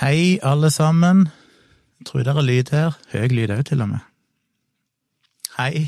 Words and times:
Hei, 0.00 0.38
alle 0.42 0.70
sammen. 0.70 1.28
Jeg 1.98 2.06
tror 2.06 2.22
det 2.24 2.32
er 2.32 2.40
lyd 2.40 2.70
her. 2.72 2.94
Høy 3.12 3.28
lyd 3.28 3.50
òg, 3.52 3.64
til 3.68 3.82
og 3.84 3.90
med. 3.90 4.04
Hei. 5.58 5.84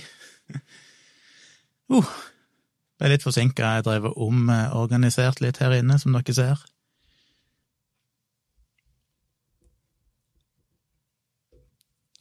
Uh, 1.88 2.10
ble 3.00 3.10
litt 3.14 3.24
forsinka. 3.24 3.70
Jeg 3.78 3.86
drev 3.86 4.10
og 4.10 4.18
omorganisert 4.26 5.40
litt 5.40 5.62
her 5.64 5.72
inne, 5.78 5.96
som 5.98 6.12
dere 6.12 6.36
ser. 6.36 6.60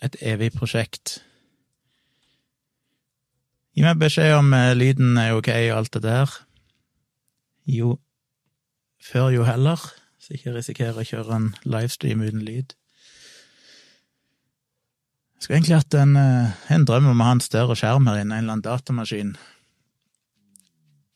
Et 0.03 0.15
evig 0.21 0.53
prosjekt. 0.55 1.17
Gi 3.75 3.83
meg 3.83 3.99
beskjed 3.99 4.37
om 4.37 4.53
eh, 4.55 4.71
lyden 4.77 5.17
er 5.17 5.35
ok 5.35 5.51
og 5.51 5.77
alt 5.81 5.93
det 5.97 6.03
der. 6.05 6.39
Jo 7.67 7.97
før, 9.03 9.29
jo 9.35 9.43
heller, 9.43 9.81
så 10.23 10.31
jeg 10.31 10.39
ikke 10.39 10.53
risikerer 10.55 11.01
å 11.01 11.03
kjøre 11.03 11.35
en 11.35 11.47
livestream 11.67 12.21
uten 12.23 12.45
lyd. 12.47 12.71
Jeg 15.35 15.43
skulle 15.43 15.57
egentlig 15.57 15.79
hatt 15.81 15.97
en, 15.99 16.15
eh, 16.15 16.53
en 16.71 16.85
drøm 16.87 17.09
om 17.11 17.19
å 17.19 17.25
ha 17.27 17.33
en 17.35 17.43
større 17.43 17.75
skjerm 17.75 18.07
her 18.07 18.21
inne, 18.21 18.37
en 18.37 18.45
eller 18.45 18.55
annen 18.55 18.63
datamaskin. 18.63 19.33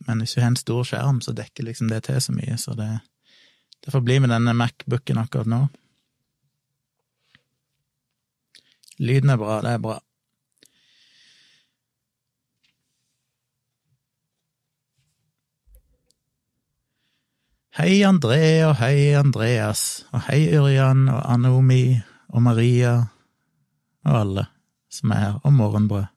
Men 0.07 0.19
hvis 0.19 0.35
du 0.35 0.41
har 0.41 0.49
en 0.51 0.59
stor 0.59 0.83
skjerm, 0.83 1.21
så 1.23 1.31
dekker 1.31 1.63
liksom 1.63 1.87
det 1.87 2.01
til 2.03 2.19
så 2.19 2.35
mye, 2.35 2.57
så 2.59 2.75
det, 2.75 2.89
det 3.85 3.93
får 3.95 4.03
bli 4.03 4.19
med 4.19 4.33
denne 4.35 4.55
Macbooken 4.59 5.23
akkurat 5.23 5.47
nå. 5.47 5.61
Lyden 8.99 9.31
er 9.31 9.39
bra, 9.39 9.61
det 9.63 9.71
er 9.71 9.83
bra. 9.87 10.01
Hei, 17.77 17.99
André, 18.01 18.63
og 18.65 18.79
hei, 18.79 19.11
Andreas, 19.13 20.07
og 20.09 20.23
hei, 20.25 20.47
Ørjan, 20.57 21.03
og 21.13 21.19
Anomi, 21.29 21.99
og 22.33 22.41
Maria, 22.41 22.93
og 24.01 24.15
alle 24.17 24.45
som 24.89 25.11
er 25.13 25.19
her, 25.21 25.35
og 25.45 25.51
Morgenbrød. 25.53 26.07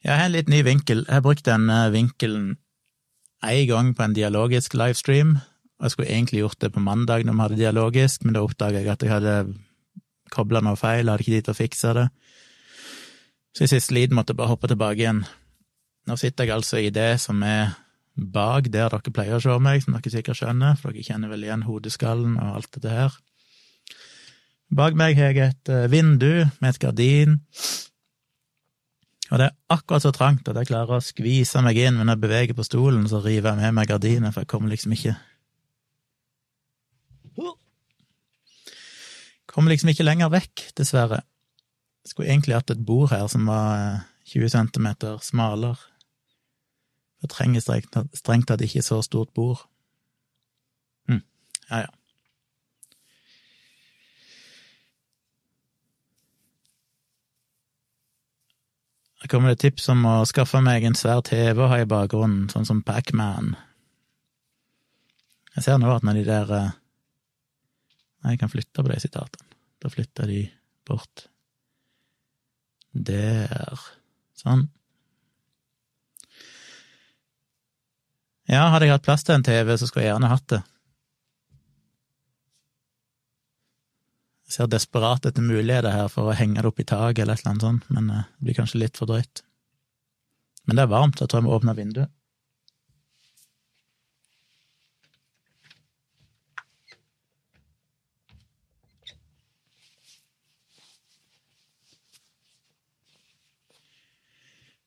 Jeg 0.00 0.16
har 0.16 0.30
en 0.30 0.32
litt 0.32 0.48
ny 0.48 0.62
vinkel. 0.64 1.02
Jeg 1.04 1.12
har 1.12 1.20
brukt 1.26 1.44
denne 1.44 1.76
vinkelen 1.92 2.54
én 3.44 3.66
gang 3.68 3.90
på 3.92 4.06
en 4.06 4.14
dialogisk 4.16 4.72
livestream, 4.80 5.34
og 5.76 5.84
jeg 5.84 5.92
skulle 5.92 6.08
egentlig 6.08 6.40
gjort 6.40 6.60
det 6.64 6.70
på 6.72 6.80
mandag 6.86 7.26
når 7.28 7.36
vi 7.36 7.44
hadde 7.44 7.58
dialogisk, 7.60 8.24
men 8.24 8.38
da 8.38 8.46
oppdaga 8.46 8.80
jeg 8.80 8.88
at 8.94 9.04
jeg 9.04 9.12
hadde 9.12 9.34
kobla 10.32 10.62
noe 10.64 10.80
feil, 10.80 11.12
hadde 11.12 11.26
ikke 11.26 11.34
tid 11.34 11.50
til 11.50 11.52
å 11.52 11.58
fikse 11.58 11.92
det. 12.00 12.06
Så 13.52 13.68
i 13.68 13.70
siste 13.74 13.92
liten 13.92 14.16
måtte 14.16 14.32
jeg 14.32 14.40
bare 14.40 14.54
hoppe 14.54 14.72
tilbake 14.72 15.04
igjen. 15.04 15.20
Nå 16.08 16.16
sitter 16.16 16.48
jeg 16.48 16.56
altså 16.56 16.80
i 16.80 16.88
det 16.88 17.10
som 17.20 17.44
er 17.44 17.76
bak 18.18 18.68
der 18.74 18.90
dere 18.90 19.14
pleier 19.14 19.38
å 19.38 19.42
se 19.42 19.54
meg, 19.62 19.82
som 19.84 19.94
dere 19.94 20.12
sikkert 20.12 20.40
skjønner, 20.40 20.78
for 20.80 20.92
dere 20.92 21.06
kjenner 21.06 21.30
vel 21.32 21.46
igjen 21.46 21.66
hodeskallen 21.68 22.36
og 22.40 22.58
alt 22.58 22.70
dette 22.74 22.94
her. 22.94 23.18
Bak 24.74 24.98
meg 24.98 25.16
har 25.16 25.32
jeg 25.32 25.54
et 25.54 25.70
eh, 25.72 25.86
vindu 25.88 26.44
med 26.60 26.74
et 26.74 26.80
gardin, 26.82 27.38
og 29.28 29.40
det 29.40 29.48
er 29.48 29.56
akkurat 29.72 30.04
så 30.04 30.12
trangt 30.12 30.48
at 30.48 30.56
jeg 30.56 30.70
klarer 30.70 30.98
å 30.98 31.04
skvise 31.04 31.60
meg 31.64 31.76
inn, 31.80 31.98
men 31.98 32.08
når 32.08 32.16
jeg 32.16 32.24
beveger 32.24 32.56
på 32.56 32.64
stolen, 32.64 33.04
så 33.10 33.20
river 33.20 33.52
jeg 33.52 33.60
med 33.60 33.76
meg 33.76 33.90
gardinet, 33.90 34.32
for 34.32 34.44
jeg 34.44 34.52
kommer 34.52 34.72
liksom 34.74 34.94
ikke 34.96 35.16
Kommer 39.48 39.72
liksom 39.72 39.88
ikke 39.90 40.04
lenger 40.04 40.28
vekk, 40.30 40.60
dessverre. 40.76 41.22
Jeg 42.04 42.12
skulle 42.12 42.28
egentlig 42.30 42.54
hatt 42.54 42.70
et 42.70 42.82
bord 42.84 43.08
her 43.10 43.24
som 43.32 43.48
var 43.48 44.04
20 44.28 44.44
cm 44.44 44.52
centimeter 44.52 45.16
smalere. 45.24 45.87
Jeg 47.22 47.30
trenger 47.32 47.62
strengt 47.62 48.48
tatt 48.48 48.62
ikke 48.62 48.82
så 48.86 49.00
stort 49.02 49.32
bord. 49.34 49.64
Hm, 51.10 51.22
ja 51.70 51.84
ja. 51.86 51.94
Her 59.18 59.32
kommer 59.32 59.50
det 59.50 59.58
tips 59.64 59.88
om 59.90 60.04
å 60.06 60.18
skaffe 60.30 60.60
meg 60.62 60.86
en 60.86 60.94
svær 60.94 61.24
TV 61.26 61.64
å 61.64 61.70
ha 61.72 61.80
i 61.82 61.88
bakgrunnen, 61.90 62.46
sånn 62.52 62.68
som 62.68 62.84
Pacman. 62.86 63.56
Jeg 65.56 65.66
ser 65.66 65.80
nå 65.82 65.90
at 65.90 66.06
når 66.06 66.20
de 66.20 66.28
der 66.28 66.52
eh, 66.54 66.76
Nei, 68.18 68.32
jeg 68.34 68.40
kan 68.40 68.50
flytte 68.50 68.82
på 68.82 68.90
de 68.90 68.96
sitatene. 68.98 69.46
Da 69.78 69.90
flytter 69.90 70.26
de 70.26 70.40
bort. 70.86 71.28
Der. 72.90 73.78
Sånn. 74.34 74.64
Ja, 78.48 78.70
hadde 78.72 78.86
jeg 78.86 78.94
hatt 78.96 79.04
plass 79.04 79.26
til 79.28 79.34
en 79.36 79.44
TV, 79.44 79.74
så 79.76 79.86
skulle 79.86 80.06
jeg 80.06 80.14
gjerne 80.14 80.30
hatt 80.32 80.46
det. 80.48 80.62
Jeg 84.48 84.54
ser 84.54 84.70
desperat 84.72 85.26
etter 85.28 85.44
muligheter 85.44 85.92
her 85.92 86.08
for 86.08 86.30
å 86.30 86.36
henge 86.36 86.62
det 86.62 86.70
opp 86.70 86.80
i 86.80 86.86
taket 86.88 87.26
eller 87.26 87.36
et 87.36 87.42
eller 87.44 87.52
annet 87.52 87.66
sånt, 87.66 87.90
men 87.92 88.08
eh, 88.08 88.30
det 88.38 88.48
blir 88.48 88.56
kanskje 88.56 88.80
litt 88.80 88.96
for 88.96 89.10
drøyt. 89.10 89.42
Men 90.64 90.80
det 90.80 90.86
er 90.86 90.94
varmt, 90.94 91.20
jeg 91.20 91.28
tror 91.28 91.42
jeg 91.42 91.48
må 91.50 91.58
åpne 91.58 91.76
vinduet. 91.76 92.14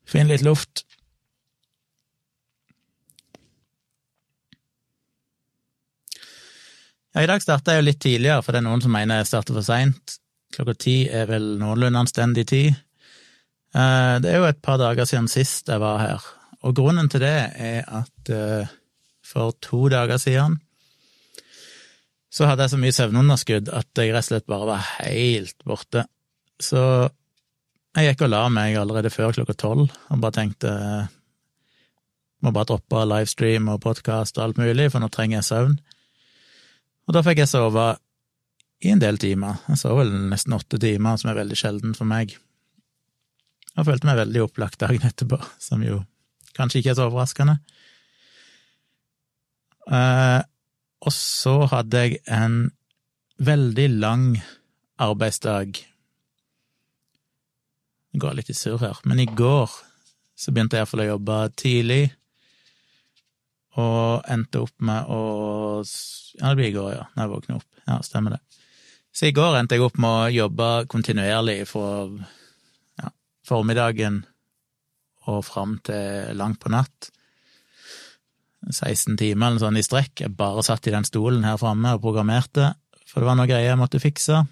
Få 0.09 0.19
inn 0.19 0.33
litt 0.33 0.41
luft. 0.43 0.87
Ja, 7.11 7.25
I 7.25 7.27
dag 7.27 7.43
starta 7.43 7.73
jeg 7.73 7.81
jo 7.81 7.87
litt 7.89 7.99
tidligere, 7.99 8.43
for 8.45 8.55
det 8.55 8.61
er 8.61 8.67
noen 8.69 8.83
som 8.83 8.93
mener 8.95 9.19
jeg 9.19 9.27
starter 9.27 9.57
for 9.57 9.67
seint. 9.67 10.13
Klokka 10.55 10.75
ti 10.79 10.95
er 11.11 11.27
vel 11.27 11.57
noenlunde 11.59 11.99
anstendig 12.05 12.45
tid. 12.47 12.71
Eh, 13.75 14.15
det 14.23 14.31
er 14.31 14.39
jo 14.39 14.47
et 14.47 14.61
par 14.63 14.79
dager 14.79 15.07
siden 15.07 15.27
sist 15.31 15.67
jeg 15.71 15.81
var 15.83 15.99
her, 15.99 16.29
og 16.63 16.75
grunnen 16.75 17.11
til 17.11 17.23
det 17.23 17.35
er 17.51 17.83
at 17.87 18.31
eh, 18.31 18.71
for 19.23 19.55
to 19.63 19.85
dager 19.91 20.19
siden 20.19 20.59
så 22.31 22.47
hadde 22.47 22.63
jeg 22.63 22.71
så 22.71 22.79
mye 22.79 22.95
søvnunderskudd 22.95 23.69
at 23.75 23.99
jeg 23.99 24.13
rett 24.15 24.23
og 24.23 24.27
slett 24.29 24.47
bare 24.47 24.67
var 24.69 24.85
helt 25.03 25.65
borte. 25.67 26.05
Så 26.63 26.79
jeg 27.97 28.07
gikk 28.07 28.23
og 28.23 28.31
la 28.31 28.45
meg 28.47 28.77
allerede 28.79 29.11
før 29.11 29.35
klokka 29.35 29.55
tolv 29.59 29.89
og 29.91 30.21
bare 30.23 30.37
tenkte 30.37 30.71
må 32.41 32.53
bare 32.55 32.71
droppe 32.71 33.03
livestream 33.03 33.67
og 33.73 33.81
podkast 33.83 34.39
og 34.39 34.45
alt 34.45 34.61
mulig, 34.63 34.87
for 34.93 35.03
nå 35.03 35.11
trenger 35.11 35.41
jeg 35.41 35.49
søvn. 35.49 35.75
Og 37.11 37.17
da 37.17 37.25
fikk 37.27 37.41
jeg 37.41 37.51
sove 37.51 37.89
i 38.87 38.93
en 38.93 39.01
del 39.03 39.17
timer. 39.19 39.57
Jeg 39.67 39.81
sov 39.81 39.97
vel 39.99 40.13
nesten 40.31 40.55
åtte 40.55 40.77
timer, 40.79 41.17
som 41.19 41.27
er 41.27 41.41
veldig 41.41 41.57
sjelden 41.59 41.91
for 41.97 42.07
meg. 42.07 42.37
Og 43.75 43.83
følte 43.83 44.07
meg 44.07 44.21
veldig 44.21 44.45
opplagt 44.45 44.79
dagen 44.79 45.03
etterpå, 45.09 45.41
som 45.59 45.83
jo 45.83 45.97
kanskje 46.55 46.79
ikke 46.79 46.93
er 46.93 46.97
så 47.01 47.09
overraskende. 47.09 47.57
Uh, 49.91 50.39
og 51.03 51.11
så 51.11 51.57
hadde 51.73 52.05
jeg 52.05 52.21
en 52.31 52.57
veldig 53.43 53.89
lang 53.99 54.25
arbeidsdag. 55.03 55.83
Det 58.15 58.23
går 58.23 58.39
litt 58.39 58.55
i 58.55 58.55
surr 58.55 58.79
her, 58.85 59.03
men 59.03 59.19
i 59.19 59.27
går 59.27 59.67
så 60.39 60.55
begynte 60.55 60.79
jeg 60.79 60.85
iallfall 60.85 61.03
å 61.03 61.11
jobbe 61.11 61.43
tidlig, 61.59 62.03
og 63.79 64.25
endte 64.31 64.63
opp 64.65 64.75
med 64.83 65.07
å 65.07 65.21
Ja, 65.81 66.49
det 66.49 66.55
blir 66.59 66.69
i 66.71 66.75
går, 66.75 66.91
ja, 66.95 67.05
når 67.15 67.23
jeg 67.23 67.31
våkner 67.31 67.59
opp. 67.59 67.69
Ja, 67.87 67.99
stemmer 68.05 68.35
det. 68.35 68.41
Så 69.11 69.27
i 69.27 69.35
går 69.35 69.57
endte 69.59 69.75
jeg 69.75 69.83
opp 69.83 69.97
med 69.99 70.09
å 70.09 70.29
jobbe 70.31 70.67
kontinuerlig 70.91 71.65
fra 71.67 72.05
ja, 73.01 73.11
formiddagen 73.47 74.21
og 75.29 75.43
fram 75.45 75.77
til 75.85 76.31
langt 76.39 76.61
på 76.63 76.71
natt. 76.71 77.11
16 78.69 79.17
timer 79.17 79.49
eller 79.49 79.63
sånn 79.63 79.79
i 79.79 79.85
strekk. 79.85 80.23
Jeg 80.23 80.35
bare 80.37 80.63
satt 80.65 80.87
i 80.87 80.93
den 80.93 81.07
stolen 81.07 81.45
her 81.47 81.59
framme 81.61 81.95
og 81.95 82.03
programmerte, 82.03 82.73
for 83.09 83.21
det 83.21 83.29
var 83.29 83.39
noe 83.39 83.49
greier 83.49 83.73
jeg 83.73 83.81
måtte 83.81 84.01
fikse. 84.01 84.43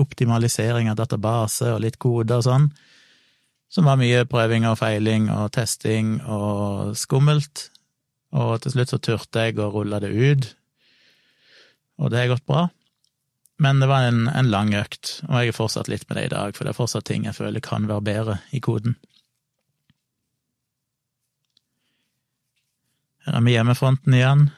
Optimalisering 0.00 0.88
av 0.90 0.96
database 0.98 1.74
og 1.74 1.82
litt 1.84 2.00
kode 2.02 2.40
og 2.40 2.46
sånn. 2.46 2.70
Som 3.72 3.88
var 3.88 4.00
mye 4.00 4.24
prøving 4.28 4.66
og 4.68 4.78
feiling 4.80 5.28
og 5.32 5.52
testing 5.54 6.18
og 6.24 6.96
skummelt. 6.98 7.68
Og 8.32 8.54
til 8.64 8.74
slutt 8.74 8.92
så 8.92 8.98
turte 9.02 9.46
jeg 9.46 9.58
å 9.60 9.70
rulle 9.72 10.00
det 10.00 10.12
ut, 10.12 10.46
og 12.00 12.12
det 12.12 12.22
har 12.22 12.32
gått 12.32 12.48
bra. 12.48 12.66
Men 13.62 13.78
det 13.82 13.86
var 13.90 14.08
en, 14.08 14.24
en 14.32 14.48
lang 14.50 14.72
økt, 14.74 15.20
og 15.28 15.36
jeg 15.38 15.52
har 15.52 15.58
fortsatt 15.58 15.90
litt 15.92 16.06
med 16.08 16.18
det 16.18 16.24
i 16.26 16.32
dag, 16.32 16.56
for 16.56 16.64
det 16.64 16.72
er 16.72 16.78
fortsatt 16.80 17.06
ting 17.06 17.28
jeg 17.28 17.36
føler 17.36 17.62
kan 17.62 17.86
være 17.90 18.06
bedre 18.08 18.38
i 18.50 18.62
koden. 18.64 18.96
Her 23.22 23.38
er 23.38 23.44
vi 23.46 23.54
hjemmefronten 23.54 24.16
igjen, 24.18 24.48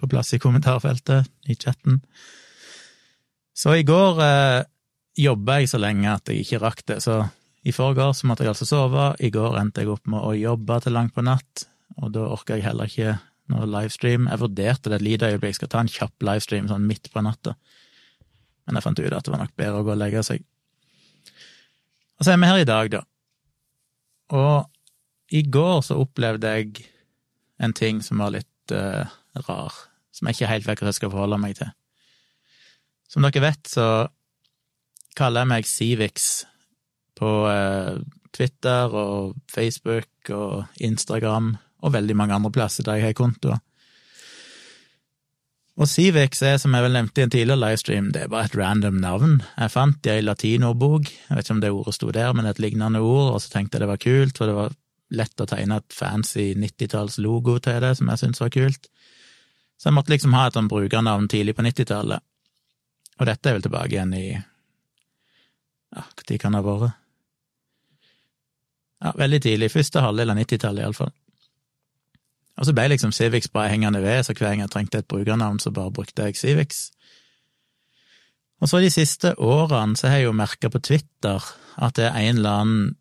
på 0.00 0.08
plass 0.10 0.32
i 0.34 0.40
kommentarfeltet, 0.42 1.28
i 1.46 1.54
chatten. 1.54 2.00
Så 3.54 3.76
i 3.76 3.84
går 3.86 4.22
eh, 4.24 4.62
jobba 5.20 5.60
jeg 5.60 5.70
så 5.70 5.78
lenge 5.78 6.10
at 6.10 6.32
jeg 6.32 6.42
ikke 6.42 6.62
rakk 6.64 6.82
det, 6.88 6.98
så 7.04 7.20
i 7.62 7.74
forgårs 7.76 8.24
måtte 8.24 8.46
jeg 8.46 8.54
altså 8.54 8.66
sove, 8.66 9.10
i 9.20 9.30
går 9.30 9.58
endte 9.60 9.84
jeg 9.84 9.92
opp 9.92 10.08
med 10.08 10.24
å 10.24 10.32
jobbe 10.34 10.80
til 10.82 10.96
langt 10.96 11.14
på 11.14 11.22
natt, 11.22 11.66
og 11.98 12.12
da 12.14 12.26
orka 12.30 12.56
jeg 12.56 12.66
heller 12.68 12.90
ikke 12.90 13.16
noe 13.50 13.66
livestream. 13.66 14.28
Jeg 14.30 14.42
vurderte 14.42 14.92
det 14.92 15.00
et 15.00 15.06
lite 15.06 15.30
øyeblikk, 15.32 15.58
skal 15.58 15.70
ta 15.72 15.82
en 15.82 15.90
kjapp 15.90 16.26
livestream 16.26 16.68
sånn 16.70 16.86
midt 16.86 17.10
på 17.12 17.22
natta, 17.24 17.56
men 18.66 18.78
jeg 18.78 18.86
fant 18.86 19.02
ut 19.02 19.16
at 19.16 19.26
det 19.26 19.34
var 19.34 19.42
nok 19.42 19.56
bedre 19.58 19.80
å 19.80 19.86
gå 19.86 19.94
og 19.94 20.00
legge 20.00 20.22
seg. 20.26 20.44
Og 22.20 22.26
så 22.26 22.34
er 22.34 22.40
vi 22.40 22.50
her 22.50 22.60
i 22.60 22.68
dag, 22.68 22.92
da. 22.92 23.02
Og 24.36 25.34
i 25.34 25.42
går 25.46 25.80
så 25.86 25.98
opplevde 26.02 26.52
jeg 26.54 26.84
en 27.62 27.74
ting 27.76 28.00
som 28.04 28.22
var 28.22 28.34
litt 28.34 28.74
uh, 28.74 29.08
rar, 29.48 29.76
som 30.14 30.28
jeg 30.28 30.38
ikke 30.38 30.50
helt 30.52 30.68
vet 30.68 30.82
hva 30.82 30.90
jeg 30.90 31.00
skal 31.00 31.12
forholde 31.12 31.40
meg 31.42 31.56
til. 31.58 31.72
Som 33.10 33.26
dere 33.26 33.42
vet, 33.42 33.66
så 33.66 33.86
kaller 35.18 35.42
jeg 35.42 35.50
meg 35.50 35.66
Civix 35.66 36.28
på 37.18 37.30
uh, 37.48 37.98
Twitter 38.36 38.94
og 38.94 39.34
Facebook 39.50 40.30
og 40.30 40.68
Instagram 40.78 41.56
og 41.80 41.94
veldig 41.94 42.16
mange 42.16 42.36
andre 42.36 42.52
plasser 42.54 42.86
der 42.86 43.00
jeg 43.00 43.10
har 43.10 43.18
kontoer. 43.18 43.60
Og 45.80 45.88
Civex 45.88 46.42
er, 46.44 46.58
som 46.60 46.74
jeg 46.76 46.84
vel 46.84 46.92
nevnte 46.92 47.22
i 47.22 47.24
en 47.24 47.32
tidligere 47.32 47.60
livestream, 47.62 48.10
det 48.12 48.26
er 48.26 48.32
bare 48.32 48.50
et 48.50 48.56
random 48.58 48.98
navn. 49.00 49.38
Jeg 49.56 49.72
fant 49.72 49.96
det 50.04 50.18
i 50.18 50.24
latinordbok, 50.26 51.08
jeg 51.08 51.38
vet 51.38 51.46
ikke 51.46 51.54
om 51.56 51.62
det 51.62 51.70
ordet 51.72 51.94
sto 51.96 52.10
der, 52.12 52.34
men 52.36 52.48
et 52.50 52.60
lignende 52.60 53.00
ord, 53.00 53.30
og 53.32 53.40
så 53.40 53.54
tenkte 53.54 53.78
jeg 53.78 53.86
det 53.86 53.88
var 53.88 54.02
kult, 54.02 54.36
for 54.36 54.50
det 54.50 54.56
var 54.58 54.76
lett 55.16 55.42
å 55.42 55.46
tegne 55.48 55.80
et 55.80 55.96
fancy 55.96 56.50
90-tallslogo 56.58 57.56
til 57.64 57.80
det, 57.82 57.94
som 57.96 58.12
jeg 58.12 58.22
syntes 58.22 58.44
var 58.44 58.52
kult. 58.54 58.90
Så 59.80 59.88
jeg 59.88 59.96
måtte 59.96 60.12
liksom 60.12 60.36
ha 60.36 60.44
et 60.46 60.58
sånn 60.58 60.68
brukernavn 60.68 61.30
tidlig 61.32 61.56
på 61.56 61.64
90-tallet. 61.64 62.26
Og 63.20 63.28
dette 63.28 63.48
er 63.48 63.56
vel 63.56 63.64
tilbake 63.64 63.96
igjen 63.96 64.16
i 64.16 64.26
ja, 65.90 66.04
når 66.04 66.36
kan 66.38 66.54
det 66.54 66.60
ha 66.60 66.66
vært? 66.66 66.98
Ja, 69.00 69.14
veldig 69.16 69.40
tidlig, 69.42 69.72
første 69.72 70.04
halvdel 70.04 70.30
av 70.30 70.38
90-tallet 70.38 70.84
iallfall. 70.84 71.12
Og 72.58 72.66
så 72.66 72.74
ble 72.76 72.88
liksom 72.92 73.12
Civix 73.12 73.48
bare 73.52 73.70
hengende 73.72 74.02
ved, 74.02 74.22
så 74.24 74.34
hver 74.34 74.50
gang 74.50 74.64
jeg 74.64 74.72
trengte 74.72 75.00
et 75.00 75.08
brukernavn, 75.08 75.60
så 75.62 75.70
bare 75.70 75.92
brukte 75.92 76.26
jeg 76.26 76.36
Civix. 76.36 76.88
Og 78.60 78.68
så 78.68 78.80
de 78.82 78.90
siste 78.92 79.34
årene 79.40 79.96
så 79.96 80.10
har 80.10 80.20
jeg 80.20 80.28
jo 80.28 80.36
merka 80.36 80.68
på 80.68 80.82
Twitter 80.84 81.44
at 81.80 81.96
det 81.96 82.10
er 82.10 82.18
en 82.18 82.40
eller 82.40 82.62
annen 82.62 82.96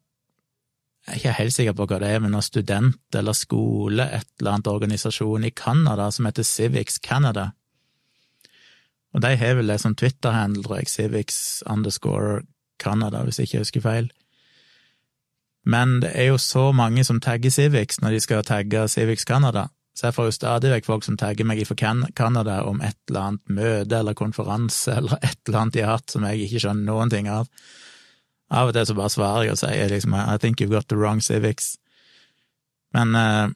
Jeg 1.07 1.15
er 1.15 1.17
ikke 1.17 1.37
helt 1.39 1.53
sikker 1.55 1.73
på 1.73 1.85
hva 1.89 1.97
det 2.03 2.09
er, 2.13 2.19
men 2.21 2.31
noen 2.35 2.45
student 2.45 3.15
eller 3.17 3.33
skole, 3.33 4.03
et 4.13 4.27
eller 4.39 4.51
annet 4.51 4.67
organisasjon 4.69 5.47
i 5.47 5.49
Canada 5.49 6.11
som 6.11 6.27
heter 6.27 6.45
Civics 6.45 6.99
Canada. 7.01 7.47
Og 9.15 9.23
de 9.23 9.31
har 9.41 9.55
vel 9.57 9.71
det 9.71 9.79
som 9.81 9.95
Twitter-handler, 9.95 10.83
Civics 10.85 11.63
underscore 11.65 12.43
Canada, 12.79 13.23
hvis 13.23 13.39
jeg 13.39 13.49
ikke 13.49 13.63
husker 13.63 13.81
feil. 13.81 14.11
Men 15.69 15.99
det 16.01 16.13
er 16.17 16.31
jo 16.31 16.39
så 16.41 16.69
mange 16.73 17.03
som 17.05 17.19
tagger 17.21 17.53
Civics 17.53 18.01
når 18.01 18.15
de 18.15 18.21
skal 18.23 18.45
tagge 18.47 18.87
Civics 18.89 19.27
Canada, 19.27 19.67
så 19.93 20.07
jeg 20.07 20.15
får 20.15 20.29
jo 20.29 20.33
stadig 20.37 20.71
vekk 20.71 20.87
folk 20.87 21.03
som 21.03 21.17
tagger 21.19 21.45
meg 21.45 21.61
fra 21.67 21.75
Canada 22.15 22.61
om 22.69 22.79
et 22.85 22.97
eller 23.09 23.25
annet 23.25 23.51
møte 23.51 23.97
eller 23.99 24.15
konferanse 24.15 24.95
eller 24.95 25.19
et 25.27 25.37
eller 25.47 25.59
annet 25.59 25.75
de 25.75 25.83
har 25.83 25.97
hatt 25.97 26.15
som 26.15 26.25
jeg 26.25 26.45
ikke 26.45 26.63
skjønner 26.63 26.87
noen 26.87 27.11
ting 27.11 27.27
av. 27.31 27.49
Av 28.49 28.71
og 28.71 28.73
til 28.73 28.87
så 28.89 28.95
bare 28.97 29.13
svarer 29.13 29.45
jeg 29.45 29.57
og 29.57 29.61
sier 29.61 29.91
liksom 29.91 30.15
I 30.15 30.37
think 30.41 30.61
you've 30.61 30.73
got 30.73 30.87
the 30.89 30.97
wrong 30.97 31.21
civics. 31.21 31.75
Men 32.95 33.13
eh, 33.13 33.51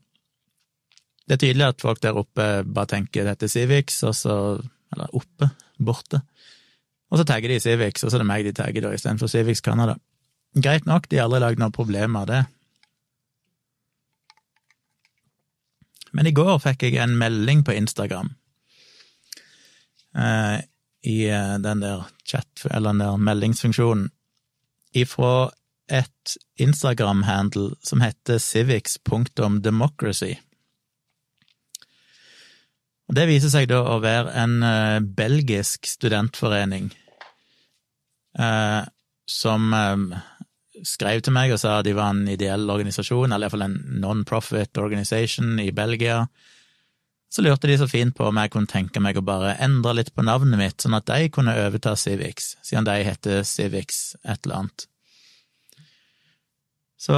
det 1.26 1.38
er 1.38 1.42
tydelig 1.46 1.70
at 1.72 1.82
folk 1.82 2.04
der 2.04 2.20
oppe 2.20 2.48
bare 2.68 2.92
tenker 2.92 3.26
dette 3.26 3.50
civics, 3.50 4.04
og 4.04 4.16
så 4.16 4.38
Eller 4.94 5.10
oppe, 5.18 5.48
borte. 5.82 6.20
Og 7.10 7.18
så 7.18 7.24
tagger 7.26 7.50
de 7.50 7.56
civics, 7.60 8.04
og 8.04 8.12
så 8.12 8.20
er 8.20 8.22
det 8.22 8.28
meg 8.30 8.44
de 8.46 8.52
tagger 8.54 8.84
da, 8.86 8.92
istedenfor 8.94 9.26
Civics 9.32 9.64
Canada. 9.66 9.96
Greit 10.54 10.86
nok, 10.86 11.10
de 11.10 11.18
har 11.18 11.26
aldri 11.26 11.42
lagd 11.42 11.62
noe 11.62 11.74
problem 11.74 12.18
av 12.20 12.28
det. 12.30 12.44
Men 16.14 16.30
i 16.30 16.36
går 16.36 16.60
fikk 16.62 16.86
jeg 16.86 17.00
en 17.02 17.16
melding 17.18 17.64
på 17.66 17.74
Instagram 17.74 18.30
eh, 20.14 20.62
i 21.10 21.18
eh, 21.26 21.56
den 21.64 21.82
der 21.82 22.06
chat, 22.22 22.68
eller 22.70 22.94
den 22.94 23.02
der 23.02 23.18
meldingsfunksjonen, 23.18 24.12
ifra 24.94 25.50
et 25.90 26.38
Instagram-handle 26.62 27.74
som 27.82 28.02
heter 28.06 28.38
civics.democracy. 28.38 30.36
Det 33.14 33.26
viser 33.30 33.52
seg 33.52 33.68
da 33.70 33.82
å 33.84 34.00
være 34.02 34.32
en 34.40 34.54
uh, 34.64 35.04
belgisk 35.04 35.86
studentforening 35.90 36.88
uh, 38.40 38.88
som 39.30 39.74
um, 39.74 40.08
skrev 40.82 41.22
til 41.22 41.36
meg 41.36 41.54
og 41.54 41.62
sa 41.62 41.78
at 41.80 41.88
de 41.88 41.94
var 41.98 42.14
en 42.14 42.26
ideell 42.30 42.66
organisasjon, 42.72 43.32
eller 43.32 43.46
iallfall 43.46 43.68
en 43.68 43.78
non-profit 44.02 44.82
organization 44.82 45.60
i 45.62 45.70
Belgia. 45.76 46.24
Så 47.34 47.42
lurte 47.46 47.70
de 47.70 47.78
så 47.82 47.88
fint 47.90 48.14
på 48.18 48.28
om 48.30 48.38
jeg 48.38 48.52
kunne 48.54 48.70
tenke 48.70 49.02
meg 49.02 49.18
å 49.18 49.26
bare 49.26 49.56
endre 49.64 49.96
litt 49.98 50.12
på 50.14 50.26
navnet 50.26 50.60
mitt, 50.60 50.78
sånn 50.82 50.98
at 50.98 51.08
de 51.10 51.30
kunne 51.34 51.56
overta 51.66 51.96
Civics, 51.98 52.56
siden 52.66 52.86
de 52.90 53.00
heter 53.06 53.42
Civics 53.48 54.16
et 54.22 54.46
eller 54.46 54.64
annet. 54.64 54.88
Så 57.02 57.16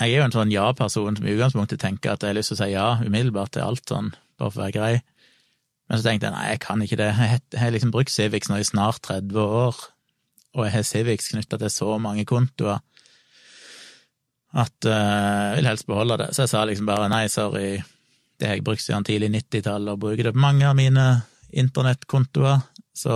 jeg 0.00 0.10
er 0.10 0.18
jo 0.18 0.26
en 0.26 0.34
sånn 0.34 0.52
ja-person 0.52 1.16
som 1.16 1.26
i 1.26 1.32
utgangspunktet 1.34 1.80
tenker 1.82 2.12
at 2.12 2.24
jeg 2.24 2.32
har 2.32 2.38
lyst 2.38 2.52
til 2.52 2.58
å 2.58 2.62
si 2.62 2.68
ja 2.72 2.86
umiddelbart 3.00 3.54
til 3.56 3.64
alt 3.64 3.88
sånn, 3.88 4.12
bare 4.40 4.52
for 4.52 4.60
å 4.60 4.64
være 4.66 4.76
grei. 4.76 4.92
Men 5.88 5.98
så 5.98 6.06
tenkte 6.06 6.28
jeg 6.28 6.36
nei, 6.36 6.44
jeg 6.52 6.60
kan 6.62 6.84
ikke 6.84 6.98
det. 7.00 7.08
Jeg 7.12 7.60
har 7.60 7.74
liksom 7.74 7.92
brukt 7.94 8.12
Civics 8.12 8.48
nå 8.48 8.60
i 8.60 8.66
snart 8.66 9.02
30 9.08 9.40
år, 9.42 9.80
og 10.52 10.66
jeg 10.66 10.74
har 10.74 10.86
Civics 10.86 11.30
knytta 11.32 11.58
til 11.60 11.72
så 11.72 11.96
mange 12.02 12.24
kontoer 12.28 12.80
at 14.52 14.84
uh, 14.84 14.92
jeg 14.92 15.60
vil 15.60 15.68
helst 15.70 15.88
beholde 15.88 16.18
det. 16.20 16.32
Så 16.34 16.44
jeg 16.44 16.52
sa 16.52 16.64
liksom 16.68 16.88
bare 16.88 17.08
nei, 17.08 17.24
sorry, 17.32 17.78
det 18.36 18.48
har 18.48 18.58
jeg 18.58 18.66
brukt 18.66 18.84
siden 18.84 19.06
tidlig 19.08 19.30
90-tall, 19.32 19.88
og 19.88 20.02
bruker 20.02 20.28
det 20.28 20.34
på 20.36 20.42
mange 20.44 20.66
av 20.68 20.76
mine 20.76 21.06
internettkontoer, 21.52 22.60
så 22.96 23.14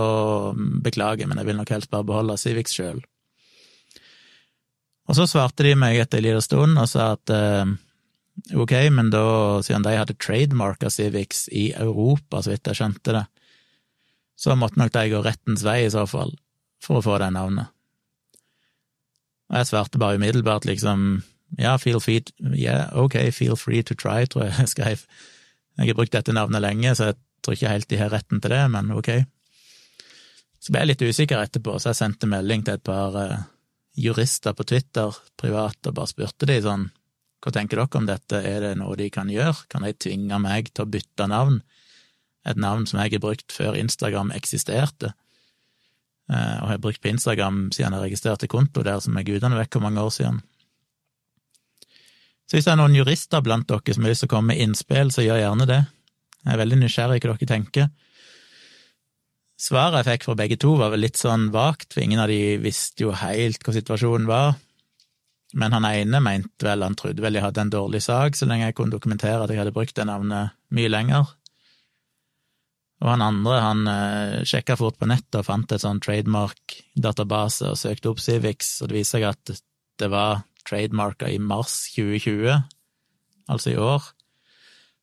mm, 0.57 0.79
beklager, 0.85 1.29
men 1.29 1.37
jeg 1.37 1.49
vil 1.49 1.59
nok 1.59 1.73
helst 1.75 1.91
bare 1.93 2.07
beholde 2.07 2.39
Civics 2.41 2.73
sjøl. 2.77 3.03
Og 5.07 5.15
så 5.15 5.27
svarte 5.29 5.63
de 5.63 5.75
meg 5.79 5.99
etter 6.01 6.19
en 6.19 6.25
liten 6.25 6.43
stund 6.43 6.81
og 6.81 6.89
sa 6.89 7.11
at 7.13 7.31
uh, 7.31 7.69
ok, 8.57 8.73
men 8.97 9.13
da, 9.13 9.23
siden 9.65 9.85
de 9.85 9.93
hadde 9.93 10.17
trademarka 10.17 10.89
Civics 10.93 11.45
i 11.53 11.69
Europa, 11.77 12.41
så 12.41 12.55
vidt 12.55 12.73
jeg 12.73 12.81
skjønte 12.81 13.13
det, 13.19 13.25
så 14.37 14.57
måtte 14.57 14.81
nok 14.81 14.93
de 14.93 15.05
gå 15.13 15.21
rettens 15.21 15.63
vei 15.65 15.83
i 15.85 15.93
så 15.93 16.09
fall 16.09 16.33
for 16.83 16.99
å 16.99 17.05
få 17.05 17.17
det 17.21 17.31
navnet. 17.35 17.73
Og 19.47 19.59
jeg 19.59 19.69
svarte 19.69 19.99
bare 20.01 20.19
umiddelbart 20.19 20.67
liksom 20.67 21.23
ja, 21.55 21.77
feel 21.79 22.01
free, 22.03 22.23
yeah, 22.51 22.89
ok, 22.97 23.31
feel 23.31 23.55
free 23.55 23.83
to 23.83 23.95
try, 23.95 24.25
tror 24.27 24.47
jeg 24.47 24.55
jeg 24.63 24.73
skrev. 24.73 25.05
Jeg 25.77 25.91
har 25.91 25.97
brukt 25.97 26.15
dette 26.15 26.35
navnet 26.35 26.63
lenge, 26.63 26.95
så 26.97 27.11
jeg 27.11 27.19
tror 27.45 27.55
ikke 27.55 27.71
helt 27.71 27.89
de 27.89 27.99
har 28.01 28.11
retten 28.11 28.41
til 28.43 28.51
det, 28.51 28.63
men 28.73 28.91
ok. 28.97 29.11
Så 30.59 30.73
ble 30.73 30.83
jeg 30.83 30.91
litt 30.91 31.05
usikker 31.05 31.39
etterpå, 31.39 31.77
så 31.79 31.93
jeg 31.93 32.01
sendte 32.01 32.29
melding 32.29 32.65
til 32.65 32.75
et 32.79 32.83
par 32.83 33.15
uh, 33.15 33.45
jurister 33.97 34.55
på 34.57 34.65
Twitter 34.67 35.15
privat 35.39 35.89
og 35.89 35.95
bare 35.95 36.11
spurte 36.11 36.49
de 36.49 36.57
sånn, 36.65 36.87
hva 37.43 37.53
tenker 37.53 37.79
dere 37.79 37.99
om 38.01 38.07
dette, 38.09 38.41
er 38.41 38.63
det 38.65 38.73
noe 38.79 38.97
de 38.97 39.11
kan 39.13 39.29
gjøre, 39.29 39.67
kan 39.69 39.85
de 39.85 39.93
tvinge 39.93 40.39
meg 40.41 40.73
til 40.73 40.87
å 40.87 40.91
bytte 40.91 41.29
navn, 41.29 41.61
et 42.47 42.57
navn 42.59 42.87
som 42.89 42.99
jeg 43.03 43.15
har 43.15 43.23
brukt 43.23 43.53
før 43.53 43.77
Instagram 43.77 44.33
eksisterte? 44.35 45.13
Eh, 46.27 46.57
og 46.61 46.71
har 46.71 46.83
brukt 46.83 47.01
på 47.01 47.11
Instagram 47.11 47.67
siden 47.75 47.95
jeg 47.95 48.09
registrerte 48.09 48.49
konto 48.51 48.83
der, 48.83 48.99
som 49.03 49.15
er 49.15 49.27
gudene 49.27 49.59
vekk 49.59 49.77
hvor 49.77 49.85
mange 49.87 50.03
år 50.03 50.11
siden. 50.11 50.41
Så 52.47 52.55
hvis 52.55 52.67
det 52.67 52.73
er 52.73 52.79
noen 52.79 52.95
jurister 52.95 53.43
blant 53.43 53.67
dere 53.67 53.95
som 53.95 54.05
har 54.05 54.13
lyst 54.13 54.23
til 54.23 54.29
å 54.29 54.35
komme 54.35 54.53
med 54.53 54.63
innspill, 54.63 55.11
så 55.11 55.23
gjør 55.23 55.41
gjerne 55.41 55.67
det. 55.67 55.81
Jeg 56.43 56.53
er 56.53 56.61
veldig 56.61 56.77
nysgjerrig 56.83 57.23
hva 57.23 57.33
dere 57.33 57.49
tenker. 57.49 57.89
Svaret 59.57 60.03
jeg 60.03 60.13
fikk 60.13 60.27
fra 60.27 60.37
begge 60.37 60.59
to, 60.61 60.75
var 60.79 60.93
vel 60.93 61.01
litt 61.03 61.17
sånn 61.19 61.49
vagt, 61.51 61.89
for 61.95 62.03
ingen 62.03 62.21
av 62.21 62.29
de 62.31 62.59
visste 62.61 63.07
jo 63.07 63.15
helt 63.17 63.63
hva 63.65 63.73
situasjonen 63.75 64.29
var. 64.29 64.55
Men 65.57 65.73
han 65.73 65.87
ene 65.87 66.21
mente 66.23 66.67
vel, 66.67 66.83
han 66.83 66.95
trodde 66.99 67.23
vel 67.23 67.39
jeg 67.39 67.45
hadde 67.47 67.63
en 67.63 67.73
dårlig 67.73 68.03
sak, 68.05 68.35
så 68.37 68.47
lenge 68.47 68.67
jeg 68.67 68.77
kunne 68.77 68.93
dokumentere 68.93 69.41
at 69.43 69.51
jeg 69.51 69.59
hadde 69.63 69.73
brukt 69.75 69.95
det 69.97 70.05
navnet 70.07 70.55
mye 70.75 70.91
lenger. 70.91 71.31
Og 73.03 73.11
han 73.11 73.21
andre 73.21 73.57
han 73.61 73.83
uh, 73.85 74.45
sjekka 74.47 74.77
fort 74.79 74.97
på 74.97 75.09
nettet 75.09 75.39
og 75.41 75.45
fant 75.45 75.73
et 75.73 75.83
sånn 75.83 76.01
trademark-database 76.01 77.71
og 77.71 77.77
søkte 77.77 78.11
opp 78.13 78.21
Civix, 78.23 78.79
og 78.81 78.89
det 78.89 78.99
viser 78.99 79.19
seg 79.19 79.27
at 79.29 79.61
det 80.01 80.09
var 80.13 80.41
trademarka 80.67 81.29
i 81.29 81.37
mars 81.39 81.75
2020, 81.93 82.57
altså 83.53 83.73
i 83.73 83.79
år. 83.79 84.09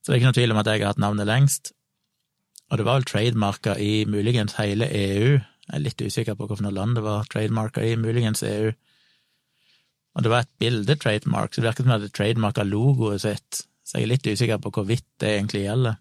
Så 0.03 0.11
det 0.11 0.17
er 0.17 0.21
ikke 0.21 0.33
noe 0.33 0.39
tvil 0.41 0.55
om 0.55 0.61
at 0.61 0.69
jeg 0.69 0.83
har 0.83 0.93
hatt 0.93 1.03
navnet 1.03 1.31
lengst. 1.31 1.73
Og 2.71 2.81
det 2.81 2.87
var 2.87 2.99
vel 2.99 3.09
trademarka 3.09 3.77
i 3.81 3.93
muligens 4.11 4.57
hele 4.59 4.89
EU. 4.91 5.37
Jeg 5.39 5.77
er 5.79 5.85
litt 5.85 6.03
usikker 6.03 6.37
på 6.37 6.49
hvilket 6.51 6.75
land 6.77 6.99
det 6.99 7.05
var 7.07 7.29
trademarka 7.33 7.85
i, 7.87 7.95
muligens 8.01 8.43
EU. 8.45 8.73
Og 10.15 10.23
det 10.25 10.31
var 10.31 10.45
et 10.45 10.53
bilde-trademark, 10.63 11.55
så 11.55 11.63
det 11.63 11.69
virket 11.71 11.85
som 11.85 11.91
det 11.91 11.97
hadde 11.97 12.15
trademarka 12.15 12.67
logoet 12.67 13.25
sitt, 13.25 13.65
så 13.85 13.99
jeg 13.99 14.07
er 14.07 14.13
litt 14.13 14.29
usikker 14.29 14.61
på 14.63 14.73
hvorvidt 14.77 15.07
det 15.23 15.33
egentlig 15.33 15.65
gjelder. 15.65 15.97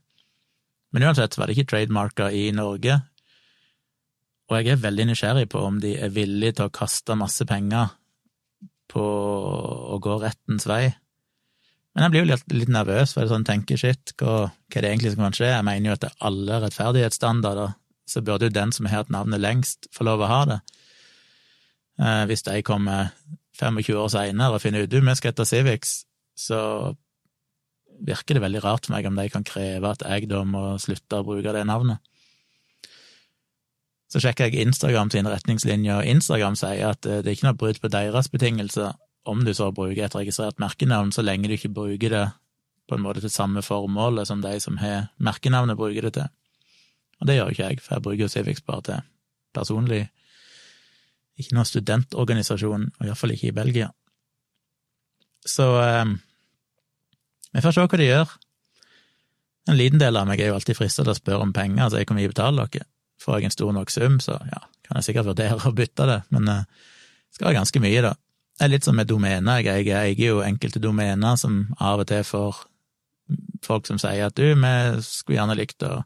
Men 0.94 1.08
uansett 1.10 1.36
var 1.38 1.50
det 1.50 1.58
ikke 1.58 1.72
trademarka 1.74 2.30
i 2.32 2.52
Norge, 2.56 3.00
og 4.52 4.60
jeg 4.60 4.74
er 4.74 4.82
veldig 4.84 5.08
nysgjerrig 5.10 5.48
på 5.50 5.62
om 5.66 5.80
de 5.82 5.96
er 5.98 6.12
villige 6.14 6.60
til 6.60 6.68
å 6.68 6.74
kaste 6.74 7.16
masse 7.18 7.46
penger 7.50 7.94
på 8.92 9.04
å 9.04 9.98
gå 10.04 10.18
rettens 10.22 10.68
vei 10.70 10.92
Men 11.94 12.06
jeg 12.06 12.14
blir 12.14 12.24
jo 12.24 12.30
litt, 12.30 12.54
litt 12.54 12.72
nervøs, 12.74 13.14
for 13.14 13.24
er 13.24 13.30
sånn 13.30 13.46
tenker 13.46 13.78
shit, 13.78 14.14
hva, 14.18 14.50
hva 14.50 14.80
er 14.80 14.86
det 14.86 14.90
egentlig 14.92 15.12
som 15.14 15.24
kan 15.28 15.36
skje? 15.38 15.50
Jeg 15.52 15.66
mener 15.68 15.90
jo 15.90 15.96
at 15.96 16.04
det 16.04 16.10
er 16.10 16.28
alle 16.30 16.60
rettferdighetsstandarder, 16.64 17.76
så 18.10 18.24
burde 18.26 18.50
jo 18.50 18.56
den 18.56 18.74
som 18.74 18.90
har 18.90 19.04
hatt 19.04 19.12
navnet 19.14 19.42
lengst, 19.42 19.86
få 19.94 20.08
lov 20.08 20.24
å 20.26 20.30
ha 20.32 20.40
det. 20.50 20.58
Eh, 22.02 22.24
hvis 22.32 22.42
de 22.48 22.58
kommer 22.66 23.14
25 23.62 23.94
år 24.02 24.10
seinere 24.10 24.58
og 24.58 24.64
finner 24.64 24.88
ut 24.88 24.90
du, 24.90 24.98
vi 25.06 25.16
skal 25.20 25.36
etter 25.36 25.46
Civics, 25.46 25.94
så 26.34 26.60
virker 28.00 28.38
det 28.38 28.44
veldig 28.44 28.64
rart 28.64 28.88
for 28.88 28.96
meg 28.96 29.08
om 29.08 29.20
de 29.20 29.28
kan 29.32 29.46
kreve 29.48 29.92
at 29.94 30.04
jeg 30.08 30.30
da 30.32 30.42
må 30.48 30.74
slutte 30.82 31.20
å 31.20 31.28
bruke 31.28 31.54
det 31.56 31.64
navnet. 31.70 32.02
Så 34.14 34.22
sjekker 34.22 34.50
jeg 34.50 34.68
Instagram 34.68 35.10
sine 35.10 35.32
retningslinjer, 35.34 36.04
og 36.04 36.10
Instagram 36.10 36.58
sier 36.60 36.92
at 36.92 37.08
eh, 37.10 37.24
det 37.26 37.32
er 37.32 37.38
ikke 37.38 37.48
noe 37.48 37.58
brudd 37.58 37.80
på 37.82 37.90
deres 37.90 38.30
betingelser 38.30 38.94
om 39.26 39.42
du 39.46 39.54
så 39.56 39.72
bruker 39.74 40.06
et 40.06 40.16
registrert 40.16 40.60
merkenavn, 40.62 41.14
så 41.16 41.24
lenge 41.24 41.48
du 41.48 41.56
ikke 41.56 41.72
bruker 41.74 42.12
det 42.14 42.26
på 42.90 42.98
en 42.98 43.04
måte 43.06 43.24
til 43.24 43.32
samme 43.32 43.64
formålet 43.64 44.28
som 44.28 44.44
de 44.44 44.52
som 44.62 44.78
har 44.82 45.08
merkenavnet, 45.18 45.80
bruker 45.80 46.06
det 46.06 46.14
til. 46.18 46.28
Og 47.22 47.30
det 47.30 47.38
gjør 47.38 47.54
ikke 47.54 47.70
jeg, 47.70 47.80
for 47.82 47.96
jeg 47.96 48.06
bruker 48.06 48.32
Civics 48.32 48.66
bare 48.68 48.86
til 48.90 49.10
personlig 49.54 50.04
Ikke 51.40 51.56
noen 51.58 51.66
studentorganisasjon, 51.66 52.84
og 53.00 53.08
iallfall 53.08 53.32
ikke 53.34 53.48
i 53.50 53.56
Belgia. 53.58 53.88
Så 55.50 55.66
eh, 55.82 56.12
vi 57.54 57.64
får 57.64 57.76
se 57.76 57.86
hva 57.86 58.00
de 58.00 58.10
gjør. 58.10 58.34
En 59.70 59.80
liten 59.80 60.02
del 60.02 60.18
av 60.20 60.28
meg 60.28 60.42
er 60.42 60.52
jo 60.52 60.58
alltid 60.58 60.78
fristet 60.78 61.06
til 61.06 61.14
å 61.14 61.18
spørre 61.18 61.46
om 61.46 61.54
penger, 61.56 61.86
altså 61.86 62.02
hvor 62.04 62.18
mye 62.18 62.32
betale 62.32 62.68
dere? 62.68 62.90
Får 63.24 63.38
jeg 63.40 63.48
en 63.48 63.56
stor 63.56 63.72
nok 63.76 63.94
sum, 63.94 64.18
så 64.20 64.36
ja, 64.50 64.60
kan 64.84 65.00
jeg 65.00 65.08
sikkert 65.08 65.30
vurdere 65.30 65.70
å 65.70 65.72
bytte 65.76 66.08
det, 66.10 66.20
men 66.36 66.50
eh, 66.52 66.66
skal 67.32 67.50
være 67.50 67.62
ganske 67.62 67.82
mye, 67.84 68.02
da. 68.04 68.14
Det 68.54 68.66
er 68.68 68.74
litt 68.74 68.86
som 68.86 68.98
med 68.98 69.10
domener. 69.10 69.64
Jeg 69.66 69.88
eier 69.90 70.20
jo 70.20 70.42
enkelte 70.46 70.82
domener 70.84 71.38
som 71.42 71.64
av 71.82 72.04
og 72.04 72.10
til 72.10 72.26
får 72.28 72.60
folk 73.64 73.88
som 73.88 73.98
sier 74.02 74.28
at 74.28 74.36
du, 74.38 74.46
vi 74.52 74.74
skulle 75.06 75.40
gjerne 75.40 75.56
likt 75.58 75.86
å 75.88 76.04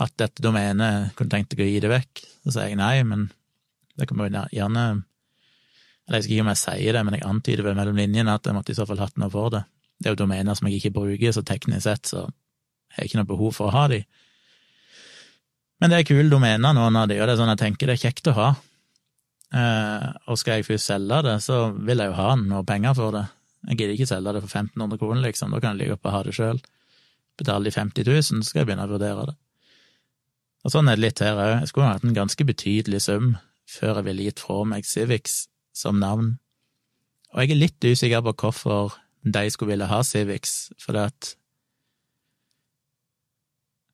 hatt 0.00 0.16
dette 0.22 0.42
domenet, 0.44 1.12
kunne 1.18 1.32
tenkt 1.32 1.52
deg 1.52 1.64
å 1.66 1.68
gi 1.68 1.82
det 1.82 1.90
vekk. 1.90 2.22
Så 2.44 2.54
sier 2.54 2.70
jeg 2.70 2.80
nei, 2.80 3.02
men 3.04 3.28
det 3.98 4.08
kan 4.08 4.20
man 4.20 4.38
gjerne 4.54 4.84
Eller 6.08 6.18
jeg 6.18 6.24
skal 6.24 6.34
ikke 6.34 6.44
om 6.46 6.50
jeg 6.50 6.62
sier 6.62 6.96
det, 6.96 7.02
men 7.06 7.14
jeg 7.18 7.26
antyder 7.28 7.66
vel 7.66 7.76
mellom 7.78 7.98
linjene 7.98 8.32
at 8.34 8.46
jeg 8.46 8.56
måtte 8.56 8.72
i 8.72 8.78
så 8.78 8.86
fall 8.88 9.02
hatt 9.02 9.18
noe 9.20 9.30
for 9.30 9.52
det. 9.54 9.60
Det 10.00 10.08
er 10.08 10.16
jo 10.16 10.22
domener 10.22 10.56
som 10.56 10.68
jeg 10.68 10.80
ikke 10.80 10.96
bruker, 10.96 11.34
så 11.36 11.44
teknisk 11.46 11.84
sett 11.84 12.08
så 12.08 12.24
har 12.24 13.04
jeg 13.04 13.10
ikke 13.10 13.20
noe 13.20 13.30
behov 13.30 13.54
for 13.56 13.68
å 13.68 13.74
ha 13.74 13.84
de. 13.92 14.00
Men 15.80 15.92
det 15.92 16.00
er 16.00 16.08
kule 16.08 16.28
domener, 16.32 16.74
noen 16.76 16.96
av 16.96 17.08
de, 17.08 17.20
og 17.20 17.28
det 17.28 17.34
er 17.34 17.40
sånn 17.40 17.52
jeg 17.52 17.62
tenker 17.62 17.88
det 17.88 17.96
er 17.98 18.04
kjekt 18.08 18.30
å 18.32 18.36
ha. 18.36 18.48
Eh, 19.50 20.08
og 20.30 20.38
skal 20.40 20.60
jeg 20.60 20.68
først 20.68 20.90
selge 20.92 21.20
det, 21.26 21.36
så 21.44 21.60
vil 21.76 22.02
jeg 22.02 22.12
jo 22.12 22.18
ha 22.18 22.32
noe 22.40 22.66
penger 22.68 22.96
for 22.96 23.16
det. 23.16 23.26
Jeg 23.68 23.78
gidder 23.78 23.94
ikke 23.96 24.10
selge 24.10 24.34
det 24.36 24.42
for 24.44 24.52
1500 24.52 25.00
kroner, 25.00 25.22
liksom, 25.26 25.52
da 25.52 25.60
kan 25.60 25.74
jeg 25.74 25.82
ligge 25.82 25.96
oppe 25.96 26.10
og 26.10 26.16
ha 26.16 26.24
det 26.26 26.34
sjøl. 26.36 26.60
Betaler 27.40 27.68
de 27.68 27.76
50 27.76 28.08
000, 28.08 28.24
så 28.28 28.50
skal 28.50 28.62
jeg 28.62 28.70
begynne 28.70 28.88
å 28.88 28.92
vurdere 28.92 29.28
det. 29.30 29.36
Og 30.64 30.74
sånn 30.74 30.90
er 30.92 30.98
det 30.98 31.06
litt 31.06 31.22
her 31.24 31.38
òg. 31.40 31.54
Jeg 31.62 31.70
skulle 31.70 31.88
hatt 31.88 32.04
en 32.04 32.16
ganske 32.16 32.46
betydelig 32.46 33.00
sum 33.06 33.34
før 33.70 34.00
jeg 34.00 34.06
ville 34.10 34.26
gitt 34.26 34.42
fra 34.42 34.58
meg 34.68 34.88
Civics 34.88 35.44
som 35.76 36.00
navn. 36.02 36.34
Og 37.32 37.40
jeg 37.40 37.54
er 37.54 37.62
litt 37.62 37.86
usikker 37.86 38.24
på 38.26 38.34
hvorfor 38.42 38.96
de 39.22 39.50
skulle 39.52 39.74
ville 39.74 39.88
ha 39.90 40.00
Civics, 40.06 40.72
for 40.80 40.96
det 40.96 41.10
at 41.12 41.34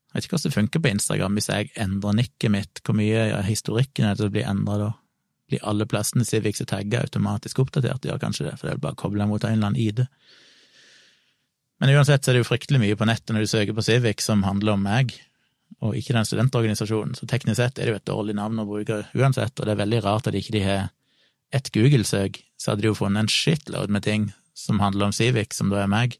Jeg 0.06 0.22
vet 0.22 0.24
ikke 0.24 0.36
hvordan 0.36 0.48
det 0.48 0.54
funker 0.54 0.80
på 0.80 0.90
Instagram 0.94 1.34
hvis 1.36 1.48
jeg 1.50 1.70
endrer 1.76 2.14
nikket 2.16 2.52
mitt, 2.54 2.80
hvor 2.86 2.96
mye 2.96 3.26
av 3.36 3.42
historikken 3.44 4.06
er 4.06 4.14
det 4.14 4.24
som 4.24 4.32
blir 4.32 4.46
endra 4.48 4.78
da? 4.80 4.92
blir 5.46 5.62
alle 5.62 5.86
plassene 5.86 6.24
Civics 6.26 6.62
er 6.62 6.70
tagga 6.70 7.02
automatisk 7.04 7.60
oppdatert? 7.62 8.06
Gjør 8.06 8.22
kanskje 8.22 8.48
det, 8.48 8.56
for 8.58 8.68
det 8.68 8.74
er 8.74 8.82
bare 8.82 8.98
kobla 8.98 9.26
mot 9.30 9.44
en 9.44 9.52
eller 9.54 9.70
annen 9.70 9.80
ID. 9.80 10.06
Men 11.80 11.92
uansett 11.92 12.24
så 12.24 12.32
er 12.32 12.38
det 12.38 12.44
jo 12.44 12.48
fryktelig 12.48 12.80
mye 12.82 12.96
på 12.98 13.08
nettet 13.08 13.34
når 13.34 13.44
du 13.44 13.52
søker 13.52 13.76
på 13.76 13.84
Civics 13.84 14.26
som 14.30 14.46
handler 14.46 14.74
om 14.74 14.86
meg, 14.86 15.12
og 15.84 15.98
ikke 15.98 16.14
den 16.16 16.26
studentorganisasjonen, 16.26 17.14
så 17.18 17.28
teknisk 17.28 17.60
sett 17.60 17.78
er 17.78 17.88
det 17.88 17.94
jo 17.94 18.00
et 18.00 18.08
dårlig 18.08 18.36
navn 18.38 18.62
å 18.62 18.66
bruke 18.68 19.02
uansett, 19.18 19.52
og 19.58 19.66
det 19.66 19.74
er 19.74 19.82
veldig 19.82 20.02
rart 20.06 20.30
at 20.30 20.38
ikke 20.38 20.56
de 20.56 20.64
har 20.64 20.88
ett 21.54 21.70
Google-søk, 21.74 22.40
så 22.56 22.72
hadde 22.72 22.86
de 22.86 22.90
jo 22.90 22.98
funnet 22.98 23.26
en 23.26 23.30
shitload 23.30 23.92
med 23.92 24.06
ting 24.06 24.30
som 24.56 24.80
handler 24.80 25.10
om 25.10 25.14
Civics, 25.14 25.60
som 25.60 25.72
da 25.72 25.82
er 25.82 25.90
meg. 25.92 26.16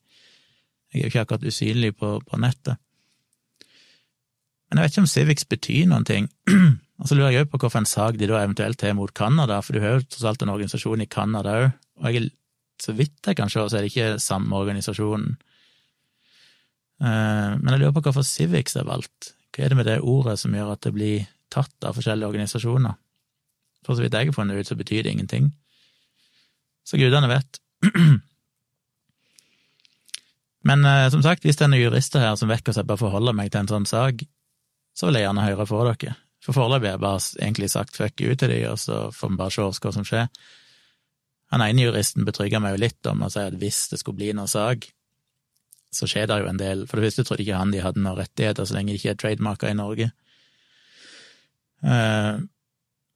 Jeg 0.93 1.01
er 1.01 1.07
jo 1.07 1.13
ikke 1.13 1.25
akkurat 1.25 1.47
usynlig 1.49 1.95
på, 1.97 2.17
på 2.25 2.41
nettet. 2.41 2.79
Men 4.67 4.81
jeg 4.81 4.85
vet 4.85 4.95
ikke 4.95 5.05
om 5.05 5.11
Civics 5.11 5.49
betyr 5.49 5.89
noen 5.91 6.07
ting. 6.07 6.29
Og 6.51 7.07
så 7.09 7.17
lurer 7.17 7.33
jeg 7.33 7.47
òg 7.47 7.53
på 7.53 7.61
hvilken 7.63 7.89
sak 7.89 8.19
de 8.21 8.29
da 8.29 8.43
eventuelt 8.43 8.83
har 8.83 8.97
mot 8.99 9.13
Canada, 9.15 9.61
for 9.63 9.77
du 9.77 9.83
har 9.85 9.97
jo 9.97 10.07
tross 10.07 10.27
alt 10.29 10.43
en 10.45 10.53
organisasjon 10.53 11.05
i 11.05 11.11
Canada 11.11 11.55
òg, 11.63 11.69
og 12.03 12.13
jeg, 12.13 12.31
så 12.83 12.93
vidt 12.93 13.25
jeg 13.25 13.39
kan 13.39 13.49
se, 13.53 13.63
så 13.63 13.79
er 13.79 13.87
det 13.87 13.93
ikke 13.93 14.21
samme 14.21 14.59
organisasjonen. 14.59 15.39
Eh, 17.01 17.53
men 17.57 17.71
jeg 17.73 17.83
lurer 17.83 17.95
på 17.97 18.03
hvorfor 18.09 18.27
Civics 18.27 18.77
er 18.77 18.89
valgt. 18.89 19.33
Hva 19.55 19.65
er 19.65 19.73
det 19.73 19.79
med 19.79 19.89
det 19.89 20.03
ordet 20.05 20.37
som 20.43 20.53
gjør 20.53 20.75
at 20.75 20.85
det 20.85 20.93
blir 20.97 21.29
tatt 21.53 21.89
av 21.89 21.97
forskjellige 21.97 22.29
organisasjoner? 22.29 22.99
For 23.87 23.97
så 23.97 24.05
vidt 24.05 24.19
jeg 24.19 24.29
har 24.29 24.37
funnet 24.37 24.61
ut, 24.61 24.69
så 24.69 24.77
betyr 24.77 25.07
det 25.07 25.15
ingenting. 25.15 25.53
Så 26.87 26.99
gudene 27.01 27.31
vet. 27.31 27.61
Men 30.67 30.85
eh, 30.85 31.09
som 31.13 31.23
sagt, 31.23 31.45
hvis 31.47 31.59
det 31.59 31.65
er 31.67 31.71
noen 31.73 31.85
jurister 31.85 32.21
her 32.25 32.35
som 32.39 32.51
vet 32.51 32.65
hvordan 32.65 32.83
jeg 32.83 32.91
bør 32.91 33.03
forholde 33.05 33.37
meg 33.39 33.53
til 33.53 33.61
en 33.63 33.71
sånn 33.71 33.89
sak, 33.89 34.15
så 34.97 35.07
vil 35.07 35.19
jeg 35.21 35.27
gjerne 35.29 35.47
høre 35.47 35.67
fra 35.69 35.85
dere. 35.93 36.17
For 36.43 36.57
foreløpig 36.57 36.89
har 36.89 36.97
jeg 36.97 37.05
bare 37.05 37.23
egentlig 37.43 37.71
sagt 37.73 37.99
fuck 37.99 38.21
you 38.23 38.35
til 38.39 38.53
de, 38.53 38.61
og 38.71 38.79
så 38.81 38.95
får 39.15 39.33
vi 39.33 39.41
bare 39.41 39.55
se 39.55 39.63
hva 39.67 39.93
som 39.95 40.07
skjer. 40.07 40.27
Han 41.55 41.63
ene 41.63 41.87
juristen 41.87 42.27
betrygger 42.27 42.63
meg 42.63 42.75
jo 42.75 42.83
litt 42.83 43.09
om 43.11 43.23
å 43.23 43.31
si 43.31 43.43
at 43.43 43.55
hvis 43.59 43.81
det 43.93 44.01
skulle 44.01 44.19
bli 44.19 44.33
noen 44.35 44.51
sak, 44.51 44.89
så 45.95 46.09
skjer 46.11 46.27
det 46.29 46.41
jo 46.43 46.51
en 46.51 46.61
del. 46.61 46.85
For 46.87 46.99
det 46.99 47.09
første 47.09 47.25
trodde 47.27 47.45
ikke 47.45 47.61
han 47.61 47.73
de 47.75 47.83
hadde 47.85 48.03
noen 48.03 48.19
rettigheter 48.19 48.67
så 48.67 48.77
lenge 48.77 48.93
de 48.93 49.01
ikke 49.01 49.15
er 49.15 49.21
trademarka 49.21 49.71
i 49.71 49.79
Norge. 49.79 50.11
Eh, 51.87 52.33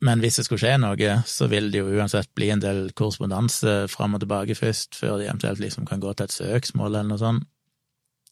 men 0.00 0.22
hvis 0.22 0.38
det 0.40 0.46
skulle 0.46 0.62
skje 0.62 0.78
noe, 0.80 1.14
så 1.28 1.46
vil 1.52 1.68
det 1.72 1.82
jo 1.82 1.90
uansett 1.92 2.30
bli 2.36 2.48
en 2.54 2.62
del 2.62 2.86
korrespondanse 2.96 3.82
fram 3.92 4.16
og 4.16 4.22
tilbake 4.22 4.56
først, 4.56 4.96
før 4.96 5.18
de 5.20 5.26
eventuelt 5.28 5.60
liksom 5.60 5.84
kan 5.88 6.00
gå 6.00 6.14
til 6.16 6.24
et 6.24 6.36
søksmål 6.36 6.94
eller 6.94 7.10
noe 7.10 7.20
sånt. 7.20 7.48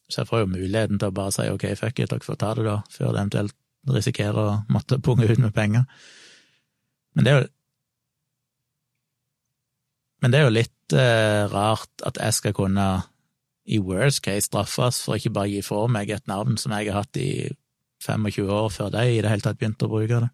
Så 0.08 0.22
jeg 0.22 0.30
får 0.30 0.40
jo 0.40 0.52
muligheten 0.54 1.00
til 1.00 1.10
å 1.10 1.16
bare 1.18 1.34
si 1.36 1.44
ok, 1.52 1.66
fuck 1.76 2.00
it, 2.00 2.08
dere 2.08 2.24
får 2.24 2.38
ta 2.40 2.54
det 2.56 2.64
da, 2.64 2.78
før 2.88 3.12
det 3.12 3.20
eventuelt 3.20 3.56
risikerer 3.92 4.40
å 4.40 4.56
måtte 4.72 5.00
punge 5.04 5.28
ut 5.28 5.42
med 5.42 5.52
penger. 5.56 5.84
Men 7.16 7.26
det 7.26 7.32
er 7.32 7.40
jo 7.42 7.54
Men 10.18 10.32
det 10.32 10.38
er 10.40 10.48
jo 10.48 10.50
litt 10.50 10.94
eh, 10.98 11.44
rart 11.46 12.02
at 12.02 12.16
jeg 12.18 12.34
skal 12.34 12.54
kunne, 12.56 12.86
i 13.70 13.76
worst 13.78 14.18
case, 14.24 14.48
straffes 14.48 15.04
for 15.04 15.14
ikke 15.14 15.30
bare 15.30 15.52
gi 15.52 15.60
for 15.62 15.86
meg 15.86 16.10
et 16.10 16.26
navn 16.26 16.56
som 16.58 16.74
jeg 16.74 16.88
har 16.90 17.04
hatt 17.04 17.20
i 17.22 17.52
25 18.02 18.50
år 18.50 18.66
før 18.74 18.90
de 18.96 19.04
i 19.12 19.20
det 19.22 19.30
hele 19.30 19.44
tatt 19.44 19.60
begynte 19.60 19.86
å 19.86 19.92
bruke 19.92 20.18
det. 20.24 20.30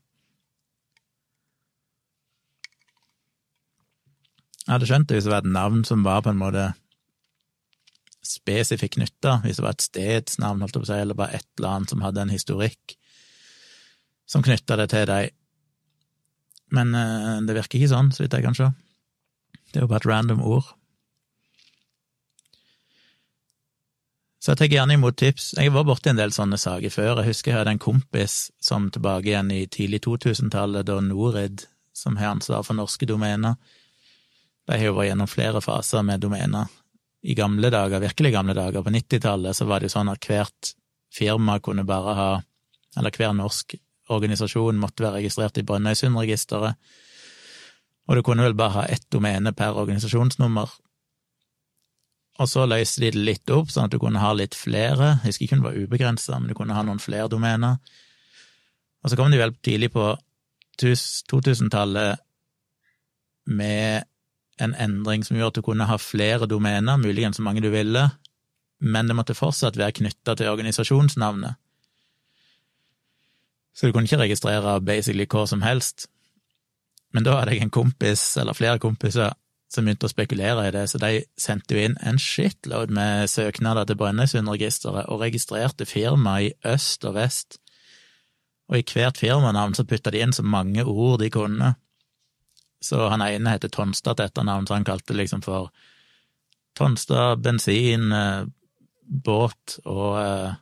Jeg 4.64 4.72
hadde 4.72 4.88
skjønt 4.88 5.08
det 5.10 5.18
hvis 5.18 5.26
det 5.26 5.32
var 5.34 5.44
et 5.44 5.54
navn 5.54 5.82
som 5.84 6.04
var 6.06 6.22
på 6.24 6.32
en 6.32 6.40
måte 6.40 6.70
spesifikt 8.24 8.96
knytta, 8.96 9.38
hvis 9.44 9.58
det 9.60 9.64
var 9.66 9.74
et 9.76 9.84
stedsnavn, 9.84 10.62
holdt 10.64 10.78
jeg 10.78 10.80
på 10.80 10.86
å 10.86 10.90
si, 10.90 11.00
eller 11.00 11.18
bare 11.18 11.36
et 11.36 11.48
eller 11.58 11.74
annet 11.74 11.92
som 11.92 12.04
hadde 12.04 12.22
en 12.22 12.32
historikk 12.32 12.94
som 14.24 14.44
knytta 14.44 14.78
det 14.80 14.88
til 14.94 15.04
deg. 15.10 15.34
Men 16.74 16.96
uh, 16.96 17.42
det 17.44 17.58
virker 17.58 17.78
ikke 17.78 17.92
sånn, 17.92 18.08
så 18.14 18.24
vidt 18.24 18.38
jeg 18.38 18.46
kan 18.46 18.56
se. 18.56 18.70
Det 19.68 19.82
er 19.82 19.84
jo 19.84 19.90
bare 19.90 20.00
et 20.00 20.08
random 20.08 20.40
ord. 20.48 20.72
Så 24.40 24.52
jeg 24.52 24.60
tar 24.60 24.72
gjerne 24.72 24.96
imot 24.96 25.16
tips. 25.20 25.52
Jeg 25.56 25.72
var 25.72 25.86
borti 25.88 26.10
en 26.12 26.20
del 26.20 26.32
sånne 26.32 26.56
saker 26.60 26.92
før. 26.92 27.20
Jeg 27.20 27.32
husker 27.32 27.52
jeg 27.52 27.60
hadde 27.60 27.76
en 27.76 27.84
kompis 27.84 28.50
som 28.64 28.90
tilbake 28.92 29.30
igjen 29.30 29.52
i 29.52 29.62
tidlig 29.72 30.02
2000-tallet, 30.04 30.84
da 30.88 30.98
Norid, 31.04 31.64
som 31.96 32.16
har 32.20 32.34
ansvar 32.34 32.64
for 32.64 32.76
norske 32.76 33.08
domener 33.08 33.56
De 34.64 34.78
har 34.78 34.88
jo 34.88 34.96
vært 34.96 35.10
gjennom 35.10 35.30
flere 35.30 35.60
faser 35.64 36.04
med 36.06 36.22
domener. 36.24 36.70
I 37.24 37.36
gamle 37.36 37.70
dager, 37.72 38.02
virkelig 38.02 38.32
gamle 38.34 38.56
dager, 38.56 38.84
på 38.84 38.92
90-tallet, 38.92 39.56
så 39.56 39.68
var 39.68 39.80
det 39.80 39.88
jo 39.88 39.94
sånn 39.96 40.12
at 40.12 40.28
hvert 40.28 40.74
firma 41.14 41.58
kunne 41.62 41.86
bare 41.88 42.18
ha 42.18 42.32
Eller 42.94 43.10
hver 43.10 43.32
norsk 43.34 43.74
organisasjon 44.14 44.76
måtte 44.78 45.02
være 45.02 45.16
registrert 45.18 45.56
i 45.58 45.64
Brønnøysundregisteret, 45.66 46.76
og 48.06 48.14
du 48.14 48.22
kunne 48.22 48.44
vel 48.44 48.54
bare 48.54 48.74
ha 48.76 48.84
ett 48.86 49.06
domene 49.10 49.50
per 49.56 49.74
organisasjonsnummer. 49.80 50.70
Og 52.38 52.50
så 52.50 52.68
løste 52.70 53.02
de 53.02 53.10
det 53.14 53.24
litt 53.30 53.50
opp, 53.54 53.72
sånn 53.72 53.88
at 53.88 53.94
du 53.94 53.98
kunne 54.02 54.22
ha 54.22 54.30
litt 54.36 54.54
flere, 54.54 55.16
jeg 55.24 55.32
husker 55.32 55.46
ikke 55.46 55.58
om 55.58 55.64
det 55.64 55.70
var 55.70 55.82
ubegrensa, 55.88 56.38
men 56.38 56.52
du 56.52 56.56
kunne 56.58 56.76
ha 56.76 56.82
noen 56.86 57.02
flere 57.02 57.26
domener. 57.32 57.78
Og 59.02 59.10
så 59.10 59.18
kom 59.18 59.34
de 59.34 59.40
vel 59.40 59.54
tidlig 59.64 59.90
på 59.94 60.08
2000-tallet 60.82 62.22
med 63.58 64.06
en 64.62 64.74
endring 64.78 65.24
som 65.26 65.36
gjorde 65.36 65.54
at 65.54 65.60
du 65.60 65.66
kunne 65.66 65.88
ha 65.88 65.98
flere 65.98 66.46
domener, 66.50 67.00
muligens 67.00 67.40
så 67.40 67.44
mange 67.46 67.62
du 67.64 67.70
ville, 67.72 68.08
men 68.84 69.08
det 69.08 69.16
måtte 69.16 69.36
fortsatt 69.36 69.78
være 69.80 69.98
knytta 70.00 70.36
til 70.38 70.50
organisasjonsnavnet. 70.52 71.58
Så 73.74 73.86
du 73.86 73.94
kunne 73.94 74.06
ikke 74.06 74.22
registrere 74.22 74.78
basically 74.86 75.26
hva 75.26 75.46
som 75.50 75.64
helst. 75.66 76.06
Men 77.14 77.26
da 77.26 77.38
hadde 77.40 77.56
jeg 77.56 77.66
en 77.66 77.74
kompis, 77.74 78.22
eller 78.38 78.54
flere 78.54 78.78
kompiser, 78.82 79.34
som 79.70 79.86
begynte 79.86 80.06
å 80.06 80.12
spekulere 80.12 80.68
i 80.68 80.72
det, 80.74 80.84
så 80.90 81.00
de 81.02 81.24
sendte 81.40 81.74
jo 81.74 81.82
inn 81.82 81.96
en 82.06 82.20
shitload 82.20 82.92
med 82.94 83.30
søknader 83.30 83.88
til 83.88 83.98
Brønnøysundregisteret 83.98 85.10
og 85.10 85.22
registrerte 85.24 85.86
firma 85.88 86.36
i 86.44 86.52
øst 86.70 87.06
og 87.08 87.16
vest, 87.18 87.58
og 88.70 88.78
i 88.78 88.84
hvert 88.86 89.18
firmanavn 89.20 89.74
så 89.76 89.84
putta 89.88 90.12
de 90.14 90.22
inn 90.24 90.32
så 90.32 90.44
mange 90.46 90.84
ord 90.84 91.18
de 91.20 91.30
kunne. 91.32 91.74
Så 92.84 93.08
han 93.08 93.24
ene 93.24 93.54
heter 93.54 93.72
Tonstad 93.72 94.18
til 94.18 94.28
etternavn, 94.28 94.68
så 94.68 94.76
han 94.76 94.86
kalte 94.86 95.12
det 95.12 95.22
liksom 95.22 95.42
for 95.44 95.70
Tonstad 96.76 97.40
bensin, 97.44 98.10
eh, 98.12 98.44
båt 99.04 99.78
og 99.84 100.18
eh, 100.20 100.54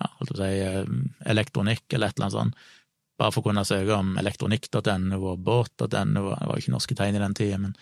ja, 0.00 0.12
holdt 0.18 0.32
på 0.32 0.38
å 0.38 0.40
si 0.40 0.52
eh, 0.62 0.94
elektronikk 1.34 1.86
eller 1.92 2.10
et 2.10 2.18
eller 2.18 2.28
annet 2.30 2.38
sånt 2.38 2.70
bare 3.22 3.32
for 3.34 3.42
å 3.42 3.48
kunne 3.50 3.64
søke 3.66 3.94
om 3.96 4.16
elektronikk.no 4.20 5.18
og 5.20 5.42
båt.no, 5.46 5.86
det 5.86 6.22
var 6.24 6.54
jo 6.56 6.62
ikke 6.62 6.74
norske 6.74 6.96
tegn 6.98 7.18
i 7.18 7.22
den 7.22 7.36
tida, 7.38 7.58
men 7.60 7.74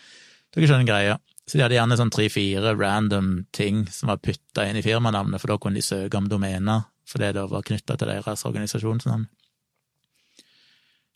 dere 0.52 0.68
skjønner 0.68 0.88
greia. 0.88 1.18
Så 1.46 1.58
de 1.58 1.64
hadde 1.64 1.78
gjerne 1.78 1.98
sånn 1.98 2.12
tre-fire 2.14 2.74
random 2.78 3.30
ting 3.56 3.84
som 3.90 4.12
var 4.12 4.20
putta 4.22 4.66
inn 4.68 4.78
i 4.78 4.84
firmanavnet, 4.84 5.40
for 5.42 5.52
da 5.52 5.58
kunne 5.62 5.80
de 5.80 5.86
søke 5.86 6.18
om 6.18 6.28
domener, 6.30 6.84
for 7.08 7.22
det 7.22 7.32
da 7.38 7.46
var 7.50 7.64
knytta 7.66 7.96
til 7.98 8.10
deres 8.12 8.44
organisasjonsnavn. 8.46 9.26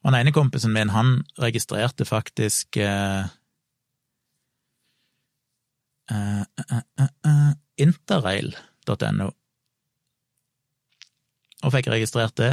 Og 0.05 0.13
den 0.13 0.21
ene 0.21 0.35
kompisen 0.37 0.75
min, 0.75 0.93
han 0.93 1.23
registrerte 1.41 2.05
faktisk 2.05 2.77
eh, 2.77 3.25
eh, 6.13 6.45
eh, 6.69 7.09
eh 7.25 7.53
interrail.no, 7.81 9.31
og 11.65 11.73
fikk 11.75 11.89
registrert 11.91 12.37
det. 12.39 12.53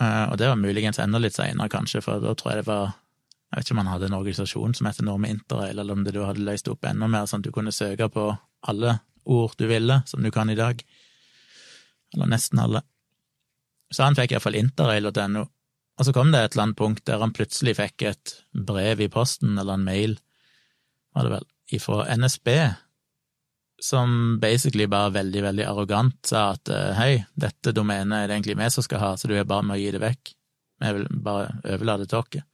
Uh, 0.00 0.30
og 0.32 0.38
det 0.40 0.48
var 0.48 0.58
muligens 0.58 0.98
enda 0.98 1.20
litt 1.20 1.36
seinere, 1.36 1.68
kanskje, 1.70 2.00
for 2.02 2.22
da 2.22 2.32
tror 2.34 2.54
jeg 2.54 2.64
det 2.64 2.70
var 2.70 2.94
Jeg 3.54 3.60
vet 3.60 3.68
ikke 3.68 3.74
om 3.74 3.80
han 3.84 3.90
hadde 3.92 4.06
en 4.08 4.16
organisasjon 4.16 4.72
som 4.74 4.86
heter 4.88 5.06
Norme 5.06 5.28
Interrail, 5.30 5.78
eller 5.78 5.94
om 5.94 6.00
det 6.02 6.16
du 6.16 6.24
hadde 6.24 6.42
løst 6.42 6.66
opp 6.72 6.88
enda 6.88 7.06
mer, 7.06 7.28
sånn 7.30 7.44
at 7.44 7.46
du 7.46 7.52
kunne 7.54 7.70
søke 7.70 8.08
på 8.10 8.24
alle 8.66 8.96
ord 9.30 9.54
du 9.60 9.68
ville, 9.70 10.00
som 10.10 10.24
du 10.24 10.30
kan 10.34 10.50
i 10.50 10.56
dag. 10.58 10.80
Eller 12.16 12.32
nesten 12.32 12.58
alle. 12.58 12.82
Så 13.94 14.02
han 14.02 14.16
fikk 14.18 14.34
iallfall 14.34 14.58
interrail.no. 14.58 15.44
Og 15.94 16.06
så 16.06 16.14
kom 16.14 16.32
det 16.34 16.40
et 16.42 16.54
eller 16.54 16.68
annet 16.68 16.78
punkt 16.80 17.04
der 17.06 17.22
han 17.22 17.34
plutselig 17.34 17.76
fikk 17.78 18.06
et 18.08 18.38
brev 18.66 19.04
i 19.04 19.10
posten, 19.12 19.54
eller 19.58 19.78
en 19.78 19.86
mail, 19.86 20.16
var 21.14 21.28
det 21.28 21.36
vel, 21.36 21.46
ifra 21.78 22.00
NSB, 22.18 22.48
som 23.84 24.40
basically 24.42 24.88
bare 24.90 25.12
veldig, 25.14 25.42
veldig 25.44 25.66
arrogant 25.68 26.16
sa 26.26 26.48
at 26.54 26.70
eh, 26.72 26.90
hei, 26.98 27.12
dette 27.38 27.74
domenet 27.76 28.16
er 28.16 28.30
det 28.30 28.38
egentlig 28.38 28.56
vi 28.58 28.70
som 28.74 28.86
skal 28.86 29.02
ha, 29.02 29.12
så 29.18 29.30
du 29.30 29.36
er 29.36 29.46
bare 29.46 29.66
med 29.66 29.76
å 29.76 29.82
gi 29.82 29.92
det 29.94 30.02
vekk. 30.02 30.34
Vi 30.82 30.92
vil 30.98 31.06
bare 31.24 31.52
overlate 31.76 32.08
til 32.10 32.24
dere. 32.32 32.46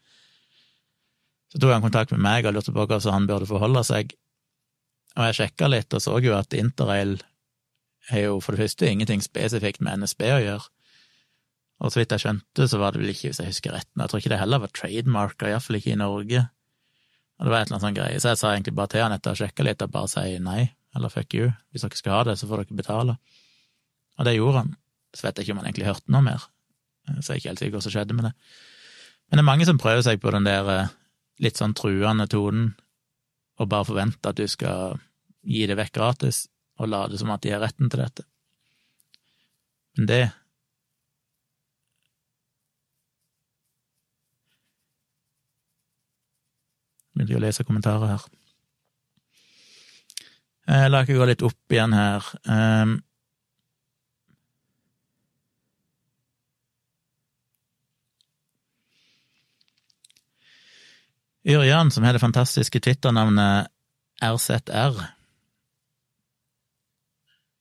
Så 1.50 1.58
tok 1.58 1.72
han 1.74 1.84
kontakt 1.84 2.12
med 2.14 2.22
meg 2.22 2.46
og 2.46 2.54
lurte 2.54 2.74
på 2.74 2.84
hvordan 2.84 3.14
han 3.16 3.28
burde 3.30 3.48
forholde 3.48 3.82
seg, 3.86 4.12
og 5.16 5.26
jeg 5.26 5.38
sjekka 5.40 5.70
litt 5.70 5.94
og 5.96 6.02
så 6.04 6.18
jo 6.22 6.36
at 6.36 6.54
Interrail 6.54 7.16
har 8.10 8.26
jo 8.28 8.36
for 8.42 8.54
det 8.54 8.68
første 8.68 8.86
ingenting 8.86 9.22
spesifikt 9.24 9.82
med 9.82 10.04
NSB 10.04 10.22
å 10.30 10.42
gjøre, 10.44 10.68
og 11.80 11.92
så 11.92 12.00
vidt 12.00 12.12
jeg 12.12 12.22
skjønte, 12.24 12.66
så 12.68 12.78
var 12.80 12.92
det 12.92 13.00
vel 13.00 13.12
ikke, 13.14 13.30
hvis 13.30 13.40
jeg 13.40 13.54
husker 13.54 13.72
retten, 13.72 14.02
jeg 14.02 14.12
tror 14.12 14.20
ikke 14.20 14.32
det 14.34 14.40
heller 14.42 14.60
var 14.60 14.72
trademarka, 14.76 15.48
iallfall 15.48 15.78
ikke 15.78 15.94
i 15.94 16.00
Norge. 16.00 16.42
Og 17.40 17.46
det 17.46 17.52
var 17.52 17.62
et 17.62 17.70
eller 17.70 17.76
annet 17.78 17.86
sånn 17.86 17.96
greie, 17.96 18.20
så 18.20 18.32
jeg 18.34 18.40
sa 18.42 18.50
egentlig 18.52 18.74
bare 18.76 18.92
til 18.92 19.04
han 19.06 19.14
etter 19.16 19.32
å 19.32 19.40
sjekke 19.40 19.64
litt, 19.64 19.84
og 19.86 19.94
bare 19.94 20.10
si 20.12 20.36
nei, 20.44 20.66
eller 20.96 21.12
fuck 21.12 21.36
you, 21.38 21.48
hvis 21.72 21.86
dere 21.86 21.96
skal 21.96 22.16
ha 22.18 22.22
det, 22.28 22.36
så 22.36 22.48
får 22.50 22.64
dere 22.64 22.80
betale. 22.82 23.14
Og 24.18 24.28
det 24.28 24.36
gjorde 24.36 24.64
han. 24.64 24.74
Så 25.16 25.24
vet 25.24 25.40
jeg 25.40 25.46
ikke 25.46 25.56
om 25.56 25.62
han 25.62 25.70
egentlig 25.70 25.88
hørte 25.88 26.12
noe 26.12 26.26
mer, 26.26 26.44
så 27.08 27.32
jeg 27.32 27.38
er 27.38 27.40
ikke 27.40 27.52
helt 27.54 27.62
sikker 27.62 27.78
hva 27.78 27.84
som 27.86 27.94
skjedde 27.94 28.16
med 28.18 28.28
det. 28.28 28.34
Men 29.30 29.38
det 29.38 29.44
er 29.44 29.48
mange 29.48 29.68
som 29.70 29.80
prøver 29.80 30.04
seg 30.04 30.20
på 30.20 30.34
den 30.34 30.46
der 30.46 30.68
eh, 30.74 30.92
litt 31.40 31.58
sånn 31.58 31.74
truende 31.78 32.26
tonen, 32.30 32.74
og 33.60 33.70
bare 33.72 33.88
forventer 33.88 34.34
at 34.34 34.40
du 34.40 34.44
skal 34.50 35.00
gi 35.48 35.64
det 35.68 35.78
vekk 35.80 35.94
gratis, 35.96 36.44
og 36.80 36.92
late 36.92 37.16
som 37.20 37.32
at 37.32 37.42
de 37.44 37.54
har 37.54 37.64
retten 37.64 37.88
til 37.88 38.02
dette. 38.02 38.26
Men 39.96 40.08
det 40.08 40.22
Begynte 47.20 47.36
å 47.36 47.42
lese 47.44 47.64
kommentarer 47.68 48.14
her. 48.14 48.22
Eh, 50.70 50.86
la 50.88 51.02
ikke 51.04 51.18
gå 51.18 51.26
litt 51.28 51.42
opp 51.44 51.74
igjen 51.74 51.92
her. 51.92 52.24
Um, 52.48 52.94
Yrjan, 61.44 61.92
som 61.92 62.04
har 62.08 62.16
det 62.16 62.22
fantastiske 62.24 62.80
Twitter-navnet 62.80 63.68
RZR. 64.24 65.02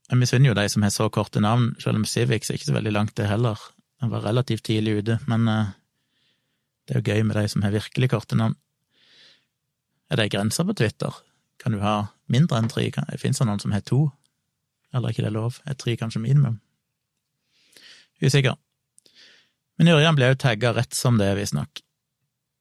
Jeg 0.09 0.21
misunner 0.23 0.53
jo 0.53 0.55
de 0.55 0.67
som 0.71 0.87
har 0.87 0.95
så 0.95 1.09
korte 1.11 1.43
navn, 1.43 1.73
selv 1.83 1.99
om 1.99 2.07
Civics 2.07 2.47
er 2.49 2.59
ikke 2.59 2.71
så 2.71 2.79
veldig 2.79 2.95
langt, 2.95 3.17
det 3.19 3.27
heller. 3.27 3.59
Jeg 3.99 4.15
var 4.15 4.23
relativt 4.23 4.63
tidlig 4.71 5.01
ute, 5.01 5.19
men 5.27 5.47
uh, 5.51 5.75
det 6.87 6.95
er 6.95 7.03
jo 7.03 7.11
gøy 7.11 7.27
med 7.27 7.41
de 7.41 7.47
som 7.51 7.67
har 7.67 7.75
virkelig 7.75 8.13
korte 8.15 8.39
navn. 8.39 8.55
Er 10.09 10.17
det 10.17 10.31
grenser 10.33 10.65
på 10.65 10.73
Twitter? 10.73 11.13
Kan 11.61 11.75
du 11.75 11.83
ha 11.83 12.09
mindre 12.31 12.57
enn 12.57 12.69
tre? 12.71 12.87
Fins 13.21 13.41
det 13.41 13.45
noen 13.45 13.61
som 13.61 13.75
har 13.75 13.85
to? 13.85 14.07
Eller 14.93 15.09
er 15.09 15.13
ikke 15.13 15.27
det 15.27 15.35
lov? 15.35 15.59
Er 15.69 15.77
tre 15.77 15.95
kanskje 15.99 16.21
minimum? 16.23 16.57
Usikker. 18.23 18.57
Men 19.77 19.93
Ørjan 19.93 20.17
ble 20.17 20.31
jo 20.31 20.39
tagga 20.39 20.73
rett 20.75 20.97
som 20.97 21.19
det, 21.21 21.29
visstnok. 21.37 21.83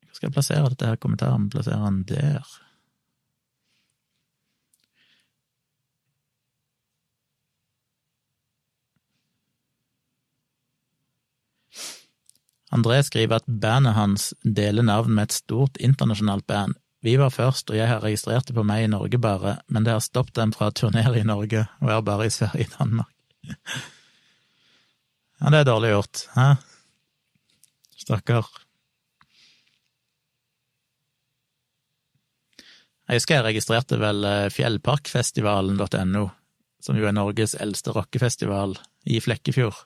Hvor 0.04 0.18
skal 0.18 0.28
jeg 0.28 0.37
plassere 0.37 0.70
dette 0.70 0.90
her 0.90 1.00
kommentaren? 1.00 1.48
Plassere 1.50 1.80
den 1.88 2.04
der? 2.06 2.44
André 12.68 13.00
skriver 13.02 13.40
at 13.40 13.48
bandet 13.48 13.96
hans 13.96 14.34
deler 14.44 14.84
navn 14.84 15.14
med 15.16 15.30
et 15.30 15.38
stort 15.38 15.78
internasjonalt 15.80 16.44
band, 16.46 16.76
vi 17.08 17.16
var 17.16 17.32
først, 17.32 17.70
og 17.72 17.78
jeg 17.78 17.88
har 17.88 18.02
registrert 18.04 18.50
det 18.50 18.56
på 18.56 18.64
meg 18.68 18.84
i 18.84 18.90
Norge 18.92 19.20
bare, 19.22 19.58
men 19.72 19.86
det 19.86 19.94
har 19.94 20.04
stoppet 20.04 20.36
dem 20.36 20.52
fra 20.52 20.68
å 20.68 20.74
turnere 20.76 21.16
i 21.16 21.26
Norge, 21.26 21.64
og 21.80 21.92
er 21.94 22.04
bare 22.04 22.28
i 22.28 22.34
Sverige 22.34 22.68
og 22.68 22.74
Danmark. 22.76 23.14
Ja, 25.38 25.52
det 25.54 25.62
er 25.62 25.68
dårlig 25.68 25.92
gjort, 25.94 26.24
hæ? 26.34 26.46
Stakkar. 28.02 28.48
Jeg 33.08 33.22
husker 33.22 33.38
jeg 33.38 33.46
registrerte 33.46 33.96
vel 34.02 34.26
eh, 34.28 34.48
fjellparkfestivalen.no, 34.52 36.24
som 36.84 36.98
jo 37.00 37.08
er 37.08 37.14
Norges 37.16 37.56
eldste 37.56 37.94
rockefestival, 37.96 38.76
i 39.08 39.22
Flekkefjord. 39.24 39.78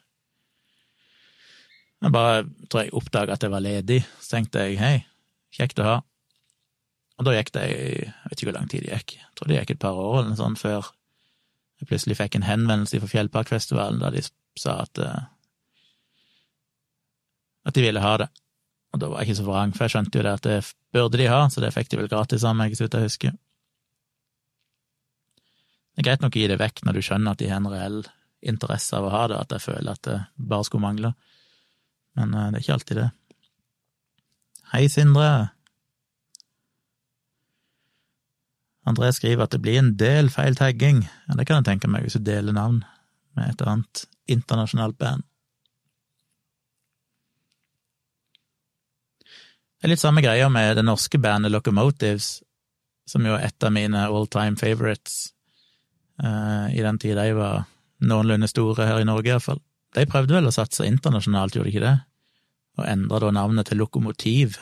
Jeg 2.02 2.10
bare 2.16 2.40
tror 2.66 2.82
jeg 2.82 2.96
oppdaga 2.98 3.36
at 3.36 3.44
jeg 3.46 3.52
var 3.52 3.62
ledig, 3.62 4.00
så 4.18 4.38
tenkte 4.40 4.64
jeg 4.66 4.80
hei, 4.80 4.96
kjekt 5.54 5.78
å 5.78 5.86
ha. 5.86 6.00
Og 7.20 7.26
da 7.28 7.34
gikk 7.36 7.52
det 7.54 7.62
Jeg 7.68 8.12
vet 8.30 8.38
ikke 8.38 8.48
hvor 8.48 8.56
lang 8.56 8.70
tid 8.72 8.86
det 8.86 8.96
gikk, 8.96 9.16
jeg 9.20 9.30
tror 9.36 9.50
det 9.50 9.58
gikk 9.60 9.74
et 9.74 9.82
par 9.84 9.98
år 10.00 10.18
eller 10.20 10.32
noe 10.32 10.40
sånt 10.40 10.60
før 10.60 10.90
jeg 11.82 11.90
plutselig 11.90 12.16
fikk 12.18 12.38
en 12.38 12.46
henvendelse 12.46 13.00
fra 13.02 13.10
Fjellparkfestivalen 13.10 14.00
der 14.02 14.14
de 14.14 14.22
sa 14.58 14.78
at 14.84 15.00
eh, 15.02 15.22
at 17.66 17.74
de 17.74 17.82
ville 17.84 18.02
ha 18.02 18.16
det. 18.18 18.28
Og 18.92 19.00
da 19.00 19.08
var 19.08 19.22
jeg 19.22 19.30
ikke 19.30 19.38
så 19.40 19.46
vrang, 19.46 19.72
for 19.74 19.86
jeg 19.86 19.94
skjønte 19.94 20.18
jo 20.18 20.24
det 20.26 20.34
at 20.36 20.46
det 20.46 20.58
burde 20.92 21.20
de 21.20 21.28
ha, 21.30 21.44
så 21.48 21.62
det 21.64 21.72
fikk 21.74 21.92
de 21.92 22.00
vel 22.00 22.10
gratis 22.12 22.44
av 22.48 22.56
meg, 22.58 22.74
så 22.76 22.84
vidt 22.84 22.96
jeg 22.98 23.08
husker. 23.08 23.36
Det 25.92 26.02
er 26.02 26.08
greit 26.08 26.24
nok 26.24 26.36
å 26.36 26.42
gi 26.42 26.50
det 26.50 26.58
vekk 26.60 26.84
når 26.86 26.98
du 26.98 27.04
skjønner 27.04 27.34
at 27.34 27.40
de 27.40 27.48
har 27.50 27.60
en 27.60 27.70
reell 27.72 28.02
interesse 28.42 28.96
av 28.98 29.06
å 29.06 29.12
ha 29.14 29.24
det, 29.30 29.38
at 29.38 29.54
jeg 29.56 29.64
føler 29.68 29.92
at 29.94 30.04
det 30.08 30.18
bare 30.36 30.66
skulle 30.66 30.84
mangle, 30.84 31.12
men 32.18 32.34
eh, 32.34 32.50
det 32.50 32.60
er 32.60 32.66
ikke 32.66 32.76
alltid 32.78 33.00
det. 33.02 33.08
Hei, 34.72 34.86
Sindre. 34.92 35.28
André 38.88 39.12
skriver 39.14 39.46
at 39.46 39.54
det 39.54 39.62
blir 39.62 39.78
en 39.78 39.92
del 39.98 40.30
feil 40.32 40.56
tagging. 40.58 41.04
Ja, 41.28 41.36
det 41.38 41.46
kan 41.46 41.60
jeg 41.60 41.68
tenke 41.70 41.90
meg 41.90 42.06
hvis 42.06 42.18
du 42.18 42.24
deler 42.26 42.54
navn 42.56 42.80
med 43.38 43.52
et 43.52 43.62
annet 43.62 44.06
internasjonalt 44.30 44.98
band. 44.98 45.26
Det 49.78 49.88
er 49.88 49.94
litt 49.94 50.02
samme 50.02 50.22
greia 50.22 50.46
med 50.50 50.76
det 50.78 50.84
norske 50.86 51.18
bandet 51.18 51.50
Locomotives, 51.50 52.42
som 53.06 53.24
jo 53.26 53.34
er 53.34 53.48
et 53.48 53.66
av 53.66 53.72
mine 53.74 54.04
all 54.06 54.28
time 54.30 54.54
favorites 54.58 55.32
uh, 56.22 56.70
i 56.70 56.82
den 56.84 57.00
tid 57.02 57.18
de 57.18 57.32
var 57.34 57.64
noenlunde 58.02 58.46
store 58.50 58.86
her 58.86 59.02
i 59.02 59.06
Norge, 59.06 59.30
iallfall. 59.30 59.58
De 59.94 60.06
prøvde 60.06 60.36
vel 60.36 60.46
å 60.46 60.54
satse 60.54 60.86
internasjonalt, 60.86 61.56
gjorde 61.56 61.70
de 61.70 61.74
ikke 61.74 61.86
det? 61.86 61.96
Og 62.78 62.86
endra 62.88 63.20
da 63.24 63.32
navnet 63.34 63.68
til 63.68 63.82
Lokomotiv 63.82 64.56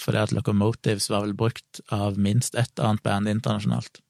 fordi 0.00 0.22
at 0.22 0.34
Locomotives 0.34 1.08
var 1.10 1.26
vel 1.26 1.34
brukt 1.38 1.80
av 1.94 2.18
minst 2.18 2.54
ett 2.58 2.78
annet 2.78 3.02
band 3.02 3.28
internasjonalt. 3.28 4.00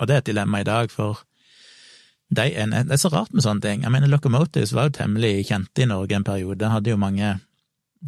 Og 0.00 0.08
det 0.08 0.14
er 0.14 0.22
et 0.22 0.28
dilemma 0.28 0.60
i 0.60 0.68
dag, 0.68 0.90
for 0.92 1.22
de 2.36 2.42
er, 2.50 2.70
det 2.72 2.92
er 2.92 3.00
så 3.00 3.10
rart 3.12 3.32
med 3.32 3.44
sånne 3.44 3.62
ting. 3.64 3.84
Jeg 3.86 3.94
mener, 3.94 4.10
Locomotives 4.10 4.74
var 4.76 4.88
jo 4.88 4.96
temmelig 4.98 5.46
kjente 5.48 5.84
i 5.84 5.88
Norge 5.88 6.18
en 6.18 6.26
periode, 6.26 6.72
hadde 6.72 6.92
jo 6.92 7.00
mange 7.00 7.36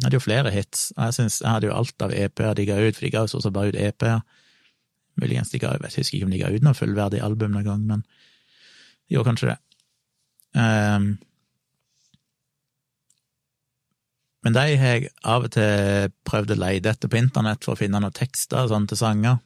hadde 0.03 0.15
jo 0.15 0.23
flere 0.23 0.51
hits, 0.53 0.91
jeg 0.95 1.15
synes 1.15 1.39
jeg 1.41 1.49
hadde 1.49 1.67
jo 1.67 1.75
alt 1.75 2.03
av 2.05 2.13
EP-er 2.13 2.53
de 2.55 2.65
ga 2.69 2.77
ut, 2.79 2.95
for 2.95 3.05
de 3.05 3.11
ga 3.13 3.23
jo 3.25 3.41
så 3.41 3.51
bare 3.51 3.73
ut 3.73 3.79
EP-er. 3.79 4.21
Muligens 5.19 5.49
de 5.51 5.59
ga 5.59 5.73
Jeg 5.75 5.91
husker 5.97 6.17
ikke 6.17 6.27
om 6.27 6.31
de 6.31 6.39
ga 6.39 6.51
ut 6.53 6.63
noe 6.63 6.77
fullverdig 6.77 7.23
album 7.25 7.51
noen 7.51 7.65
gang, 7.65 7.81
men 7.87 8.03
de 8.03 9.17
gjorde 9.17 9.31
kanskje 9.31 9.49
det. 9.49 9.57
Um, 10.55 11.09
men 14.45 14.55
de 14.55 14.63
har 14.79 14.95
jeg 14.95 15.11
av 15.27 15.45
og 15.47 15.51
til 15.51 16.11
prøvd 16.27 16.55
å 16.55 16.59
leide 16.61 16.93
etter 16.93 17.11
på 17.11 17.19
internett 17.19 17.65
for 17.65 17.75
å 17.75 17.79
finne 17.79 17.99
noen 17.99 18.15
tekster 18.15 18.69
sånn 18.71 18.87
til 18.87 18.99
sanger. 18.99 19.41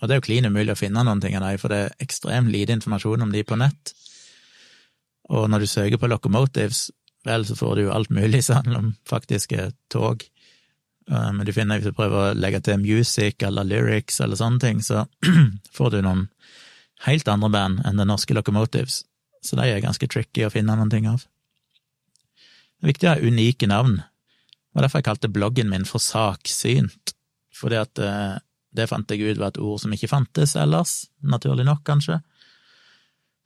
Og 0.00 0.06
det 0.06 0.14
er 0.14 0.20
jo 0.20 0.26
klin 0.28 0.46
umulig 0.46 0.74
å 0.74 0.78
finne 0.78 1.02
noen 1.06 1.22
ting 1.22 1.34
av 1.38 1.46
dem, 1.46 1.58
for 1.58 1.72
det 1.72 1.80
er 1.82 2.04
ekstremt 2.04 2.52
lite 2.52 2.76
informasjon 2.76 3.26
om 3.26 3.32
de 3.32 3.42
på 3.46 3.58
nett. 3.58 3.94
Og 5.32 5.48
når 5.50 5.64
du 5.64 5.70
søker 5.70 5.98
på 5.98 6.10
locomotives, 6.12 6.86
vel, 7.26 7.46
så 7.48 7.56
får 7.58 7.74
du 7.74 7.82
jo 7.86 7.94
alt 7.96 8.12
mulig 8.14 8.44
som 8.46 8.56
handler 8.60 8.84
om 8.84 8.94
faktiske 9.08 9.70
tog. 9.92 10.22
Eh, 11.10 11.30
men 11.32 11.42
du 11.46 11.52
finner, 11.56 11.80
hvis 11.80 11.90
du 11.90 11.96
prøver 11.96 12.30
å 12.30 12.38
legge 12.38 12.62
til 12.62 12.82
music 12.82 13.42
eller 13.46 13.66
lyrics 13.66 14.20
eller 14.22 14.38
sånne 14.38 14.62
ting, 14.62 14.82
så 14.84 15.06
får 15.76 15.96
du 15.96 16.02
noen 16.06 16.28
helt 17.06 17.28
andre 17.28 17.50
band 17.52 17.82
enn 17.88 17.98
det 18.00 18.06
norske 18.08 18.36
Locomotives, 18.36 19.02
så 19.44 19.58
de 19.58 19.66
er 19.68 19.82
ganske 19.84 20.08
tricky 20.08 20.46
å 20.46 20.52
finne 20.52 20.76
noen 20.78 20.92
ting 20.92 21.08
av. 21.10 21.26
Det 22.76 22.86
er 22.86 22.92
viktig 22.92 23.08
å 23.08 23.14
ha 23.14 23.30
unike 23.32 23.68
navn. 23.70 24.00
Det 24.00 24.76
var 24.76 24.86
derfor 24.86 25.00
jeg 25.00 25.08
kalte 25.08 25.32
bloggen 25.32 25.70
min 25.72 25.86
for 25.88 26.02
Saksynt, 26.02 27.14
fordi 27.56 27.78
at 27.80 28.02
eh, 28.02 28.36
det 28.76 28.88
fant 28.90 29.10
jeg 29.10 29.24
ut 29.24 29.40
var 29.40 29.54
et 29.54 29.62
ord 29.62 29.80
som 29.80 29.94
ikke 29.96 30.10
fantes 30.12 30.52
ellers, 30.60 31.06
naturlig 31.24 31.64
nok, 31.64 31.80
kanskje. 31.88 32.20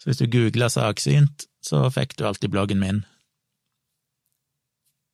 Så 0.00 0.10
hvis 0.10 0.20
du 0.22 0.26
googla 0.32 0.70
Saksynt, 0.72 1.46
så 1.62 1.84
fikk 1.92 2.16
du 2.18 2.26
alltid 2.26 2.50
bloggen 2.50 2.82
min. 2.82 3.04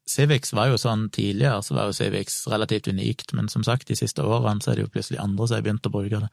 Civix 0.07 0.53
var 0.55 0.71
jo 0.71 0.79
sånn 0.79 1.09
tidligere, 1.11 1.61
så 1.67 1.75
var 1.75 1.91
jo 1.91 1.97
Civix 1.99 2.45
relativt 2.49 2.87
unikt, 2.89 3.35
men 3.35 3.51
som 3.51 3.65
sagt, 3.67 3.89
de 3.91 3.99
siste 3.99 4.23
årene 4.23 4.63
så 4.63 4.73
er 4.73 4.79
det 4.79 4.87
jo 4.87 4.93
plutselig 4.95 5.19
andre 5.21 5.49
som 5.49 5.59
har 5.59 5.67
begynt 5.67 5.89
å 5.89 5.93
bruke 5.93 6.23
det. 6.23 6.31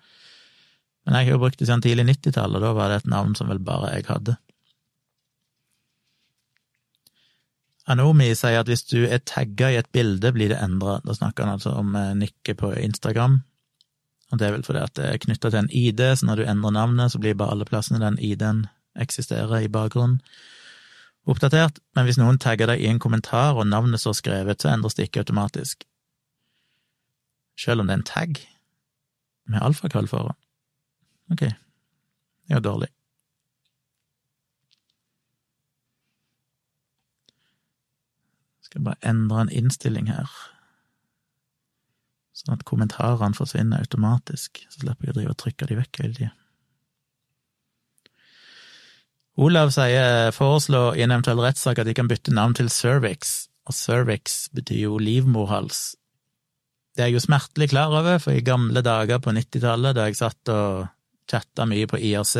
Men 1.03 1.17
jeg 1.17 1.27
har 1.27 1.35
jo 1.35 1.41
brukt 1.41 1.59
det 1.59 1.67
siden 1.67 1.83
tidlig 1.83 2.05
90-tallet, 2.11 2.61
og 2.61 2.63
da 2.63 2.73
var 2.77 2.91
det 2.91 3.01
et 3.01 3.09
navn 3.11 3.33
som 3.35 3.49
vel 3.51 3.59
bare 3.65 3.95
jeg 3.97 4.07
hadde. 4.07 4.37
Anomi 7.91 8.29
sier 8.37 8.61
at 8.61 8.69
hvis 8.71 8.85
du 8.87 9.01
er 9.03 9.19
tagga 9.27 9.73
i 9.73 9.79
et 9.81 9.89
bilde, 9.91 10.31
blir 10.31 10.53
det 10.53 10.61
endra. 10.63 11.01
Da 11.03 11.15
snakker 11.17 11.43
han 11.43 11.57
altså 11.57 11.73
om 11.75 11.95
eh, 11.99 12.13
nikket 12.15 12.61
på 12.61 12.71
Instagram, 12.79 13.41
og 14.31 14.39
det 14.39 14.47
er 14.47 14.55
vel 14.55 14.63
fordi 14.65 14.81
at 14.81 14.95
det 14.97 15.09
er 15.09 15.19
knytta 15.21 15.51
til 15.51 15.59
en 15.59 15.69
ID, 15.69 15.99
så 16.17 16.25
når 16.25 16.39
du 16.39 16.47
endrer 16.47 16.73
navnet, 16.73 17.11
så 17.11 17.19
blir 17.21 17.35
bare 17.37 17.53
alle 17.53 17.67
plassene 17.69 18.01
den 18.01 18.17
ID-en 18.17 18.63
eksisterer 19.03 19.65
i 19.65 19.69
bakgrunnen, 19.69 20.21
oppdatert. 21.29 21.77
Men 21.93 22.07
hvis 22.07 22.17
noen 22.17 22.39
tagger 22.41 22.71
deg 22.71 22.81
i 22.81 22.89
en 22.89 23.01
kommentar, 23.03 23.53
og 23.53 23.67
navnet 23.69 24.01
står 24.01 24.17
skrevet, 24.17 24.63
så 24.63 24.71
endres 24.73 24.97
det 24.97 25.09
ikke 25.09 25.21
automatisk. 25.25 25.85
Selv 27.59 27.83
om 27.83 27.87
det 27.87 27.93
er 27.93 28.01
en 28.01 28.09
tag 28.09 28.41
med 29.45 29.61
alfakrøll 29.61 30.09
foran. 30.09 30.39
Ok, 31.31 31.45
det 31.45 32.55
er 32.55 32.57
jo 32.57 32.65
dårlig. 32.71 32.89
Skal 38.73 38.87
bare 38.87 39.05
endre 39.05 39.43
en 39.43 39.51
innstilling 39.53 40.07
her, 40.09 40.29
sånn 42.33 42.55
at 42.55 42.63
kommentarene 42.65 43.37
forsvinner 43.37 43.83
automatisk, 43.85 44.63
så 44.65 44.81
slipper 44.81 45.05
jeg 45.05 45.13
å 45.13 45.17
drive 45.19 45.33
og 45.35 45.41
trykke 45.43 45.67
de 45.69 45.77
vekk 45.77 45.99
hele 46.01 46.15
tida. 46.17 46.31
Olav 49.45 49.69
sier 49.75 50.33
foreslå 50.33 50.81
i 50.97 51.03
en 51.05 51.13
eventuell 51.13 51.43
rettssak 51.45 51.83
at 51.83 51.89
de 51.89 51.93
kan 51.97 52.09
bytte 52.09 52.33
navn 52.33 52.57
til 52.57 52.71
cervix, 52.73 53.43
og 53.69 53.77
cervix 53.77 54.47
betyr 54.57 54.87
jo 54.87 54.97
livmorhals. 54.97 55.83
Det 56.97 57.05
er 57.05 57.11
jeg 57.11 57.19
jo 57.19 57.25
smertelig 57.27 57.69
klar 57.75 57.93
over, 57.93 58.17
for 58.25 58.33
i 58.33 58.41
gamle 58.45 58.81
dager 58.85 59.21
på 59.21 59.35
90-tallet, 59.37 59.93
da 59.93 60.09
jeg 60.09 60.17
satt 60.17 60.53
og 60.53 60.87
chatta 61.29 61.69
mye 61.69 61.85
på 61.93 62.01
IRC, 62.01 62.33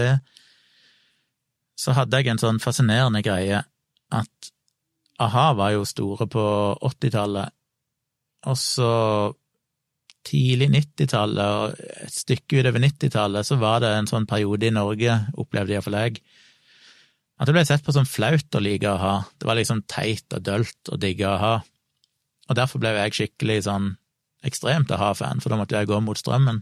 så 1.78 1.94
hadde 1.94 2.18
jeg 2.18 2.34
en 2.34 2.42
sånn 2.42 2.62
fascinerende 2.62 3.22
greie 3.22 3.62
at 4.14 4.53
a-ha 5.22 5.48
var 5.58 5.74
jo 5.76 5.86
store 5.86 6.28
på 6.32 6.44
80-tallet, 6.82 7.54
og 8.50 8.60
så 8.60 8.92
tidlig 10.28 10.70
90-tallet 10.72 11.58
og 11.58 11.82
et 12.06 12.16
stykke 12.16 12.62
utover 12.62 12.84
90-tallet 12.84 13.48
så 13.48 13.58
var 13.60 13.84
det 13.84 13.92
en 13.94 14.08
sånn 14.10 14.28
periode 14.30 14.70
i 14.70 14.74
Norge, 14.74 15.18
opplevde 15.40 15.76
iallfall 15.76 16.00
jeg, 16.00 16.24
at 17.40 17.50
det 17.50 17.56
ble 17.56 17.66
sett 17.68 17.84
på 17.84 17.94
som 17.96 18.08
flaut 18.08 18.56
å 18.56 18.62
like 18.64 18.88
å 18.88 19.00
ha. 19.02 19.16
Det 19.42 19.48
var 19.50 19.58
liksom 19.60 19.82
teit 19.92 20.32
og 20.36 20.46
dølt 20.46 20.92
å 20.94 21.00
digge 21.02 21.28
å 21.28 21.40
ha. 21.42 21.56
Og 22.48 22.56
derfor 22.56 22.80
ble 22.80 22.94
jeg 22.94 23.18
skikkelig 23.18 23.64
sånn 23.66 23.90
ekstremt 24.48 24.92
a-ha-fan, 24.94 25.42
for 25.42 25.52
da 25.52 25.58
måtte 25.60 25.76
jeg 25.76 25.90
gå 25.90 26.00
mot 26.04 26.20
strømmen. 26.20 26.62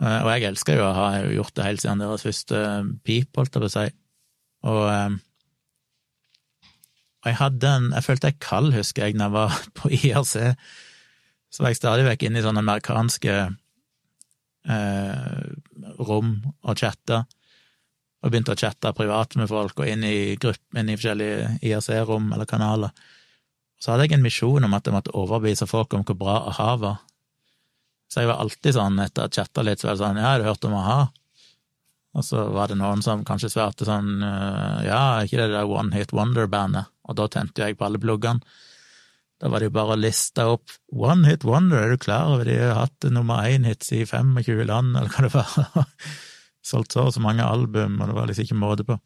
Eh, 0.00 0.18
og 0.22 0.30
jeg 0.32 0.48
elsker 0.50 0.80
jo 0.80 0.88
a-ha, 0.88 1.06
jeg 1.12 1.22
har 1.22 1.30
jo 1.30 1.38
gjort 1.40 1.54
det 1.58 1.66
helt 1.66 1.84
siden 1.84 2.02
deres 2.02 2.26
første 2.26 2.62
pip, 3.06 3.30
holdt 3.36 3.54
jeg 3.54 3.64
på 3.64 3.68
å 3.68 3.74
si. 3.74 3.86
Og, 4.66 4.82
eh, 4.90 5.16
og 7.26 7.32
jeg 7.32 7.40
hadde 7.40 7.70
en 7.74 7.86
Jeg 7.96 8.06
følte 8.06 8.30
jeg 8.30 8.38
kald, 8.38 8.68
husker 8.76 9.06
jeg, 9.06 9.16
når 9.18 9.24
jeg 9.24 9.34
var 9.34 9.56
på 9.80 9.90
IRC. 9.90 10.34
Så 11.50 11.62
var 11.64 11.72
jeg 11.72 11.80
stadig 11.80 12.04
vekk 12.06 12.28
inne 12.28 12.38
i 12.38 12.44
sånne 12.44 12.62
amerikanske 12.62 13.34
eh, 14.70 15.42
rom 16.06 16.36
og 16.62 16.78
chatta 16.78 17.24
og 18.24 18.32
begynte 18.32 18.54
å 18.54 18.58
chatte 18.58 18.90
privat 18.96 19.36
med 19.38 19.46
folk 19.50 19.78
og 19.78 19.90
inn 19.90 20.02
i 20.06 20.34
gruppen, 20.40 20.80
inn 20.80 20.88
i 20.90 20.96
forskjellige 20.96 21.50
IRC-rom 21.68 22.32
eller 22.34 22.48
kanaler. 22.48 22.94
Så 23.78 23.92
hadde 23.92 24.06
jeg 24.06 24.16
en 24.16 24.24
misjon 24.24 24.66
om 24.66 24.74
at 24.74 24.88
jeg 24.88 24.94
måtte 24.96 25.14
overbevise 25.14 25.68
folk 25.70 25.94
om 25.94 26.02
hvor 26.06 26.18
bra 26.18 26.38
a-ha 26.50 26.72
var. 26.82 26.96
Så 28.10 28.22
jeg 28.22 28.30
var 28.30 28.40
alltid 28.42 28.74
sånn, 28.74 28.98
etter 29.02 29.22
å 29.22 29.28
ha 29.28 29.34
chatta 29.36 29.62
litt, 29.66 29.82
så 29.82 29.90
var 29.90 29.98
det 29.98 30.02
sånn, 30.02 30.20
ja, 30.22 30.32
har 30.32 30.42
du 30.42 30.48
hørt 30.48 30.66
om 30.66 30.74
a-ha? 30.78 30.98
Og 32.16 32.24
så 32.24 32.46
var 32.54 32.70
det 32.70 32.78
noen 32.80 33.02
som 33.04 33.24
kanskje 33.28 33.50
svarte 33.52 33.84
sånn, 33.84 34.22
ja, 34.86 35.20
ikke 35.20 35.42
det 35.42 35.50
der 35.52 35.68
One 35.68 35.92
Hit 35.92 36.14
Wonder-bandet? 36.16 36.88
Og 37.06 37.18
da 37.18 37.26
tente 37.30 37.60
jeg 37.60 37.76
på 37.76 37.84
alle 37.86 38.00
pluggene. 38.00 38.40
Da 39.36 39.50
var 39.52 39.60
det 39.60 39.68
jo 39.68 39.74
bare 39.76 39.92
å 39.92 40.00
liste 40.00 40.46
opp 40.48 40.72
One 40.96 41.28
Hit 41.28 41.44
Wonder, 41.44 41.82
er 41.84 41.92
du 41.92 42.00
klar 42.00 42.32
over 42.32 42.48
de 42.48 42.56
har 42.56 42.78
hatt 42.86 43.04
nummer 43.12 43.44
én-hits 43.44 43.92
i 43.92 44.06
25 44.08 44.64
land, 44.64 44.96
eller 44.96 45.12
hva 45.12 45.26
det 45.26 45.32
var? 45.34 45.90
solgt 46.66 46.96
så 46.96 47.04
og 47.06 47.12
så 47.14 47.22
mange 47.22 47.44
album, 47.44 48.00
og 48.00 48.10
det 48.10 48.16
var 48.16 48.30
liksom 48.30 48.48
ikke 48.48 48.58
måte 48.58 48.86
på. 48.88 48.96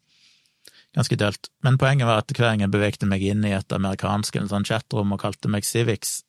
Ganske 0.95 1.17
dølt. 1.19 1.51
Men 1.63 1.77
poenget 1.79 2.07
var 2.07 2.23
at 2.23 2.31
hver 2.31 2.49
gang 2.49 2.65
jeg 2.65 2.73
bevegde 2.73 3.07
meg 3.07 3.23
inn 3.23 3.45
i 3.47 3.53
et 3.55 3.75
amerikansk 3.75 4.35
eller 4.35 4.51
sånn 4.51 4.67
chatrom 4.67 5.13
og 5.15 5.21
kalte 5.21 5.51
meg 5.51 5.67
Civics, 5.67 6.21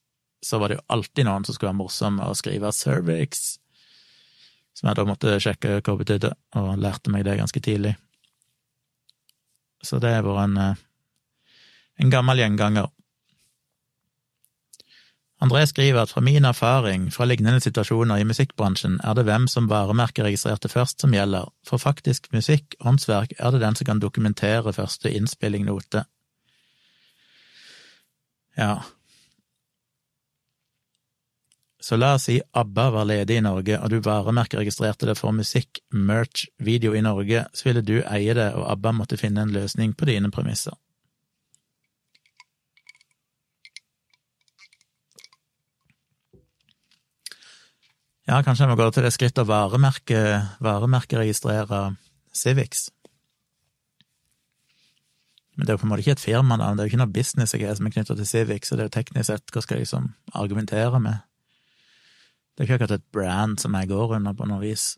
så 0.43 0.59
var 0.59 0.71
det 0.71 0.81
jo 0.81 0.87
alltid 0.97 1.27
noen 1.27 1.47
som 1.47 1.55
skulle 1.55 1.71
være 1.71 1.81
morsomme 1.81 2.27
og 2.27 2.39
skrive 2.39 2.75
Cervix, 2.75 3.57
som 4.75 4.89
jeg 4.89 4.99
da 4.99 5.05
måtte 5.09 5.37
sjekke 5.43 5.81
hva 5.81 5.99
betydde, 6.01 6.33
og 6.59 6.73
lærte 6.81 7.13
meg 7.13 7.27
det 7.27 7.39
ganske 7.41 7.61
tidlig. 7.65 7.95
Så 9.83 9.99
det 10.03 10.15
har 10.15 10.27
vært 10.27 10.45
en, 10.45 10.57
eh, 10.57 10.83
en 12.01 12.11
gammel 12.11 12.39
gjenganger. 12.39 12.91
André 15.43 15.65
skriver 15.67 16.05
at 16.05 16.11
fra 16.11 16.21
min 16.23 16.45
erfaring 16.45 17.09
fra 17.11 17.25
lignende 17.27 17.59
situasjoner 17.61 18.21
i 18.23 18.25
musikkbransjen 18.25 19.01
er 19.03 19.17
det 19.19 19.25
hvem 19.27 19.49
som 19.51 19.67
varemerkeregistrerte 19.67 20.71
først 20.71 21.03
som 21.03 21.15
gjelder, 21.17 21.49
for 21.67 21.83
faktisk 21.83 22.29
musikk, 22.33 22.77
håndsverk, 22.81 23.35
er 23.39 23.51
det 23.51 23.61
den 23.61 23.75
som 23.75 23.89
kan 23.89 23.99
dokumentere 23.99 24.73
første 24.73 25.11
innspillingnote. 25.11 26.05
Ja. 28.57 28.77
Så 31.83 31.97
la 31.99 32.13
oss 32.15 32.29
si 32.29 32.37
ABBA 32.55 32.91
var 32.95 33.07
ledig 33.11 33.41
i 33.41 33.43
Norge, 33.43 33.75
og 33.83 33.91
du 33.91 33.99
varemerkeregistrerte 34.07 35.09
det 35.09 35.17
for 35.19 35.35
musikk, 35.35 35.81
merch, 35.91 36.47
video 36.63 36.95
i 36.95 37.03
Norge, 37.03 37.43
så 37.51 37.69
ville 37.69 37.83
du 37.83 37.97
eie 38.07 38.37
det, 38.39 38.53
og 38.55 38.69
ABBA 38.71 38.93
måtte 39.01 39.19
finne 39.19 39.43
en 39.43 39.51
løsning 39.51 39.97
på 39.99 40.07
dine 40.07 40.31
premisser. 40.31 40.77
Ja, 48.31 48.39
kanskje 48.47 48.63
jeg 48.63 48.71
må 48.71 48.79
gå 48.79 48.87
til 48.95 49.03
det 49.03 49.11
skrittet 49.17 49.43
å 49.43 49.49
varemerke, 49.51 50.21
varemerkeregistrere 50.63 51.97
Civics. 52.31 52.87
Men 55.57 55.67
det 55.67 55.75
er 55.75 55.75
jo 55.75 55.83
på 55.83 55.89
en 55.89 55.93
måte 55.97 56.07
ikke 56.07 56.15
et 56.15 56.23
firmanavn, 56.23 56.79
det 56.79 56.85
er 56.85 56.89
jo 56.89 56.95
ikke 56.95 57.03
noe 57.03 57.17
business 57.19 57.59
jeg 57.59 57.67
er 57.67 57.75
som 57.75 57.91
er 57.91 57.99
knyttet 57.99 58.23
til 58.23 58.31
Civics, 58.31 58.71
så 58.71 58.79
det 58.79 58.87
er 58.87 58.93
jo 58.93 58.97
teknisk 59.01 59.33
sett 59.33 59.51
hva 59.51 59.67
skal 59.67 59.81
jeg 59.81 59.89
liksom 59.89 60.09
argumentere 60.39 61.03
med? 61.03 61.27
Det 62.53 62.63
er 62.63 62.69
ikke 62.69 62.81
akkurat 62.81 62.99
et 62.99 63.13
brand 63.15 63.61
som 63.61 63.75
jeg 63.79 63.89
går 63.89 64.17
under 64.19 64.35
på 64.37 64.47
noe 64.49 64.61
vis, 64.61 64.97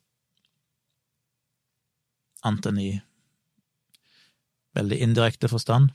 annet 2.45 2.67
enn 2.71 2.81
i 2.83 2.89
veldig 4.75 4.99
indirekte 5.07 5.49
forstand. 5.49 5.93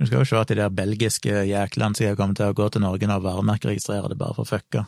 Du 0.00 0.06
skal 0.08 0.22
jo 0.22 0.28
se 0.30 0.38
at 0.40 0.48
de 0.48 0.56
der 0.56 0.72
belgiske 0.72 1.42
jæklene 1.44 1.96
sikkert 1.96 2.18
kommer 2.18 2.36
til 2.38 2.50
å 2.50 2.56
gå 2.56 2.66
til 2.72 2.82
Norge 2.82 3.08
og 3.12 3.26
varemerkeregistrere 3.26 4.08
det 4.08 4.16
bare 4.20 4.36
for 4.38 4.48
fucka. 4.48 4.86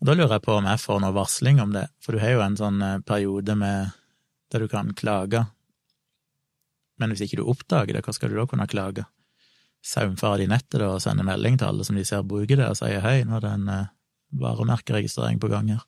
Og 0.00 0.08
da 0.08 0.16
lurer 0.16 0.36
jeg 0.36 0.44
på 0.44 0.56
om 0.56 0.68
jeg 0.68 0.80
får 0.80 1.00
noe 1.00 1.16
varsling 1.16 1.62
om 1.64 1.72
det, 1.72 1.86
for 2.00 2.12
du 2.12 2.20
har 2.20 2.34
jo 2.36 2.42
en 2.44 2.58
sånn 2.60 2.84
eh, 2.84 3.00
periode 3.04 3.56
med 3.56 3.96
der 4.52 4.64
du 4.64 4.68
kan 4.68 4.92
klage 4.98 5.44
Men 7.00 7.12
hvis 7.12 7.22
ikke 7.24 7.38
du 7.40 7.48
oppdager 7.48 7.96
det, 7.96 8.02
hva 8.04 8.12
skal 8.12 8.28
du 8.28 8.36
da 8.36 8.44
kunne 8.48 8.68
klage? 8.68 9.06
Saumfare 9.80 10.42
de 10.42 10.50
nettet 10.50 10.82
og 10.84 11.00
sende 11.02 11.24
melding 11.24 11.56
til 11.58 11.70
alle 11.70 11.86
som 11.86 11.96
de 11.96 12.04
ser 12.04 12.26
bruker 12.26 12.60
det, 12.60 12.68
og 12.68 12.78
sier 12.78 13.00
hei, 13.04 13.22
nå 13.24 13.38
er 13.38 13.44
det 13.46 13.52
en 13.56 13.68
eh, 13.72 13.92
varemerkeregistrering 14.42 15.40
på 15.40 15.50
gang 15.52 15.72
her. 15.72 15.84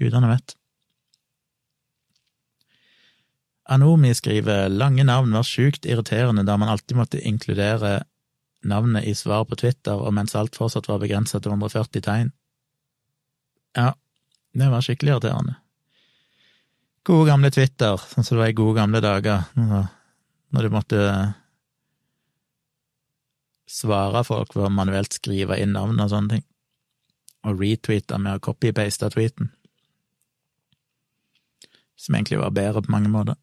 Gudene 0.00 0.28
vet. 0.30 0.56
Anomi 3.70 4.10
skriver 4.16 4.68
lange 4.68 5.04
navn 5.06 5.32
var 5.36 5.46
sjukt 5.46 5.86
irriterende 5.86 6.42
da 6.42 6.56
man 6.58 6.72
alltid 6.72 6.96
måtte 6.98 7.20
inkludere 7.22 8.00
navnet 8.66 9.06
i 9.08 9.14
svar 9.14 9.44
på 9.48 9.56
Twitter, 9.56 9.96
og 9.96 10.12
mens 10.14 10.34
alt 10.36 10.56
fortsatt 10.58 10.88
var 10.90 11.00
begrenset 11.00 11.44
til 11.44 11.54
140 11.54 12.04
tegn. 12.04 12.32
Ja, 13.78 13.94
det 14.52 14.70
var 14.72 14.84
skikkelig 14.84 15.14
irriterende. 15.14 15.56
Gode 17.06 17.30
gamle 17.30 17.48
Twitter, 17.54 17.96
sånn 18.10 18.26
som 18.26 18.36
det 18.36 18.42
var 18.42 18.52
i 18.52 18.58
gode 18.58 18.76
gamle 18.76 19.00
dager, 19.00 19.46
når 19.56 20.66
du 20.66 20.74
måtte 20.74 21.04
svare 23.70 24.24
folk 24.26 24.56
ved 24.56 24.66
å 24.66 24.72
manuelt 24.74 25.14
skrive 25.14 25.58
inn 25.62 25.74
navn 25.76 26.00
og 26.02 26.10
sånne 26.12 26.36
ting, 26.36 26.46
og 27.46 27.62
retweete 27.62 28.18
med 28.18 28.38
å 28.38 28.42
copy-paste 28.50 29.10
tweeten, 29.14 29.52
som 32.00 32.16
egentlig 32.16 32.40
var 32.40 32.54
bedre 32.56 32.82
på 32.82 32.92
mange 32.92 33.12
måter. 33.12 33.38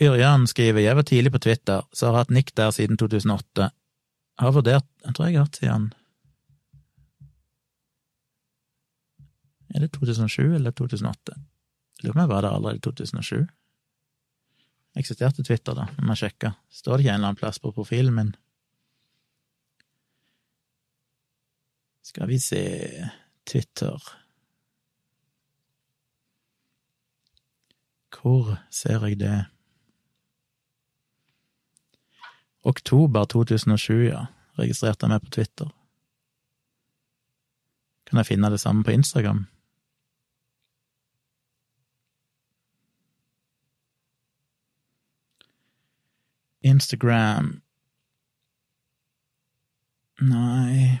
Yrjan 0.00 0.46
skriver 0.48 0.80
jeg 0.80 0.96
var 0.96 1.04
tidlig 1.08 1.32
på 1.34 1.42
Twitter, 1.44 1.84
så 1.92 2.08
har 2.08 2.14
jeg 2.14 2.24
hatt 2.24 2.36
Nick 2.36 2.54
der 2.56 2.70
siden 2.72 2.96
2008. 3.00 3.70
Har 4.40 4.54
vurdert 4.56 4.86
Jeg 5.04 5.12
tror 5.12 5.26
jeg 5.26 5.36
har 5.36 5.44
hatt 5.44 5.58
siden 5.58 5.90
Er 9.74 9.84
det 9.84 9.90
2007 9.92 10.54
eller 10.56 10.72
2008? 10.72 11.34
Jeg 12.00 12.06
lurer 12.06 12.14
på 12.14 12.16
om 12.16 12.22
jeg 12.22 12.30
var 12.30 12.42
der 12.42 12.54
allerede 12.56 12.80
i 12.80 12.84
2007. 12.86 13.44
Eksisterte 14.98 15.44
Twitter, 15.44 15.76
da, 15.76 15.86
må 16.00 16.16
jeg 16.16 16.24
sjekke. 16.24 16.54
Står 16.72 16.96
det 16.96 17.04
ikke 17.04 17.12
en 17.12 17.20
eller 17.20 17.30
annen 17.30 17.38
plass 17.38 17.60
på 17.62 17.70
profilen 17.76 18.16
min? 18.16 18.32
Skal 22.02 22.28
vi 22.28 22.38
se 22.38 22.62
Twitter 23.46 23.98
Hvor 28.20 28.58
ser 28.70 29.06
jeg 29.06 29.20
det? 29.20 29.44
Oktober 32.62 33.24
2007, 33.24 33.94
ja. 34.04 34.26
Registrerte 34.58 35.06
jeg 35.06 35.14
meg 35.14 35.22
på 35.24 35.30
Twitter. 35.30 35.70
Kan 38.06 38.20
jeg 38.20 38.26
finne 38.26 38.50
det 38.52 38.60
samme 38.60 38.84
på 38.84 38.92
Instagram? 38.92 39.46
Instagram 46.60 47.54
Nei 50.20 51.00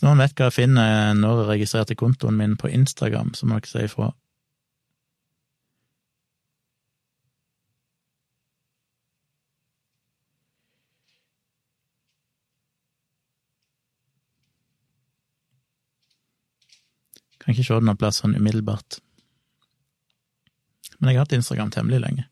Hvis 0.00 0.06
noen 0.08 0.22
vet 0.22 0.32
hva 0.32 0.46
jeg 0.48 0.54
finner 0.56 1.10
når 1.12 1.42
jeg 1.42 1.48
registrerte 1.50 1.94
kontoen 2.00 2.38
min 2.38 2.54
på 2.56 2.70
Instagram, 2.72 3.34
så 3.36 3.44
må 3.44 3.58
dere 3.58 3.68
si 3.68 3.82
ifra. 3.84 4.06
Kan 17.42 17.52
ikke 17.52 17.66
se 17.68 17.76
det 17.76 17.84
noen 17.90 18.00
plass 18.00 18.22
sånn 18.22 18.38
umiddelbart. 18.38 19.02
Men 20.96 21.12
jeg 21.12 21.18
har 21.20 21.26
hatt 21.26 21.36
Instagram 21.36 21.74
temmelig 21.76 22.00
lenge. 22.06 22.24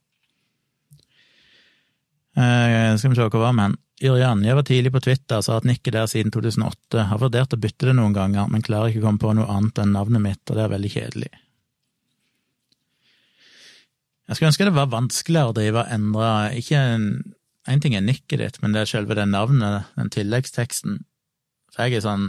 Eh, 2.33 2.97
skal 2.97 3.13
vi 3.13 3.21
se 3.21 3.29
hvor 3.29 3.45
var 3.45 3.53
vi 3.53 3.67
hen. 3.67 3.77
Yrjan, 3.99 4.45
jeg 4.47 4.55
var 4.55 4.63
tidlig 4.67 4.93
på 4.95 5.01
Twitter, 5.03 5.41
og 5.41 5.45
sa 5.47 5.57
at 5.59 5.65
Nick 5.67 5.89
er 5.91 5.97
der 5.97 6.11
siden 6.11 6.31
2008, 6.31 7.09
har 7.11 7.19
vurdert 7.19 7.55
å 7.55 7.59
bytte 7.59 7.89
det 7.89 7.97
noen 7.99 8.15
ganger, 8.15 8.47
men 8.51 8.63
klarer 8.63 8.93
ikke 8.93 9.03
å 9.03 9.09
komme 9.09 9.23
på 9.23 9.33
noe 9.35 9.49
annet 9.51 9.81
enn 9.83 9.95
navnet 9.97 10.23
mitt, 10.23 10.43
og 10.47 10.55
det 10.55 10.65
er 10.65 10.75
veldig 10.75 10.91
kjedelig. 10.93 11.31
Jeg 14.29 14.37
skulle 14.37 14.51
ønske 14.53 14.69
det 14.69 14.77
var 14.77 14.93
vanskeligere 14.93 15.51
å 15.51 15.57
drive 15.57 15.83
og 15.83 15.91
endre, 15.97 16.29
ikke 16.61 16.85
en, 16.93 17.09
ting 17.83 17.97
er 17.97 18.05
nikket 18.05 18.43
ditt, 18.43 18.61
men 18.63 18.77
det 18.77 18.85
er 18.85 18.93
selve 18.93 19.17
det 19.19 19.27
navnet, 19.33 19.89
den 19.99 20.13
tilleggsteksten. 20.15 21.01
For 21.73 21.89
jeg 21.89 21.99
er 21.99 22.07
sånn 22.07 22.29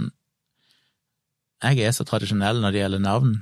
Jeg 1.60 1.84
er 1.84 1.91
så 1.91 2.05
tradisjonell 2.08 2.62
når 2.63 2.71
det 2.71 2.82
gjelder 2.82 3.03
navn, 3.03 3.34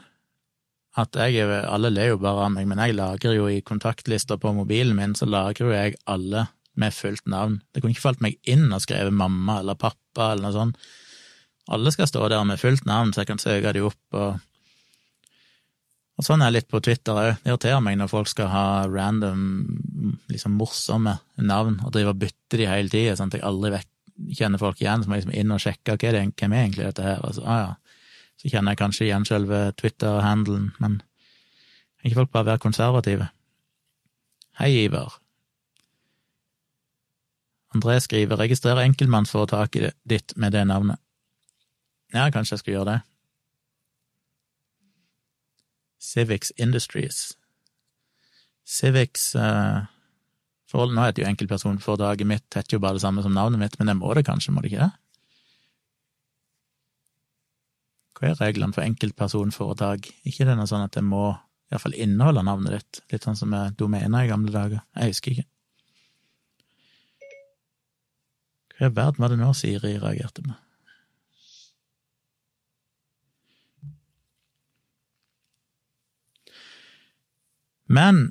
at 0.98 1.16
jeg 1.16 1.46
Alle 1.46 1.92
ler 1.94 2.12
jo 2.12 2.20
bare 2.20 2.48
av 2.48 2.52
meg, 2.56 2.66
men 2.68 2.82
jeg 2.82 2.98
lagrer 2.98 3.38
jo 3.38 3.48
i 3.48 3.62
kontaktlister 3.62 4.42
på 4.42 4.52
mobilen 4.58 4.98
min, 4.98 5.14
så 5.16 5.30
lagrer 5.30 5.70
jo 5.70 5.76
jeg 5.76 6.00
alle 6.10 6.48
med 6.80 6.96
fullt 6.96 7.26
navn. 7.30 7.60
Det 7.74 7.82
kunne 7.82 7.96
ikke 7.96 8.06
falt 8.06 8.24
meg 8.24 8.38
inn 8.48 8.70
å 8.74 8.82
skrive 8.84 9.14
mamma 9.14 9.60
eller 9.62 9.80
pappa 9.80 10.32
eller 10.34 10.48
noe 10.48 10.56
sånt. 10.56 10.90
Alle 11.74 11.92
skal 11.92 12.08
stå 12.08 12.28
der 12.32 12.46
med 12.48 12.62
fullt 12.62 12.86
navn, 12.88 13.12
så 13.12 13.24
jeg 13.24 13.32
kan 13.32 13.42
søke 13.42 13.74
de 13.76 13.84
opp. 13.84 14.00
Og, 14.16 14.38
og 16.18 16.26
sånn 16.26 16.42
er 16.42 16.52
jeg 16.52 16.58
litt 16.60 16.70
på 16.72 16.82
Twitter 16.84 17.18
òg. 17.18 17.32
Det 17.42 17.52
irriterer 17.52 17.84
meg 17.84 18.00
når 18.00 18.12
folk 18.14 18.32
skal 18.32 18.52
ha 18.54 18.68
random, 18.88 19.42
liksom 20.32 20.56
morsomme 20.60 21.18
navn 21.42 21.82
og 21.84 21.92
drive 21.96 22.16
og 22.16 22.22
bytte 22.24 22.62
de 22.62 22.70
hele 22.70 22.94
tida, 22.94 23.18
sånn 23.20 23.34
at 23.34 23.40
jeg 23.40 23.48
aldri 23.50 23.74
vet, 23.76 23.92
kjenner 24.38 24.62
folk 24.62 24.80
igjen. 24.82 25.04
Så 25.04 25.10
må 25.10 25.18
jeg 25.18 25.26
liksom 25.26 25.36
inn 25.42 25.58
og 25.58 25.62
sjekke 25.66 25.98
er 25.98 26.16
det, 26.16 26.24
hvem 26.40 26.56
er 26.56 26.64
egentlig 26.64 26.88
dette 26.88 27.06
her. 27.10 27.20
Altså, 27.28 27.44
ah, 27.44 27.60
ja. 27.66 27.76
Så 28.38 28.52
kjenner 28.54 28.76
jeg 28.76 28.84
kanskje 28.84 29.08
igjen 29.08 29.26
selve 29.26 29.64
Twitter-handelen, 29.82 30.70
men 30.78 31.00
kan 31.98 32.12
ikke 32.12 32.22
folk 32.22 32.36
bare 32.36 32.46
være 32.54 32.62
konservative? 32.62 33.26
Hei, 34.60 34.70
Ivar. 34.86 35.18
André 37.76 37.98
skriver 38.00 38.40
registrer 38.40 38.80
enkeltmannsforetaket 38.86 39.98
ditt 40.08 40.34
med 40.36 40.56
det 40.56 40.64
navnet. 40.70 41.02
Ja, 42.14 42.30
kanskje 42.32 42.56
jeg 42.56 42.64
skal 42.64 42.74
gjøre 42.74 42.92
det. 42.94 43.00
Civics 46.00 46.54
Industries. 46.56 47.34
Civics 48.68 49.36
uh, 49.36 49.84
forhold, 50.72 50.96
Nå 50.96 51.04
heter 51.04 51.24
jo 51.24 51.32
enkeltpersonforetaket 51.32 52.28
mitt 52.28 52.56
heter 52.56 52.78
jo 52.78 52.84
bare 52.84 53.00
det 53.00 53.04
samme 53.04 53.24
som 53.24 53.36
navnet 53.36 53.60
mitt, 53.60 53.76
men 53.80 53.92
det 53.92 53.98
må 54.00 54.14
det 54.16 54.26
kanskje, 54.28 54.54
må 54.56 54.64
det 54.64 54.72
ikke 54.72 54.88
det? 54.88 54.94
Hva 58.18 58.32
er 58.32 58.40
reglene 58.42 58.74
for 58.74 58.86
enkeltpersonforetak? 58.88 60.10
Ikke 60.26 60.48
det 60.48 60.56
noe 60.58 60.70
sånn 60.70 60.88
at 60.88 60.96
det 60.96 61.04
må 61.06 61.30
i 61.36 61.76
hvert 61.76 61.84
fall 61.84 62.00
inneholde 62.00 62.46
navnet 62.48 62.80
ditt, 62.80 63.04
litt 63.12 63.28
sånn 63.28 63.38
som 63.38 63.52
med 63.52 63.76
domener 63.78 64.26
i 64.26 64.32
gamle 64.32 64.54
dager? 64.54 64.82
Jeg 64.96 65.14
husker 65.14 65.36
ikke. 65.36 65.48
Hva 68.78 68.92
i 68.92 68.94
verden 68.94 69.24
var 69.24 69.34
det 69.34 69.40
nå 69.42 69.52
Siri 69.58 69.98
reagerte 69.98 70.46
med? 70.46 70.58
Men 77.88 78.28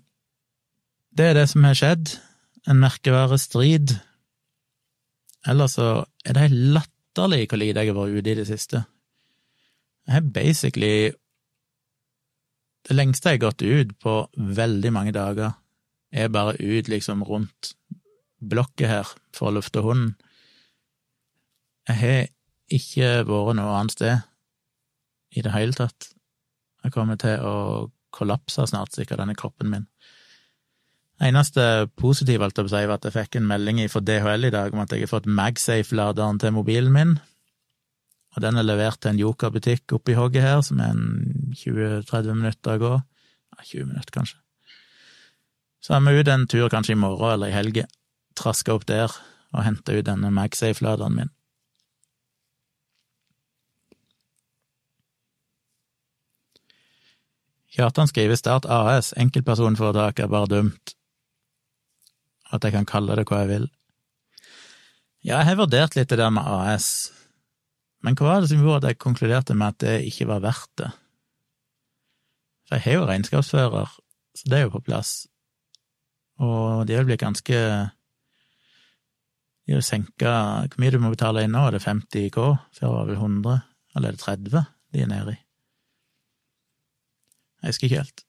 det 1.16 1.30
er 1.30 1.38
det 1.38 1.46
som 1.48 1.64
har 1.64 1.76
skjedd, 1.76 2.12
en 2.68 2.82
merkevarestrid. 2.82 3.96
Ellers 5.48 5.76
så 5.78 6.04
er 6.26 6.36
det 6.36 6.48
helt 6.48 6.64
latterlig 6.76 7.46
hvor 7.48 7.62
lite 7.62 7.82
jeg 7.82 7.92
har 7.92 7.96
vært 7.96 8.18
ute 8.18 8.32
i 8.32 8.38
det 8.40 8.46
siste. 8.50 8.82
Jeg 10.06 10.18
har 10.18 10.34
basically 10.34 11.12
Det 12.86 12.94
lengste 12.94 13.32
jeg 13.32 13.40
har 13.40 13.48
gått 13.48 13.62
ut 13.66 13.96
på 13.98 14.12
veldig 14.38 14.92
mange 14.94 15.10
dager, 15.10 15.56
er 16.12 16.28
bare 16.30 16.54
ut 16.54 16.86
liksom 16.86 17.24
rundt 17.26 17.72
blokket 18.38 18.86
her 18.86 19.08
for 19.34 19.48
å 19.48 19.56
lufte 19.56 19.82
hunden. 19.82 20.12
Jeg 21.86 21.98
har 22.00 22.24
ikke 22.72 23.10
vært 23.28 23.58
noe 23.58 23.74
annet 23.78 23.94
sted 23.94 25.36
i 25.36 25.42
det 25.44 25.52
hele 25.54 25.76
tatt. 25.76 26.10
Jeg 26.82 26.94
kommer 26.94 27.18
til 27.20 27.42
å 27.42 27.56
kollapse 28.16 28.64
snart, 28.70 28.94
sikkert, 28.94 29.20
denne 29.20 29.36
kroppen 29.38 29.70
min. 29.70 29.86
Eneste 31.22 31.88
positive 31.96 32.44
alt 32.44 32.58
jeg 32.60 32.68
si, 32.68 32.82
var 32.88 32.98
at 32.98 33.06
jeg 33.08 33.14
fikk 33.14 33.38
en 33.38 33.48
melding 33.48 33.80
fra 33.88 34.02
DHL 34.04 34.48
i 34.48 34.52
dag 34.52 34.74
om 34.74 34.82
at 34.82 34.92
jeg 34.92 35.06
har 35.06 35.12
fått 35.14 35.28
MagSafe-laderen 35.30 36.40
til 36.42 36.54
mobilen 36.56 36.92
min. 36.92 37.14
Og 38.36 38.42
den 38.44 38.60
er 38.60 38.66
levert 38.66 39.00
til 39.00 39.14
en 39.14 39.20
Joker-butikk 39.22 39.94
oppi 39.96 40.16
hogget 40.16 40.44
her, 40.44 40.58
som 40.64 40.82
er 40.84 40.92
en 40.92 41.54
20-30 41.56 42.36
minutter 42.36 42.76
å 42.76 42.82
gå. 42.82 42.92
Ja, 43.56 43.62
20 43.62 43.88
minutter, 43.94 44.12
kanskje. 44.18 44.42
Så 45.80 45.94
er 45.96 46.04
vi 46.04 46.18
ut 46.18 46.28
en 46.28 46.44
tur 46.50 46.68
kanskje 46.68 46.96
i 46.96 47.00
morgen 47.00 47.32
eller 47.32 47.52
i 47.52 47.56
helge, 47.56 47.86
traska 48.36 48.74
opp 48.74 48.84
der 48.90 49.12
og 49.54 49.64
henta 49.64 49.94
ut 49.96 50.04
denne 50.04 50.32
MagSafe-laderen 50.34 51.16
min. 51.16 51.35
Kjartan 57.76 58.08
skriver 58.08 58.38
Start 58.40 58.64
AS, 58.72 59.10
enkeltpersonforetak 59.20 60.22
er 60.24 60.30
bare 60.32 60.48
dumt. 60.48 60.94
At 62.48 62.64
jeg 62.64 62.72
kan 62.72 62.88
kalle 62.88 63.18
det 63.18 63.26
hva 63.28 63.42
jeg 63.42 63.50
vil. 63.50 63.66
Ja, 65.20 65.42
jeg 65.42 65.50
har 65.50 65.58
vurdert 65.60 65.96
litt 65.98 66.08
det 66.08 66.16
der 66.16 66.32
med 66.32 66.46
AS. 66.48 67.10
Men 68.00 68.16
hva 68.16 68.30
var 68.30 68.40
det 68.40 68.48
som 68.48 68.62
gjorde 68.62 68.78
at 68.80 68.94
jeg 68.94 69.02
konkluderte 69.02 69.56
med 69.58 69.74
at 69.74 69.82
det 69.84 69.96
ikke 70.08 70.28
var 70.30 70.44
verdt 70.46 70.72
det? 70.80 70.88
For 72.66 72.78
jeg 72.78 72.86
har 72.86 72.96
jo 72.96 73.06
regnskapsfører, 73.10 73.92
så 74.40 74.48
det 74.48 74.58
er 74.58 74.64
jo 74.64 74.74
på 74.78 74.84
plass. 74.86 75.26
Og 76.40 76.86
de 76.88 76.96
har 76.96 77.04
blitt 77.08 77.22
ganske 77.22 77.60
De 79.66 79.72
har 79.72 79.80
senka 79.80 80.32
Hvor 80.68 80.82
mye 80.82 80.92
du 80.92 80.98
må 81.00 81.08
betale 81.14 81.46
inn 81.46 81.56
nå? 81.56 81.62
Er 81.64 81.76
det 81.76 81.86
50 81.86 82.28
K? 82.34 82.44
Før 82.76 82.92
var 82.92 83.06
det 83.06 83.16
vel 83.16 83.24
100? 83.24 83.64
Eller 83.96 84.08
er 84.08 84.16
det 84.16 84.24
30 84.24 84.64
de 84.92 85.02
er 85.02 85.10
nede 85.10 85.36
i? 85.36 85.45
Jeg 87.66 87.74
husker 87.74 87.88
ikke 87.88 88.02
helt. 88.04 88.22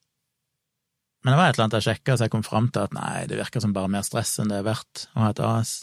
Men 1.21 1.33
det 1.33 1.37
var 1.37 1.51
et 1.51 1.57
eller 1.57 1.65
annet 1.67 1.77
jeg 1.77 1.85
sjekka, 1.85 2.15
så 2.17 2.25
jeg 2.25 2.33
kom 2.33 2.45
fram 2.45 2.71
til 2.73 2.87
at 2.87 2.95
nei, 2.95 3.27
det 3.29 3.37
virker 3.37 3.61
som 3.61 3.73
bare 3.75 3.91
mer 3.91 4.05
stress 4.05 4.31
enn 4.41 4.49
det 4.49 4.61
er 4.61 4.65
verdt 4.65 5.03
å 5.13 5.21
ha 5.21 5.29
et 5.29 5.41
AS. 5.45 5.73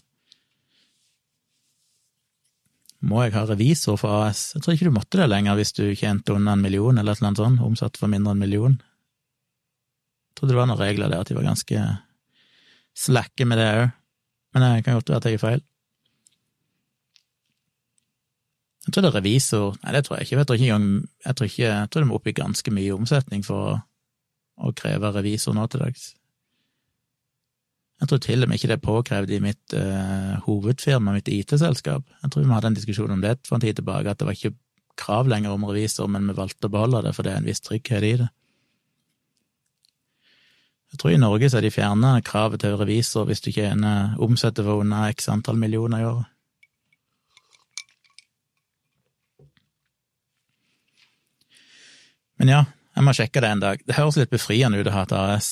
Må 3.05 3.21
jeg 3.23 3.35
ha 3.37 3.45
revisor 3.47 3.99
for 4.01 4.25
AS? 4.25 4.49
Jeg 4.57 4.64
tror 4.64 4.75
ikke 4.75 4.88
du 4.88 4.97
måtte 4.97 5.21
det 5.21 5.29
lenger 5.31 5.59
hvis 5.61 5.75
du 5.77 5.85
tjente 5.93 6.35
under 6.35 6.57
en 6.57 6.64
million, 6.64 6.99
eller 6.99 7.14
et 7.14 7.21
eller 7.21 7.31
annet 7.31 7.43
sånt, 7.45 7.62
omsatt 7.62 8.01
for 8.01 8.11
mindre 8.11 8.33
enn 8.33 8.40
en 8.40 8.43
million. 8.43 8.75
Jeg 10.33 10.40
trodde 10.40 10.57
det 10.57 10.59
var 10.59 10.71
noen 10.73 10.83
regler 10.83 11.12
der, 11.12 11.23
at 11.23 11.31
de 11.31 11.38
var 11.38 11.47
ganske 11.47 11.85
slakke 13.05 13.47
med 13.47 13.61
det 13.62 13.71
òg, 13.77 13.95
men 14.55 14.67
det 14.67 14.73
kan 14.87 14.99
godt 14.99 15.12
være 15.12 15.23
at 15.23 15.31
jeg 15.31 15.38
er 15.38 15.45
feil. 15.45 15.64
Jeg 18.85 18.92
tror 18.92 19.05
det 19.05 19.11
er 19.11 19.16
revisor 19.16 19.79
Nei, 19.81 19.94
det 19.97 20.03
tror 20.05 20.18
jeg 20.18 20.27
ikke. 20.27 20.37
Jeg 20.37 20.49
tror 20.49 20.59
ikke 20.59 20.66
Jeg 20.68 21.37
tror, 21.37 21.49
ikke, 21.49 21.68
jeg 21.68 21.90
tror 21.90 22.05
det 22.05 22.09
må 22.11 22.18
opp 22.18 22.29
i 22.29 22.37
ganske 22.37 22.75
mye 22.75 22.99
omsetning 22.99 23.47
for 23.47 23.70
å, 23.70 23.79
å 24.68 24.75
kreve 24.77 25.12
revisor 25.14 25.57
nå 25.57 25.64
til 25.73 25.85
dags. 25.87 26.12
Jeg 28.03 28.11
tror 28.11 28.20
til 28.20 28.44
og 28.44 28.51
med 28.51 28.59
ikke 28.59 28.68
det 28.68 28.77
er 28.77 28.85
påkrevd 28.85 29.33
i 29.33 29.40
mitt 29.40 29.75
uh, 29.79 30.35
hovedfirma, 30.44 31.14
mitt 31.14 31.31
IT-selskap. 31.31 32.05
Jeg 32.23 32.33
tror 32.33 32.44
vi 32.44 32.53
hadde 32.53 32.73
en 32.73 32.77
diskusjon 32.77 33.14
om 33.14 33.23
det 33.23 33.38
for 33.47 33.57
en 33.57 33.64
tid 33.64 33.79
tilbake, 33.79 34.11
at 34.11 34.20
det 34.20 34.27
var 34.29 34.37
ikke 34.37 34.57
krav 34.99 35.31
lenger 35.31 35.55
om 35.55 35.64
revisor, 35.68 36.11
men 36.11 36.27
vi 36.29 36.37
valgte 36.37 36.68
å 36.68 36.75
beholde 36.75 37.05
det, 37.07 37.14
for 37.14 37.27
det 37.27 37.33
er 37.33 37.40
en 37.40 37.49
viss 37.49 37.62
trygghet 37.64 38.05
i 38.05 38.16
det. 38.25 38.29
Jeg 40.94 41.01
tror 41.01 41.14
i 41.14 41.23
Norge 41.23 41.49
så 41.51 41.59
har 41.59 41.64
de 41.66 41.73
fjerna 41.75 42.11
kravet 42.23 42.62
til 42.62 42.77
revisor 42.79 43.27
hvis 43.27 43.42
du 43.42 43.49
tjener 43.51 44.14
omsetter 44.23 44.66
for 44.66 44.85
under 44.85 45.09
x 45.11 45.27
antall 45.33 45.59
millioner 45.59 46.03
i 46.03 46.07
året. 46.07 46.34
Men 52.40 52.51
ja, 52.51 52.62
jeg 52.94 53.07
må 53.07 53.14
sjekke 53.16 53.42
det 53.42 53.51
en 53.51 53.62
dag. 53.62 53.83
Det 53.87 53.97
høres 53.99 54.18
litt 54.20 54.33
befriende 54.33 54.81
ut 54.81 54.90
å 54.90 54.94
ha 54.94 55.05
et 55.07 55.14
AS, 55.18 55.51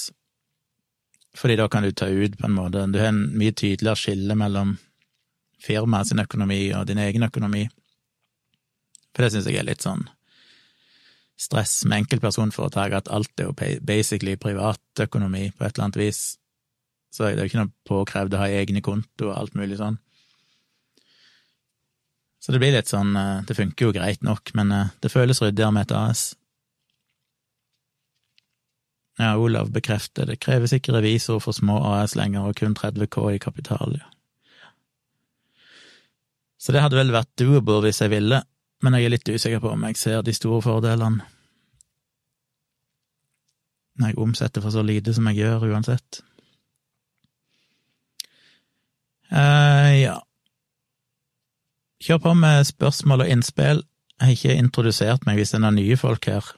fordi 1.39 1.57
da 1.59 1.69
kan 1.73 1.85
du 1.85 1.93
ta 1.97 2.09
ut 2.11 2.35
på 2.37 2.45
en 2.45 2.57
måte 2.57 2.83
Du 2.93 2.99
har 3.01 3.09
en 3.09 3.23
mye 3.39 3.55
tydeligere 3.57 3.97
skille 3.97 4.35
mellom 4.37 4.75
firmaet 5.63 6.11
sin 6.11 6.21
økonomi 6.21 6.67
og 6.77 6.89
din 6.91 7.01
egen 7.01 7.25
økonomi. 7.25 7.69
For 9.13 9.25
det 9.25 9.33
syns 9.33 9.49
jeg 9.49 9.61
er 9.61 9.69
litt 9.69 9.85
sånn 9.85 10.05
stress 11.43 11.81
med 11.89 12.05
enkeltpersonforetak, 12.05 12.95
at 12.95 13.11
alt 13.11 13.41
er 13.41 13.49
jo 13.49 13.79
basically 13.83 14.37
privatøkonomi 14.39 15.49
på 15.57 15.65
et 15.65 15.75
eller 15.75 15.89
annet 15.89 16.01
vis. 16.01 16.21
Så 17.13 17.27
det 17.27 17.33
er 17.33 17.45
jo 17.45 17.51
ikke 17.51 17.63
noe 17.63 17.73
påkrevd 17.89 18.37
å 18.37 18.43
ha 18.43 18.51
egne 18.61 18.83
konto 18.85 19.31
og 19.31 19.37
alt 19.37 19.57
mulig 19.59 19.81
sånn. 19.81 19.99
Så 22.43 22.55
det 22.55 22.59
blir 22.63 22.73
litt 22.75 22.91
sånn 22.91 23.15
eh, 23.15 23.43
Det 23.47 23.55
funker 23.55 23.87
jo 23.87 23.95
greit 23.95 24.25
nok, 24.27 24.51
men 24.59 24.73
eh, 24.75 24.95
det 25.03 25.13
føles 25.13 25.43
ryddigere 25.43 25.75
med 25.75 25.87
et 25.87 25.95
AS. 25.95 26.23
Ja, 29.21 29.35
Olav 29.37 29.69
bekrefter 29.73 30.27
det 30.27 30.41
kreves 30.41 30.73
ikke 30.73 30.95
revisor 30.97 31.41
for 31.43 31.53
små 31.53 31.77
AS 31.93 32.17
lenger, 32.17 32.49
og 32.49 32.57
kun 32.57 32.75
30 32.75 33.07
K 33.13 33.27
i 33.35 33.43
kapital, 33.43 33.99
ja. 33.99 34.09
Så 36.63 36.73
det 36.73 36.81
hadde 36.81 36.97
vel 36.97 37.11
vært 37.13 37.33
doable 37.39 37.81
hvis 37.83 38.01
jeg 38.01 38.13
ville, 38.13 38.39
men 38.83 38.95
jeg 38.95 39.05
er 39.07 39.15
litt 39.17 39.29
usikker 39.29 39.61
på 39.63 39.73
om 39.75 39.85
jeg 39.89 39.99
ser 39.99 40.23
de 40.23 40.35
store 40.35 40.63
fordelene 40.63 41.27
når 43.99 44.13
jeg 44.13 44.19
omsetter 44.25 44.65
for 44.65 44.75
så 44.75 44.83
lite 44.83 45.15
som 45.15 45.27
jeg 45.29 45.43
gjør, 45.43 45.67
uansett. 45.73 46.23
eh, 49.31 50.01
ja. 50.03 50.17
Kjør 52.03 52.19
på 52.19 52.35
med 52.35 52.65
spørsmål 52.67 53.25
og 53.25 53.29
innspill. 53.31 53.85
Jeg 54.19 54.27
har 54.27 54.33
ikke 54.37 54.59
introdusert 54.59 55.27
meg 55.27 55.39
hvis 55.39 55.53
det 55.53 55.61
er 55.61 55.65
noen 55.67 55.79
nye 55.79 55.97
folk 56.01 56.27
her. 56.27 56.51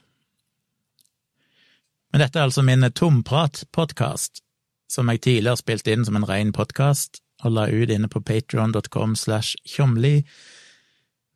Men 2.14 2.22
dette 2.22 2.38
er 2.38 2.44
altså 2.46 2.62
min 2.62 2.87
Tomprat-podkast, 2.94 4.38
som 4.87 5.09
jeg 5.11 5.18
tidligere 5.24 5.59
spilte 5.59 5.90
inn 5.90 6.05
som 6.07 6.14
en 6.14 6.27
ren 6.29 6.53
podkast, 6.55 7.18
og 7.42 7.57
la 7.57 7.64
ut 7.66 7.90
inne 7.90 8.07
på 8.07 8.20
patron.com 8.22 9.16
slash 9.18 9.57
tjomli. 9.66 10.20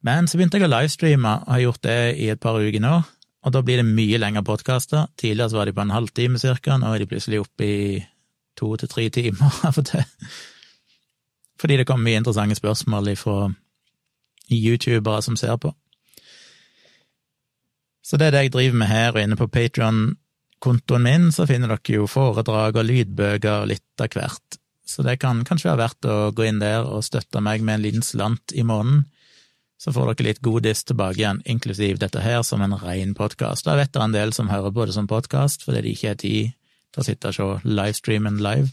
Men 0.06 0.30
så 0.30 0.38
begynte 0.38 0.60
jeg 0.60 0.68
å 0.68 0.70
livestreame, 0.70 1.32
og 1.42 1.50
har 1.50 1.64
gjort 1.64 1.82
det 1.82 1.96
i 2.22 2.28
et 2.30 2.38
par 2.38 2.60
uker 2.62 2.84
nå, 2.84 2.92
og 3.42 3.56
da 3.56 3.62
blir 3.66 3.82
det 3.82 3.88
mye 3.88 4.20
lengre 4.22 4.44
podkaster. 4.46 5.08
Tidligere 5.18 5.50
så 5.50 5.58
var 5.58 5.66
de 5.66 5.74
på 5.74 5.82
en 5.82 5.96
halvtime 5.96 6.38
cirka, 6.38 6.78
nå 6.78 6.92
er 6.94 7.02
de 7.02 7.10
plutselig 7.10 7.42
oppe 7.42 7.66
i 7.66 7.98
to 8.54 8.70
til 8.78 8.92
tre 8.94 9.08
timer 9.18 9.58
av 9.66 9.82
og 9.82 9.90
til. 9.90 10.06
Fordi 11.58 11.80
det 11.80 11.88
kommer 11.90 12.06
mye 12.06 12.22
interessante 12.22 12.60
spørsmål 12.60 13.16
fra 13.18 13.50
youtubere 14.46 15.26
som 15.26 15.34
ser 15.34 15.58
på. 15.58 15.74
Så 18.06 18.14
det 18.14 18.30
er 18.30 18.38
det 18.38 18.46
jeg 18.46 18.56
driver 18.60 18.80
med 18.84 18.92
her 18.94 19.10
og 19.16 19.22
inne 19.26 19.42
på 19.42 19.50
Patron 19.50 20.14
kontoen 20.62 21.04
min 21.04 21.28
så 21.34 21.46
finner 21.48 21.70
dere 21.72 22.00
jo 22.00 22.08
foredrag 22.10 22.78
og 22.78 22.88
lydbøker 22.88 23.68
litt 23.70 24.02
av 24.02 24.10
hvert, 24.14 24.58
så 24.88 25.04
det 25.04 25.18
kan 25.20 25.44
kanskje 25.44 25.68
være 25.68 25.82
verdt 25.82 26.08
å 26.08 26.16
gå 26.32 26.48
inn 26.48 26.62
der 26.62 26.86
og 26.86 27.04
støtte 27.04 27.42
meg 27.44 27.64
med 27.64 27.78
en 27.78 27.84
liten 27.84 28.04
slant 28.04 28.54
i 28.56 28.64
måneden. 28.64 29.04
Så 29.78 29.92
får 29.94 30.10
dere 30.10 30.30
litt 30.30 30.40
godis 30.42 30.80
tilbake 30.88 31.20
igjen, 31.20 31.42
inklusiv 31.46 32.00
dette 32.02 32.22
her, 32.24 32.40
som 32.42 32.64
en 32.64 32.74
ren 32.80 33.12
podkast. 33.14 33.68
Jeg 33.68 33.78
vet 33.78 33.92
det 33.94 34.00
er 34.00 34.06
en 34.08 34.16
del 34.16 34.32
som 34.34 34.48
hører 34.50 34.72
på 34.74 34.88
det 34.88 34.96
som 34.96 35.06
podkast 35.10 35.66
fordi 35.66 35.84
det 35.84 35.92
ikke 35.94 36.14
er 36.14 36.22
tid 36.22 36.56
til 36.94 37.02
å 37.02 37.06
sitte 37.06 37.30
og 37.30 37.36
se 37.36 37.68
livestreamen 37.68 38.40
live. 38.42 38.72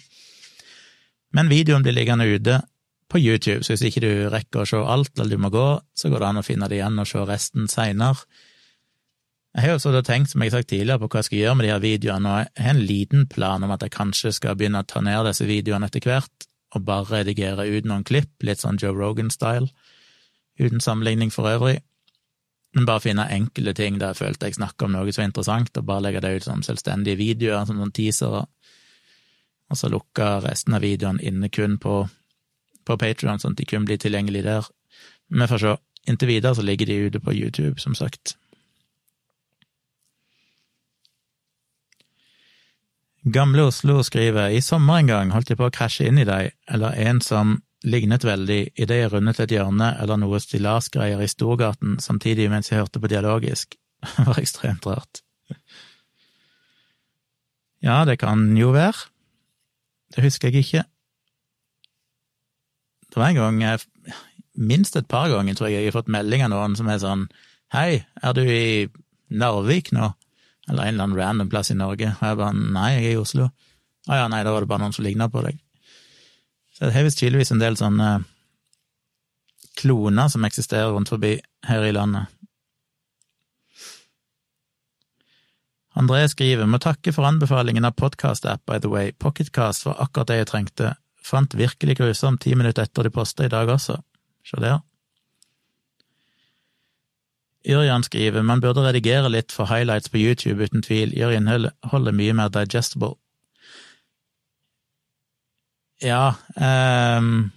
Men 1.35 1.51
videoen 1.51 1.83
blir 1.83 1.93
liggende 1.93 2.25
ute 2.25 2.61
på 3.11 3.19
YouTube, 3.19 3.61
så 3.63 3.75
hvis 3.75 3.85
ikke 3.89 4.01
du 4.01 4.11
rekker 4.33 4.63
å 4.63 4.69
se 4.69 4.79
alt, 4.79 5.13
eller 5.19 5.35
du 5.35 5.43
må 5.43 5.51
gå, 5.53 5.67
så 5.93 6.09
går 6.09 6.23
det 6.23 6.29
an 6.31 6.41
å 6.41 6.45
finne 6.47 6.69
det 6.71 6.79
igjen 6.79 7.01
og 7.01 7.09
se 7.09 7.21
resten 7.27 7.67
seinere. 7.69 8.23
Jeg 9.55 9.63
har 9.63 9.71
jo 9.71 9.75
også 9.79 10.01
tenkt, 10.03 10.33
som 10.33 10.43
jeg 10.43 10.51
har 10.51 10.59
sagt 10.59 10.67
tidligere, 10.73 10.99
på 10.99 11.07
hva 11.07 11.21
jeg 11.21 11.29
skal 11.29 11.39
gjøre 11.39 11.55
med 11.55 11.65
de 11.65 11.71
her 11.71 11.83
videoene, 11.83 12.31
og 12.31 12.39
jeg 12.41 12.65
har 12.65 12.73
en 12.75 12.87
liten 12.89 13.27
plan 13.31 13.63
om 13.63 13.71
at 13.71 13.85
jeg 13.85 13.93
kanskje 13.95 14.33
skal 14.35 14.57
begynne 14.59 14.81
å 14.83 14.87
ta 14.87 14.99
ned 14.99 15.29
disse 15.29 15.47
videoene 15.47 15.87
etter 15.87 16.03
hvert, 16.03 16.47
og 16.75 16.83
bare 16.83 17.21
redigere 17.21 17.63
ut 17.63 17.87
noen 17.87 18.03
klipp, 18.03 18.33
litt 18.43 18.59
sånn 18.59 18.81
Joe 18.81 18.91
Rogan-style, 18.91 19.69
uten 20.59 20.83
sammenligning 20.83 21.31
for 21.31 21.47
øvrig, 21.47 21.77
men 22.75 22.89
bare 22.89 23.05
finne 23.05 23.29
enkle 23.31 23.71
ting 23.71 24.01
der 24.01 24.11
jeg 24.11 24.19
følte 24.19 24.49
jeg 24.49 24.57
snakka 24.59 24.89
om 24.89 24.95
noe 24.97 25.15
så 25.15 25.23
interessant, 25.23 25.71
og 25.79 25.87
bare 25.87 26.03
legge 26.03 26.25
det 26.25 26.33
ut 26.35 26.49
som 26.49 26.63
selvstendige 26.65 27.21
videoer, 27.23 27.63
som 27.63 27.79
noen 27.79 27.95
teasere, 27.95 28.43
og 29.71 29.79
så 29.79 29.87
lukke 29.89 30.33
resten 30.43 30.75
av 30.75 30.83
videoene 30.83 31.23
inne 31.23 31.47
kun 31.47 31.79
på, 31.79 32.01
på 32.83 32.97
Patrion, 32.99 33.39
sånn 33.39 33.55
at 33.55 33.63
de 33.63 33.71
kun 33.71 33.87
blir 33.87 34.03
tilgjengelige 34.03 34.51
der. 34.51 34.67
Men 35.31 35.45
vi 35.45 35.53
får 35.53 35.63
se. 35.63 35.77
Inntil 36.05 36.29
videre 36.29 36.53
så 36.53 36.61
ligger 36.61 36.85
de 36.85 36.99
ute 37.07 37.19
på 37.23 37.33
YouTube, 37.33 37.79
som 37.81 37.95
sagt. 37.97 38.35
Gamle 43.25 43.63
Oslo 43.65 44.03
skriver 44.05 44.53
i 44.53 44.61
sommer 44.61 44.99
en 45.01 45.07
gang 45.09 45.31
holdt 45.33 45.49
jeg 45.49 45.57
på 45.57 45.65
å 45.65 45.73
krasje 45.73 46.05
inn 46.05 46.19
i 46.21 46.27
deg, 46.27 46.51
eller 46.69 46.93
en 47.07 47.21
som 47.25 47.55
lignet 47.85 48.21
veldig 48.25 48.59
idet 48.77 48.99
jeg 48.99 49.11
rundet 49.13 49.39
et 49.41 49.53
hjørne 49.55 49.87
eller 50.01 50.19
noe 50.21 50.37
stillasgreier 50.41 51.21
i 51.21 51.29
Storgaten 51.29 51.97
samtidig 52.01 52.45
mens 52.53 52.69
jeg 52.69 52.83
hørte 52.83 53.01
på 53.01 53.09
Dialogisk. 53.09 53.73
Det 54.15 54.27
var 54.27 54.41
ekstremt 54.41 54.85
rart. 54.85 55.23
Ja, 57.81 58.03
det 58.05 58.17
kan 58.21 58.47
jo 58.57 58.71
være. 58.73 59.09
Det 60.13 60.23
husker 60.25 60.49
jeg 60.49 60.65
ikke. 60.65 60.83
Det 63.09 63.21
var 63.21 63.33
en 63.33 63.41
gang 63.41 63.81
Minst 64.55 64.95
et 64.95 65.09
par 65.09 65.27
ganger 65.29 65.57
tror 65.57 65.67
jeg 65.67 65.83
jeg 65.83 65.91
har 65.91 65.97
fått 65.97 66.13
melding 66.13 66.45
av 66.45 66.53
noen 66.53 66.77
som 66.77 66.87
er 66.89 67.01
sånn 67.01 67.25
Hei, 67.73 68.05
er 68.21 68.37
du 68.37 68.43
i 68.45 68.85
Narvik 69.33 69.91
nå? 69.91 70.13
Eller 70.69 70.83
en 70.83 70.93
eller 70.93 71.03
annen 71.03 71.17
random 71.19 71.49
plass 71.49 71.71
i 71.71 71.77
Norge. 71.77 72.11
Og 72.15 72.27
jeg 72.27 72.39
bare 72.39 72.55
nei, 72.57 72.91
jeg 72.95 73.05
er 73.05 73.15
i 73.15 73.21
Oslo. 73.21 73.49
Å 74.05 74.11
ah, 74.11 74.21
ja, 74.21 74.29
nei, 74.29 74.43
da 74.45 74.53
var 74.53 74.65
det 74.65 74.69
bare 74.69 74.83
noen 74.83 74.95
som 74.95 75.05
ligna 75.05 75.27
på 75.33 75.41
deg. 75.45 75.59
Så 76.75 76.87
det 76.87 76.97
er 76.99 77.05
visst 77.07 77.21
tydeligvis 77.21 77.53
en 77.55 77.61
del 77.61 77.77
sånne 77.79 78.09
kloner 79.79 80.31
som 80.31 80.45
eksisterer 80.47 80.91
rundt 80.93 81.11
forbi 81.11 81.37
her 81.67 81.85
i 81.85 81.93
landet. 81.95 82.31
André 85.95 86.25
skriver 86.27 86.67
må 86.67 86.79
takke 86.83 87.13
for 87.15 87.27
anbefalingen 87.27 87.87
av 87.87 87.95
podkast-app, 87.95 88.65
by 88.67 88.81
the 88.83 88.91
way. 88.91 89.13
Pocketcast 89.15 89.85
var 89.87 90.01
akkurat 90.03 90.31
det 90.31 90.41
jeg 90.41 90.49
trengte. 90.49 90.91
Fant 91.23 91.55
virkelig 91.55 91.95
grusomt 92.01 92.43
ti 92.43 92.51
minutter 92.55 92.83
etter 92.83 93.07
de 93.07 93.13
posta 93.15 93.47
i 93.47 93.51
dag 93.53 93.71
også. 93.71 93.95
Se 94.45 94.59
der. 94.59 94.81
Yrjan 97.65 98.03
skriver 98.05 98.43
man 98.45 98.61
burde 98.61 98.83
redigere 98.85 99.29
litt 99.33 99.51
for 99.51 99.69
highlights 99.69 100.11
på 100.13 100.21
YouTube, 100.21 100.63
uten 100.63 100.83
tvil, 100.85 101.13
gjør 101.17 101.33
innholdet 101.39 102.17
mye 102.17 102.33
mer 102.37 102.51
digestible. 102.53 103.15
Ja 106.03 106.35
um, 106.59 107.47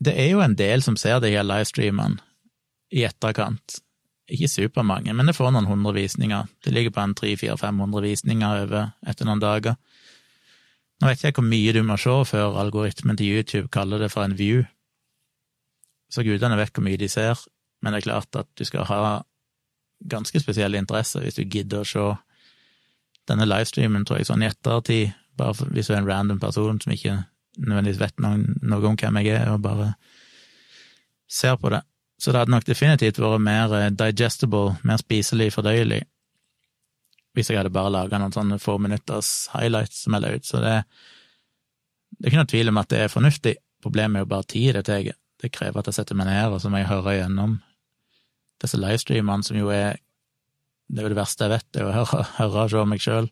det 0.00 0.14
er 0.16 0.30
jo 0.30 0.40
en 0.44 0.56
del 0.56 0.82
som 0.84 0.96
ser 0.96 1.20
de 1.20 1.32
her 1.32 1.44
livestreamene 1.44 2.20
i 2.92 3.04
etterkant. 3.06 3.78
Ikke 4.26 4.48
supermange, 4.50 5.14
men 5.14 5.28
det 5.28 5.36
får 5.36 5.52
noen 5.54 5.68
hundre 5.70 5.94
visninger. 5.96 6.48
Det 6.64 6.72
ligger 6.74 6.92
på 6.94 7.02
en 7.02 7.14
300-400-500 7.14 8.02
visninger 8.04 8.62
over 8.64 8.90
etter 9.06 9.28
noen 9.28 9.42
dager. 9.42 9.76
Nå 11.00 11.10
vet 11.10 11.24
jeg 11.24 11.36
hvor 11.36 11.46
mye 11.46 11.74
du 11.76 11.82
må 11.86 11.98
se 12.00 12.14
før 12.28 12.58
algoritmen 12.60 13.18
til 13.18 13.38
YouTube 13.38 13.70
kaller 13.72 14.02
det 14.02 14.10
for 14.12 14.24
en 14.24 14.36
view, 14.36 14.64
så 16.10 16.24
gudene 16.24 16.56
vet 16.58 16.72
hvor 16.72 16.84
mye 16.86 17.00
de 17.00 17.08
ser, 17.10 17.40
men 17.86 17.94
det 17.94 18.00
er 18.02 18.08
klart 18.08 18.38
at 18.38 18.48
du 18.58 18.64
skal 18.66 18.88
ha 18.90 19.00
ganske 20.10 20.40
spesielle 20.42 20.80
interesser 20.80 21.22
hvis 21.22 21.38
du 21.38 21.44
gidder 21.46 21.84
å 21.84 21.88
se 21.88 22.06
denne 23.30 23.46
livestreamen, 23.46 24.04
tror 24.06 24.18
jeg, 24.20 24.28
sånn 24.28 24.42
i 24.42 24.48
ettertid, 24.50 25.14
bare 25.38 25.68
hvis 25.70 25.86
du 25.86 25.94
er 25.94 26.00
en 26.00 26.08
random 26.08 26.40
person 26.42 26.80
som 26.82 26.94
ikke 26.94 27.14
nødvendigvis 27.56 28.00
vet 28.00 28.22
noe, 28.22 28.42
noe 28.66 28.90
om 28.90 28.98
hvem 28.98 29.20
jeg 29.22 29.38
er, 29.38 29.52
og 29.52 29.62
bare 29.64 29.92
ser 31.30 31.56
på 31.62 31.70
det. 31.72 31.82
Så 32.18 32.32
det 32.32 32.42
hadde 32.42 32.54
nok 32.54 32.66
definitivt 32.68 33.20
vært 33.20 33.44
mer 33.44 33.74
eh, 33.76 33.90
digestible, 33.92 34.76
mer 34.88 35.00
spiselig, 35.00 35.50
fordøyelig, 35.56 36.00
hvis 37.36 37.50
jeg 37.50 37.60
hadde 37.60 37.74
bare 37.74 37.92
laga 37.92 38.20
noen 38.20 38.32
sånne 38.32 38.60
få 38.62 38.78
minutters 38.80 39.50
highlights 39.52 40.06
som 40.06 40.16
jeg 40.16 40.24
la 40.24 40.32
ut. 40.32 40.48
Så 40.48 40.62
det, 40.64 40.76
det 42.16 42.24
er 42.24 42.32
ikke 42.32 42.40
noe 42.40 42.52
tvil 42.54 42.72
om 42.72 42.80
at 42.80 42.92
det 42.92 43.02
er 43.04 43.12
fornuftig. 43.12 43.56
Problemet 43.84 44.20
er 44.20 44.24
jo 44.24 44.32
bare 44.32 44.48
tid 44.48 44.78
det 44.78 44.86
tar. 44.88 45.10
Det 45.36 45.52
krever 45.52 45.82
at 45.82 45.90
jeg 45.90 45.98
setter 45.98 46.16
meg 46.16 46.30
ned, 46.30 46.54
og 46.54 46.62
så 46.62 46.70
må 46.72 46.80
jeg 46.80 46.88
høre 46.88 47.18
igjennom 47.18 47.58
disse 48.62 48.80
livestreamene, 48.80 49.44
som 49.44 49.58
jo 49.58 49.70
er 49.74 50.02
Det 50.86 51.00
er 51.02 51.08
jo 51.08 51.14
det 51.16 51.18
verste 51.18 51.42
jeg 51.42 51.50
vet, 51.50 51.66
det 51.74 51.80
er 51.82 51.88
å 51.88 51.94
høre, 51.96 52.24
høre 52.38 52.60
og 52.62 52.70
se 52.70 52.82
meg 52.86 53.00
sjøl. 53.02 53.30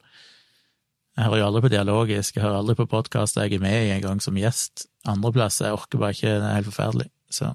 Jeg 1.15 1.29
hører 1.29 1.39
jo 1.39 1.47
aldri 1.47 1.61
på 1.63 1.71
dialogisk, 1.71 2.35
jeg 2.35 2.43
hører 2.43 2.59
aldri 2.59 2.75
på 2.81 2.89
podkast 2.91 3.37
jeg 3.39 3.55
er 3.55 3.63
med 3.63 3.77
i 3.85 3.93
engang 3.95 4.19
som 4.21 4.35
gjest. 4.35 4.89
Andreplass, 5.07 5.61
jeg 5.63 5.77
orker 5.77 6.03
bare 6.03 6.17
ikke, 6.17 6.33
det 6.43 6.49
er 6.49 6.57
helt 6.59 6.71
forferdelig. 6.73 7.07
Så 7.31 7.53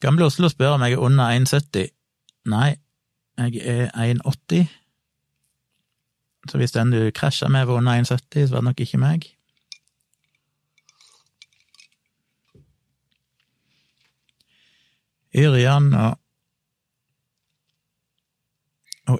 Gamle 0.00 0.28
Oslo 0.28 0.48
spør 0.52 0.76
om 0.76 0.84
jeg 0.86 0.94
er 0.94 1.02
under 1.02 1.32
1,70. 1.34 1.88
Nei, 2.52 2.76
jeg 3.40 3.62
er 3.64 3.90
1,80. 3.90 4.68
Så 6.46 6.60
hvis 6.60 6.76
den 6.76 6.92
du 6.94 7.10
krasja 7.10 7.48
med 7.50 7.66
var 7.66 7.80
under 7.80 7.98
1,70, 7.98 8.46
så 8.46 8.54
var 8.54 8.62
det 8.62 8.68
nok 8.68 8.80
ikke 8.84 9.02
meg. 9.02 9.26
Yrjan 15.36 15.90
og, 15.96 16.16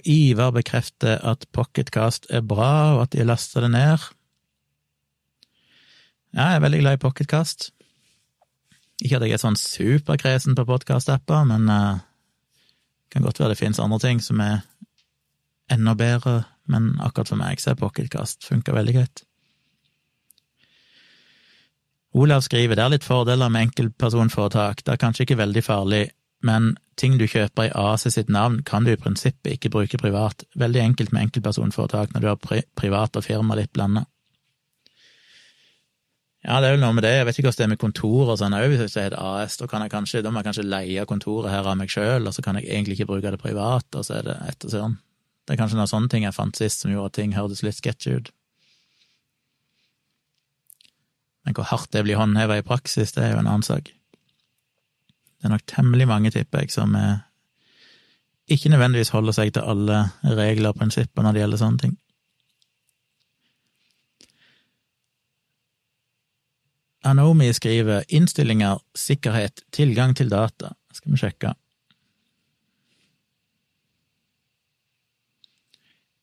Ivar 0.02 0.50
bekrefter 0.50 1.20
at 1.22 1.44
Pocketcast 1.54 2.26
er 2.34 2.42
bra, 2.42 2.96
og 2.96 3.02
at 3.04 3.12
de 3.12 3.20
har 3.22 3.28
lasta 3.28 3.62
det 3.62 3.70
ned. 3.70 4.02
Jeg 6.34 6.56
er 6.56 6.64
veldig 6.64 6.80
glad 6.80 6.98
i 6.98 7.02
Pocketcast. 7.04 7.68
Ikke 9.04 9.20
at 9.20 9.28
jeg 9.28 9.36
er 9.36 9.42
sånn 9.44 9.60
superkresen 9.60 10.56
på 10.58 10.66
podkast-apper, 10.66 11.46
men 11.52 11.70
uh, 11.70 12.02
kan 13.12 13.22
godt 13.22 13.38
være 13.38 13.54
det 13.54 13.60
finnes 13.60 13.80
andre 13.82 14.00
ting 14.02 14.24
som 14.24 14.42
er 14.42 14.64
enda 15.72 15.94
bedre, 15.94 16.40
men 16.66 16.96
akkurat 16.98 17.30
for 17.30 17.40
meg 17.40 17.62
så 17.62 17.72
er 17.72 17.80
Pocketcast 17.80 18.48
funka 18.48 18.74
veldig 18.74 18.96
greit. 18.96 19.22
Olav 22.16 22.40
skriver 22.46 22.78
det 22.78 22.84
er 22.84 22.92
litt 22.94 23.04
fordeler 23.04 23.50
med 23.52 23.66
enkeltpersonforetak, 23.68 24.80
det 24.86 24.94
er 24.94 25.00
kanskje 25.00 25.26
ikke 25.26 25.36
veldig 25.36 25.62
farlig, 25.66 26.02
men 26.46 26.70
ting 26.96 27.18
du 27.20 27.26
kjøper 27.28 27.68
i 27.68 27.72
AC 27.76 28.06
sitt 28.08 28.30
navn 28.32 28.62
kan 28.64 28.86
du 28.86 28.94
i 28.94 29.00
prinsippet 29.00 29.58
ikke 29.58 29.72
bruke 29.74 30.00
privat. 30.00 30.46
Veldig 30.56 30.80
enkelt 30.80 31.12
med 31.12 31.26
enkeltpersonforetak 31.26 32.14
når 32.14 32.24
du 32.24 32.28
har 32.30 32.38
pri 32.40 32.62
privat 32.78 33.18
og 33.20 33.26
firma 33.26 33.58
litt 33.58 33.72
blanda. 33.76 34.06
Ja, 36.46 36.60
det 36.62 36.70
er 36.70 36.76
jo 36.76 36.82
noe 36.86 36.94
med 36.94 37.02
det, 37.04 37.12
jeg 37.18 37.26
vet 37.26 37.38
ikke 37.40 37.50
hvordan 37.50 37.58
det 37.58 37.66
er 37.66 37.72
med 37.74 37.82
kontor 37.82 38.32
og 38.32 38.40
sånn 38.40 38.54
òg, 38.54 38.68
hvis 38.70 38.94
det 38.94 39.02
er 39.02 39.10
et 39.10 39.18
AS, 39.18 39.58
da 39.60 39.68
kan 39.68 39.82
jeg 39.82 39.92
kanskje, 39.92 40.22
da 40.22 40.30
må 40.30 40.40
jeg 40.40 40.48
kanskje 40.48 40.66
leie 40.70 41.06
kontoret 41.10 41.50
her 41.52 41.68
av 41.68 41.76
meg 41.76 41.92
sjøl, 41.92 42.30
og 42.30 42.32
så 42.32 42.44
kan 42.46 42.56
jeg 42.60 42.70
egentlig 42.70 42.96
ikke 42.96 43.10
bruke 43.10 43.34
det 43.34 43.42
privat, 43.42 43.88
og 43.92 44.06
så 44.06 44.20
er 44.20 44.28
det 44.30 44.38
etter 44.46 44.72
sånn. 44.72 44.96
Det 45.44 45.52
er 45.52 45.60
kanskje 45.60 45.80
noen 45.80 45.90
sånne 45.90 46.12
ting 46.12 46.24
jeg 46.24 46.36
fant 46.36 46.56
sist 46.56 46.84
som 46.84 46.94
gjorde 46.94 47.10
at 47.10 47.18
ting 47.18 47.34
hørtes 47.36 47.64
litt 47.66 47.76
sketchy 47.76 48.16
ut. 48.20 48.30
Men 51.46 51.54
hvor 51.54 51.68
hardt 51.70 51.92
det 51.94 52.02
blir 52.02 52.18
håndheva 52.18 52.58
i 52.58 52.66
praksis, 52.66 53.14
det 53.14 53.22
er 53.22 53.36
jo 53.36 53.40
en 53.40 53.46
annen 53.46 53.62
sak. 53.62 53.92
Det 55.36 55.46
er 55.46 55.52
nok 55.52 55.66
temmelig 55.70 56.08
mange, 56.10 56.32
tipper 56.34 56.64
jeg, 56.64 56.72
som 56.74 56.96
er, 56.98 57.20
ikke 58.50 58.70
nødvendigvis 58.72 59.12
holder 59.14 59.34
seg 59.34 59.52
til 59.54 59.66
alle 59.66 60.00
regler 60.24 60.72
og 60.72 60.80
prinsipper 60.80 61.22
når 61.22 61.34
det 61.34 61.42
gjelder 61.42 61.60
sånne 61.62 61.82
ting. 61.82 61.94
Anomi 67.06 67.52
skriver 67.54 68.02
innstillinger, 68.08 68.80
sikkerhet, 68.98 69.62
tilgang 69.70 70.16
til 70.18 70.30
data. 70.30 70.72
Skal 70.90 71.14
vi 71.14 71.20
sjekke. 71.20 71.52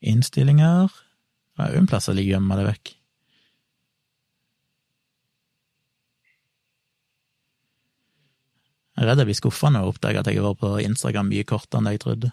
Innstillinger 0.03 0.91
Det 1.53 1.63
er 1.63 1.75
jo 1.75 1.83
en 1.83 1.87
plass 1.87 2.09
å 2.11 2.15
gjemme 2.17 2.57
det 2.59 2.65
vekk. 2.67 2.95
Jeg 8.93 9.03
er 9.03 9.09
redd 9.09 9.23
jeg 9.23 9.29
blir 9.31 9.39
skuffa 9.39 9.71
når 9.73 9.81
jeg 9.81 9.93
oppdager 9.93 10.21
at 10.21 10.29
jeg 10.29 10.37
har 10.37 10.47
vært 10.51 10.61
på 10.61 10.71
Instagram 10.85 11.29
mye 11.31 11.47
kortere 11.49 11.81
enn 11.81 11.89
det 11.89 11.95
jeg 11.95 12.03
trodde. 12.03 12.29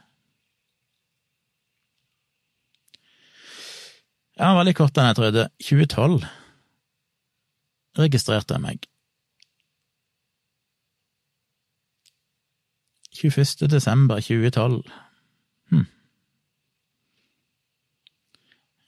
Ja, 4.40 4.52
veldig 4.56 4.76
kortere 4.76 5.04
enn 5.04 5.12
jeg 5.12 5.20
trodde. 5.20 5.48
2012 5.64 6.28
registrerte 8.00 8.56
jeg 8.56 8.64
meg. 8.64 8.90
21. 13.20 13.68
desember 13.68 14.20
2012. 14.20 14.82
Hm. 15.72 15.86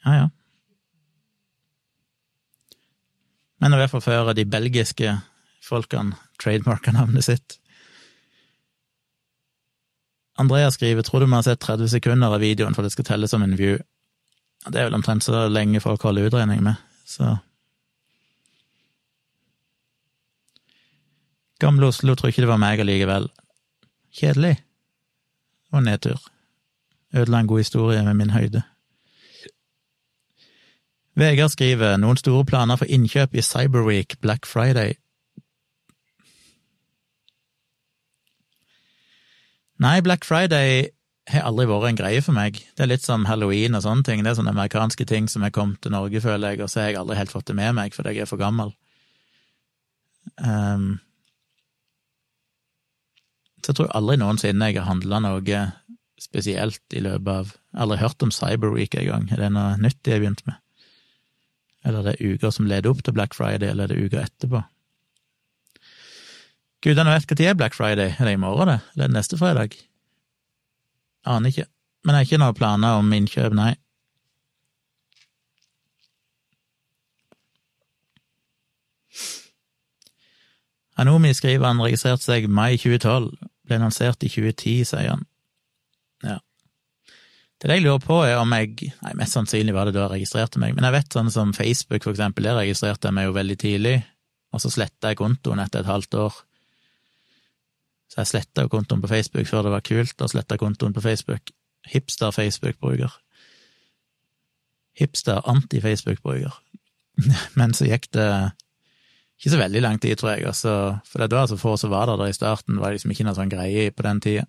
Ja, 0.04 0.12
ja. 0.12 0.28
Men 3.62 3.74
i 3.74 3.78
hvert 3.78 3.92
fall 3.92 4.02
før 4.02 4.32
de 4.34 4.44
belgiske 4.48 5.16
folkene 5.62 6.16
trademarka 6.42 6.94
navnet 6.94 7.28
sitt. 7.28 7.58
Andrea 10.40 10.70
skriver 10.70 11.02
tror 11.02 11.20
du 11.20 11.26
må 11.26 11.40
ha 11.40 11.46
sett 11.46 11.60
30 11.60 11.90
sekunder 11.92 12.32
av 12.32 12.40
videoen 12.40 12.74
for 12.74 12.82
det 12.82 12.92
skal 12.94 13.04
telle 13.04 13.28
som 13.28 13.42
en 13.44 13.56
view. 13.58 13.78
Det 14.68 14.78
er 14.78 14.88
vel 14.88 14.96
omtrent 14.96 15.24
så 15.24 15.46
lenge 15.50 15.82
folk 15.82 16.02
holder 16.06 16.30
utregning 16.30 16.62
med, 16.64 16.80
så 17.06 17.36
Gamle 21.62 21.86
Oslo 21.86 22.14
tror 22.18 22.32
ikke 22.32 22.42
det 22.42 22.50
var 22.50 22.58
meg 22.58 22.80
allikevel. 22.82 23.28
Kjedelig. 24.18 24.56
Og 25.70 25.84
nedtur. 25.86 26.18
Ødela 27.14 27.38
en 27.38 27.46
god 27.46 27.58
historie 27.62 28.02
med 28.02 28.14
min 28.18 28.32
høyde. 28.34 28.62
Vegard 31.14 31.52
skriver 31.52 32.00
noen 32.00 32.18
store 32.18 32.44
planer 32.48 32.80
for 32.80 32.90
innkjøp 32.90 33.36
i 33.36 33.44
Cyberweek 33.44 34.16
Black 34.20 34.48
Friday. 34.48 34.96
Nei, 39.82 40.00
Black 40.04 40.26
Friday 40.26 40.90
har 41.30 41.46
aldri 41.46 41.66
vært 41.70 41.88
en 41.88 41.98
greie 41.98 42.22
for 42.22 42.36
meg. 42.36 42.58
Det 42.76 42.84
er 42.84 42.90
litt 42.90 43.04
som 43.06 43.26
halloween 43.26 43.74
og 43.78 43.84
sånne 43.84 44.06
ting. 44.06 44.22
Det 44.22 44.32
er 44.32 44.38
sånne 44.38 44.54
amerikanske 44.54 45.06
ting 45.10 45.28
som 45.30 45.42
har 45.46 45.54
kommet 45.54 45.80
til 45.82 45.94
Norge, 45.94 46.22
føler 46.22 46.54
jeg, 46.54 46.62
og 46.62 46.70
så 46.70 46.82
har 46.82 46.92
jeg 46.92 47.00
aldri 47.02 47.18
helt 47.18 47.34
fått 47.34 47.48
det 47.50 47.58
med 47.58 47.74
meg 47.78 47.96
fordi 47.96 48.14
jeg 48.14 48.26
er 48.26 48.30
for 48.30 48.42
gammel. 48.42 48.74
Um, 50.38 51.00
så 53.62 53.72
jeg 53.72 53.78
tror 53.78 53.94
aldri 53.98 54.18
noensinne 54.22 54.70
jeg 54.70 54.78
har 54.80 54.90
handla 54.90 55.22
noe 55.22 55.62
spesielt 56.22 56.94
i 56.94 57.02
løpet 57.02 57.32
av 57.32 57.56
Aldri 57.82 57.96
hørt 58.02 58.22
om 58.22 58.30
Cyberweek 58.34 58.94
engang. 59.00 59.30
Er 59.32 59.40
det 59.40 59.52
noe 59.54 59.78
nytt 59.80 59.98
de 60.04 60.12
har 60.12 60.20
begynt 60.20 60.42
med? 60.46 60.58
Eller 61.88 62.02
er 62.02 62.12
det 62.12 62.34
uker 62.34 62.52
som 62.54 62.68
leder 62.68 62.92
opp 62.92 63.00
til 63.02 63.14
Black 63.16 63.34
Friday, 63.34 63.70
eller 63.72 63.88
er 63.88 63.94
det 63.94 64.04
uker 64.06 64.20
etterpå? 64.26 64.60
Gudene 66.82 67.14
vet 67.14 67.30
når 67.30 67.54
Black 67.54 67.74
Friday. 67.78 68.14
Er 68.18 68.26
det 68.26 68.32
i 68.34 68.40
morgen, 68.42 68.68
det? 68.68 68.80
Eller 68.94 69.06
er 69.06 69.14
neste 69.14 69.38
fredag? 69.38 69.76
Aner 71.24 71.52
ikke. 71.52 71.68
Men 72.02 72.16
jeg 72.16 72.18
har 72.18 72.26
ikke 72.26 72.42
noen 72.42 72.58
planer 72.58 72.98
om 72.98 73.12
innkjøp, 73.14 73.54
nei. 73.54 73.74
Anomi 80.98 81.32
skriver 81.34 81.70
han 81.70 81.80
registrerte 81.82 82.26
seg 82.26 82.48
mai 82.50 82.74
2012, 82.76 83.30
ble 83.66 83.78
lansert 83.80 84.26
i 84.26 84.30
2010, 84.30 84.82
sier 84.90 85.14
han. 85.14 85.24
Ja. 86.26 86.36
Det 87.62 87.70
jeg 87.70 87.84
lurer 87.86 88.02
på, 88.02 88.18
er 88.26 88.40
om 88.42 88.52
jeg 88.58 88.90
Nei, 89.02 89.14
mest 89.18 89.38
sannsynlig 89.38 89.74
var 89.74 89.86
det 89.86 89.94
da 89.96 90.08
jeg 90.08 90.16
registrerte 90.18 90.60
meg, 90.62 90.74
men 90.76 90.86
jeg 90.86 90.96
vet 90.98 91.14
sånn 91.14 91.30
som 91.32 91.54
Facebook, 91.56 92.02
for 92.02 92.12
eksempel, 92.12 92.46
der 92.46 92.58
registrerte 92.58 93.08
jeg 93.08 93.16
meg 93.16 93.30
jo 93.30 93.36
veldig 93.38 93.58
tidlig, 93.62 93.96
og 94.52 94.62
så 94.62 94.70
sletta 94.74 95.12
jeg 95.12 95.22
kontoen 95.22 95.62
etter 95.62 95.82
et 95.82 95.90
halvt 95.90 96.18
år. 96.26 96.42
Så 98.12 98.20
jeg 98.20 98.28
sletta 98.28 98.66
kontoen 98.68 99.00
på 99.00 99.08
Facebook 99.08 99.48
før 99.48 99.64
det 99.64 99.72
var 99.72 99.84
kult 99.88 100.20
å 100.20 100.28
slette 100.28 100.58
kontoen 100.60 100.92
på 100.92 101.00
Facebook. 101.00 101.52
Hipster-Facebook-bruker. 101.88 103.14
Hipster-anti-Facebook-bruker. 105.00 106.58
Men 107.58 107.72
så 107.72 107.88
gikk 107.88 108.10
det 108.12 108.28
ikke 109.40 109.54
så 109.54 109.62
veldig 109.62 109.80
lang 109.82 109.96
tid, 109.98 110.18
tror 110.20 110.34
jeg. 110.34 110.44
Altså, 110.46 110.74
for 111.08 111.24
det 111.24 111.34
var 111.34 111.48
så 111.50 111.56
få 111.58 111.72
som 111.80 111.90
var 111.90 112.10
der, 112.10 112.20
der 112.20 112.34
i 112.34 112.36
starten. 112.36 112.76
Det 112.76 112.84
var 112.84 112.92
liksom 112.94 113.14
ikke 113.14 113.24
noe 113.26 113.38
sånn 113.38 113.50
greie 113.50 113.88
på 113.90 114.04
den 114.06 114.20
tida. 114.22 114.44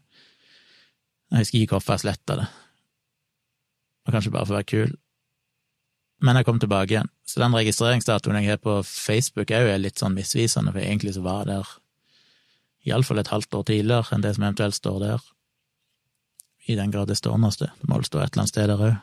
Jeg 1.32 1.45
husker 1.45 1.64
ikke 1.64 1.78
hvorfor 1.78 1.95
jeg 1.95 2.03
sletta 2.03 2.38
det. 2.43 2.49
Og 4.03 4.14
kanskje 4.14 4.34
bare 4.36 4.45
for 4.45 4.53
å 4.53 4.59
være 4.59 4.70
kul. 4.70 4.91
Men 6.24 6.38
jeg 6.38 6.45
kom 6.45 6.59
tilbake 6.59 6.93
igjen. 6.93 7.09
Så 7.26 7.39
den 7.41 7.55
registreringsdatoen 7.55 8.38
jeg 8.41 8.51
har 8.51 8.61
på 8.61 8.76
Facebook, 8.86 9.49
er 9.55 9.66
jo 9.66 9.80
litt 9.80 10.03
sånn 10.03 10.14
misvisende, 10.20 10.76
for 10.76 10.84
egentlig 10.84 11.16
så 11.16 11.24
var 11.24 11.47
jeg 11.47 11.55
der 11.55 11.74
iallfall 12.88 13.21
et 13.21 13.31
halvt 13.31 13.55
år 13.55 13.63
tidligere 13.69 14.15
enn 14.15 14.23
det 14.25 14.36
som 14.36 14.45
eventuelt 14.45 14.75
står 14.75 14.99
der. 15.03 15.25
I 16.67 16.75
den 16.79 16.91
grad 16.91 17.09
det 17.11 17.17
står 17.19 17.39
noe 17.39 17.51
sted. 17.51 17.71
Det 17.79 17.89
må 17.89 17.99
vel 17.99 18.07
stå 18.07 18.21
et 18.21 18.31
eller 18.31 18.43
annet 18.43 18.53
sted 18.53 18.69
der 18.71 18.86
òg. 18.89 19.01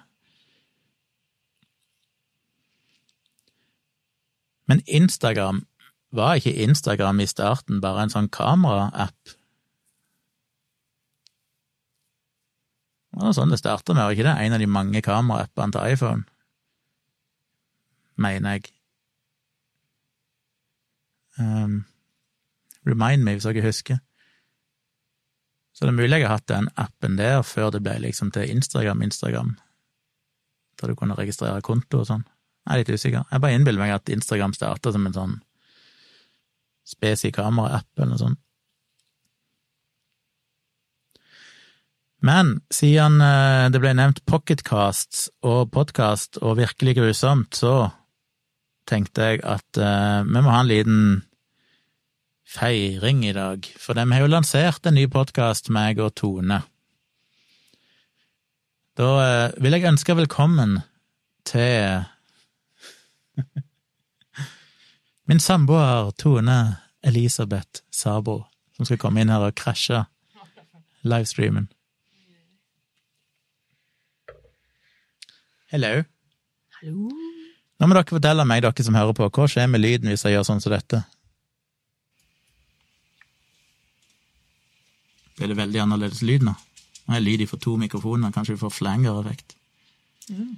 Men 4.71 4.83
Instagram 4.87 5.65
var 6.15 6.39
ikke 6.39 6.63
Instagram 6.63 7.21
i 7.21 7.27
starten 7.27 7.81
bare 7.83 8.05
en 8.05 8.13
sånn 8.13 8.31
kameraapp? 8.33 9.35
Det 13.11 13.23
var 13.25 13.35
sånn 13.35 13.51
det 13.51 13.59
starta 13.59 13.95
med, 13.95 14.05
var 14.05 14.15
ikke 14.15 14.29
det 14.29 14.37
en 14.39 14.55
av 14.55 14.63
de 14.63 14.69
mange 14.71 15.03
kameraappene 15.03 15.75
til 15.75 15.95
iPhone? 15.97 16.23
Mener 18.21 18.59
jeg. 18.59 18.71
Um, 21.41 21.85
remind 22.93 23.25
me 23.25 23.37
hvis 23.37 23.49
dere 23.49 23.65
husker. 23.65 24.01
Så 25.75 25.87
det 25.87 25.93
er 25.93 26.01
mulig 26.01 26.21
jeg 26.21 26.29
har 26.29 26.41
hatt 26.41 26.51
den 26.51 26.69
appen 26.81 27.17
der 27.17 27.41
før 27.47 27.71
det 27.73 27.83
ble 27.85 27.97
liksom 28.03 28.33
til 28.35 28.51
Instagram, 28.51 29.03
Instagram, 29.07 29.55
der 30.81 30.91
du 30.91 30.99
kunne 30.99 31.17
registrere 31.19 31.63
konto 31.65 32.03
og 32.03 32.11
sånn. 32.11 32.27
Jeg 32.67 32.73
er 32.73 32.83
litt 32.83 32.93
usikker. 32.93 33.25
Jeg 33.31 33.43
bare 33.43 33.57
innbiller 33.57 33.81
meg 33.81 33.95
at 33.95 34.13
Instagram 34.13 34.53
starta 34.57 34.93
som 34.93 35.07
en 35.09 35.17
sånn 35.17 35.39
spesi 36.91 37.31
kamera-app 37.33 37.89
eller 37.97 38.13
noe 38.13 38.21
sånt. 38.21 38.41
Men 42.21 42.59
siden 42.69 43.17
eh, 43.25 43.71
det 43.73 43.81
ble 43.81 43.95
nevnt 43.97 44.21
pocketcasts 44.29 45.31
og 45.47 45.71
podkast 45.73 46.37
og 46.45 46.59
virkelig 46.59 46.99
grusomt, 46.99 47.57
så 47.57 47.89
tenkte 48.91 49.29
jeg 49.31 49.41
at 49.47 49.79
uh, 49.79 50.27
vi 50.27 50.41
må 50.43 50.51
ha 50.51 50.61
en 50.65 50.69
liten 50.69 51.01
feiring 52.51 53.25
i 53.29 53.33
dag, 53.33 53.67
for 53.79 53.95
de 53.95 54.05
har 54.11 54.25
jo 54.25 54.31
lansert 54.31 54.87
en 54.87 54.97
ny 54.99 55.07
podkast, 55.11 55.71
meg 55.71 56.01
og 56.03 56.15
Tone. 56.19 56.61
Da 58.99 59.11
uh, 59.23 59.63
vil 59.63 59.77
jeg 59.77 59.87
ønske 59.87 60.17
velkommen 60.19 60.81
til 61.47 62.03
min 65.31 65.41
samboer 65.41 66.11
Tone 66.19 66.59
Elisabeth 67.07 67.85
Sabo, 67.95 68.43
som 68.75 68.89
skal 68.89 68.99
komme 69.01 69.23
inn 69.23 69.31
her 69.31 69.47
og 69.47 69.55
krasje 69.55 70.03
livestreamen. 71.07 71.71
Hello. 75.71 76.03
Hallo. 76.81 77.15
Nå 77.79 77.87
må 77.87 77.95
dere 77.95 78.11
fortelle 78.11 78.45
meg, 78.45 78.67
dere 78.67 78.85
som 78.85 78.99
hører 78.99 79.15
på, 79.15 79.31
hva 79.31 79.47
skjer 79.49 79.71
med 79.71 79.85
lyden 79.85 80.11
hvis 80.11 80.27
jeg 80.27 80.35
gjør 80.35 80.49
sånn 80.51 80.63
som 80.65 80.75
dette? 80.75 81.05
Blir 85.41 85.49
det 85.49 85.57
veldig 85.57 85.79
annerledes 85.81 86.19
lyd 86.21 86.43
nå? 86.45 86.53
Nå 86.53 87.15
har 87.15 87.17
jeg 87.23 87.25
lyd 87.25 87.49
for 87.49 87.57
to 87.65 87.79
mikrofoner, 87.81 88.29
kanskje 88.35 88.59
vi 88.59 88.61
får 88.61 88.75
flanger-effekt. 88.77 89.55
Mm. 90.29 90.51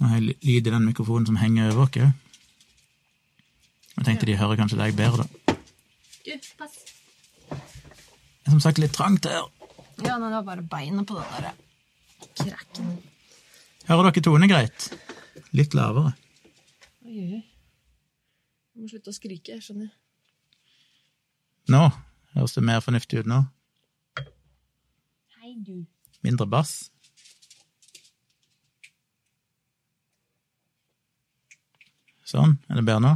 Nå 0.00 0.08
har 0.08 0.16
jeg 0.16 0.38
lyd 0.40 0.70
i 0.70 0.72
den 0.72 0.86
mikrofonen 0.88 1.28
som 1.28 1.36
henger 1.36 1.74
over 1.74 1.84
oss. 1.84 1.98
Jeg 3.92 4.06
tenkte 4.08 4.30
de 4.30 4.38
hører 4.40 4.56
kanskje 4.62 4.80
deg 4.80 4.96
bedre, 4.96 5.28
da. 5.28 5.56
Du, 6.24 6.32
pass. 6.56 6.80
Det 7.52 8.48
er 8.48 8.56
som 8.56 8.64
sagt 8.64 8.80
litt 8.80 8.96
trangt 8.96 9.28
her. 9.28 9.44
Ja, 10.00 10.16
men 10.16 10.30
det 10.30 10.38
var 10.40 10.48
bare 10.48 10.64
beinet 10.72 11.06
på 11.12 11.20
den 11.20 11.28
der 11.36 11.52
krekken. 12.40 12.92
Hører 13.92 14.08
dere 14.08 14.24
Tone 14.24 14.48
greit? 14.48 14.92
Litt 15.52 15.76
lavere. 15.76 16.16
Oi, 17.04 17.28
oi. 17.28 17.46
Jeg 18.72 18.80
må 18.80 18.88
slutte 18.88 19.12
å 19.12 19.20
skrike, 19.20 19.58
jeg 19.58 19.68
skjønner. 19.68 19.92
Nå 21.68 21.90
høres 22.32 22.56
det 22.56 22.64
mer 22.64 22.80
fornuftig 22.80 23.20
ut 23.20 23.28
nå. 23.28 23.44
Hei, 25.52 25.58
du. 25.60 25.82
Mindre 26.24 26.46
bass. 26.48 26.70
Sånn. 32.24 32.54
Er 32.70 32.78
det 32.78 32.84
bedre 32.86 33.02
nå? 33.04 33.10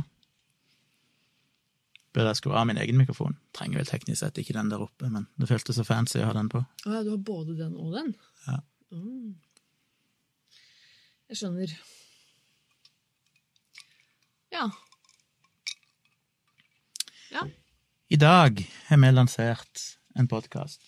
Burde 2.13 2.35
jeg 2.35 2.39
skru 2.43 2.53
av 2.53 2.67
min 2.69 2.77
egen 2.83 2.99
mikrofon? 3.01 3.39
Trenger 3.57 3.81
vel 3.81 3.89
teknisk 3.89 4.21
sett 4.21 4.41
ikke 4.43 4.53
den 4.53 4.69
der 4.69 4.85
oppe, 4.85 5.09
men 5.09 5.25
det 5.41 5.49
føltes 5.49 5.79
så 5.81 5.85
fancy 5.89 6.21
å 6.21 6.27
ha 6.29 6.35
den 6.37 6.51
på. 6.53 6.61
Å 6.61 6.93
ja, 6.93 7.01
du 7.07 7.15
har 7.15 7.23
både 7.25 7.57
den 7.57 7.73
og 7.81 7.97
den? 7.97 8.11
Ja. 8.45 8.59
Mm. 8.93 9.31
Jeg 11.31 11.41
skjønner. 11.41 11.73
Ja. 14.53 14.67
Ja. 17.33 17.47
I 18.13 18.21
dag 18.21 18.61
har 18.91 19.01
vi 19.01 19.15
lansert 19.17 19.87
en 20.21 20.29
podkast. 20.29 20.85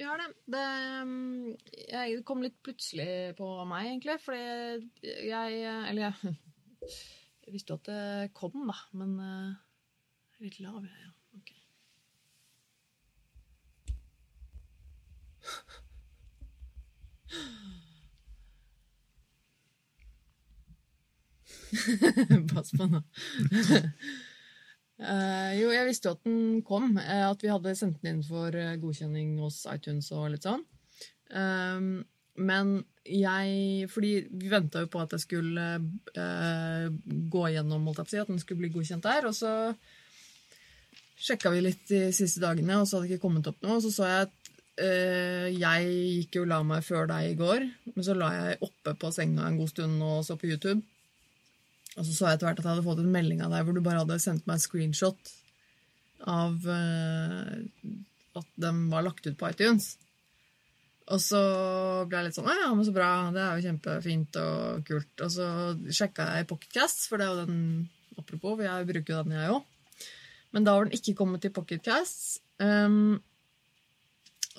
Vi 0.00 0.04
har 0.08 0.16
det. 0.16 0.26
Det, 0.48 0.60
um, 1.02 1.56
jeg, 1.92 2.22
kom 2.24 2.40
litt 2.40 2.54
plutselig 2.64 3.36
på 3.36 3.44
meg, 3.68 3.90
egentlig, 3.90 4.14
fordi 4.24 4.40
jeg 5.28 5.58
Eller 5.90 6.02
jeg, 6.06 6.14
jeg 7.44 7.52
visste 7.52 7.76
at 7.76 7.84
det 7.90 8.32
kom, 8.32 8.54
da, 8.64 8.78
men 8.96 9.10
uh, 9.20 9.52
Litt 10.40 10.56
lav, 10.64 10.80
jeg. 10.88 10.96
ja. 11.04 11.12
Ok. 11.36 11.52
Pass 22.54 22.72
på 22.72 22.84
nå. 22.88 23.00
Eh, 25.50 25.58
jo, 25.58 25.72
jeg 25.74 25.88
visste 25.88 26.10
jo 26.10 26.16
at 26.16 26.26
den 26.26 26.62
kom. 26.66 26.96
eh, 26.98 27.26
at 27.26 27.42
vi 27.42 27.50
hadde 27.50 27.76
sendt 27.78 28.00
den 28.02 28.16
inn 28.16 28.24
for 28.26 28.54
eh, 28.54 28.76
godkjenning 28.80 29.38
hos 29.42 29.64
iTunes 29.72 30.10
og 30.14 30.30
litt 30.34 30.46
sånn. 30.46 30.64
Um, 31.30 32.02
men 32.40 32.80
jeg 33.06 33.86
Fordi 33.90 34.10
vi 34.26 34.48
venta 34.50 34.82
jo 34.82 34.88
på 34.90 34.98
at 34.98 35.12
jeg 35.14 35.22
skulle 35.22 35.66
gå 37.30 37.42
gjennom, 37.54 37.86
holdt 37.86 38.00
jeg 38.00 38.06
på 38.06 38.10
å 38.10 38.12
si, 38.12 38.20
at 38.22 38.30
den 38.30 38.42
skulle 38.42 38.60
bli 38.62 38.72
godkjent 38.74 39.06
der. 39.06 39.26
Og 39.28 39.34
så 39.34 39.52
sjekka 41.20 41.52
vi 41.52 41.64
litt 41.64 41.82
de 41.88 42.10
siste 42.16 42.42
dagene, 42.42 42.78
og 42.80 42.86
så 42.86 42.98
hadde 42.98 43.08
det 43.08 43.16
ikke 43.16 43.24
kommet 43.24 43.48
opp 43.50 43.58
noe. 43.64 43.78
Og 43.78 43.84
så 43.84 43.92
så 43.94 44.08
jeg 44.08 44.28
at 44.28 44.36
jeg 44.80 45.88
gikk 45.90 46.38
jo 46.38 46.46
la 46.48 46.62
meg 46.64 46.84
før 46.86 47.10
deg 47.10 47.32
i 47.32 47.36
går, 47.36 47.66
men 47.92 48.06
så 48.06 48.14
la 48.16 48.30
jeg 48.36 48.60
oppe 48.64 48.94
på 48.96 49.10
senga 49.12 49.48
en 49.48 49.58
god 49.60 49.72
stund 49.72 50.06
og 50.06 50.22
så 50.24 50.38
på 50.40 50.48
YouTube. 50.48 50.80
Og 51.96 52.06
så 52.06 52.14
så 52.14 52.28
jeg 52.28 52.38
etter 52.38 52.48
hvert 52.48 52.62
at 52.62 52.64
jeg 52.64 52.72
hadde 52.72 52.86
fått 52.86 53.02
en 53.02 53.12
melding 53.12 53.42
av 53.44 53.52
deg 53.52 53.66
hvor 53.66 53.76
du 53.76 53.82
bare 53.84 54.04
hadde 54.04 54.20
sendt 54.22 54.46
meg 54.46 54.56
en 54.56 54.64
screenshot 54.64 55.34
av 56.28 56.68
eh, 56.68 57.58
at 58.40 58.48
de 58.60 58.72
var 58.92 59.06
lagt 59.06 59.26
ut 59.26 59.38
på 59.38 59.50
iTunes. 59.50 59.94
Og 61.10 61.18
så 61.18 61.40
ble 62.06 62.20
jeg 62.20 62.28
litt 62.28 62.36
sånn 62.38 62.50
ja, 62.50 62.68
men 62.70 62.86
så 62.86 62.94
bra. 62.94 63.10
Det 63.34 63.42
er 63.42 63.56
jo 63.56 63.66
kjempefint 63.66 64.38
og 64.42 64.84
kult. 64.86 65.24
Og 65.24 65.32
så 65.34 65.48
sjekka 65.90 66.28
jeg 66.36 66.46
Pocketcast, 66.50 67.08
for 67.10 67.18
det 67.18 67.26
er 67.26 67.32
jo 67.32 67.48
den 67.48 67.64
Apropos, 68.20 68.58
jeg 68.60 68.84
bruker 68.84 69.14
jo 69.14 69.22
den, 69.24 69.32
jeg 69.38 69.52
òg. 69.54 70.08
Men 70.52 70.66
da 70.66 70.74
var 70.76 70.86
den 70.86 70.96
ikke 70.98 71.14
kommet 71.16 71.40
til 71.40 71.52
Pocketcast. 71.56 72.42
Um, 72.60 73.16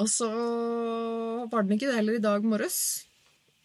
og 0.01 0.07
så 0.09 0.29
var 1.51 1.67
den 1.67 1.75
ikke 1.75 1.91
det 1.91 1.97
heller 1.99 2.17
i 2.17 2.23
dag 2.23 2.47
morges, 2.47 2.79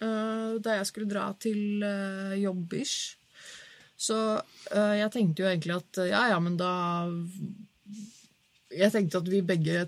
uh, 0.02 0.58
da 0.60 0.76
jeg 0.76 0.88
skulle 0.90 1.08
dra 1.08 1.30
til 1.40 1.80
uh, 1.86 2.34
jobb-ish. 2.36 3.14
Så 3.96 4.18
uh, 4.36 4.94
jeg 4.98 5.12
tenkte 5.14 5.46
jo 5.46 5.48
egentlig 5.48 5.78
at 5.78 6.02
ja, 6.10 6.26
ja, 6.34 6.42
men 6.42 6.58
da 6.60 6.74
Jeg 8.76 8.92
tenkte 8.94 9.22
at 9.22 9.30
vi 9.32 9.42
begge 9.46 9.86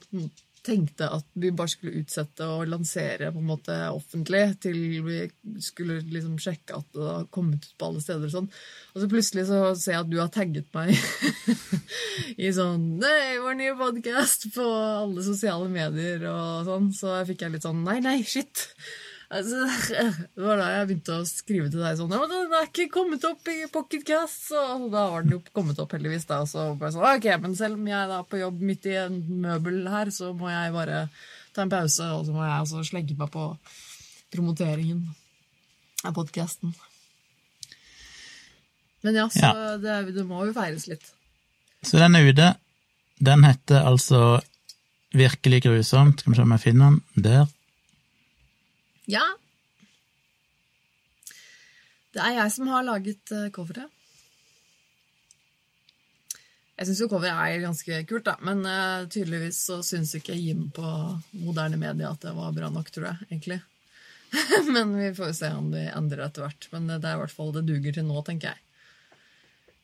tenkte 0.69 1.09
at 1.19 1.27
vi 1.39 1.51
bare 1.55 1.71
skulle 1.73 2.03
utsette 2.03 2.47
å 2.47 2.65
lansere 2.69 3.31
på 3.33 3.41
en 3.41 3.49
måte 3.49 3.77
offentlig 3.95 4.43
til 4.63 4.79
vi 5.07 5.21
skulle 5.65 6.01
liksom 6.03 6.39
sjekke 6.43 6.79
at 6.81 6.89
det 6.97 7.07
har 7.07 7.27
kommet 7.35 7.65
ut 7.65 7.75
på 7.79 7.89
alle 7.89 8.03
steder. 8.05 8.29
Og 8.29 8.35
sånn. 8.35 8.51
Og 8.95 9.03
så 9.03 9.11
plutselig 9.11 9.47
så 9.49 9.61
ser 9.79 9.97
jeg 9.97 10.05
at 10.05 10.13
du 10.13 10.19
har 10.21 10.33
tagget 10.35 10.69
meg 10.77 10.95
i 12.45 12.53
sånn 12.55 12.89
Nei, 12.99 13.39
vår 13.43 13.59
nye 13.61 13.77
podkast 13.79 14.49
på 14.57 14.67
alle 14.67 15.25
sosiale 15.27 15.71
medier 15.73 16.27
og 16.31 16.69
sånn. 16.69 16.91
Så 16.97 17.21
fikk 17.29 17.47
jeg 17.47 17.57
litt 17.57 17.69
sånn 17.69 17.85
Nei, 17.87 18.01
nei, 18.05 18.19
shit. 18.27 18.69
Altså, 19.29 19.67
det 20.33 20.41
var 20.41 20.57
da 20.57 20.69
jeg 20.73 20.87
begynte 20.89 21.17
å 21.21 21.25
skrive 21.29 21.69
til 21.69 21.83
deg 21.85 21.99
sånn 21.99 22.13
ja, 22.17 22.21
'Den 22.31 22.55
er 22.57 22.69
ikke 22.71 22.87
kommet 22.95 23.25
opp 23.29 23.51
i 23.53 23.59
Pocketcast.' 23.73 24.55
Og 24.57 24.87
da 24.95 25.03
var 25.13 25.27
den 25.27 25.35
jo 25.37 25.41
kommet 25.53 25.81
opp, 25.83 25.93
heldigvis. 25.93 26.25
da, 26.31 26.41
Og 26.41 26.49
så 26.49 26.65
bare 26.81 26.95
sånn, 26.95 27.05
ok, 27.05 27.29
Men 27.43 27.57
selv 27.59 27.77
om 27.77 27.91
jeg 27.91 27.99
er 28.09 28.25
på 28.25 28.41
jobb 28.41 28.63
midt 28.71 28.89
i 28.89 28.97
en 28.97 29.21
møbel 29.45 29.83
her, 29.93 30.09
så 30.15 30.33
må 30.33 30.49
jeg 30.49 30.73
bare 30.73 31.09
ta 31.53 31.63
en 31.63 31.73
pause, 31.73 32.09
og 32.09 32.25
så 32.25 32.33
må 32.33 32.47
jeg 32.47 32.63
også 32.63 32.85
slegge 32.89 33.19
meg 33.19 33.31
på 33.35 33.51
promoteringen 34.33 35.05
av 36.05 36.15
podkasten. 36.17 36.73
Men 39.03 39.15
ja, 39.15 39.29
så 39.29 39.45
Ja. 39.45 39.77
Det, 39.77 40.15
det 40.15 40.25
må 40.27 40.47
jo 40.47 40.57
feires 40.57 40.89
litt. 40.89 41.05
Så 41.83 42.01
den 42.01 42.17
er 42.17 42.33
ute. 42.33 42.57
Den 43.21 43.45
heter 43.45 43.85
altså 43.85 44.41
Virkelig 45.17 45.63
grusomt. 45.65 46.21
Skal 46.21 46.33
vi 46.33 46.37
se 46.37 46.43
om 46.43 46.51
jeg 46.53 46.61
finner 46.61 46.91
den. 46.91 47.23
Der. 47.25 47.47
Ja. 49.09 49.25
Det 52.13 52.21
er 52.25 52.37
jeg 52.39 52.53
som 52.53 52.69
har 52.73 52.85
laget 52.87 53.33
eh, 53.33 53.49
coveret. 53.55 53.89
Jeg 56.79 56.87
syns 56.87 57.01
jo 57.03 57.09
coveret 57.11 57.41
er 57.57 57.65
ganske 57.65 57.97
kult, 58.07 58.29
da, 58.29 58.37
men 58.47 58.61
uh, 58.63 59.09
tydeligvis 59.11 59.65
så 59.67 59.81
syns 59.83 60.13
ikke 60.15 60.37
Jim 60.39 60.69
på 60.71 60.87
moderne 61.41 61.81
media 61.81 62.13
at 62.13 62.23
det 62.23 62.37
var 62.37 62.55
bra 62.55 62.69
nok, 62.71 62.93
tror 62.95 63.09
jeg, 63.09 63.27
egentlig. 63.33 63.59
men 64.75 64.95
vi 64.95 65.09
får 65.17 65.33
jo 65.33 65.37
se 65.41 65.51
om 65.57 65.73
de 65.73 65.89
endrer 65.91 66.23
etter 66.29 66.45
hvert. 66.45 66.69
Men 66.71 66.87
det 66.93 67.01
er 67.03 67.17
i 67.17 67.23
hvert 67.25 67.35
fall 67.35 67.51
det 67.57 67.67
duger 67.67 67.97
til 67.97 68.07
nå, 68.07 68.23
tenker 68.23 68.53
jeg. 68.53 68.63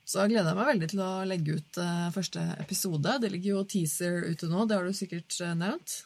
Så 0.05 0.20
jeg 0.20 0.35
gleder 0.35 0.53
jeg 0.53 0.59
meg 0.61 0.68
veldig 0.68 0.89
til 0.93 1.03
å 1.03 1.11
legge 1.27 1.59
ut 1.59 1.79
uh, 1.81 2.09
første 2.14 2.47
episode. 2.62 3.18
Det 3.25 3.33
ligger 3.33 3.57
jo 3.57 3.68
teaser 3.75 4.29
ute 4.29 4.51
nå, 4.53 4.66
det 4.68 4.79
har 4.79 4.87
du 4.87 4.95
sikkert 4.95 5.35
eh, 5.41 5.57
nevnt. 5.59 6.03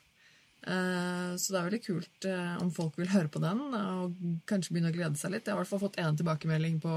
Eh, 0.67 1.33
så 1.39 1.53
det 1.53 1.59
er 1.59 1.67
veldig 1.69 1.81
kult 1.85 2.27
eh, 2.27 2.55
om 2.63 2.71
folk 2.75 2.99
vil 2.99 3.11
høre 3.13 3.31
på 3.31 3.41
den 3.43 3.61
og 3.79 4.17
kanskje 4.49 4.75
begynne 4.75 4.91
å 4.91 4.97
glede 4.97 5.21
seg 5.21 5.33
litt. 5.33 5.47
Jeg 5.47 5.55
har 5.55 5.61
i 5.61 5.63
hvert 5.63 5.71
fall 5.71 5.85
fått 5.85 5.99
en 6.03 6.19
tilbakemelding 6.19 6.81
på, 6.83 6.95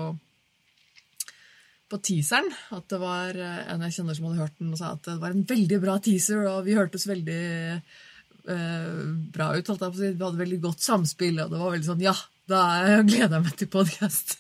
på 1.92 2.00
teaseren. 2.10 2.50
At 2.74 2.88
det 2.92 3.02
var 3.02 3.38
eh, 3.38 3.64
en 3.72 3.86
jeg 3.88 4.00
kjenner 4.00 4.18
som 4.18 4.30
hadde 4.30 4.42
hørt 4.42 4.58
den 4.60 4.74
og 4.74 4.82
sa 4.82 4.96
at 4.98 5.06
det 5.08 5.20
var 5.22 5.36
en 5.36 5.46
veldig 5.48 5.82
bra 5.84 5.98
teaser, 6.04 6.44
og 6.50 6.66
vi 6.68 6.78
hørtes 6.80 7.08
veldig 7.10 7.42
eh, 7.78 9.02
bra 9.38 9.52
ut. 9.56 9.74
holdt 9.74 9.88
jeg 9.88 9.96
på. 9.96 9.98
Vi 10.02 10.14
hadde 10.16 10.44
veldig 10.44 10.62
godt 10.66 10.86
samspill, 10.88 11.42
og 11.46 11.54
det 11.54 11.62
var 11.62 11.76
veldig 11.76 11.92
sånn 11.92 12.08
Ja, 12.08 12.18
da 12.50 12.64
gleder 13.06 13.38
jeg 13.38 13.46
meg 13.46 13.60
til 13.60 13.72
podkast. 13.72 14.40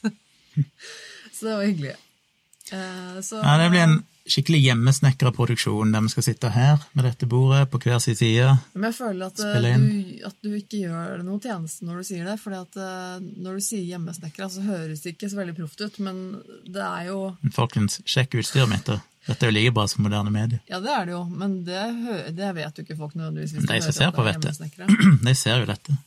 så 1.35 1.45
det 1.45 1.59
var 1.59 1.67
hyggelig. 1.67 1.99
Eh, 2.73 3.19
så, 3.21 3.43
Ja, 3.43 3.59
det 3.61 3.69
blir 3.69 3.85
en 3.85 4.01
skikkelig 4.31 4.61
hjemmesnekra 4.63 5.31
produksjon 5.35 5.91
der 5.93 6.03
vi 6.05 6.11
skal 6.13 6.25
sitte 6.25 6.51
her 6.53 6.81
med 6.97 7.05
dette 7.07 7.27
bordet 7.29 7.65
på 7.71 7.81
hver 7.83 7.99
sin 8.03 8.17
side. 8.17 8.47
Men 8.73 8.89
jeg 8.89 8.97
føler 8.97 9.27
at, 9.27 9.43
eh, 9.43 9.67
du, 9.77 10.25
at 10.31 10.37
du 10.41 10.49
ikke 10.57 10.81
gjør 10.85 11.23
noe 11.27 11.43
tjeneste 11.43 11.87
når 11.87 12.01
du 12.01 12.09
sier 12.09 12.27
det. 12.31 12.37
fordi 12.41 12.59
at 12.63 12.81
eh, 12.81 13.29
når 13.45 13.59
du 13.59 13.65
sier 13.67 13.85
hjemmesnekra, 13.93 14.49
så 14.51 14.65
høres 14.65 15.03
det 15.05 15.15
ikke 15.15 15.31
så 15.31 15.41
veldig 15.41 15.57
proft 15.59 15.81
ut. 15.85 16.01
Men 16.03 16.21
det 16.65 16.83
er 16.87 17.09
jo 17.11 17.21
Men 17.41 17.55
Folkens, 17.55 18.01
sjekk 18.05 18.39
utstyret 18.41 18.71
mitt. 18.71 18.85
da. 18.87 19.01
Dette 19.27 19.45
er 19.45 19.51
jo 19.51 19.57
like 19.59 19.73
bra 19.75 19.83
som 19.87 20.01
moderne 20.05 20.31
medier. 20.33 20.61
Ja, 20.71 20.79
det 20.81 20.89
er 20.95 21.05
det 21.05 21.13
jo, 21.13 21.25
men 21.29 21.59
det, 21.67 21.81
det 22.33 22.53
vet 22.57 22.79
jo 22.79 22.85
ikke 22.87 22.97
folk 22.97 23.13
nødvendigvis. 23.19 23.53
De 23.69 23.81
som 23.85 23.93
ser 23.93 24.15
på, 24.15 24.25
vet 24.25 24.41
det. 24.41 24.55
De 25.27 25.35
ser 25.37 25.61
jo 25.61 25.67
dette. 25.69 25.97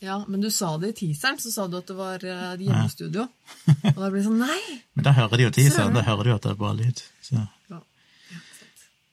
Ja, 0.00 0.24
men 0.28 0.40
du 0.40 0.48
sa 0.50 0.78
det 0.80 0.94
i 0.94 0.96
teaseren, 0.96 1.38
så 1.38 1.50
sa 1.52 1.66
du 1.68 1.76
at 1.76 1.88
det 1.90 1.96
var 1.96 2.22
uh, 2.24 2.56
hjemmestudio. 2.56 3.26
Og 3.94 3.98
da 3.98 4.08
blir 4.08 4.22
det 4.22 4.26
sånn 4.26 4.40
Nei! 4.40 4.60
Men 4.96 5.06
da 5.06 5.12
hører 5.16 5.36
de 5.36 5.48
jo 5.48 5.54
teaseren, 5.58 5.92
da 5.92 6.04
hører 6.06 6.30
de 6.30 6.36
at 6.38 6.46
det 6.46 6.54
er 6.54 6.60
bra 6.60 6.70
lyd. 6.76 7.02
Så 7.20 7.36
Ja, 7.36 7.48
ja, 7.68 7.80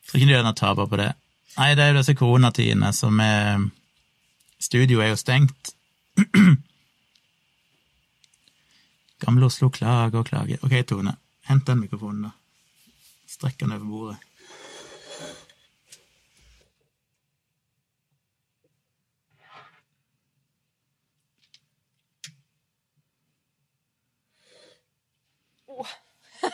tror 0.07 0.21
ikke 0.21 0.29
de 0.29 0.37
gjør 0.37 0.45
noe 0.47 0.59
taper 0.61 0.87
på 0.87 1.01
det. 1.01 1.09
Nei, 1.57 1.67
det 1.75 1.83
er 1.83 1.91
jo 1.91 1.99
disse 1.99 2.15
koronatidene 2.15 2.93
som 2.95 3.19
er 3.19 3.67
Studio 4.63 5.03
er 5.03 5.11
jo 5.11 5.19
stengt. 5.19 5.73
Gamle 9.23 9.49
Oslo 9.49 9.69
klager 9.73 10.21
og 10.21 10.29
klager. 10.29 10.63
Ok, 10.63 10.79
Tone, 10.87 11.17
hent 11.49 11.67
den 11.67 11.83
mikrofonen, 11.83 12.29
da. 12.29 12.33
Strekk 13.27 13.59
den 13.59 13.75
over 13.75 13.85
bordet. 13.91 14.26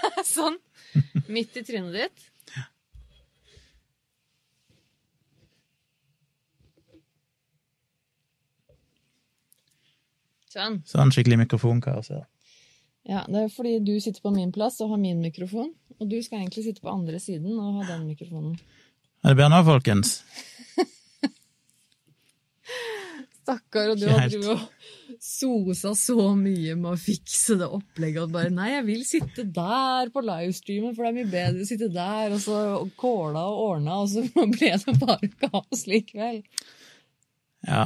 sånn. 0.36 0.60
Midt 1.28 1.58
i 1.58 1.64
trynet 1.66 1.96
ditt. 1.98 2.30
Sånn. 10.54 10.82
Sånn 10.86 11.12
skikkelig 11.14 11.40
mikrofonkaos. 11.48 12.12
Ja, 13.10 13.24
Det 13.28 13.40
er 13.40 13.50
fordi 13.52 13.80
du 13.84 13.96
sitter 14.00 14.22
på 14.22 14.32
min 14.36 14.52
plass 14.54 14.80
og 14.84 14.94
har 14.94 15.02
min 15.02 15.22
mikrofon. 15.24 15.74
Og 16.00 16.10
du 16.10 16.20
skal 16.22 16.44
egentlig 16.44 16.68
sitte 16.68 16.84
på 16.84 16.94
andre 16.94 17.20
siden 17.22 17.58
og 17.58 17.80
ha 17.80 17.88
den 17.96 18.06
mikrofonen. 18.08 18.58
Er 19.24 19.34
det 19.34 19.40
bedre 19.40 19.54
nå, 19.56 19.64
folkens? 19.66 20.20
Stakkar, 23.44 23.90
og 23.92 24.00
du 24.00 24.06
har 24.08 24.30
drevet 24.32 24.48
og 24.54 25.18
sosa 25.20 25.92
så 26.00 26.30
mye 26.40 26.78
med 26.80 26.94
å 26.94 27.00
fikse 27.00 27.58
det 27.60 27.68
opplegget. 27.68 28.22
Og 28.24 28.32
bare 28.32 28.52
nei, 28.56 28.70
jeg 28.78 28.86
vil 28.88 29.02
sitte 29.08 29.44
der 29.56 30.12
på 30.14 30.24
livestreamen, 30.24 30.94
for 30.96 31.04
det 31.04 31.12
er 31.12 31.18
mye 31.18 31.32
bedre 31.34 31.66
å 31.66 31.68
sitte 31.68 31.90
der. 31.92 32.36
Og 32.38 32.40
så 32.44 32.62
kåla 33.00 33.44
og 33.52 33.60
ordna, 33.66 34.00
og 34.06 34.10
så 34.14 34.24
ble 34.56 34.72
det 34.80 34.96
bare 35.02 35.30
kaos 35.44 35.84
likevel. 35.92 36.40
Ja. 37.68 37.84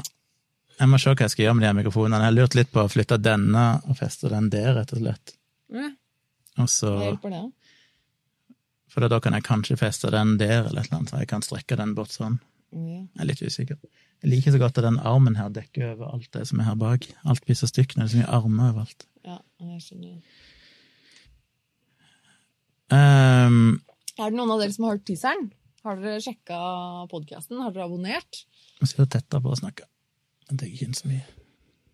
Jeg 0.77 0.91
må 0.91 0.99
se 1.01 1.09
hva 1.09 1.25
jeg 1.25 1.33
skal 1.33 1.47
gjøre 1.47 1.57
med 1.57 1.65
de 1.65 1.75
mikrofonene. 1.79 2.21
Jeg 2.21 2.29
har 2.29 2.37
lurt 2.37 2.57
litt 2.59 2.69
på 2.73 2.83
å 2.85 2.91
flytte 2.91 3.17
denne 3.17 3.65
og 3.89 3.97
feste 3.97 4.29
den 4.29 4.51
der, 4.53 4.75
rett 4.77 4.93
og 4.93 5.01
slett. 5.01 5.33
Ja, 5.73 5.87
Og 6.61 6.69
så, 6.69 6.91
hva 6.93 7.07
hjelper 7.09 7.33
det? 7.33 7.45
for 8.93 9.05
da 9.09 9.17
kan 9.21 9.35
jeg 9.37 9.45
kanskje 9.45 9.75
feste 9.77 10.09
den 10.13 10.37
der, 10.41 10.67
eller 10.67 10.81
et 10.81 10.87
eller 10.87 10.99
annet, 10.99 11.11
så 11.11 11.19
jeg 11.21 11.29
kan 11.29 11.43
strekke 11.45 11.75
den 11.77 11.91
bort 11.97 12.13
sånn. 12.13 12.37
Ja. 12.75 12.99
Jeg 13.05 13.21
er 13.23 13.29
litt 13.29 13.41
usikker. 13.41 13.77
Jeg 14.23 14.31
liker 14.31 14.51
så 14.51 14.59
godt 14.59 14.77
at 14.81 14.87
den 14.87 14.99
armen 14.99 15.37
her 15.39 15.49
dekker 15.53 15.93
over 15.93 16.13
alt 16.17 16.27
det 16.33 16.43
som 16.49 16.59
er 16.59 16.67
her 16.71 16.75
bak. 16.79 17.05
Alt 17.25 17.45
blir 17.45 17.55
så 17.55 17.69
stygt 17.69 17.95
når 17.95 18.03
det 18.03 18.09
er 18.09 18.13
så 18.15 18.21
mye 18.23 18.33
armer 18.39 18.71
overalt. 18.73 19.05
ja, 19.27 19.37
jeg 19.61 19.81
skjønner. 19.85 20.17
Um, 22.87 23.79
Er 24.17 24.31
det 24.31 24.37
noen 24.39 24.51
av 24.55 24.61
dere 24.61 24.73
som 24.73 24.87
har 24.87 24.95
hørt 24.95 25.05
teaseren? 25.07 25.49
Har 25.85 25.99
dere 26.01 26.21
sjekka 26.23 26.57
podkasten? 27.11 27.59
Har 27.61 27.73
dere 27.75 27.87
abonnert? 27.87 28.43
jeg 28.79 28.89
sitter 28.91 29.09
tettere 29.17 29.41
på 29.43 29.51
å 29.53 29.57
snakke. 29.59 29.87
Jeg 30.47 30.57
tenker 30.59 30.73
ikke 30.87 30.99
så 30.99 31.09
mye. 31.11 31.23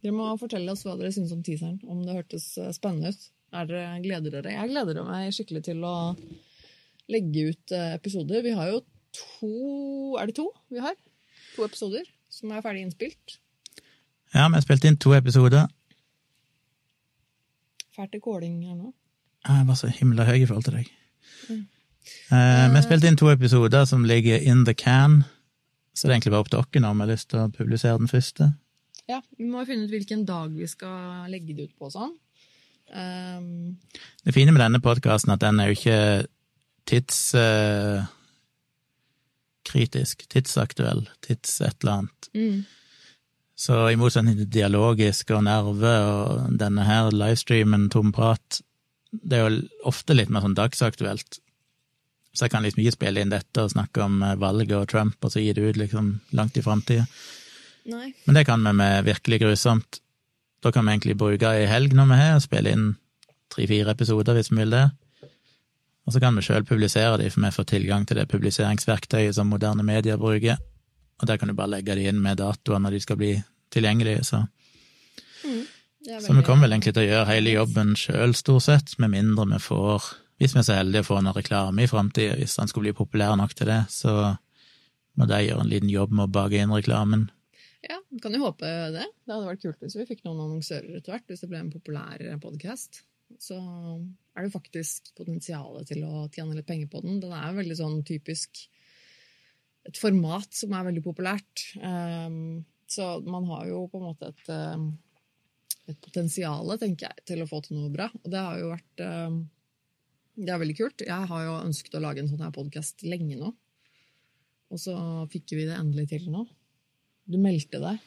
Dere 0.04 0.16
må 0.18 0.30
fortelle 0.40 0.74
oss 0.74 0.84
hva 0.86 0.96
dere 1.00 1.14
syns 1.16 1.32
om 1.36 1.42
teaseren. 1.46 1.80
Om 1.88 2.02
det 2.06 2.18
hørtes 2.18 2.48
eh, 2.62 2.72
spennende 2.76 3.14
ut. 3.14 3.28
Er 3.54 3.70
dere, 3.70 4.00
gleder 4.04 4.34
dere? 4.38 4.54
Jeg 4.58 4.72
gleder 4.74 5.06
meg 5.08 5.30
skikkelig 5.36 5.64
til 5.70 5.84
å 5.88 5.94
legge 7.14 7.46
ut 7.54 7.74
eh, 7.76 7.94
episoder. 7.98 8.44
Vi 8.46 8.54
har 8.58 8.72
jo 8.74 8.82
to 9.14 10.18
Er 10.20 10.30
det 10.30 10.36
to 10.38 10.50
vi 10.72 10.82
har? 10.84 10.96
To 11.56 11.66
episoder 11.68 12.08
som 12.34 12.52
er 12.52 12.64
ferdig 12.66 12.82
innspilt. 12.88 13.38
Ja, 14.34 14.48
vi 14.48 14.58
har 14.58 14.66
spilt 14.66 14.86
inn 14.90 14.98
to 14.98 15.14
episoder. 15.14 15.68
Fælt 17.94 18.12
til 18.16 18.24
kåling 18.26 18.64
her 18.66 18.76
nå. 18.76 18.90
Jeg 19.46 19.68
var 19.68 19.78
så 19.78 19.90
himla 19.94 20.26
høy 20.26 20.40
i 20.42 20.48
forhold 20.50 20.66
til 20.66 20.80
deg. 20.80 20.90
Eh, 21.52 21.60
vi 22.32 22.76
har 22.78 22.84
spilt 22.86 23.06
inn 23.06 23.20
to 23.20 23.30
episoder 23.30 23.86
som 23.86 24.06
ligger 24.08 24.42
in 24.42 24.66
the 24.66 24.74
can, 24.74 25.22
så 25.94 26.08
det 26.08 26.12
er 26.12 26.16
egentlig 26.18 26.34
bare 26.34 26.46
opp 26.46 26.52
til 26.52 26.82
dere 26.82 26.90
om 26.90 26.98
vi 26.98 27.06
har 27.06 27.14
lyst 27.14 27.30
til 27.30 27.44
å 27.44 27.52
publisere 27.54 28.00
den 28.02 28.10
første. 28.10 28.50
Ja, 29.10 29.20
Vi 29.38 29.46
må 29.46 29.66
finne 29.68 29.86
ut 29.86 29.92
hvilken 29.92 30.26
dag 30.26 30.54
vi 30.56 30.68
skal 30.68 31.30
legge 31.30 31.54
det 31.54 31.70
ut 31.70 31.78
på 31.78 31.92
sånn. 31.92 32.16
Um, 32.94 33.78
Det 34.24 34.34
fine 34.34 34.52
med 34.52 34.62
denne 34.64 34.82
podkasten 34.82 35.32
er 35.32 35.38
at 35.38 35.44
den 35.44 35.60
er 35.60 35.70
jo 35.70 35.78
ikke 35.78 36.00
tidskritisk, 39.64 40.28
tidsaktuell, 40.30 41.08
tids 41.22 41.62
et 41.62 41.76
eller 41.82 41.92
annet. 41.92 42.30
mm, 42.34 42.66
Så 43.56 43.92
i 43.92 43.96
motsetning 43.96 44.38
til 44.38 44.50
dialogisk 44.50 45.32
og 45.32 45.44
nerve 45.44 45.94
og 46.04 46.58
denne 46.58 46.84
her 46.84 47.12
livestreamen, 47.12 47.90
tom 47.90 48.12
prat, 48.12 48.62
det 49.12 49.38
er 49.38 49.48
jo 49.48 49.62
ofte 49.86 50.14
litt 50.14 50.30
mer 50.30 50.42
sånn 50.42 50.56
dagsaktuelt. 50.58 51.40
Så 52.34 52.46
jeg 52.46 52.52
kan 52.52 52.64
liksom 52.64 52.82
ikke 52.82 52.96
spille 52.96 53.22
inn 53.22 53.30
dette 53.30 53.62
og 53.62 53.72
snakke 53.72 54.02
om 54.04 54.24
eh, 54.24 54.36
valget 54.36 54.74
og 54.74 54.88
Trump, 54.90 55.18
og 55.22 55.32
så 55.32 55.40
gi 55.40 55.54
det 55.54 55.62
ut 55.62 55.78
liksom 55.78 56.20
langt 56.34 56.58
i 56.58 56.64
framtida. 56.66 57.06
Men 58.26 58.36
det 58.36 58.46
kan 58.48 58.64
vi 58.64 58.74
med 58.74 59.06
virkelig 59.06 59.40
grusomt. 59.44 60.00
Da 60.64 60.72
kan 60.72 60.86
vi 60.86 60.92
egentlig 60.96 61.18
bruke 61.20 61.46
ei 61.54 61.68
helg 61.68 61.94
når 61.94 62.10
vi 62.10 62.18
har, 62.18 62.36
og 62.36 62.42
spille 62.42 62.72
inn 62.74 62.96
tre-fire 63.54 63.94
episoder 63.94 64.34
hvis 64.34 64.50
vi 64.50 64.64
vil 64.64 64.74
det. 64.74 64.88
Og 66.04 66.14
så 66.14 66.20
kan 66.20 66.36
vi 66.36 66.44
sjøl 66.44 66.66
publisere 66.68 67.18
de, 67.22 67.30
for 67.32 67.46
vi 67.46 67.52
får 67.56 67.68
tilgang 67.72 68.06
til 68.08 68.20
det 68.20 68.28
publiseringsverktøyet 68.32 69.38
som 69.38 69.52
moderne 69.52 69.86
medier 69.88 70.20
bruker. 70.20 70.60
Og 71.22 71.28
der 71.30 71.40
kan 71.40 71.48
du 71.48 71.56
bare 71.56 71.72
legge 71.78 71.96
de 71.96 72.10
inn 72.10 72.20
med 72.22 72.42
datoer 72.42 72.82
når 72.84 72.98
de 72.98 73.04
skal 73.06 73.20
bli 73.20 73.32
tilgjengelige. 73.72 74.26
Så, 74.28 74.42
er 76.10 76.20
så 76.20 76.36
vi 76.36 76.44
kommer 76.44 76.68
vel 76.68 76.76
egentlig 76.76 76.96
til 76.98 77.06
å 77.06 77.12
gjøre 77.12 77.30
hele 77.32 77.56
jobben 77.56 77.96
sjøl, 78.00 78.36
stort 78.36 78.68
sett, 78.68 78.98
med 79.00 79.14
mindre 79.14 79.48
vi 79.56 79.62
får 79.64 80.12
Hvis 80.42 80.56
vi 80.56 80.60
er 80.60 80.66
så 80.68 80.76
heldige 80.76 81.06
å 81.06 81.08
få 81.08 81.20
noe 81.24 81.36
reklame 81.38 81.86
i 81.86 81.88
framtida, 81.88 82.36
hvis 82.36 82.58
den 82.58 82.68
skulle 82.68 82.90
bli 82.90 82.98
populær 82.98 83.38
nok 83.40 83.54
til 83.56 83.70
det, 83.70 83.84
så 83.94 84.34
må 85.16 85.28
de 85.30 85.38
gjøre 85.46 85.62
en 85.64 85.70
liten 85.70 85.92
jobb 85.94 86.12
med 86.12 86.26
å 86.26 86.34
bake 86.36 86.60
inn 86.60 86.74
reklamen. 86.74 87.28
Ja, 87.86 88.00
vi 88.10 88.20
kan 88.24 88.34
jo 88.36 88.42
håpe 88.42 88.68
det. 88.96 89.06
Det 89.24 89.32
hadde 89.32 89.48
vært 89.48 89.62
kult 89.62 89.86
hvis 89.86 89.96
vi 90.00 90.08
fikk 90.10 90.26
noen 90.26 90.42
annonsører 90.42 90.98
etter 90.98 91.14
hvert. 91.14 91.28
Hvis 91.30 91.46
det 91.46 91.50
ble 91.52 91.62
en 91.62 91.72
populær 91.72 92.26
podkast. 92.44 93.04
Så 93.40 93.60
er 94.34 94.46
det 94.46 94.54
faktisk 94.54 95.14
potensial 95.18 95.80
til 95.88 96.04
å 96.08 96.28
tjene 96.34 96.58
litt 96.58 96.68
penger 96.70 96.90
på 96.92 97.04
den. 97.06 97.20
Den 97.22 97.34
er 97.38 97.58
veldig 97.58 97.78
sånn 97.80 98.00
typisk 98.08 98.66
et 99.84 100.00
format 100.00 100.50
som 100.56 100.74
er 100.74 100.88
veldig 100.88 101.04
populært. 101.06 101.66
Um, 101.78 102.64
så 102.90 103.18
man 103.26 103.46
har 103.52 103.68
jo 103.70 103.86
på 103.92 104.00
en 104.00 104.08
måte 104.08 104.32
et 104.32 104.52
um, 104.54 104.92
et 105.92 106.00
potensial, 106.04 106.72
tenker 106.80 107.10
jeg, 107.10 107.26
til 107.28 107.44
å 107.44 107.50
få 107.50 107.60
til 107.66 107.80
noe 107.80 107.92
bra. 107.94 108.08
Og 108.24 108.32
det 108.32 108.40
har 108.40 108.60
jo 108.60 108.72
vært 108.72 109.04
eh, 109.04 109.36
Det 110.34 110.50
er 110.50 110.62
veldig 110.62 110.78
kult. 110.80 111.06
Jeg 111.06 111.30
har 111.30 111.44
jo 111.46 111.60
ønsket 111.60 111.98
å 111.98 112.04
lage 112.04 112.24
en 112.24 112.30
sånn 112.32 112.42
her 112.42 112.54
podkast 112.56 113.04
lenge 113.06 113.38
nå. 113.40 113.52
Og 114.74 114.82
så 114.82 114.96
fikk 115.30 115.54
vi 115.54 115.68
det 115.68 115.78
endelig 115.78 116.08
til 116.14 116.30
nå. 116.34 116.48
Du 117.30 117.38
meldte 117.42 117.82
deg. 117.84 118.00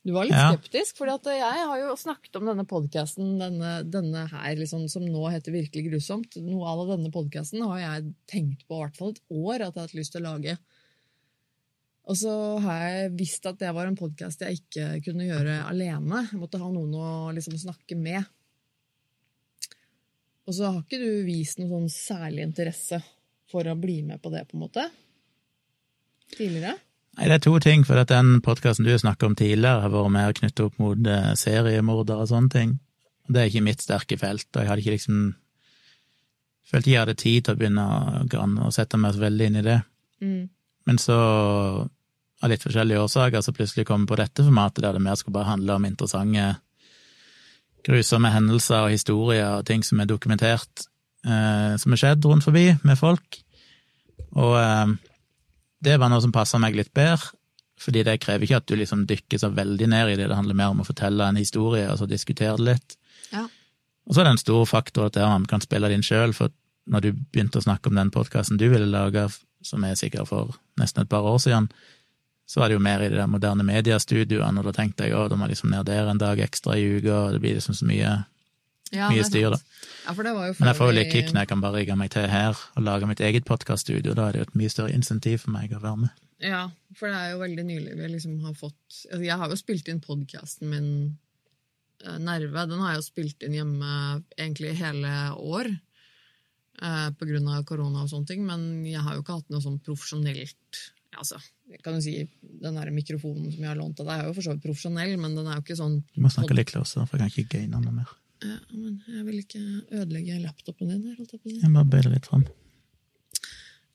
Du 0.00 0.14
var 0.16 0.24
litt 0.24 0.32
Ja. 0.32 0.54
skeptisk, 0.56 0.96
for 0.96 1.06
jeg 1.06 1.42
har 1.44 1.78
jo 1.78 1.92
snakket 1.96 2.36
om 2.36 2.46
denne 2.48 2.64
podkasten, 2.64 3.34
denne, 3.38 3.72
denne 3.84 4.26
her 4.30 4.56
liksom, 4.56 4.88
som 4.88 5.04
nå 5.04 5.26
heter 5.28 5.52
Virkelig 5.52 5.90
grusomt. 5.90 6.36
Noe 6.40 6.64
av 6.66 6.86
denne 6.88 7.10
podkasten 7.12 7.60
har 7.62 7.78
jeg 7.82 8.14
tenkt 8.26 8.64
på 8.66 8.78
i 8.78 8.80
hvert 8.86 8.96
fall 8.96 9.10
et 9.10 9.20
år 9.28 9.54
at 9.60 9.74
jeg 9.74 9.80
har 9.82 9.88
hatt 9.88 9.98
lyst 9.98 10.12
til 10.16 10.24
å 10.24 10.32
lage. 10.32 10.56
Og 12.08 12.16
så 12.16 12.32
har 12.64 12.80
jeg 12.88 13.12
visst 13.18 13.44
at 13.46 13.60
det 13.60 13.74
var 13.76 13.86
en 13.86 13.98
podkast 13.98 14.40
jeg 14.40 14.62
ikke 14.62 15.04
kunne 15.04 15.28
gjøre 15.28 15.60
alene. 15.68 16.24
Jeg 16.32 16.40
måtte 16.40 16.58
ha 16.58 16.70
noen 16.72 16.96
å 16.96 17.08
liksom 17.36 17.58
snakke 17.60 17.94
med. 18.00 18.24
Og 20.48 20.56
så 20.56 20.72
har 20.72 20.80
ikke 20.80 20.98
du 20.98 21.26
vist 21.28 21.60
noen 21.60 21.86
sånn 21.86 21.92
særlig 21.92 22.48
interesse 22.48 23.02
for 23.52 23.68
å 23.68 23.76
bli 23.78 24.00
med 24.02 24.22
på 24.22 24.32
det, 24.32 24.46
på 24.48 24.56
en 24.56 24.64
måte? 24.64 24.88
Tidligere? 26.32 26.78
Nei, 27.20 27.28
det 27.28 27.34
er 27.36 27.42
to 27.44 27.58
ting, 27.60 27.82
for 27.84 28.00
at 28.00 28.08
den 28.08 28.38
podkasten 28.40 28.86
du 28.86 28.94
snakket 28.96 29.26
om 29.26 29.34
tidligere, 29.36 29.82
har 29.82 29.92
vært 29.92 30.12
mer 30.14 30.30
knyttet 30.38 30.62
opp 30.64 30.78
mot 30.80 30.96
eh, 31.04 31.34
seriemordere 31.36 32.24
og 32.24 32.30
sånne 32.30 32.52
ting. 32.54 32.70
Det 33.28 33.42
er 33.42 33.50
ikke 33.50 33.66
mitt 33.66 33.84
sterke 33.84 34.16
felt, 34.16 34.48
og 34.54 34.62
jeg 34.62 34.70
hadde 34.70 34.84
ikke 34.84 34.96
liksom 34.96 35.20
Følte 36.70 36.86
ikke 36.86 36.94
jeg 36.94 37.02
hadde 37.02 37.18
tid 37.18 37.44
til 37.44 37.56
å 37.56 37.58
begynne 37.58 37.84
å, 38.62 38.68
sette 38.70 38.98
meg 39.00 39.16
så 39.16 39.24
veldig 39.24 39.46
inn 39.48 39.58
i 39.58 39.62
det. 39.66 39.80
Mm. 40.22 40.42
Men 40.86 41.00
så, 41.02 41.16
av 42.38 42.52
litt 42.52 42.62
forskjellige 42.62 43.00
årsaker, 43.08 43.42
så 43.42 43.54
plutselig 43.56 43.88
kom 43.88 44.04
jeg 44.04 44.10
på 44.12 44.18
dette 44.20 44.44
formatet, 44.46 44.84
der 44.84 44.94
det 44.94 45.02
mer 45.02 45.18
skulle 45.18 45.34
bare 45.34 45.50
handle 45.50 45.80
om 45.80 45.88
interessante, 45.88 46.44
grusomme 47.82 48.30
hendelser 48.30 48.86
og 48.86 48.94
historier 48.94 49.48
og 49.56 49.66
ting 49.66 49.82
som 49.82 49.98
er 49.98 50.06
dokumentert, 50.12 50.86
eh, 51.26 51.74
som 51.82 51.96
er 51.96 52.02
skjedd 52.04 52.30
rundt 52.30 52.46
forbi 52.46 52.68
med 52.86 53.00
folk. 53.02 53.40
Og 54.38 54.54
eh, 54.60 54.94
det 55.80 55.96
var 56.00 56.12
noe 56.12 56.22
som 56.22 56.32
passa 56.34 56.60
meg 56.62 56.76
litt 56.76 56.92
bedre, 56.96 57.32
fordi 57.80 58.02
det 58.04 58.18
krever 58.20 58.44
ikke 58.44 58.60
at 58.60 58.68
du 58.68 58.76
liksom 58.76 59.06
dykker 59.08 59.40
så 59.40 59.48
veldig 59.56 59.88
ned 59.88 60.12
i 60.12 60.16
det, 60.20 60.28
det 60.28 60.36
handler 60.36 60.58
mer 60.58 60.74
om 60.74 60.82
å 60.82 60.88
fortelle 60.88 61.24
en 61.24 61.38
historie 61.40 61.86
og 61.88 62.00
så 62.00 62.08
diskutere 62.08 62.58
det 62.58 62.66
litt. 62.66 62.96
Ja. 63.32 63.46
Og 64.08 64.14
så 64.14 64.20
er 64.20 64.28
det 64.28 64.34
en 64.34 64.42
stor 64.42 64.66
faktor 64.68 65.08
at 65.08 65.16
man 65.22 65.46
kan 65.48 65.64
spille 65.64 65.88
det 65.88 65.96
inn 65.96 66.04
sjøl, 66.04 66.34
for 66.36 66.52
når 66.90 67.04
du 67.04 67.10
begynte 67.14 67.60
å 67.60 67.64
snakke 67.64 67.88
om 67.88 67.96
den 67.96 68.12
podkasten 68.12 68.60
du 68.60 68.66
ville 68.72 68.88
lage, 68.90 69.28
som 69.64 69.84
er 69.84 69.96
sikkert 69.96 70.28
for 70.28 70.56
nesten 70.80 71.04
et 71.04 71.12
par 71.12 71.24
år 71.28 71.38
siden, 71.40 71.68
så 72.50 72.60
var 72.60 72.68
det 72.68 72.78
jo 72.78 72.82
mer 72.82 73.04
i 73.04 73.08
de 73.12 73.18
der 73.20 73.30
moderne 73.30 73.64
mediestudioene, 73.66 74.58
og 74.58 74.66
da 74.66 74.74
tenkte 74.74 75.06
jeg 75.06 75.14
å, 75.14 75.28
da 75.30 75.36
må 75.38 75.46
jeg 75.46 75.54
liksom 75.54 75.70
ned 75.70 75.86
der 75.86 76.08
en 76.10 76.20
dag 76.20 76.40
ekstra 76.42 76.74
i 76.74 76.88
uka, 76.96 77.28
og 77.28 77.36
det 77.36 77.42
blir 77.44 77.54
liksom 77.54 77.76
så 77.78 77.86
mye, 77.86 78.14
Ja, 78.90 79.06
mye 79.12 79.22
styr, 79.26 79.52
da. 79.54 79.58
Ja, 80.06 80.14
Men 80.16 80.66
jeg 80.66 80.76
får 80.78 80.88
jo 80.90 80.96
litt 80.96 81.12
kick 81.12 81.30
når 81.30 81.44
jeg 81.44 81.50
kan 81.52 81.62
bare 81.62 81.78
rigge 81.78 81.96
meg 81.98 82.10
til 82.10 82.26
her 82.30 82.58
og 82.74 82.82
lage 82.82 83.06
mitt 83.06 83.22
eget 83.22 83.46
podkaststudio, 83.46 84.16
da 84.18 84.28
er 84.28 84.34
det 84.34 84.40
jo 84.40 84.46
et 84.48 84.56
mye 84.58 84.72
større 84.72 84.94
insentiv 84.96 85.44
for 85.44 85.54
meg 85.54 85.74
å 85.76 85.82
være 85.82 86.06
med. 86.06 86.24
Ja, 86.42 86.64
for 86.96 87.12
det 87.12 87.18
er 87.20 87.34
jo 87.34 87.42
veldig 87.42 87.64
nylig 87.68 87.96
vi 87.98 88.08
liksom 88.14 88.38
har 88.46 88.54
fått 88.56 89.02
altså 89.12 89.20
Jeg 89.26 89.36
har 89.42 89.52
jo 89.52 89.58
spilt 89.60 89.90
inn 89.92 90.00
podkasten 90.00 90.70
min 90.72 90.88
eh, 92.02 92.16
Nerve. 92.16 92.64
Den 92.66 92.80
har 92.80 92.94
jeg 92.94 93.02
jo 93.02 93.06
spilt 93.10 93.44
inn 93.46 93.58
hjemme 93.58 93.92
egentlig 94.38 94.72
hele 94.80 95.12
år. 95.36 95.68
Eh, 96.80 97.08
på 97.12 97.28
grunn 97.28 97.50
av 97.52 97.66
korona 97.68 98.06
og 98.06 98.10
sånne 98.10 98.30
ting, 98.30 98.46
men 98.48 98.86
jeg 98.88 99.04
har 99.04 99.18
jo 99.18 99.22
ikke 99.22 99.36
hatt 99.36 99.52
noe 99.52 99.60
sånn 99.60 99.82
profesjonelt 99.84 100.80
altså, 101.18 101.40
kan 101.84 101.98
du 101.98 102.02
si 102.04 102.14
Den 102.40 102.78
der 102.78 102.90
mikrofonen 102.94 103.50
som 103.52 103.64
jeg 103.64 103.68
har 103.68 103.78
lånt 103.78 104.00
av 104.00 104.08
deg, 104.08 104.22
er 104.22 104.30
jo 104.30 104.36
for 104.36 104.46
så 104.46 104.54
vidt 104.54 104.64
profesjonell, 104.64 105.16
men 105.20 105.36
den 105.36 105.48
er 105.48 105.58
jo 105.58 105.64
ikke 105.64 105.78
sånn 105.78 106.00
Du 106.14 106.22
må 106.24 106.32
snakke 106.32 106.56
litt 106.56 106.72
løsere, 106.72 107.06
for 107.08 107.20
jeg 107.20 107.34
kan 107.34 107.44
ikke 107.44 107.58
gaine 107.58 107.82
noe 107.82 107.96
mer. 108.00 108.14
Ja, 108.40 108.56
Men 108.72 109.02
jeg 109.06 109.26
vil 109.26 109.42
ikke 109.42 109.60
ødelegge 109.90 110.38
laptopen 110.44 110.88
din. 110.88 111.02
her, 111.08 111.18
jeg 111.18 111.28
på. 111.40 111.50
Jeg 111.50 111.72
bare 111.74 111.90
bøye 111.92 112.06
det 112.06 112.14
litt 112.14 112.30
fram. 112.30 112.46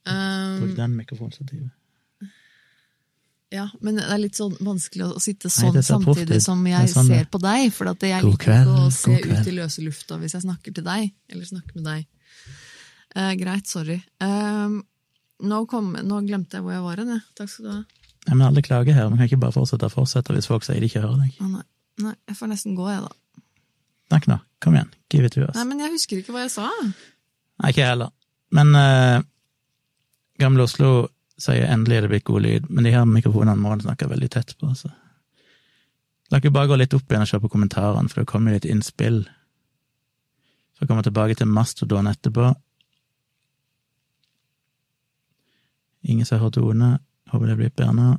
Um, 0.05 0.61
Bruk 0.61 0.75
den 0.77 0.95
mikrofonstativet. 0.99 1.73
Ja, 3.53 3.69
men 3.79 3.99
det 3.99 4.05
er 4.09 4.19
litt 4.19 4.37
sånn 4.37 4.55
vanskelig 4.65 5.05
å 5.15 5.21
sitte 5.21 5.49
sånn 5.53 5.75
Nei, 5.77 5.83
samtidig 5.85 6.41
som 6.43 6.63
jeg 6.67 6.89
sånn 6.91 7.07
ser 7.07 7.27
på 7.31 7.39
deg. 7.41 7.69
For 7.73 7.89
at 7.91 8.03
jeg 8.03 8.25
liker 8.25 8.41
kveld, 8.41 8.71
ikke 8.73 8.87
å 8.87 8.93
se 8.93 9.17
ut 9.21 9.49
i 9.51 9.55
løse 9.55 9.85
lufta 9.85 10.17
hvis 10.21 10.35
jeg 10.37 10.45
snakker 10.47 10.75
til 10.75 10.85
deg. 10.85 11.13
Eller 11.31 11.49
snakker 11.49 11.79
med 11.79 11.87
deg. 11.87 12.07
Uh, 13.15 13.31
greit, 13.39 13.69
sorry. 13.71 13.95
Eh, 14.19 14.73
nå, 15.47 15.59
kom, 15.71 15.93
nå 15.95 16.19
glemte 16.27 16.57
jeg 16.57 16.65
hvor 16.65 16.75
jeg 16.75 16.83
var 16.83 16.99
hen. 17.01 17.13
jeg. 17.15 17.23
Takk 17.39 17.53
skal 17.53 17.67
du 17.67 17.71
ha. 17.71 17.83
Nei, 18.25 18.33
men 18.33 18.47
alle 18.47 18.65
klager 18.65 18.97
her, 18.97 19.07
man 19.11 19.21
kan 19.21 19.29
ikke 19.29 19.39
bare 19.45 19.53
fortsette 19.55 19.91
fortsette 19.93 20.33
hvis 20.33 20.49
folk 20.49 20.65
sier 20.65 20.81
de 20.81 20.89
ikke 20.89 21.03
hører 21.03 21.21
deg. 21.21 21.37
Nei. 21.45 21.63
nei, 22.01 22.15
jeg 22.27 22.37
får 22.39 22.51
nesten 22.51 22.75
gå, 22.77 22.89
jeg, 22.89 23.05
da. 23.05 23.13
Snakk 24.09 24.27
nå, 24.29 24.37
kom 24.61 24.77
igjen, 24.77 24.91
give 25.09 25.27
it 25.27 25.33
to 25.33 25.45
us. 25.47 25.55
Nei, 25.57 25.65
men 25.69 25.81
jeg 25.81 25.95
husker 25.95 26.21
ikke 26.21 26.35
hva 26.35 26.45
jeg 26.45 26.53
sa. 26.53 26.69
Nei, 26.81 27.71
ikke 27.71 27.81
jeg 27.81 27.91
heller. 27.93 28.11
Men 28.55 28.75
uh, 28.77 29.23
Gamle 30.41 30.67
Oslo 30.67 30.91
sier 31.41 31.67
endelig 31.67 31.97
er 31.97 32.05
det 32.05 32.11
blitt 32.13 32.27
god 32.27 32.45
lyd, 32.45 32.67
men 32.69 32.85
de 32.87 32.93
her 32.93 33.07
mikrofonene 33.09 33.59
må 33.59 33.73
han 33.73 33.83
snakke 33.83 34.09
veldig 34.11 34.29
tett 34.31 34.53
på. 34.59 34.69
Så. 34.77 34.91
La 36.31 36.39
ikke 36.39 36.53
bare 36.55 36.69
gå 36.71 36.77
litt 36.79 36.93
opp 36.95 37.09
igjen 37.09 37.25
og 37.25 37.31
se 37.31 37.39
på 37.41 37.51
kommentarene, 37.51 38.11
for 38.11 38.21
det 38.21 38.29
kommer 38.29 38.53
jo 38.53 38.59
litt 38.59 38.69
innspill. 38.69 39.23
Så 40.75 40.85
kommer 40.85 41.03
vi 41.03 41.09
tilbake 41.09 41.37
til 41.39 41.51
Mastodon 41.51 42.11
etterpå. 42.11 42.53
Ingen 46.05 46.25
som 46.25 46.39
har 46.39 46.45
hørt 46.45 47.01
Håper 47.33 47.47
det 47.49 47.55
blir 47.57 47.71
bedre 47.73 47.93
nå. 47.97 48.09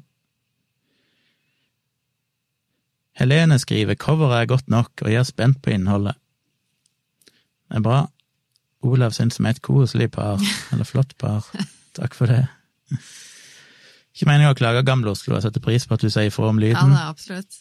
Helene 3.17 3.57
skriver 3.59 3.95
coveret 3.97 4.43
er 4.43 4.47
godt 4.51 4.69
nok, 4.69 4.91
og 5.03 5.09
jeg 5.12 5.19
er 5.23 5.29
spent 5.29 5.62
på 5.64 5.71
innholdet. 5.73 6.14
Det 7.71 7.79
er 7.81 7.85
bra. 7.87 8.03
Olav 8.87 9.14
syns 9.17 9.39
vi 9.41 9.47
er 9.49 9.55
et 9.57 9.62
koselig 9.64 10.11
par, 10.14 10.43
eller 10.73 10.85
flott 10.85 11.14
par. 11.19 11.47
Takk 11.97 12.14
for 12.14 12.27
det. 12.31 12.43
Ikke 14.17 14.29
meningen 14.29 14.53
å 14.53 14.57
klage 14.59 14.85
Gamle 14.87 15.11
Oslo, 15.12 15.35
jeg 15.37 15.47
setter 15.47 15.64
pris 15.64 15.87
på 15.89 15.97
at 15.97 16.05
du 16.05 16.11
sier 16.12 16.29
ifra 16.31 16.51
om 16.53 16.61
Ja, 16.61 16.69
lyden. 16.69 16.93
det 16.93 17.01
er 17.01 17.11
absolutt. 17.11 17.57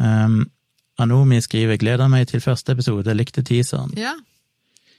Um, 0.00 0.50
Anomi 0.98 1.40
skriver 1.40 1.76
'gleder 1.76 2.08
meg 2.08 2.26
til 2.28 2.40
første 2.40 2.72
episode, 2.72 3.14
likte 3.14 3.42
teaseren'. 3.42 3.92
Ja, 3.98 4.14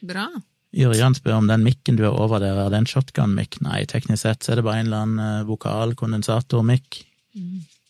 bra. 0.08 0.28
Yrjan 0.72 1.16
spør 1.18 1.42
om 1.42 1.50
den 1.50 1.66
mikken 1.66 1.98
du 2.00 2.06
har 2.06 2.16
over 2.16 2.40
der, 2.40 2.56
er 2.56 2.70
det 2.72 2.80
en 2.80 2.88
shotgun-mikk? 2.88 3.60
Nei, 3.66 3.84
teknisk 3.92 4.24
sett 4.24 4.46
så 4.46 4.54
er 4.54 4.62
det 4.62 4.66
bare 4.68 4.80
en 4.80 4.88
eller 4.88 5.04
annen 5.04 5.42
uh, 5.42 5.48
vokal-kondensator-mikk, 5.50 7.02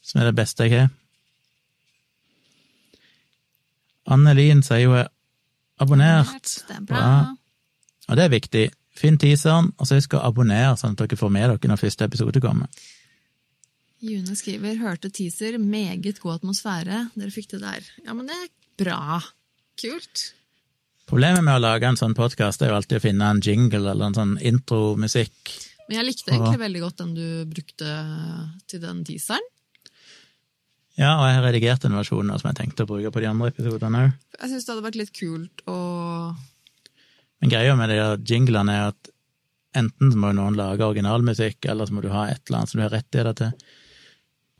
som 0.02 0.22
er 0.22 0.32
det 0.32 0.38
beste 0.40 0.66
jeg 0.66 0.74
har. 0.74 0.90
Annelin 4.12 4.64
sier 4.66 4.90
hun 4.90 4.98
er 5.04 5.12
abonnert. 5.82 6.56
Er. 6.70 6.82
Bra. 6.90 7.04
Og 8.10 8.18
det 8.18 8.26
er 8.26 8.34
viktig. 8.34 8.66
Finn 8.98 9.18
teaseren, 9.22 9.70
og 9.78 9.88
så 9.88 10.00
husk 10.00 10.18
å 10.18 10.24
abonnere, 10.26 10.74
sånn 10.80 10.98
at 10.98 11.06
dere 11.06 11.20
får 11.20 11.32
med 11.32 11.48
dere 11.54 11.72
når 11.72 11.80
første 11.86 12.10
episode 12.10 12.42
kommer. 12.44 12.68
June 14.02 14.36
skriver 14.36 14.80
'hørte 14.82 15.10
teaser, 15.14 15.60
meget 15.62 16.20
god 16.20 16.42
atmosfære'. 16.42 17.12
Dere 17.14 17.32
fikk 17.32 17.52
det 17.52 17.62
der. 17.62 17.82
Ja, 18.06 18.14
men 18.14 18.26
det 18.26 18.36
er 18.36 18.50
bra. 18.84 19.22
Kult. 19.78 20.34
Problemet 21.10 21.44
med 21.44 21.58
å 21.58 21.64
lage 21.64 21.90
en 21.90 22.00
sånn 22.00 22.16
podkast 22.16 22.62
er 22.62 22.72
jo 22.72 22.78
alltid 22.78 23.00
å 23.00 23.04
finne 23.04 23.30
en 23.34 23.42
jingle 23.44 23.84
eller 23.84 24.10
en 24.10 24.18
sånn 24.18 24.36
intromusikk. 24.48 25.56
Men 25.88 26.00
jeg 26.00 26.08
likte 26.08 26.32
egentlig 26.32 26.62
veldig 26.62 26.84
godt 26.86 27.02
den 27.02 27.16
du 27.18 27.26
brukte 27.52 27.96
til 28.72 28.84
den 28.84 29.02
teaseren. 29.08 29.50
Ja, 31.00 31.16
og 31.18 31.26
jeg 31.26 31.38
har 31.38 31.46
redigert 31.48 31.86
en 31.88 31.96
versjon 31.96 32.32
som 32.36 32.50
jeg 32.50 32.58
tenkte 32.60 32.86
å 32.86 32.90
bruke 32.90 33.12
på 33.14 33.24
de 33.24 33.30
andre 33.30 33.50
episodene 33.52 34.04
òg. 34.06 34.14
Jeg 34.38 34.52
syns 34.52 34.68
det 34.68 34.74
hadde 34.74 34.86
vært 34.86 35.00
litt 35.00 35.14
kult 35.16 35.64
å 35.72 35.78
Men 37.42 37.50
greia 37.50 37.74
med 37.76 37.90
de 37.90 37.98
jinglene 38.30 38.76
er 38.76 38.92
at 38.92 39.12
enten 39.74 40.12
så 40.14 40.20
må 40.20 40.34
noen 40.36 40.60
lage 40.60 40.86
originalmusikk, 40.86 41.66
eller 41.72 41.88
så 41.88 41.96
må 41.96 42.04
du 42.04 42.12
ha 42.14 42.28
et 42.30 42.44
eller 42.46 42.60
annet 42.60 42.72
som 42.72 42.80
du 42.80 42.86
har 42.86 42.94
rettigheter 42.94 43.38
til. 43.40 43.54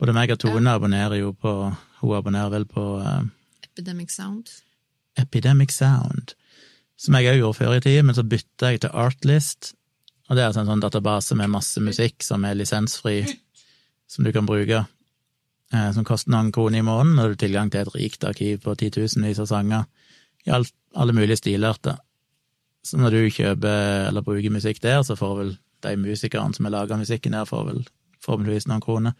Både 0.02 0.16
meg 0.16 0.32
og 0.34 0.40
Tone 0.42 0.72
abonnerer 0.72 1.20
jo 1.20 1.30
på 1.32 1.52
Hun 2.00 2.14
abonnerer 2.16 2.50
vel 2.50 2.64
på 2.66 2.82
uh... 2.98 3.20
Epidemic 3.62 4.10
Sound. 4.10 4.50
Epidemic 5.18 5.74
Sound, 5.74 6.34
som 6.96 7.16
jeg 7.18 7.32
òg 7.32 7.40
gjorde 7.40 7.58
før 7.58 7.76
i 7.76 7.84
tida, 7.84 8.02
men 8.06 8.16
så 8.16 8.24
bytta 8.24 8.72
jeg 8.72 8.84
til 8.84 8.94
Artlist. 8.94 9.72
Og 10.28 10.36
det 10.36 10.42
er 10.42 10.50
altså 10.50 10.62
en 10.62 10.70
sånn 10.70 10.84
database 10.84 11.36
med 11.36 11.52
masse 11.52 11.80
musikk 11.82 12.24
som 12.24 12.44
er 12.48 12.56
lisensfri, 12.56 13.22
som 14.08 14.24
du 14.24 14.32
kan 14.32 14.48
bruke. 14.48 14.84
Eh, 15.72 15.90
som 15.96 16.04
koster 16.04 16.32
noen 16.34 16.52
kroner 16.52 16.82
i 16.82 16.86
måneden, 16.86 17.18
og 17.18 17.26
du 17.26 17.34
har 17.34 17.42
tilgang 17.42 17.72
til 17.72 17.82
et 17.82 17.94
rikt 17.96 18.24
arkiv 18.28 18.62
på 18.64 18.76
titusenvis 18.78 19.40
av 19.42 19.48
sanger 19.50 19.86
i 20.46 20.52
alt, 20.52 20.72
alle 20.94 21.14
mulige 21.16 21.40
stilarter. 21.40 21.96
Så 22.84 22.98
når 22.98 23.14
du 23.14 23.20
kjøper 23.30 24.08
eller 24.10 24.26
bruker 24.26 24.52
musikk 24.52 24.82
der, 24.82 25.00
så 25.06 25.16
får 25.16 25.36
vel 25.38 25.52
de 25.86 25.96
musikerne 25.96 26.54
som 26.54 26.66
har 26.66 26.74
laga 26.74 26.98
musikken 26.98 27.34
der, 27.36 27.48
får 27.48 27.64
vel 27.70 27.80
forhåpentligvis 28.22 28.68
noen 28.68 28.82
kroner. 28.84 29.16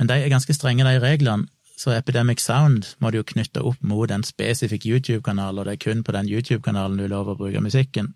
Men 0.00 0.08
de 0.08 0.16
er 0.16 0.32
ganske 0.32 0.54
strenge, 0.56 0.84
de 0.84 1.00
reglene. 1.02 1.46
Så 1.80 1.94
Epidemic 1.96 2.42
Sound 2.44 2.90
må 3.00 3.08
du 3.08 3.20
jo 3.20 3.24
knytte 3.24 3.62
opp 3.64 3.80
mot 3.80 4.10
en 4.12 4.24
spesifikk 4.26 4.84
YouTube-kanal, 4.84 5.56
og 5.56 5.64
det 5.64 5.78
er 5.78 5.84
kun 5.86 6.02
på 6.04 6.12
den 6.12 6.28
YouTube-kanalen 6.28 6.98
du 7.00 7.06
lover 7.08 7.32
å 7.32 7.40
bruke 7.40 7.62
musikken. 7.64 8.10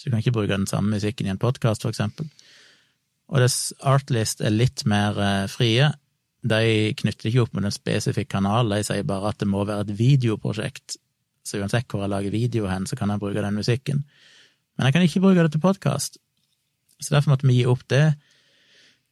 Så 0.00 0.08
du 0.08 0.14
kan 0.14 0.22
ikke 0.22 0.32
bruke 0.38 0.54
den 0.54 0.68
samme 0.70 0.94
musikken 0.94 1.28
i 1.28 1.32
en 1.34 1.40
podkast, 1.40 1.84
for 1.84 1.92
eksempel. 1.92 2.30
Og 3.28 3.42
det 3.42 3.50
Artlist 3.84 4.40
er 4.40 4.54
litt 4.54 4.86
mer 4.88 5.20
eh, 5.20 5.44
frie. 5.52 5.90
De 6.40 6.94
knytter 7.02 7.28
ikke 7.28 7.44
opp 7.44 7.52
med 7.58 7.68
en 7.68 7.74
spesifikk 7.74 8.30
kanal, 8.32 8.72
de 8.72 8.80
sier 8.86 9.04
bare 9.04 9.34
at 9.34 9.42
det 9.42 9.50
må 9.50 9.66
være 9.68 9.84
et 9.84 9.92
videoprosjekt. 9.98 10.96
Så 11.44 11.60
uansett 11.60 11.84
hvor 11.90 12.06
jeg 12.06 12.14
lager 12.14 12.32
video 12.32 12.70
hen, 12.70 12.88
så 12.88 12.96
kan 12.96 13.12
jeg 13.12 13.20
bruke 13.20 13.44
den 13.44 13.60
musikken. 13.60 14.06
Men 14.78 14.88
jeg 14.88 14.96
kan 14.96 15.04
ikke 15.04 15.24
bruke 15.26 15.44
det 15.44 15.52
til 15.52 15.66
podkast, 15.66 16.16
så 16.96 17.12
derfor 17.12 17.34
måtte 17.34 17.48
vi 17.48 17.60
gi 17.60 17.68
opp 17.68 17.84
det. 17.92 18.14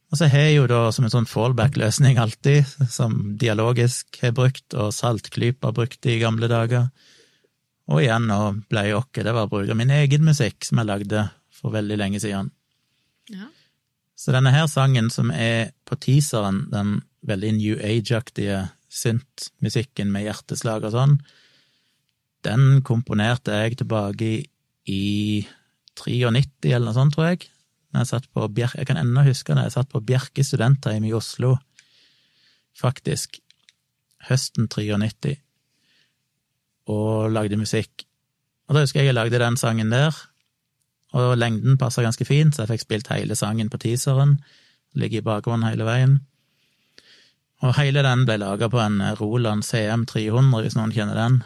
Og 0.09 0.17
så 0.17 0.25
har 0.31 0.47
jeg 0.47 0.55
jo 0.57 0.65
da 0.69 0.79
som 0.93 1.05
en 1.05 1.13
sånn 1.13 1.29
fallback-løsning 1.29 2.17
alltid, 2.21 2.65
som 2.89 3.17
Dialogisk 3.41 4.17
har 4.23 4.33
brukt, 4.37 4.73
og 4.73 4.93
Saltklypa 4.95 5.69
har 5.69 5.75
brukt 5.77 6.09
i 6.09 6.17
gamle 6.21 6.49
dager. 6.49 6.87
Og 7.89 8.01
igjen 8.01 8.25
nå 8.29 8.39
bleieokke, 8.69 9.21
okke, 9.21 9.25
det 9.25 9.35
var 9.37 9.45
å 9.45 9.51
bruke 9.51 9.77
min 9.77 9.93
egen 9.93 10.25
musikk 10.25 10.65
som 10.65 10.81
jeg 10.81 10.89
lagde 10.89 11.27
for 11.53 11.73
veldig 11.73 11.97
lenge 11.99 12.21
siden. 12.21 12.49
Ja. 13.29 13.51
Så 14.17 14.33
denne 14.35 14.51
her 14.53 14.65
sangen 14.69 15.11
som 15.13 15.29
er 15.31 15.71
på 15.87 15.97
teaseren, 16.01 16.65
den 16.73 16.99
veldig 17.29 17.53
New 17.57 17.77
Age-aktige 17.77 18.65
synt-musikken 18.89 20.09
med 20.11 20.25
hjerteslag 20.25 20.87
og 20.89 20.95
sånn, 20.95 21.15
den 22.47 22.81
komponerte 22.87 23.55
jeg 23.61 23.79
tilbake 23.81 24.25
i, 24.25 24.41
i 24.89 25.03
93 25.99 26.73
eller 26.73 26.89
noe 26.89 26.97
sånt, 26.97 27.15
tror 27.15 27.31
jeg. 27.31 27.49
Jeg, 27.95 28.07
satt 28.07 28.27
på 28.33 28.45
Bjer 28.53 28.75
jeg 28.77 28.87
kan 28.89 28.99
ennå 29.01 29.23
huske 29.25 29.55
det, 29.55 29.65
jeg 29.67 29.75
satt 29.77 29.89
på 29.89 30.01
Bjerke 30.05 30.45
studentheim 30.45 31.07
i 31.09 31.13
Oslo, 31.17 31.55
faktisk, 32.77 33.39
høsten 34.29 34.69
93, 34.69 35.35
og 36.89 37.31
lagde 37.33 37.57
musikk. 37.57 38.05
Og 38.69 38.75
da 38.75 38.83
husker 38.83 39.01
jeg 39.01 39.09
jeg 39.09 39.17
lagde 39.17 39.41
den 39.41 39.57
sangen 39.57 39.93
der, 39.93 40.15
og 41.17 41.37
lengden 41.41 41.77
passa 41.81 42.03
ganske 42.05 42.25
fint, 42.27 42.53
så 42.53 42.63
jeg 42.63 42.75
fikk 42.75 42.85
spilt 42.85 43.13
hele 43.13 43.37
sangen 43.37 43.71
på 43.73 43.79
teaseren. 43.81 44.37
Ligger 44.93 45.23
i 45.23 45.25
bakgrunnen 45.25 45.65
hele 45.69 45.87
veien. 45.87 46.19
Og 47.65 47.73
hele 47.79 48.03
den 48.05 48.25
ble 48.27 48.37
laga 48.39 48.69
på 48.71 48.79
en 48.81 49.01
Roland 49.19 49.65
CM 49.65 50.05
300, 50.07 50.61
hvis 50.63 50.77
noen 50.77 50.93
kjenner 50.93 51.17
den. 51.17 51.39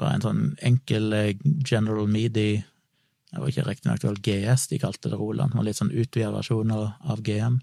Bare 0.00 0.18
en 0.18 0.24
sånn 0.24 0.42
enkel 0.62 1.08
eh, 1.16 1.40
General 1.64 2.06
Midi 2.10 2.62
Det 3.32 3.40
var 3.40 3.48
ikke 3.48 3.64
riktignok 3.64 4.04
vel 4.04 4.20
GS 4.20 4.68
de 4.68 4.78
kalte 4.82 5.08
det 5.08 5.16
Roland, 5.16 5.54
var 5.56 5.64
litt 5.64 5.78
sånn 5.78 5.92
utvida 5.92 6.28
versjoner 6.34 6.92
av 7.00 7.22
GM. 7.24 7.58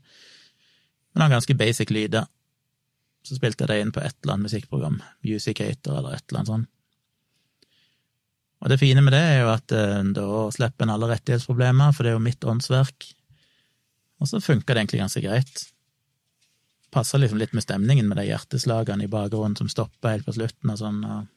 Men 1.14 1.24
han 1.24 1.36
ganske 1.36 1.56
basic 1.58 1.94
lyder. 1.94 2.26
Så 3.26 3.38
spilte 3.38 3.66
jeg 3.66 3.70
det 3.70 3.80
inn 3.84 3.94
på 3.94 4.02
et 4.02 4.16
eller 4.24 4.36
annet 4.36 4.50
musikkprogram, 4.50 5.00
Musicator 5.28 6.00
eller 6.00 6.18
et 6.18 6.26
eller 6.26 6.42
annet 6.42 6.54
sånt. 6.54 6.70
Og 8.60 8.72
det 8.72 8.80
fine 8.82 9.04
med 9.06 9.14
det 9.16 9.22
er 9.24 9.38
jo 9.44 9.52
at 9.54 9.72
eh, 9.72 10.02
da 10.16 10.28
slipper 10.52 10.84
en 10.84 10.94
alle 10.96 11.08
rettighetsproblemer, 11.14 11.94
for 11.96 12.04
det 12.04 12.12
er 12.12 12.18
jo 12.18 12.24
mitt 12.26 12.44
åndsverk. 12.44 13.06
Og 14.20 14.28
så 14.28 14.42
funka 14.44 14.74
det 14.74 14.82
egentlig 14.82 15.04
ganske 15.04 15.24
greit. 15.24 15.62
Passa 16.92 17.22
liksom 17.22 17.40
litt 17.40 17.54
med 17.56 17.64
stemningen 17.64 18.10
med 18.10 18.20
de 18.20 18.26
hjerteslagene 18.28 19.06
i 19.06 19.12
bakgrunnen 19.12 19.56
som 19.56 19.70
stopper 19.72 20.18
helt 20.18 20.28
på 20.28 20.36
slutten 20.36 20.74
og 20.74 20.82
sånn. 20.82 21.04
og 21.06 21.28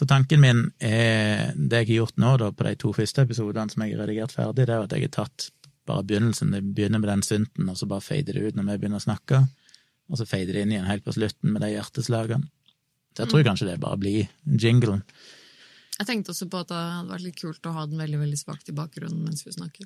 så 0.00 0.06
tanken 0.08 0.40
min 0.40 0.60
er 0.80 1.50
det 1.56 1.82
jeg 1.82 1.88
har 1.90 1.96
gjort 1.98 2.20
nå, 2.22 2.28
da, 2.40 2.46
på 2.56 2.64
de 2.64 2.70
to 2.80 2.90
første 2.96 3.20
episodene 3.26 3.68
som 3.68 3.82
jeg 3.84 3.92
har 3.92 4.06
redigert 4.06 4.32
ferdig, 4.32 4.64
det 4.64 4.72
er 4.72 4.86
at 4.86 4.94
jeg 4.96 5.10
har 5.10 5.16
tatt 5.18 5.50
bare 5.90 6.06
begynnelsen, 6.08 6.54
det 6.54 6.62
begynner 6.72 7.02
med 7.02 7.10
den 7.10 7.24
synten, 7.26 7.68
og 7.68 7.76
så 7.76 7.88
bare 7.90 8.04
fader 8.04 8.38
det 8.38 8.46
ut 8.46 8.56
når 8.56 8.64
vi 8.70 8.76
begynner 8.80 9.02
å 9.02 9.04
snakke, 9.04 9.42
og 10.08 10.16
så 10.16 10.24
fader 10.30 10.56
det 10.56 10.62
inn 10.64 10.72
igjen 10.72 10.88
helt 10.88 11.04
på 11.04 11.12
slutten 11.18 11.52
med 11.52 11.60
de 11.66 11.74
hjerteslagene. 11.74 12.48
Så 13.12 13.26
jeg 13.26 13.32
tror 13.34 13.44
kanskje 13.50 13.68
det 13.68 13.76
bare 13.82 14.00
blir 14.00 14.32
jinglen. 14.64 15.02
Jeg 15.98 16.08
tenkte 16.08 16.32
også 16.32 16.48
på 16.48 16.62
at 16.64 16.72
det 16.72 16.80
hadde 16.80 17.12
vært 17.12 17.26
litt 17.26 17.40
kult 17.42 17.68
å 17.68 17.74
ha 17.76 17.84
den 17.90 18.00
veldig 18.00 18.22
veldig 18.22 18.40
svakt 18.40 18.72
i 18.72 18.76
bakgrunnen 18.80 19.20
mens 19.26 19.44
vi 19.44 19.52
snakker. 19.52 19.84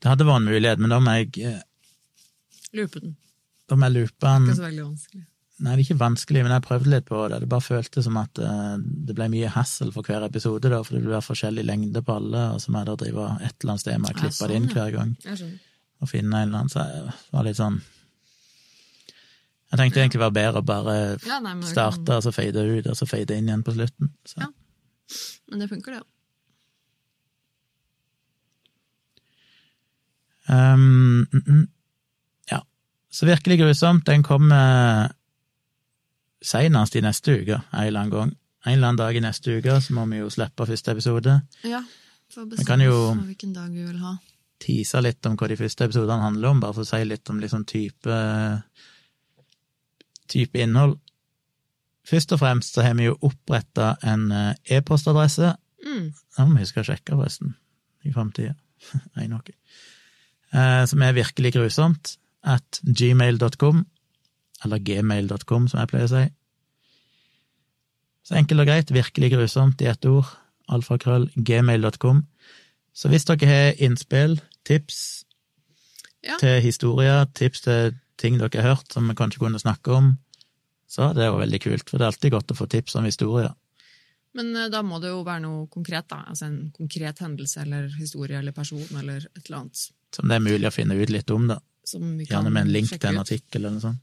Det 0.00 0.08
hadde 0.14 0.24
vært 0.30 0.40
en 0.46 0.48
mulighet, 0.48 0.80
men 0.80 0.96
da 0.96 1.02
må 1.04 1.18
jeg, 1.18 1.44
eh, 1.44 1.60
Loope 2.72 3.04
den. 3.04 3.16
da 3.68 3.76
må 3.76 3.90
jeg 3.90 3.98
loope 3.98 4.24
den 4.24 4.48
Det 4.48 4.54
er 4.54 4.54
Ikke 4.54 4.62
så 4.62 4.68
veldig 4.70 4.86
vanskelig. 4.88 5.24
Nei, 5.62 5.76
det 5.76 5.84
er 5.84 5.84
ikke 5.84 6.00
vanskelig, 6.00 6.40
men 6.42 6.50
jeg 6.50 6.62
prøvde 6.64 6.90
litt 6.90 7.04
på 7.06 7.18
det. 7.30 7.36
Det 7.44 7.48
bare 7.50 7.62
føltes 7.62 8.08
som 8.08 8.16
at 8.18 8.38
eh, 8.42 8.72
det 9.06 9.14
ble 9.14 9.28
mye 9.30 9.52
hassle 9.54 9.92
for 9.94 10.06
hver 10.06 10.26
episode, 10.26 10.66
da, 10.66 10.80
for 10.82 10.96
det 10.96 11.04
ville 11.04 11.14
være 11.14 11.26
forskjellig 11.28 11.62
lengde 11.62 12.02
på 12.02 12.16
alle, 12.18 12.42
og 12.56 12.62
så 12.62 12.74
må 12.74 12.82
jeg 12.82 12.88
da 12.88 12.96
drive 13.04 13.26
et 13.36 13.54
eller 13.54 13.74
annet 13.74 13.84
sted 13.84 14.00
med 14.02 14.10
å 14.10 14.18
klippe 14.18 14.38
sånn, 14.40 14.50
det 14.50 14.56
inn 14.58 14.66
hver 14.72 14.90
gang. 14.96 15.12
Og 16.02 16.10
finne 16.10 16.40
en 16.40 16.48
eller 16.48 16.64
annen, 16.64 16.72
så 16.74 16.88
jeg 16.88 17.14
var 17.36 17.46
litt 17.46 17.60
sånn 17.60 17.76
Jeg 19.70 19.78
tenkte 19.78 20.02
egentlig 20.02 20.18
det 20.18 20.24
var 20.24 20.34
bedre 20.34 20.60
å 20.60 20.66
bare 20.66 20.96
Ja, 21.22 21.38
nei, 21.44 21.54
starte, 21.70 22.18
og 22.18 22.26
så 22.26 22.34
fade 22.34 22.66
ut, 22.66 22.90
og 22.90 22.98
så 22.98 23.06
fade 23.08 23.38
inn 23.38 23.46
igjen 23.52 23.62
på 23.66 23.76
slutten. 23.78 24.10
Så. 24.26 24.42
Ja. 24.42 24.50
men 25.52 25.62
det 25.62 25.70
funker, 25.70 25.94
det 25.94 26.02
òg. 26.02 26.10
Um, 30.44 31.24
mm, 31.32 31.44
mm. 31.46 31.66
Ja. 32.50 32.60
Så 33.10 33.26
virkelig 33.26 33.62
grusomt. 33.62 34.06
Den 34.06 34.26
kommer 34.26 35.14
seinest 36.44 36.96
i 36.96 37.02
neste 37.04 37.38
uke, 37.40 37.60
en 37.72 37.86
eller 37.86 38.00
annen 38.04 38.14
gang. 38.14 38.32
En 38.64 38.76
eller 38.76 38.90
annen 38.90 39.00
dag 39.00 39.16
i 39.16 39.22
neste 39.24 39.58
uke 39.58 39.76
så 39.84 39.96
må 39.96 40.06
vi 40.10 40.22
jo 40.22 40.30
slippe 40.32 40.66
første 40.68 40.94
episode. 40.94 41.40
Ja. 41.68 41.82
for 42.32 42.44
å 42.44 42.64
kan 42.66 42.80
bestemme 42.80 43.28
hvilken 43.28 43.52
dag 43.56 43.72
vi 43.72 43.84
vil 43.84 44.00
ha. 44.00 44.16
Tease 44.64 45.00
litt 45.04 45.26
om 45.28 45.36
hva 45.36 45.48
de 45.50 45.58
første 45.60 45.84
episodene 45.84 46.24
handler 46.24 46.54
om, 46.54 46.60
bare 46.62 46.76
for 46.76 46.86
å 46.86 46.88
si 46.88 47.02
litt 47.04 47.28
om 47.30 47.40
liksom 47.42 47.66
type 47.68 48.20
type 50.30 50.60
innhold. 50.60 50.98
Først 52.08 52.34
og 52.36 52.40
fremst 52.42 52.76
så 52.76 52.84
har 52.84 52.96
vi 52.98 53.08
jo 53.08 53.16
oppretta 53.24 53.94
en 54.04 54.28
eh, 54.32 54.76
e-postadresse. 54.76 55.54
Mm. 55.84 56.10
Den 56.12 56.50
må 56.50 56.58
vi 56.58 56.64
huske 56.66 56.82
å 56.82 56.88
sjekke, 56.88 57.16
forresten, 57.16 57.54
i 58.04 58.12
framtida. 58.12 58.56
Nei, 59.16 59.28
noe. 59.32 59.56
Eh, 60.52 60.82
som 60.90 61.04
er 61.04 61.16
virkelig 61.16 61.54
grusomt. 61.56 62.16
At 62.44 62.82
gmail.com, 62.84 63.86
eller 64.64 64.78
gmail.com, 64.82 65.68
som 65.68 65.80
jeg 65.82 65.90
pleier 65.92 66.08
å 66.08 66.12
si. 66.14 66.24
Så 68.24 68.38
enkelt 68.38 68.64
og 68.64 68.68
greit, 68.70 68.92
virkelig 68.94 69.32
grusomt 69.34 69.82
i 69.84 69.90
ett 69.90 70.06
ord. 70.08 70.30
Alfakrøll, 70.72 71.26
gmail.com. 71.36 72.22
Så 72.96 73.10
hvis 73.12 73.26
dere 73.28 73.48
har 73.50 73.82
innspill, 73.84 74.38
tips 74.64 75.24
Ja. 76.24 76.38
til 76.40 76.62
historier, 76.64 77.26
tips 77.36 77.60
til 77.66 77.94
ting 78.16 78.38
dere 78.38 78.62
har 78.62 78.76
hørt 78.76 78.92
som 78.92 79.08
vi 79.08 79.14
kanskje 79.14 79.42
kunne 79.42 79.60
snakke 79.60 79.92
om, 79.92 80.14
så 80.88 81.10
det 81.12 81.24
er 81.24 81.32
jo 81.32 81.40
veldig 81.42 81.60
kult, 81.60 81.90
for 81.90 81.98
det 81.98 82.06
er 82.06 82.12
alltid 82.12 82.32
godt 82.32 82.52
å 82.54 82.56
få 82.56 82.66
tips 82.70 82.94
om 82.96 83.04
historier. 83.04 83.52
Men 84.34 84.56
eh, 84.56 84.70
da 84.72 84.80
må 84.82 85.00
det 85.02 85.10
jo 85.10 85.22
være 85.26 85.42
noe 85.44 85.66
konkret, 85.68 86.08
da. 86.08 86.22
Altså 86.30 86.46
en 86.46 86.72
konkret 86.74 87.18
hendelse 87.22 87.60
eller 87.60 87.90
historie 87.98 88.38
eller 88.38 88.52
person 88.56 88.82
eller 88.98 89.26
et 89.26 89.44
eller 89.44 89.58
annet 89.58 89.84
Som 90.14 90.28
det 90.30 90.36
er 90.38 90.40
mulig 90.46 90.66
å 90.66 90.72
finne 90.72 90.96
ut 90.96 91.10
litt 91.10 91.30
om, 91.30 91.46
da. 91.50 91.58
Gjerne 91.92 92.50
med 92.50 92.62
en 92.62 92.72
link 92.72 92.88
til 92.88 93.10
en 93.10 93.20
artikkel 93.20 93.60
eller 93.60 93.76
noe 93.76 93.84
sånt. 93.84 94.00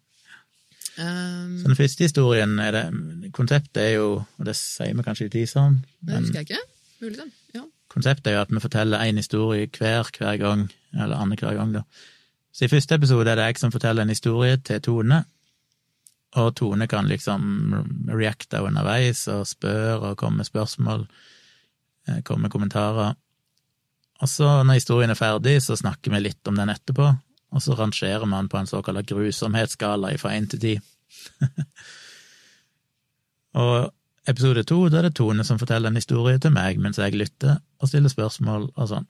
Um, 1.01 1.57
Så 1.57 1.67
den 1.67 1.75
første 1.75 2.03
historien 2.03 2.59
er 2.59 2.71
det 2.75 3.31
Konseptet 3.33 3.81
er 3.81 3.93
jo, 3.95 4.07
og 4.37 4.45
det 4.45 4.55
sier 4.59 4.93
vi 4.93 5.03
kanskje 5.05 5.25
i 5.25 5.33
teaseren, 5.33 5.79
det 6.05 6.19
husker 6.19 6.41
jeg 6.41 6.49
ikke. 6.49 6.63
Mulig 7.01 7.17
det. 7.17 7.29
Ja. 7.55 7.63
konseptet 7.89 8.27
er 8.27 8.35
jo 8.37 8.41
at 8.41 8.51
vi 8.51 8.61
forteller 8.63 9.03
én 9.03 9.17
historie 9.17 9.67
hver 9.67 10.09
hver 10.17 10.37
gang, 10.37 10.67
eller 10.93 11.15
annenhver 11.17 11.55
gang, 11.57 11.73
da. 11.73 11.81
Så 12.53 12.65
i 12.65 12.71
første 12.71 12.95
episode 12.95 13.31
er 13.31 13.39
det 13.39 13.47
jeg 13.47 13.57
som 13.57 13.71
forteller 13.71 14.03
en 14.03 14.13
historie 14.13 14.57
til 14.57 14.81
Tone, 14.81 15.23
og 16.39 16.55
Tone 16.55 16.87
kan 16.87 17.07
liksom 17.07 17.73
reacte 18.07 18.61
underveis 18.61 19.25
og 19.27 19.47
spørre 19.47 20.11
og 20.11 20.17
komme 20.17 20.37
med 20.37 20.47
spørsmål, 20.47 21.07
eh, 22.07 22.21
komme 22.23 22.47
med 22.47 22.51
kommentarer. 22.51 23.15
Og 24.21 24.29
så, 24.29 24.63
når 24.63 24.73
historien 24.73 25.09
er 25.09 25.19
ferdig, 25.19 25.61
så 25.61 25.75
snakker 25.75 26.11
vi 26.11 26.19
litt 26.19 26.47
om 26.47 26.55
den 26.55 26.69
etterpå, 26.69 27.09
og 27.51 27.63
så 27.63 27.75
rangerer 27.75 28.25
man 28.25 28.49
på 28.49 28.57
en 28.57 28.69
såkalt 28.69 29.09
grusomhetsskala 29.09 30.15
fra 30.17 30.35
én 30.37 30.47
til 30.49 30.59
ti. 30.59 30.75
og 33.61 33.91
episode 34.27 34.63
to, 34.63 34.85
da 34.89 35.01
er 35.01 35.09
det 35.09 35.15
Tone 35.19 35.43
som 35.43 35.59
forteller 35.59 35.91
en 35.91 35.99
historie 35.99 36.39
til 36.39 36.53
meg 36.55 36.79
mens 36.79 37.01
jeg 37.01 37.17
lytter 37.17 37.59
og 37.81 37.91
stiller 37.91 38.13
spørsmål 38.13 38.69
og 38.75 38.87
sånn. 38.87 39.09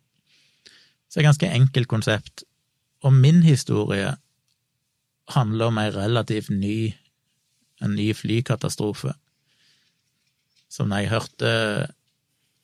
Så 1.11 1.19
det 1.19 1.19
er 1.19 1.25
et 1.25 1.29
ganske 1.29 1.53
enkelt 1.59 1.89
konsept. 1.91 2.43
Og 3.03 3.13
min 3.13 3.41
historie 3.43 4.13
handler 5.35 5.71
om 5.71 5.79
ei 5.81 5.89
relativt 5.91 6.49
ny, 6.49 6.93
en 7.81 7.97
ny 7.97 8.11
flykatastrofe. 8.15 9.13
Som 10.71 10.89
når 10.89 11.03
jeg 11.03 11.11
hørte 11.11 11.51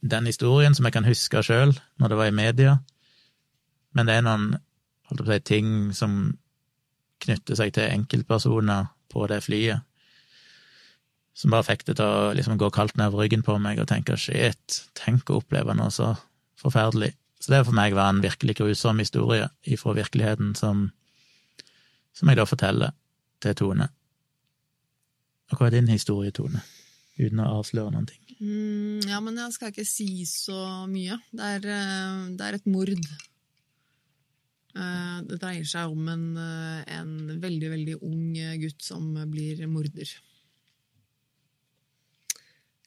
den 0.01 0.29
historien, 0.29 0.75
som 0.75 0.87
jeg 0.87 0.95
kan 0.95 1.07
huske 1.07 1.43
sjøl 1.43 1.75
når 1.99 2.13
det 2.13 2.17
var 2.17 2.31
i 2.31 2.39
media, 2.39 2.77
men 3.91 4.07
det 4.07 4.15
er 4.15 4.25
noen 4.25 4.55
holdt 5.09 5.23
på 5.23 5.27
å 5.27 5.33
si, 5.33 5.43
ting 5.47 5.69
som 5.95 6.17
knytter 7.23 7.57
seg 7.57 7.73
til 7.75 7.89
enkeltpersoner 7.89 8.89
på 9.11 9.27
det 9.31 9.41
flyet, 9.45 9.85
som 11.37 11.53
bare 11.53 11.67
fikk 11.67 11.85
det 11.87 11.97
til 11.99 12.07
å 12.09 12.33
liksom 12.37 12.57
gå 12.57 12.69
kaldt 12.73 12.97
nedover 12.97 13.25
ryggen 13.25 13.45
på 13.45 13.57
meg 13.61 13.81
og 13.81 13.89
tenke 13.91 14.17
shit, 14.17 14.81
tenk 14.97 15.29
å 15.29 15.39
oppleve 15.41 15.75
noe 15.77 15.93
så 15.93 16.15
forferdelig. 16.57 17.13
Så 17.37 17.53
det 17.53 17.65
for 17.67 17.77
meg 17.77 17.93
var 17.93 18.09
en 18.09 18.23
virkelig 18.23 18.57
grusom 18.57 18.97
historie 19.03 19.45
ifra 19.61 19.93
virkeligheten 19.93 20.55
som, 20.57 20.87
som 22.17 22.31
jeg 22.31 22.39
da 22.39 22.47
forteller 22.49 22.95
til 23.45 23.53
Tone. 23.59 23.91
Og 25.51 25.59
hva 25.59 25.69
er 25.69 25.77
din 25.77 25.91
historie, 25.93 26.33
Tone? 26.33 26.63
Uten 27.17 27.41
å 27.41 27.51
avsløre 27.59 27.93
noen 27.93 28.09
ting. 28.09 28.23
Mm, 28.37 29.05
ja, 29.09 29.21
men 29.23 29.37
jeg 29.39 29.53
skal 29.55 29.71
ikke 29.71 29.85
si 29.87 30.25
så 30.29 30.85
mye. 30.89 31.17
Det 31.33 31.53
er, 31.55 31.69
eh, 31.73 32.25
det 32.37 32.45
er 32.45 32.57
et 32.57 32.69
mord. 32.69 33.07
Eh, 34.77 35.19
Det 35.27 35.39
dreier 35.41 35.65
seg 35.65 35.91
om 35.91 36.07
en, 36.13 36.25
eh, 36.37 36.83
en 36.99 37.39
veldig, 37.41 37.69
veldig 37.73 37.95
ung 38.05 38.33
gutt 38.61 38.81
som 38.85 39.13
blir 39.31 39.65
morder. 39.67 40.11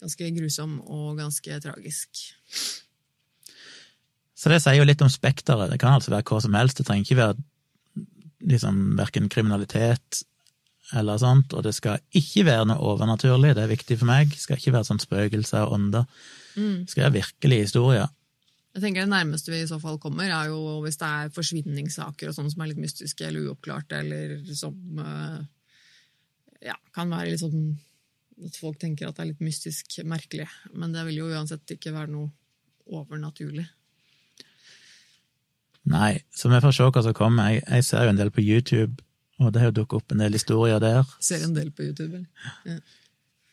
Ganske 0.00 0.30
grusom 0.36 0.80
og 0.86 1.18
ganske 1.18 1.60
tragisk. 1.60 2.22
Så 4.40 4.48
det 4.48 4.62
sier 4.62 4.78
jo 4.78 4.86
litt 4.88 5.02
om 5.04 5.10
spekteret. 5.12 5.68
Det 5.68 5.80
kan 5.82 5.98
altså 5.98 6.14
være 6.14 6.24
hva 6.24 6.40
som 6.40 6.54
helst. 6.56 6.78
Det 6.78 6.86
trenger 6.86 7.04
ikke 7.04 7.20
være 7.20 7.36
liksom 8.40 8.96
verken 8.96 9.28
kriminalitet 9.28 10.22
eller 10.96 11.20
sånt, 11.20 11.52
og 11.54 11.62
det 11.66 11.74
skal 11.76 12.00
ikke 12.16 12.46
være 12.48 12.66
noe 12.70 12.82
overnaturlig, 12.92 13.52
det 13.54 13.62
er 13.62 13.70
viktig 13.70 13.98
for 14.00 14.10
meg. 14.10 14.32
Det 14.32 14.40
skal 14.42 14.58
ikke 14.58 14.72
være 14.74 14.88
sånn 14.88 15.02
spøkelser 15.02 15.66
og 15.66 15.76
ånder. 15.76 16.08
Mm. 16.56 16.86
Det 16.86 16.94
skal 16.94 17.04
være 17.06 17.18
virkelige 17.20 17.68
historier. 17.68 18.08
Jeg 18.70 18.84
tenker 18.84 19.02
Det 19.02 19.10
nærmeste 19.10 19.50
vi 19.50 19.62
i 19.64 19.68
så 19.68 19.80
fall 19.82 19.98
kommer, 19.98 20.30
er 20.30 20.50
jo 20.52 20.78
hvis 20.84 20.98
det 21.00 21.06
er 21.08 21.32
forsvinningssaker 21.34 22.30
og 22.30 22.36
sånn 22.36 22.50
som 22.52 22.62
er 22.62 22.70
litt 22.70 22.82
mystiske 22.82 23.26
eller 23.26 23.48
uoppklarte, 23.48 23.98
eller 23.98 24.36
som 24.54 25.00
eh, 25.02 25.40
ja, 26.68 26.76
kan 26.94 27.10
være 27.10 27.32
litt 27.32 27.42
sånn 27.42 27.72
at 28.46 28.56
folk 28.56 28.78
tenker 28.80 29.08
at 29.08 29.18
det 29.18 29.24
er 29.24 29.30
litt 29.32 29.42
mystisk 29.44 29.98
merkelig. 30.06 30.46
Men 30.72 30.94
det 30.94 31.02
vil 31.08 31.18
jo 31.18 31.28
uansett 31.34 31.74
ikke 31.74 31.92
være 31.92 32.12
noe 32.14 32.30
overnaturlig. 32.90 33.66
Nei, 35.90 36.20
så 36.30 36.50
vi 36.52 36.60
får 36.62 36.76
se 36.76 36.86
hva 36.86 37.02
som 37.04 37.16
kommer. 37.16 37.50
Jeg, 37.50 37.64
jeg 37.66 37.86
ser 37.88 38.06
jo 38.06 38.14
en 38.14 38.20
del 38.20 38.30
på 38.32 38.44
YouTube, 38.44 39.02
og 39.42 39.50
det 39.52 39.62
har 39.62 39.72
jo 39.72 39.80
dukket 39.80 39.98
opp 39.98 40.14
en 40.14 40.22
del 40.22 40.36
historier 40.38 40.80
der. 40.82 41.02
Ser 41.24 41.42
en 41.44 41.56
del 41.56 41.72
på 41.74 41.88
YouTube. 41.88 42.22
eller? 42.22 42.80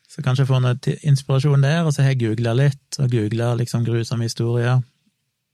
Så 0.07 0.23
kanskje 0.23 0.45
jeg 0.45 0.51
får 0.51 0.61
noe 0.63 0.95
inspirasjon 1.09 1.65
der, 1.65 1.81
og 1.87 1.95
så 1.95 2.05
har 2.05 2.13
jeg 2.13 2.21
googla 2.21 2.53
litt, 2.55 2.99
og 3.01 3.11
googla 3.11 3.55
liksom 3.59 3.87
grusomme 3.87 4.29
historier 4.29 4.77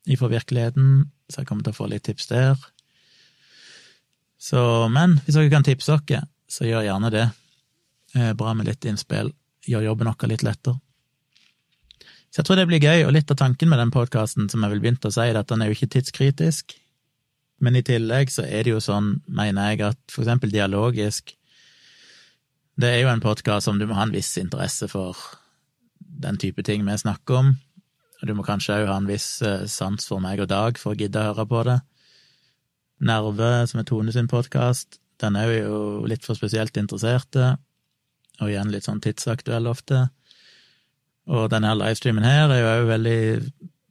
ifra 0.10 0.30
virkeligheten, 0.32 1.10
så 1.30 1.41
jeg 1.41 1.49
kommer 1.49 1.66
til 1.66 1.76
å 1.76 1.80
få 1.80 1.88
litt 1.91 2.06
tips 2.08 2.30
der. 2.32 2.60
Så, 4.43 4.60
men 4.91 5.18
hvis 5.24 5.38
dere 5.38 5.51
kan 5.54 5.66
tipse 5.66 5.95
dere, 6.08 6.26
så 6.51 6.68
gjør 6.68 6.88
gjerne 6.88 7.12
det. 7.14 7.28
Eh, 8.18 8.34
Bra 8.38 8.54
med 8.54 8.68
litt 8.68 8.86
innspill. 8.86 9.32
Gjør 9.66 9.88
jobben 9.88 10.12
vår 10.12 10.32
litt 10.34 10.43
lettere. 10.43 10.80
Så 12.34 12.41
jeg 12.41 12.47
tror 12.47 12.58
det 12.58 12.66
blir 12.68 12.82
gøy, 12.82 13.06
og 13.06 13.14
litt 13.14 13.30
av 13.30 13.38
tanken 13.38 13.70
med 13.70 13.78
den 13.80 13.93
podkasten 13.93 14.47
som 14.49 14.64
jeg 14.66 14.74
vil 14.74 14.82
begynne 14.82 15.06
å 15.06 15.14
si, 15.14 15.22
er 15.22 15.38
at 15.38 15.51
den 15.51 15.62
er 15.62 15.70
jo 15.70 15.78
ikke 15.78 15.91
tidskritisk, 15.93 16.74
men 17.62 17.78
i 17.78 17.84
tillegg 17.86 18.34
så 18.34 18.43
er 18.43 18.66
det 18.66 18.74
jo 18.74 18.82
sånn, 18.82 19.20
mener 19.30 19.70
jeg, 19.72 19.93
at 19.93 19.99
for 20.12 20.26
eksempel 20.26 20.51
dialogisk 20.51 21.36
det 22.82 22.89
er 22.89 23.04
jo 23.04 23.12
en 23.12 23.22
podkast 23.22 23.68
som 23.68 23.78
du 23.78 23.86
må 23.86 23.93
ha 23.93 24.08
en 24.08 24.16
viss 24.16 24.32
interesse 24.41 24.88
for 24.89 25.18
den 25.99 26.39
type 26.41 26.66
ting 26.66 26.82
vi 26.88 26.95
snakker 26.97 27.38
om. 27.38 27.51
Du 28.24 28.32
må 28.38 28.45
kanskje 28.47 28.78
òg 28.80 28.88
ha 28.88 28.95
en 29.01 29.09
viss 29.09 29.41
eh, 29.43 29.65
sans 29.67 30.07
for 30.07 30.24
meg 30.24 30.39
og 30.43 30.47
Dag 30.51 30.80
for 30.80 30.93
å 30.93 30.99
gidde 30.99 31.19
å 31.19 31.34
høre 31.34 31.47
på 31.49 31.63
det. 31.67 31.80
Nerve, 33.03 33.51
som 33.67 33.82
er 33.82 33.88
Tone 33.89 34.13
sin 34.15 34.30
podkast, 34.32 34.99
den 35.19 35.36
er 35.36 35.51
jo 35.51 36.05
litt 36.07 36.24
for 36.24 36.39
spesielt 36.39 36.78
interesserte, 36.80 37.57
og 38.39 38.49
igjen 38.49 38.71
litt 38.71 38.88
sånn 38.88 39.03
tidsaktuell 39.03 39.67
ofte. 39.67 40.05
Og 41.32 41.49
denne 41.51 41.76
livestreamen 41.76 42.26
her 42.28 42.51
er 42.51 42.61
jo 42.61 42.71
òg 42.71 42.89
veldig 42.93 43.19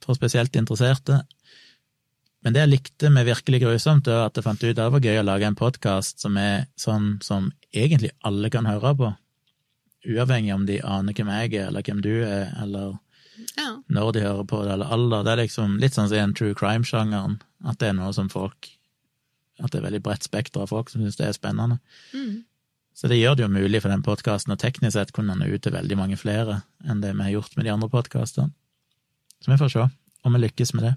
for 0.03 0.19
spesielt 0.19 0.57
interesserte. 0.59 1.21
Men 2.43 2.57
det 2.57 2.65
jeg 2.65 2.73
likte 2.73 3.11
med 3.13 3.29
Virkelig 3.29 3.63
grusomt, 3.63 4.09
var 4.09 4.27
at 4.31 4.39
jeg 4.39 4.47
fant 4.49 4.65
ut 4.65 4.73
at 4.73 4.81
det 4.81 4.91
var 4.97 5.05
gøy 5.05 5.21
å 5.21 5.29
lage 5.29 5.47
en 5.47 5.59
podkast 5.59 6.25
som 6.25 6.37
er 6.41 6.67
sånn 6.81 7.19
som 7.23 7.53
egentlig 7.71 8.11
alle 8.27 8.51
kan 8.51 8.67
høre 8.67 8.97
på. 8.99 9.13
Uavhengig 10.11 10.57
om 10.57 10.67
de 10.67 10.81
aner 10.83 11.15
hvem 11.15 11.31
jeg 11.37 11.55
er, 11.55 11.69
eller 11.69 11.87
hvem 11.87 12.03
du 12.03 12.15
er, 12.25 12.51
eller 12.65 12.97
Ja. 13.59 13.83
når 13.89 14.13
de 14.13 14.23
hører 14.27 14.47
på 14.49 14.63
det, 14.65 14.73
eller 14.77 14.93
alder. 14.95 15.25
Det 15.25 15.33
er 15.33 15.43
liksom 15.45 15.77
litt 15.83 15.97
sånn 15.97 16.09
som 16.09 16.17
i 16.17 16.23
den 16.23 16.35
true 16.39 16.57
crime-sjangeren, 16.59 17.41
at 17.67 17.79
det 17.81 17.91
er 17.91 17.99
noe 17.99 18.13
som 18.17 18.31
folk 18.33 18.71
At 19.63 19.71
det 19.71 19.79
er 19.79 19.85
veldig 19.85 20.01
bredt 20.03 20.25
spekter 20.25 20.65
av 20.65 20.71
folk 20.73 20.89
som 20.91 21.03
syns 21.05 21.19
det 21.21 21.27
er 21.29 21.35
spennende. 21.37 21.77
Mm. 22.17 22.41
Så 22.97 23.07
det 23.07 23.19
gjør 23.21 23.37
det 23.37 23.45
jo 23.45 23.53
mulig 23.53 23.83
for 23.85 23.93
den 23.93 24.03
podkasten, 24.03 24.51
og 24.51 24.59
teknisk 24.59 24.97
sett 24.97 25.13
kunne 25.15 25.37
nå 25.39 25.47
ut 25.53 25.63
til 25.63 25.75
veldig 25.77 25.99
mange 26.01 26.17
flere 26.19 26.63
enn 26.89 27.03
det 27.05 27.13
vi 27.13 27.23
har 27.23 27.35
gjort 27.37 27.55
med 27.57 27.69
de 27.69 27.73
andre 27.75 27.89
podkastene. 27.93 28.51
Så 29.45 29.53
vi 29.53 29.59
får 29.61 29.71
se 29.75 29.85
om 30.25 30.35
vi 30.35 30.43
lykkes 30.43 30.75
med 30.75 30.89
det. 30.89 30.95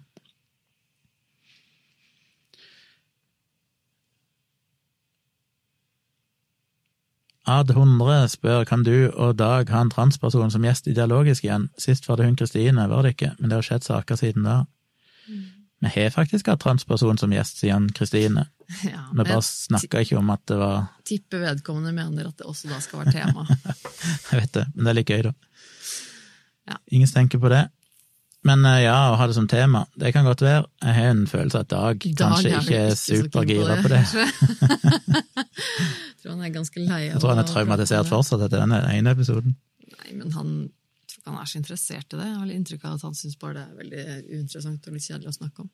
Ad100 7.46 8.28
spør 8.34 8.64
kan 8.66 8.84
du 8.86 9.12
og 9.14 9.36
Dag 9.38 9.70
ha 9.70 9.84
en 9.86 9.92
transperson 9.94 10.50
som 10.54 10.64
gjest 10.66 10.88
i 10.90 10.96
Dialogisk 10.98 11.46
igjen. 11.46 11.70
Sist 11.78 12.08
var 12.10 12.18
det 12.18 12.26
hun 12.30 12.38
Kristine, 12.40 12.88
var 12.90 13.06
det 13.06 13.16
ikke, 13.16 13.36
men 13.40 13.52
det 13.52 13.60
har 13.60 13.68
skjedd 13.68 13.86
saker 13.86 14.18
siden 14.20 14.48
da. 14.48 14.64
Vi 15.86 15.92
har 15.94 16.10
faktisk 16.10 16.48
hatt 16.50 16.64
transperson 16.64 17.20
som 17.22 17.34
gjest 17.36 17.60
siden 17.62 17.92
Kristine. 17.94 18.48
Ja, 18.88 19.04
Vi 19.12 19.22
bare 19.22 19.42
snakka 19.46 20.02
ikke 20.02 20.18
om 20.18 20.32
at 20.34 20.42
det 20.50 20.58
var 20.58 20.88
tipper 21.06 21.44
vedkommende 21.44 21.94
mener 21.94 22.32
at 22.32 22.40
det 22.40 22.48
også 22.50 22.72
da 22.72 22.80
skal 22.82 23.04
være 23.04 23.14
tema. 23.14 23.46
Jeg 24.32 24.40
vet 24.42 24.54
det, 24.58 24.66
men 24.74 24.88
det 24.88 24.92
er 24.92 24.98
litt 24.98 25.12
gøy, 25.14 25.26
da. 25.28 25.34
Ja. 26.66 26.80
Ingen 26.98 27.12
tenker 27.14 27.42
på 27.44 27.52
det. 27.54 27.68
Men 28.46 28.66
eh, 28.70 28.84
ja, 28.86 28.96
å 29.12 29.18
ha 29.20 29.26
det 29.30 29.36
som 29.38 29.48
tema, 29.50 29.86
det 29.98 30.12
kan 30.14 30.28
godt 30.28 30.44
være. 30.46 30.66
Jeg 30.84 30.98
har 30.98 31.12
en 31.12 31.26
følelse 31.30 31.62
av 31.62 31.66
at 31.66 31.72
Dag, 31.74 32.08
kanskje 32.22 32.52
Dag 32.54 32.62
ikke 32.62 32.82
er 32.82 32.98
supergira 33.00 33.78
på 33.82 33.92
det. 33.94 34.04
Jeg 36.16 36.32
tror 36.32 36.36
han 36.36 36.46
er 36.46 36.54
ganske 36.54 36.82
lei 36.82 37.04
av 37.06 37.12
Jeg 37.12 37.22
tror 37.22 37.32
han 37.36 37.42
er 37.44 37.50
traumatisert 37.50 38.10
fortsatt 38.10 38.44
etter 38.48 38.62
denne 38.64 38.80
ene 38.90 39.14
episoden. 39.14 39.56
Nei, 39.86 40.14
men 40.18 40.34
han 40.34 40.52
tror 41.06 41.20
ikke 41.20 41.32
han 41.32 41.42
er 41.42 41.50
så 41.50 41.60
interessert 41.60 42.14
i 42.14 42.20
det. 42.20 42.28
Jeg 42.30 42.38
har 42.38 42.48
litt 42.50 42.60
inntrykk 42.62 42.86
av 42.86 42.96
at 42.98 43.06
han 43.06 43.18
syns 43.18 43.38
bare 43.42 43.58
det 43.58 43.66
er 43.66 43.82
veldig 43.82 44.06
uinteressant 44.40 44.90
og 44.90 44.98
litt 44.98 45.06
kjedelig 45.06 45.32
å 45.32 45.38
snakke 45.40 45.66
om. 45.66 45.72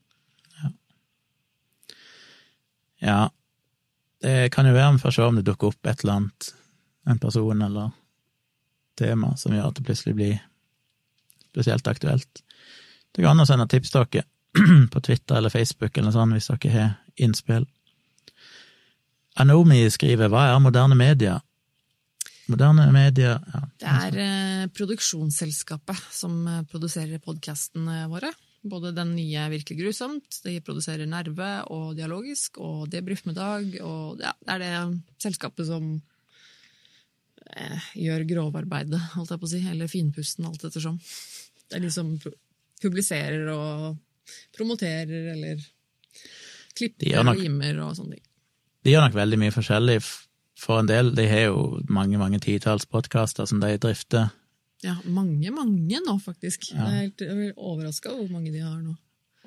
Ja, 3.01 3.31
det 4.21 4.51
kan 4.53 4.67
jo 4.69 4.75
være 4.75 4.93
vi 4.93 5.01
får 5.01 5.15
se 5.15 5.25
om 5.25 5.39
det 5.39 5.47
dukker 5.47 5.71
opp 5.71 5.87
et 5.89 6.03
eller 6.03 6.19
annet, 6.19 6.51
en 7.09 7.19
person 7.19 7.63
eller 7.65 7.89
tema, 8.99 9.33
som 9.41 9.55
gjør 9.55 9.71
at 9.71 9.79
det 9.79 9.85
plutselig 9.87 10.13
blir 10.19 10.35
spesielt 11.49 11.87
aktuelt. 11.89 12.43
Det 13.11 13.23
går 13.23 13.33
an 13.33 13.43
å 13.43 13.47
sende 13.47 13.67
tips 13.71 13.91
dere 13.95 14.23
på 14.93 15.01
Twitter 15.03 15.37
eller 15.39 15.53
Facebook 15.53 15.97
eller 15.97 16.15
noe 16.15 16.37
hvis 16.39 16.51
dere 16.51 16.73
har 16.75 16.91
innspill. 17.21 17.65
Anomi 19.39 19.85
skriver 19.91 20.31
hva 20.31 20.49
er 20.51 20.59
moderne 20.63 20.97
media? 20.99 21.37
Moderne 22.51 22.89
media 22.91 23.37
ja. 23.39 23.59
Det 23.79 23.91
er 23.91 24.17
eh, 24.19 24.63
produksjonsselskapet 24.75 26.01
som 26.11 26.41
eh, 26.51 26.63
produserer 26.67 27.21
podkastene 27.23 28.05
våre. 28.11 28.31
Både 28.61 28.91
den 28.93 29.15
nye 29.15 29.47
Virkelig 29.49 29.79
grusomt, 29.79 30.41
de 30.45 30.57
produserer 30.61 31.07
Nerve 31.09 31.49
og 31.73 31.95
Dialogisk 31.97 32.59
og 32.61 32.89
Debrief 32.93 33.23
med 33.25 33.39
Dag, 33.39 33.71
og 33.81 34.19
ja, 34.21 34.35
det 34.45 34.53
er 34.53 34.61
det 34.61 34.73
selskapet 35.23 35.65
som 35.69 35.87
eh, 37.55 37.87
gjør 38.03 38.27
grovarbeidet, 38.29 38.99
holdt 39.15 39.33
jeg 39.33 39.41
på 39.41 39.49
å 39.49 39.53
si, 39.55 39.63
eller 39.71 39.89
finpusten, 39.89 40.45
alt 40.45 40.67
ettersom. 40.67 40.99
Det 41.71 41.79
er 41.79 41.87
de 41.87 41.93
som 41.95 42.13
pro- 42.21 42.35
publiserer 42.81 43.47
og 43.53 43.97
promoterer 44.55 45.31
eller 45.35 45.61
klipper 46.77 47.23
nok- 47.23 47.37
og 47.37 47.41
limer 47.43 47.79
og 47.85 47.95
sånne 47.97 48.17
ting. 48.17 48.25
De 48.83 48.93
gjør 48.95 49.07
nok 49.07 49.17
veldig 49.17 49.39
mye 49.41 49.53
forskjellig. 49.53 49.97
For 50.61 50.79
en 50.81 50.89
del, 50.89 51.11
de 51.17 51.25
har 51.29 51.47
jo 51.49 51.81
mange, 51.89 52.17
mange 52.21 52.39
titalls 52.41 52.85
podkaster 52.89 53.45
som 53.49 53.61
de 53.61 53.75
drifter. 53.81 54.29
Ja, 54.85 54.95
mange, 55.05 55.49
mange 55.53 55.99
nå, 56.05 56.15
faktisk. 56.21 56.71
Ja. 56.71 56.85
Jeg 56.85 56.91
er 56.91 57.01
helt, 57.05 57.21
er 57.21 57.53
overraska 57.57 58.09
over 58.13 58.25
hvor 58.27 58.35
mange 58.39 58.53
de 58.53 58.61
har 58.65 58.79
nå. 58.81 58.95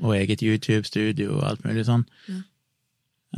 og 0.03 0.14
eget 0.16 0.43
YouTube-studio 0.43 1.37
og 1.37 1.45
alt 1.47 1.64
mulig 1.66 1.85
sånn. 1.87 2.03
Ja. 2.28 2.41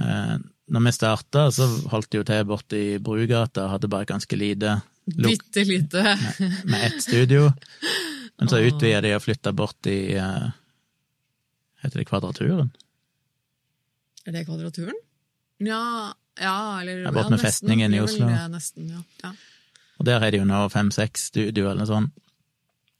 Eh, 0.00 0.36
når 0.72 0.84
vi 0.86 0.92
starta, 0.96 1.46
så 1.52 1.66
holdt 1.92 2.10
de 2.12 2.18
jo 2.20 2.24
til 2.28 2.44
borte 2.48 2.76
i 2.80 2.98
Brugata, 2.98 3.68
hadde 3.70 3.88
bare 3.92 4.08
ganske 4.08 4.36
lite 4.36 4.80
Bitte 5.06 5.62
lite. 5.64 6.02
med 6.66 6.86
ett 6.88 7.02
studio. 7.04 7.52
Men 8.38 8.48
så 8.48 8.60
utvider 8.60 8.76
utvida 8.76 9.00
de 9.04 9.14
og 9.16 9.24
flytta 9.24 9.52
bort 9.56 9.88
i 9.88 9.98
eh, 10.20 10.46
Heter 11.82 12.02
det 12.02 12.06
Kvadraturen? 12.08 12.70
Er 14.26 14.34
det 14.34 14.46
Kvadraturen? 14.48 14.96
Ja, 15.62 16.12
ja 16.40 16.58
eller 16.80 17.06
er 17.06 17.16
bort 17.16 17.30
med 17.30 17.40
ja, 17.40 17.46
festningen 17.46 17.94
i 17.94 18.00
Oslo. 18.02 18.28
det, 18.28 18.44
Nesten, 18.52 18.90
ja. 18.92 19.02
ja. 19.22 19.32
Og 19.96 20.08
der 20.08 20.20
er 20.20 20.32
det 20.32 20.42
jo 20.42 20.48
nå 20.48 20.66
fem-seks 20.72 21.30
studio 21.32 21.70
eller 21.70 21.88
sånt. 21.88 22.12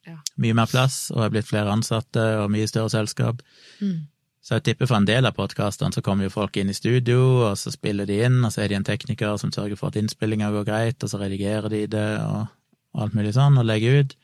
Ja. 0.07 0.21
Mye 0.39 0.55
mer 0.55 0.69
plass, 0.71 1.09
og 1.11 1.25
er 1.25 1.33
blitt 1.35 1.49
flere 1.49 1.73
ansatte 1.75 2.23
og 2.41 2.53
mye 2.55 2.69
større 2.71 2.93
selskap. 2.93 3.43
Mm. 3.83 4.07
Så 4.47 4.55
jeg 4.55 4.69
tipper 4.69 4.87
for 4.87 5.01
en 5.01 5.09
del 5.09 5.27
av 5.27 5.35
podkastene 5.35 5.91
så 5.91 6.03
kommer 6.07 6.29
jo 6.29 6.33
folk 6.37 6.55
inn 6.61 6.71
i 6.71 6.77
studio, 6.77 7.19
og 7.49 7.57
så 7.59 7.73
spiller 7.75 8.07
de 8.07 8.21
inn, 8.29 8.39
og 8.47 8.53
så 8.55 8.63
er 8.63 8.71
de 8.71 8.79
en 8.79 8.87
tekniker 8.87 9.35
som 9.43 9.51
sørger 9.51 9.75
for 9.81 9.91
at 9.91 9.99
innspillinga 9.99 10.53
går 10.55 10.69
greit, 10.69 11.03
og 11.03 11.11
så 11.11 11.19
redigerer 11.19 11.67
de 11.73 11.83
det 11.91 12.07
og, 12.23 12.47
og 12.95 13.03
alt 13.03 13.17
mulig 13.19 13.35
sånn, 13.35 13.59
og 13.59 13.67
legger 13.67 14.05
ut. 14.05 14.15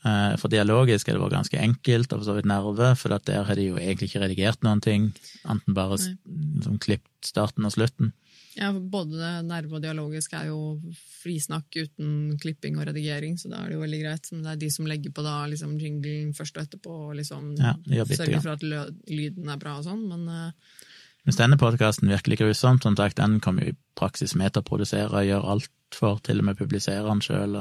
Eh, 0.00 0.36
For 0.40 0.48
dialogisk 0.48 1.08
er 1.08 1.16
det 1.16 1.20
vært 1.20 1.36
ganske 1.36 1.60
enkelt, 1.60 2.12
og 2.12 2.22
for 2.22 2.30
så 2.30 2.38
vidt 2.38 2.48
nerve, 2.48 2.94
for 2.96 3.12
at 3.16 3.26
der 3.28 3.44
har 3.44 3.58
de 3.58 3.68
jo 3.68 3.76
egentlig 3.76 4.08
ikke 4.08 4.24
redigert 4.24 4.64
noen 4.64 4.80
ting, 4.80 5.10
enten 5.44 5.76
bare 5.76 5.98
liksom 6.00 6.80
klippet 6.80 7.30
starten 7.32 7.68
og 7.68 7.74
slutten. 7.74 8.14
Ja, 8.56 8.72
både 8.72 9.28
nerve 9.46 9.76
og 9.78 9.82
dialogisk 9.84 10.32
er 10.34 10.48
jo 10.48 10.80
frisnakk 11.20 11.76
uten 11.76 12.38
klipping 12.40 12.80
og 12.80 12.88
redigering, 12.88 13.36
så 13.38 13.52
da 13.52 13.60
er 13.60 13.70
det 13.70 13.76
jo 13.76 13.84
veldig 13.84 14.00
greit. 14.02 14.30
Men 14.32 14.42
det 14.42 14.52
er 14.52 14.62
de 14.64 14.70
som 14.74 14.88
legger 14.90 15.14
på 15.14 15.24
da 15.24 15.36
liksom 15.52 15.76
jinglen 15.78 16.32
først 16.36 16.58
og 16.58 16.64
etterpå, 16.64 16.96
og 17.10 17.18
liksom 17.20 17.52
Ja, 17.60 17.76
sørger 18.08 18.42
for 18.42 18.56
at 18.56 18.64
lyden 18.64 19.52
er 19.52 19.60
bra 19.60 19.76
og 19.78 19.86
sånn, 19.86 20.02
men 20.10 20.26
eh, 20.28 20.86
Hvis 21.28 21.36
denne 21.36 21.60
podkasten 21.60 22.08
virkelig 22.08 22.40
grusomt, 22.40 22.82
som 22.82 22.96
sagt, 22.96 23.20
den 23.20 23.38
kommer 23.44 23.68
jo 23.68 23.74
i 23.74 23.80
praksis 23.94 24.34
med 24.34 24.54
til 24.54 24.64
å 24.64 24.66
produsere 24.66 25.12
og 25.12 25.28
gjøre 25.28 25.50
alt 25.54 25.70
for, 25.94 26.18
til 26.24 26.40
og 26.40 26.46
med 26.48 26.56
publisere 26.56 27.04
den 27.04 27.20
sjøl. 27.20 27.58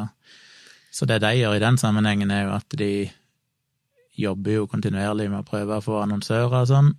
Så 0.92 1.06
det 1.06 1.20
de 1.22 1.34
gjør 1.38 1.56
i 1.58 1.64
den 1.64 1.78
sammenhengen, 1.78 2.32
er 2.32 2.48
jo 2.48 2.56
at 2.58 2.78
de 2.78 3.10
jobber 4.20 4.58
jo 4.58 4.68
kontinuerlig 4.68 5.30
med 5.30 5.44
å 5.44 5.48
prøve 5.48 5.78
å 5.78 5.86
få 5.86 6.02
annonsører 6.04 6.62
og 6.62 6.68
sånn. 6.68 6.92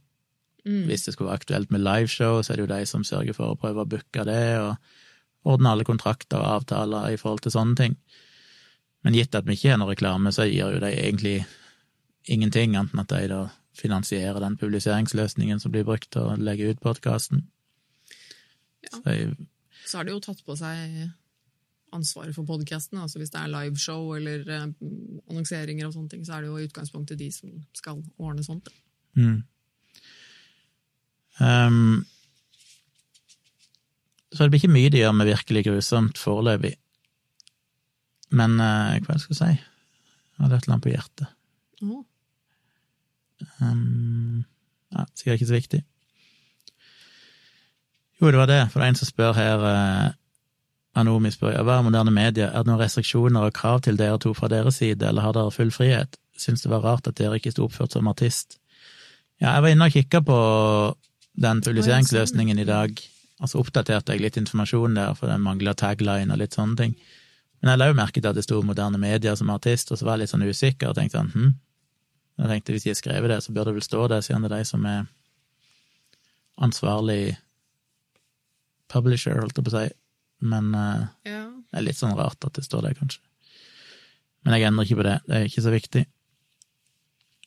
mm, 0.64 0.84
Hvis 0.88 1.04
det 1.04 1.14
skulle 1.14 1.30
være 1.30 1.42
aktuelt 1.42 1.70
med 1.74 1.84
liveshow, 1.84 2.40
så 2.42 2.52
er 2.52 2.60
det 2.60 2.66
jo 2.66 2.74
de 2.74 2.86
som 2.86 3.04
sørger 3.04 3.36
for 3.36 3.52
å 3.52 3.60
prøve 3.60 3.84
å 3.84 3.88
booke 3.88 4.24
det, 4.24 4.58
og 4.60 4.76
ordne 5.50 5.74
alle 5.74 5.84
kontrakter 5.88 6.40
og 6.40 6.60
avtaler 6.60 7.12
i 7.12 7.20
forhold 7.20 7.44
til 7.44 7.54
sånne 7.54 7.76
ting. 7.76 7.96
Men 9.02 9.16
gitt 9.16 9.34
at 9.34 9.46
vi 9.48 9.56
ikke 9.56 9.72
har 9.72 9.80
noe 9.80 9.92
reklame, 9.94 10.32
så 10.32 10.44
gir 10.48 10.76
jo 10.76 10.82
de 10.82 10.90
egentlig 10.92 11.38
ingenting, 12.28 12.76
enten 12.76 13.00
at 13.00 13.12
de 13.12 13.28
da 13.32 13.46
finansierer 13.80 14.40
den 14.42 14.58
publiseringsløsningen 14.60 15.60
som 15.60 15.72
blir 15.72 15.86
brukt 15.88 16.10
til 16.12 16.26
å 16.26 16.36
legge 16.36 16.68
ut 16.68 16.82
podkasten. 16.84 17.46
Ja. 18.84 18.92
Så 18.92 19.14
jeg, 19.14 19.48
så 19.86 20.00
har 20.00 20.08
de 20.08 20.14
jo 20.14 20.20
tatt 20.24 20.42
på 20.44 20.56
seg 20.58 21.08
ansvaret 21.96 22.34
for 22.36 22.48
podkasten. 22.48 23.00
Altså 23.00 23.20
hvis 23.20 23.32
det 23.32 23.40
er 23.40 23.52
liveshow 23.52 24.14
eller 24.16 24.44
eh, 24.46 24.68
annonseringer 25.30 25.88
og 25.88 25.94
sånne 25.96 26.12
ting, 26.12 26.26
så 26.26 26.36
er 26.36 26.44
det 26.44 26.52
jo 26.52 26.60
i 26.60 26.68
utgangspunktet 26.68 27.20
de 27.20 27.30
som 27.34 27.52
skal 27.76 28.02
ordne 28.18 28.44
sånt. 28.46 28.70
mm. 29.18 29.40
um, 31.40 32.06
så 34.30 34.44
det 34.46 34.52
blir 34.52 34.60
ikke 34.62 34.76
mye 34.76 34.90
de 34.94 35.00
gjør 35.00 35.16
med 35.18 35.26
virkelig 35.26 35.64
grusomt 35.66 36.18
foreløpig. 36.18 36.76
Men 38.30 38.60
uh, 38.62 38.94
hva 39.02 39.16
skal 39.18 39.34
jeg 39.34 39.40
si? 39.40 39.50
Jeg 39.50 40.44
hadde 40.44 40.54
et 40.56 40.68
eller 40.68 40.76
annet 40.76 40.84
på 40.86 40.92
hjertet. 40.94 41.32
Å, 41.82 42.04
Um, 43.60 44.44
ja, 44.92 45.04
sikkert 45.14 45.38
ikke 45.38 45.48
så 45.48 45.56
viktig. 45.56 45.80
Jo, 48.20 48.30
det 48.30 48.40
var 48.40 48.46
det, 48.50 48.60
for 48.70 48.80
det 48.80 48.86
er 48.86 48.92
en 48.92 49.00
som 49.00 49.08
spør 49.08 49.32
her 49.32 49.62
eh, 49.64 50.08
Anomi 50.98 51.30
spør 51.30 51.54
ja, 51.54 51.62
hva 51.66 51.78
er 51.78 51.86
moderne 51.86 52.12
medier, 52.14 52.50
er 52.50 52.64
det 52.64 52.70
noen 52.70 52.80
restriksjoner 52.80 53.46
og 53.46 53.54
krav 53.54 53.84
til 53.86 53.98
dere 53.98 54.18
to 54.18 54.32
fra 54.34 54.48
deres 54.50 54.80
side, 54.80 55.06
eller 55.06 55.22
har 55.22 55.36
dere 55.36 55.52
full 55.54 55.70
frihet? 55.74 56.18
Syns 56.40 56.64
det 56.64 56.72
var 56.72 56.82
rart 56.82 57.06
at 57.06 57.18
dere 57.20 57.38
ikke 57.38 57.52
sto 57.54 57.68
oppført 57.68 57.94
som 57.94 58.08
artist. 58.10 58.58
Ja, 59.40 59.54
jeg 59.54 59.64
var 59.64 59.74
inne 59.74 59.86
og 59.86 59.94
kikka 59.94 60.22
på 60.26 60.40
den 61.40 61.62
publiseringsløsningen 61.64 62.58
i 62.58 62.66
dag, 62.68 63.00
og 63.40 63.48
så 63.48 63.62
oppdaterte 63.62 64.16
jeg 64.16 64.24
litt 64.24 64.36
informasjon 64.40 64.98
der, 64.98 65.14
for 65.16 65.30
den 65.30 65.44
mangla 65.44 65.76
tagline 65.78 66.34
og 66.34 66.42
litt 66.42 66.58
sånne 66.58 66.76
ting. 66.80 66.98
Men 67.60 67.74
jeg 67.74 67.80
la 67.80 67.90
jo 67.90 67.96
merke 67.96 68.20
til 68.20 68.32
at 68.32 68.36
det 68.36 68.44
sto 68.44 68.58
moderne 68.64 68.98
medier 69.00 69.36
som 69.38 69.52
artist, 69.52 69.92
og 69.92 70.00
så 70.00 70.08
var 70.08 70.18
jeg 70.18 70.24
litt 70.24 70.34
sånn 70.34 70.48
usikker 70.48 70.90
og 70.90 70.98
tenkte 70.98 71.20
sånn 71.20 71.32
hm, 71.36 71.50
jeg 72.40 72.48
tenkte 72.48 72.72
hvis 72.72 72.86
de 72.86 72.92
har 72.94 72.96
skrevet 72.96 73.32
det, 73.32 73.40
så 73.44 73.52
bør 73.52 73.68
det 73.68 73.76
vel 73.76 73.84
stå 73.84 74.04
det, 74.08 74.22
siden 74.24 74.44
det 74.46 74.50
er 74.50 74.62
de 74.62 74.68
som 74.68 74.84
er 74.88 75.08
ansvarlig 76.64 77.36
publisher, 78.88 79.36
holdt 79.42 79.60
jeg 79.60 79.66
på 79.66 79.72
å 79.72 79.74
si. 79.76 79.88
Men 80.40 80.72
eh, 80.74 81.08
ja. 81.30 81.42
det 81.70 81.80
er 81.80 81.86
litt 81.86 81.98
sånn 81.98 82.16
rart 82.18 82.44
at 82.46 82.56
det 82.56 82.64
står 82.66 82.88
det, 82.88 82.96
kanskje. 83.00 83.22
Men 84.44 84.56
jeg 84.56 84.70
endrer 84.70 84.88
ikke 84.88 85.00
på 85.02 85.06
det, 85.06 85.18
det 85.26 85.36
er 85.36 85.48
ikke 85.48 85.64
så 85.66 85.72
viktig. 85.74 86.04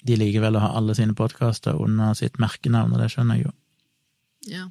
De 0.04 0.18
liker 0.20 0.44
vel 0.44 0.60
å 0.60 0.62
ha 0.62 0.74
alle 0.78 0.94
sine 0.98 1.16
podkaster 1.18 1.80
under 1.82 2.14
sitt 2.18 2.38
merkenavn, 2.42 2.94
og 2.94 3.02
det 3.02 3.10
skjønner 3.14 3.40
jeg 3.40 3.48
jo. 3.48 3.56
ja. 4.58 4.68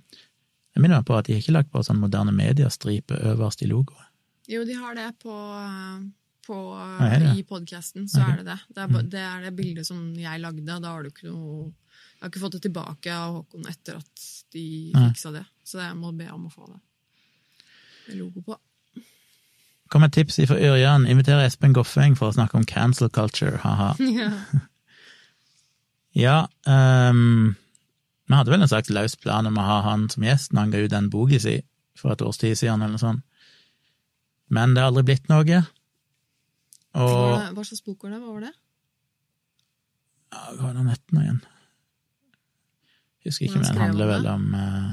Jeg 0.72 0.80
minner 0.80 1.02
meg 1.02 1.08
på 1.08 1.16
at 1.18 1.26
de 1.26 1.34
har 1.34 1.42
ikke 1.42 1.52
lagt 1.52 1.68
på 1.72 1.82
sånn 1.84 2.00
moderne 2.00 2.32
mediestripe 2.32 3.18
øverst 3.32 3.60
i 3.64 3.68
logoen. 3.68 4.06
Jo, 4.48 4.62
de 4.64 4.76
har 4.80 4.96
det 4.96 5.10
på, 5.20 5.34
eh, 5.34 6.06
på 6.46 6.58
Ja, 6.72 7.08
er 7.10 7.18
det? 7.20 7.34
I 7.38 7.44
podkasten, 7.46 8.08
så 8.08 8.22
okay. 8.22 8.32
er 8.32 8.38
det 8.40 8.46
det. 8.48 8.58
Det 8.72 8.82
er, 8.82 9.02
det 9.12 9.24
er 9.26 9.44
det 9.44 9.52
bildet 9.58 9.86
som 9.86 10.00
jeg 10.16 10.40
lagde, 10.40 10.64
og 10.64 10.82
da 10.82 10.94
har 10.94 11.04
du 11.04 11.10
ikke 11.12 11.28
noe 11.28 11.72
Jeg 12.22 12.24
har 12.24 12.30
ikke 12.30 12.42
fått 12.44 12.54
det 12.56 12.62
tilbake 12.68 13.12
av 13.12 13.36
Håkon 13.36 13.66
etter 13.66 13.96
at 13.98 14.24
de 14.54 14.64
fiksa 14.94 15.32
det, 15.34 15.42
så 15.66 15.80
jeg 15.82 15.96
må 15.98 16.12
be 16.14 16.28
om 16.30 16.44
å 16.46 16.52
få 16.52 16.68
det. 16.70 16.78
Det 18.06 18.18
logo 18.18 18.42
på. 18.46 18.58
Kom 19.92 20.06
et 20.06 20.14
tips 20.16 20.40
fra 20.48 20.56
Ørjan. 20.56 21.06
Inviterer 21.10 21.46
Espen 21.46 21.74
Goffeng 21.76 22.16
for 22.18 22.30
å 22.30 22.36
snakke 22.36 22.56
om 22.56 22.64
cancel 22.68 23.10
culture, 23.12 23.58
ha-ha. 23.64 23.92
ja. 24.20 24.30
Ja, 26.12 26.38
um, 26.68 27.54
vi 28.28 28.36
hadde 28.36 28.52
vel 28.52 28.64
en 28.64 28.68
slags 28.68 28.90
løs 28.92 29.14
plan 29.16 29.48
om 29.48 29.56
å 29.56 29.64
ha 29.64 29.78
han 29.86 30.08
som 30.12 30.24
gjest 30.26 30.52
når 30.52 30.60
han 30.66 30.72
ga 30.74 30.82
ut 30.84 30.92
den 30.92 31.08
boka 31.12 31.38
si 31.40 31.54
for 31.96 32.12
et 32.12 32.24
års 32.24 32.40
tid 32.40 32.56
siden, 32.58 32.82
eller 32.82 32.96
noe 32.96 33.00
sånt. 33.00 33.24
Men 34.52 34.74
det 34.74 34.82
har 34.82 34.90
aldri 34.92 35.06
blitt 35.08 35.30
noe. 35.32 35.62
Og 37.00 37.54
hva 37.56 37.64
slags 37.64 37.84
bok 37.84 38.04
var 38.04 38.12
det? 38.12 38.20
Hva 38.20 38.34
var 38.34 38.44
det? 38.44 38.52
ja, 40.32 40.42
Hva 40.58 40.72
var 40.72 40.90
hette 40.90 41.16
nå 41.16 41.24
igjen? 41.24 41.40
Husker 43.22 43.46
ikke, 43.46 43.60
men 43.60 43.68
den 43.70 43.80
handler 43.84 44.10
vel 44.10 44.28
om 44.32 44.46
eh, 44.58 44.92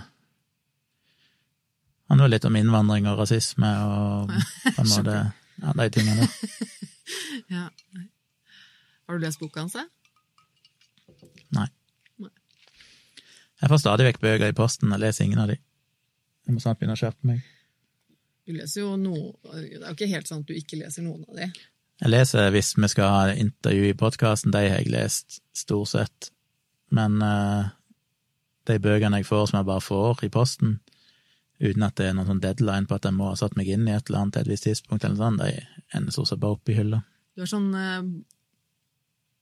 handler 2.10 2.28
jo 2.28 2.34
litt 2.34 2.48
om 2.50 2.58
innvandring 2.60 3.08
og 3.10 3.22
rasisme 3.22 3.70
og 3.86 4.34
på 4.76 4.84
en 4.84 4.92
måte 4.92 5.20
ja, 5.22 5.76
de 5.84 5.90
tingene. 6.00 6.30
Ja. 7.50 7.64
Har 9.10 9.18
du 9.18 9.24
lest 9.24 9.40
boka 9.42 9.64
hans? 9.64 9.74
da? 9.74 9.88
Jeg 13.60 13.72
får 13.72 13.82
stadig 13.82 14.06
vekk 14.08 14.22
bøker 14.24 14.52
i 14.52 14.56
posten, 14.56 14.92
jeg 14.94 15.04
leser 15.04 15.26
ingen 15.26 15.42
av 15.44 15.50
de. 15.52 15.58
Jeg 16.48 16.56
må 16.56 16.62
snart 16.64 16.80
begynne 16.80 16.96
å 16.96 17.00
skjerpe 17.00 17.28
meg. 17.28 17.42
Du 18.48 18.56
leser 18.56 18.82
jo 18.82 18.96
noe 18.98 19.34
Det 19.52 19.82
er 19.82 19.90
jo 19.90 19.96
ikke 19.98 20.10
helt 20.10 20.30
sånn 20.30 20.46
at 20.46 20.50
du 20.50 20.56
ikke 20.58 20.80
leser 20.80 21.06
noen 21.06 21.26
av 21.28 21.42
de. 21.42 21.50
Jeg 22.00 22.14
leser 22.14 22.54
hvis 22.56 22.72
vi 22.80 22.90
skal 22.90 23.12
ha 23.12 23.34
intervju 23.34 23.90
i 23.90 23.98
podkasten, 24.00 24.54
de 24.56 24.62
har 24.64 24.80
jeg 24.80 24.94
lest 24.94 25.42
stort 25.58 25.92
sett. 25.92 26.30
Men 26.96 27.20
uh, 27.20 27.68
de 28.70 28.80
bøkene 28.80 29.20
jeg 29.20 29.28
får 29.28 29.50
som 29.50 29.60
jeg 29.60 29.68
bare 29.68 29.84
får 29.84 30.24
i 30.26 30.32
posten, 30.34 30.78
uten 31.60 31.86
at 31.86 31.98
det 32.00 32.10
er 32.10 32.18
noen 32.18 32.30
sånn 32.30 32.42
deadline 32.44 32.88
på 32.88 32.96
at 32.96 33.06
jeg 33.08 33.16
må 33.18 33.30
ha 33.32 33.38
satt 33.40 33.56
meg 33.60 33.70
inn 33.72 33.88
i 33.88 33.94
et 33.96 34.10
eller 34.10 34.24
annet 34.24 34.38
til 34.38 34.46
et 34.46 34.52
visst 34.54 34.68
tidspunkt, 34.68 35.04
eller 35.04 35.20
sånn, 35.20 35.40
Det 35.40 35.96
ender 35.98 36.16
stort 36.16 36.32
sett 36.32 36.42
bare 36.42 36.58
opp 36.58 36.72
i 36.72 36.78
hylla. 36.78 37.02
Du 37.36 37.44
er 37.44 37.50
sånn 37.50 37.70
uh, 37.76 38.04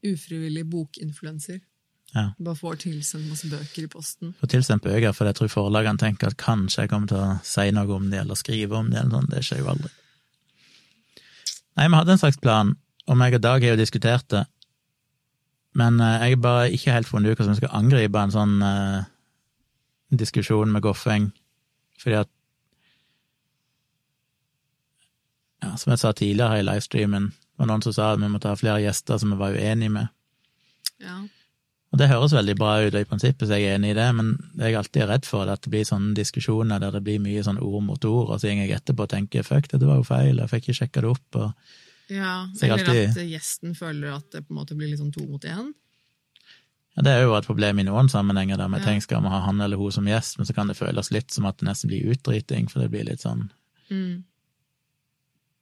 ufrivillig 0.07 0.65
bokinfluenser. 0.71 1.61
Ja. 2.15 2.31
Bare 2.39 2.55
får 2.55 2.81
tilsendt 2.85 3.29
masse 3.29 3.49
bøker 3.51 3.85
i 3.85 3.91
posten. 3.91 4.33
Får 4.39 4.51
tilsendt 4.53 4.85
bøker, 4.85 5.13
for 5.13 5.29
jeg 5.29 5.37
tror 5.37 5.51
forlagene 5.51 6.01
tenker 6.01 6.31
at 6.31 6.39
kanskje 6.41 6.85
jeg 6.85 6.91
kommer 6.93 7.11
til 7.11 7.21
å 7.21 7.37
si 7.45 7.69
noe 7.75 7.97
om 7.97 8.09
det, 8.11 8.21
eller 8.23 8.39
skrive 8.39 8.79
om 8.79 8.91
det, 8.91 9.01
eller 9.01 9.17
sånn. 9.19 9.31
Det 9.33 9.43
skjer 9.45 9.63
jo 9.63 9.71
aldri. 9.73 9.93
Nei, 11.77 11.89
vi 11.89 11.99
hadde 11.99 12.15
en 12.15 12.21
slags 12.21 12.39
plan, 12.41 12.73
og 13.07 13.19
meg 13.19 13.37
og 13.37 13.43
Dag 13.43 13.61
har 13.61 13.75
jo 13.75 13.81
diskutert 13.81 14.25
det, 14.33 14.47
men 15.77 15.99
eh, 16.01 16.23
jeg 16.23 16.37
har 16.37 16.41
bare 16.41 16.69
ikke 16.73 16.95
helt 16.95 17.09
funnet 17.09 17.31
ut 17.31 17.37
hvordan 17.37 17.53
vi 17.53 17.61
skal 17.61 17.75
angripe 17.77 18.21
en 18.23 18.33
sånn 18.33 18.55
uh, 18.65 19.03
diskusjon 20.09 20.71
med 20.73 20.81
Goffeng, 20.85 21.27
fordi 22.07 22.21
at 22.23 22.29
ja, 25.63 25.73
Som 25.75 25.91
jeg 25.91 25.99
sa 25.99 26.11
tidligere 26.15 26.53
her 26.53 26.61
i 26.61 26.67
livestreamen, 26.67 27.31
det 27.33 27.59
var 27.59 27.67
noen 27.71 27.83
som 27.83 27.95
sa 27.95 28.11
at 28.13 28.21
vi 28.21 28.29
måtte 28.31 28.51
ha 28.51 28.55
flere 28.59 28.83
gjester 28.85 29.17
som 29.19 29.33
vi 29.33 29.39
var 29.39 29.57
uenige 29.57 29.91
med. 29.91 30.13
Ja. 31.01 31.17
Og 31.91 31.99
det 31.99 32.09
høres 32.11 32.35
veldig 32.35 32.55
bra 32.59 32.75
ut, 32.83 32.93
og 32.93 32.99
i 33.01 33.07
prinsippet 33.09 33.47
så 33.49 33.55
er 33.57 33.63
jeg 33.63 33.79
enig 33.79 33.89
i 33.93 33.97
det, 33.97 34.05
men 34.15 34.29
det 34.59 34.69
jeg 34.69 34.77
alltid 34.79 35.01
er 35.03 35.09
redd 35.13 35.25
for, 35.27 35.43
er 35.43 35.55
at 35.55 35.63
det 35.65 35.71
blir 35.73 35.87
sånne 35.87 36.13
diskusjoner 36.17 36.79
der 36.83 36.93
det 36.93 37.01
blir 37.07 37.19
mye 37.23 37.43
sånn 37.43 37.59
ord 37.63 37.83
mot 37.87 38.07
ord, 38.07 38.29
og 38.35 38.39
så 38.39 38.51
går 38.51 38.63
jeg 38.67 38.75
etterpå 38.77 39.07
og 39.07 39.11
tenker 39.15 39.47
fuck, 39.47 39.69
dette 39.71 39.89
var 39.89 39.99
jo 40.01 40.07
feil, 40.07 40.37
jeg 40.43 40.51
fikk 40.53 40.67
ikke 40.67 40.77
sjekka 40.81 41.03
det 41.03 41.11
opp, 41.15 41.41
og 41.41 42.13
ja. 42.13 42.33
Eller 42.61 42.77
alltid- 42.77 43.17
at 43.17 43.23
gjesten 43.33 43.75
føler 43.75 44.13
at 44.15 44.29
det 44.31 44.45
på 44.47 44.53
en 44.53 44.59
måte 44.61 44.77
blir 44.77 44.91
litt 44.91 45.01
sånn 45.01 45.11
to 45.15 45.25
mot 45.25 45.43
én. 45.43 45.73
Det 47.05 47.11
er 47.13 47.21
jo 47.27 47.35
et 47.37 47.45
problem 47.45 47.79
i 47.79 47.83
noen 47.85 48.09
sammenhenger 48.09 48.57
der 48.57 48.69
vi 48.69 48.79
Ja. 48.79 48.85
tenker 48.85 49.01
skal 49.05 49.21
vi 49.21 49.29
ha 49.29 49.39
han 49.45 49.61
eller 49.61 49.77
hun 49.77 49.91
som 49.91 50.05
gjest, 50.05 50.37
men 50.37 50.45
så 50.47 50.53
kan 50.55 50.67
det 50.67 50.77
føles 50.77 51.11
litt 51.11 51.31
som 51.31 51.45
at 51.45 51.57
det 51.57 51.67
nesten 51.67 51.89
blir 51.91 52.09
utdriting, 52.13 52.67
for 52.71 52.79
det 52.81 52.89
blir 52.91 53.05
litt 53.05 53.21
sånn 53.21 53.49
Mm. 53.91 54.23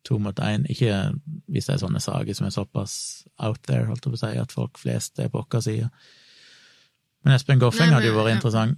to 0.03 0.17
mot 0.19 0.35
én. 0.35 0.65
Ikke 0.69 1.19
hvis 1.49 1.65
det 1.65 1.75
er 1.75 1.87
sånne 1.87 2.01
saker 2.01 2.33
som 2.33 2.47
er 2.47 2.51
såpass 2.51 3.25
out 3.39 3.61
there, 3.63 3.85
holdt 3.85 4.05
jeg 4.05 4.13
på 4.13 4.17
å 4.17 4.31
si, 4.31 4.37
at 4.37 4.51
folk 4.51 4.77
flest 4.77 5.19
er 5.19 5.29
på 5.29 5.43
vår 5.43 5.61
side. 5.61 5.89
Men 7.23 7.33
Espen 7.33 7.59
Goffeng 7.59 7.89
hadde 7.91 8.05
jo 8.05 8.13
vært 8.15 8.29
ja. 8.29 8.35
interessant 8.35 8.77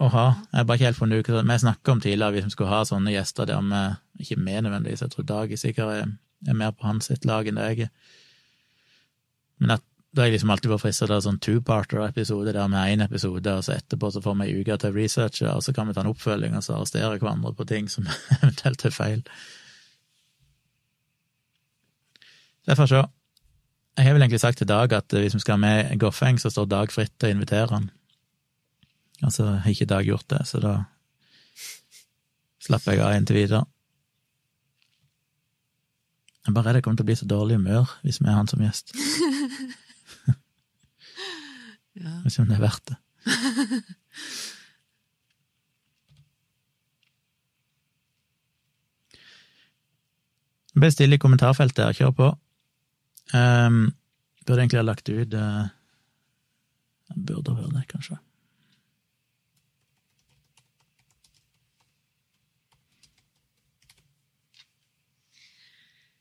å 0.00 0.08
ha. 0.10 0.26
Jeg 0.54 0.66
bare 0.66 0.78
ikke 0.78 0.84
helt 0.84 0.96
funnet 0.96 1.28
ut 1.28 1.44
Vi 1.46 1.58
snakka 1.58 1.92
om 1.92 2.00
tidligere 2.00 2.32
hvis 2.32 2.44
vi 2.44 2.50
skulle 2.50 2.70
ha 2.70 2.82
sånne 2.84 3.12
gjester 3.12 3.46
der 3.46 3.60
vi 3.60 4.24
Ikke 4.24 4.36
vi 4.44 4.60
nødvendigvis, 4.60 5.00
jeg 5.02 5.10
tror 5.10 5.26
Dag 5.26 5.52
er 5.52 5.56
sikkert 5.56 5.92
er, 5.94 6.12
er 6.48 6.54
mer 6.54 6.70
på 6.72 6.86
hans 6.86 7.06
sitt 7.06 7.24
lag 7.24 7.46
enn 7.46 7.54
det 7.56 7.66
jeg 7.76 7.80
er. 7.80 7.90
Men 9.58 9.70
at 9.70 9.82
da 10.08 10.22
har 10.22 10.30
jeg 10.30 10.38
liksom 10.38 10.50
alltid 10.54 10.70
vært 10.72 10.82
fristet 10.86 11.10
av 11.12 11.20
sånn 11.20 11.38
two-parter-episode 11.44 12.54
der 12.56 12.70
med 12.72 12.94
én 12.94 13.04
episode, 13.04 13.52
og 13.52 13.64
så 13.64 13.74
etterpå 13.76 14.08
så 14.14 14.22
får 14.24 14.38
vi 14.38 14.46
ei 14.46 14.62
uke 14.62 14.78
til 14.80 14.90
å 14.90 14.96
researche, 14.96 15.50
og 15.52 15.64
så 15.64 15.74
kan 15.76 15.88
vi 15.88 15.96
ta 15.96 16.00
en 16.00 16.10
oppfølging 16.12 16.56
og 16.56 16.64
så 16.64 16.78
arrestere 16.78 17.18
hverandre 17.18 17.52
på 17.58 17.66
ting 17.68 17.90
som 17.92 18.08
eventuelt 18.40 18.86
er 18.88 18.94
feil. 18.94 19.22
Det 22.68 22.76
får 22.76 22.88
se. 22.88 23.02
Jeg 23.98 24.06
har 24.06 24.14
vel 24.14 24.24
egentlig 24.24 24.40
sagt 24.40 24.60
til 24.62 24.68
Dag 24.68 24.92
at 24.96 25.12
hvis 25.12 25.34
vi 25.34 25.40
skal 25.42 25.56
ha 25.56 25.60
med 25.60 26.00
Goffeng, 26.00 26.38
så 26.40 26.50
står 26.52 26.68
Dag 26.70 26.92
fritt 26.92 27.12
til 27.18 27.28
å 27.28 27.36
invitere 27.36 27.72
han. 27.72 27.90
Altså, 29.24 29.44
har 29.60 29.72
ikke 29.72 29.88
Dag 29.90 30.06
gjort 30.08 30.28
det, 30.30 30.44
så 30.48 30.60
da 30.62 30.74
slapper 32.64 32.94
jeg 32.94 33.04
av 33.04 33.16
inntil 33.16 33.40
videre. 33.42 33.64
Jeg 36.44 36.52
er 36.52 36.56
bare 36.56 36.70
redd 36.70 36.80
jeg 36.80 36.86
kommer 36.86 37.00
til 37.00 37.04
å 37.04 37.10
bli 37.10 37.18
så 37.18 37.28
dårlig 37.28 37.58
humør 37.58 37.90
hvis 38.06 38.22
vi 38.22 38.30
er 38.30 38.38
han 38.38 38.48
som 38.48 38.62
gjest. 38.64 38.94
Ja. 42.08 42.20
Ikke 42.24 42.42
om 42.42 42.48
det 42.48 42.56
er 42.56 42.64
verdt 42.64 42.86
det. 42.88 42.96
Ble 50.78 50.90
stille 50.94 51.16
i 51.18 51.20
kommentarfeltet 51.20 51.84
her, 51.84 51.96
kjør 51.96 52.12
på. 52.14 52.28
Um, 53.34 53.80
burde 54.46 54.62
egentlig 54.62 54.78
ha 54.80 54.86
lagt 54.86 55.08
ut 55.10 55.34
uh, 55.36 55.66
Jeg 57.10 57.24
burde 57.28 57.56
høre 57.58 57.74
det, 57.74 57.84
kanskje. 57.90 58.16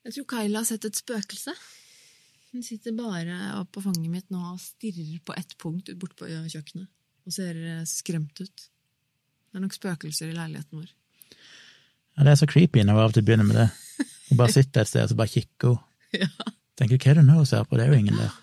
Jeg 0.07 0.15
tror 0.15 0.27
Kaila 0.31 0.63
har 0.63 0.67
sett 0.67 0.85
et 0.87 0.95
spøkelse. 0.95 1.53
Hun 2.57 2.63
sitter 2.65 2.95
bare 2.97 3.65
på 3.69 3.83
fanget 3.85 4.09
mitt 4.09 4.31
nå 4.33 4.39
og 4.55 4.57
stirrer 4.57 5.19
på 5.21 5.33
ett 5.37 5.51
punkt 5.61 5.91
borte 6.01 6.15
på 6.17 6.25
kjøkkenet 6.25 6.87
og 7.27 7.35
ser 7.35 7.53
eh, 7.53 7.83
skremt 7.85 8.39
ut. 8.41 8.63
Det 8.63 9.59
er 9.59 9.61
nok 9.61 9.75
spøkelser 9.75 10.31
i 10.31 10.33
leiligheten 10.33 10.79
vår. 10.79 10.87
Ja, 12.15 12.25
det 12.25 12.31
er 12.31 12.39
så 12.39 12.47
creepy 12.49 12.81
når 12.81 12.97
hun 12.97 13.01
av 13.03 13.11
og 13.11 13.13
til 13.13 13.27
begynner 13.27 13.45
med 13.45 13.59
det. 13.59 13.67
Hun 14.31 14.39
bare 14.39 14.55
sitter 14.55 14.81
et 14.81 14.89
sted 14.89 15.05
og 15.05 15.11
så 15.11 15.19
bare 15.19 15.33
kikker 15.35 15.75
hun. 15.75 15.83
Ja. 16.23 16.31
Tenker 16.79 16.97
hva 16.97 17.11
er 17.11 17.19
det 17.19 17.27
nå 17.27 17.35
hun 17.37 17.45
ser 17.51 17.67
på, 17.67 17.77
det 17.77 17.85
er 17.85 17.93
jo 17.93 18.01
ingen 18.01 18.17
der. 18.17 18.33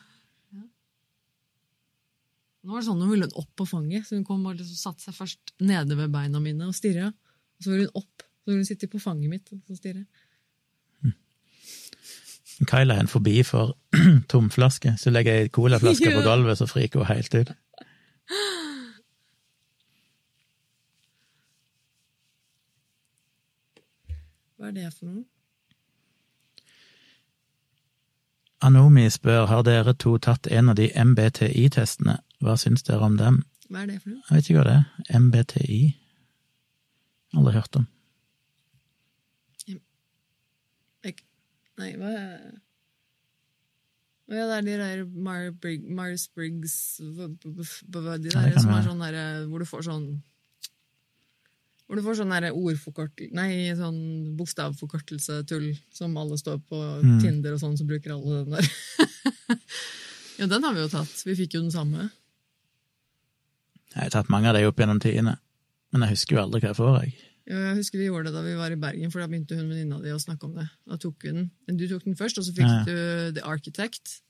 Nå 2.62 2.70
var 2.70 2.84
det 2.84 2.86
sånn 2.86 3.02
Hun 3.02 3.10
ville 3.16 3.28
opp 3.40 3.50
på 3.58 3.66
fanget, 3.66 4.06
så 4.06 4.14
hun 4.14 4.26
kom 4.28 4.46
og 4.46 4.60
liksom 4.60 4.78
satte 4.78 5.08
seg 5.08 5.16
først 5.18 5.56
nede 5.64 5.98
ved 5.98 6.14
beina 6.14 6.38
mine 6.44 6.70
og 6.70 6.78
stirra. 6.78 7.08
Og 7.10 7.66
så 7.66 7.72
ville 7.72 7.88
hun 7.88 8.04
opp, 8.04 8.22
så 8.22 8.52
ville 8.52 8.62
hun 8.62 8.70
sitte 8.70 8.92
på 8.92 9.02
fanget 9.02 9.32
mitt 9.32 9.50
og 9.56 9.74
stirre. 9.80 10.04
Kyla 12.62 12.94
er 12.94 13.00
en 13.00 13.10
forbi 13.10 13.42
for 13.42 13.76
tomflaske, 14.30 14.94
så 14.98 15.10
legger 15.10 15.32
jeg 15.34 15.52
colaflaske 15.52 16.10
på 16.14 16.22
gulvet, 16.22 16.58
så 16.58 16.66
friker 16.70 17.02
hun 17.02 17.10
helt 17.10 17.34
ut. 17.34 17.54
Hva 24.56 24.70
er 24.70 24.76
det 24.78 24.90
for 24.94 25.10
noe? 25.10 25.24
Anomi 28.64 29.10
spør 29.12 29.50
har 29.50 29.64
dere 29.66 29.92
to 30.00 30.14
tatt 30.16 30.46
en 30.48 30.70
av 30.72 30.78
de 30.78 30.86
MBTI-testene. 30.88 32.14
Hva 32.40 32.54
syns 32.56 32.86
dere 32.86 33.04
om 33.04 33.18
dem? 33.20 33.42
Hva 33.68 33.82
er 33.82 33.90
det 33.90 33.98
for 34.00 34.14
noe? 34.14 34.22
Jeg 34.30 34.38
vet 34.38 34.48
ikke 34.48 34.62
hva 34.62 34.68
det 34.70 34.76
er. 34.78 35.18
MBTI? 35.20 35.80
Aldri 37.36 37.52
hørt 37.58 37.76
om. 37.76 37.84
Jeg, 41.04 41.14
nei, 41.78 41.92
hva 42.00 42.12
Å 44.24 44.32
ja, 44.32 44.44
det 44.48 44.54
er 44.56 44.62
de 44.64 44.76
der 44.80 45.00
hva- 47.04 47.28
hva- 47.44 48.04
hva- 48.04 48.20
De 48.22 48.30
der 48.32 48.54
som 48.58 48.70
er 48.72 48.86
sånn 48.86 49.02
derre 49.04 49.24
Hvor 49.50 49.58
du 49.60 49.66
får 49.68 49.82
sånn 49.90 50.06
hvor 51.84 51.98
du 52.00 52.02
får 52.06 52.16
sånn 52.16 52.30
ordforkortelse 52.48 53.34
Nei, 53.36 53.68
sånn 53.76 53.98
bokstavforkortelse-tull 54.38 55.66
som 55.92 56.16
alle 56.16 56.38
står 56.40 56.56
på 56.64 56.78
Mm. 57.04 57.18
Tinder 57.20 57.52
og 57.52 57.60
sånn, 57.60 57.76
så 57.76 57.84
bruker 57.84 58.14
alle 58.14 58.44
den 58.44 58.54
der. 58.56 58.64
ja, 60.38 60.46
den 60.46 60.62
har 60.64 60.72
vi 60.72 60.80
jo 60.80 60.88
tatt. 60.88 61.12
Vi 61.26 61.34
fikk 61.36 61.52
jo 61.58 61.60
den 61.60 61.70
samme. 61.70 62.08
Jeg 63.94 64.02
har 64.08 64.10
tatt 64.16 64.30
mange 64.32 64.48
av 64.48 64.56
de 64.56 64.64
opp 64.66 64.80
gjennom 64.80 64.98
tidene, 64.98 65.36
men 65.92 66.00
jeg 66.06 66.14
husker 66.16 66.36
jo 66.38 66.42
aldri 66.46 66.60
hva 66.64 66.72
jeg 66.72 66.78
får, 66.80 66.96
jeg. 67.04 67.12
Ja, 67.46 67.58
Jeg 67.68 67.76
husker 67.82 67.98
vi 68.00 68.06
gjorde 68.08 68.30
det 68.30 68.34
da 68.38 68.42
vi 68.46 68.54
var 68.56 68.72
i 68.72 68.78
Bergen, 68.80 69.10
for 69.12 69.20
da 69.20 69.26
begynte 69.28 69.56
hun 69.58 69.68
venninna 69.68 69.98
di 70.00 70.12
å 70.14 70.20
snakke 70.20 70.46
om 70.48 70.54
det. 70.56 70.64
Da 70.88 70.96
tok 70.96 71.16
vi 71.26 71.32
den. 71.34 71.50
Men 71.68 71.76
Du 71.76 71.86
tok 71.90 72.04
den 72.06 72.16
først, 72.16 72.38
og 72.40 72.44
så 72.46 72.54
fikk 72.56 72.68
Ja, 72.70 72.84
du 72.88 73.32
The 73.36 73.44
Architect. 73.44 74.20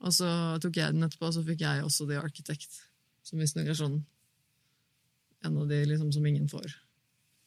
Og 0.00 0.12
så 0.16 0.26
tok 0.60 0.76
jeg 0.80 0.92
den 0.96 1.04
etterpå, 1.06 1.28
og 1.28 1.34
så 1.36 1.44
fikk 1.46 1.60
jeg 1.62 1.84
også 1.84 2.08
The 2.08 2.18
Architect. 2.18 2.80
Som 3.22 3.38
visstnok 3.38 3.68
er 3.68 3.76
sånn 3.78 4.00
en 5.44 5.56
av 5.56 5.68
de 5.70 5.84
liksom 5.88 6.10
som 6.12 6.26
ingen 6.26 6.48
får. 6.48 6.66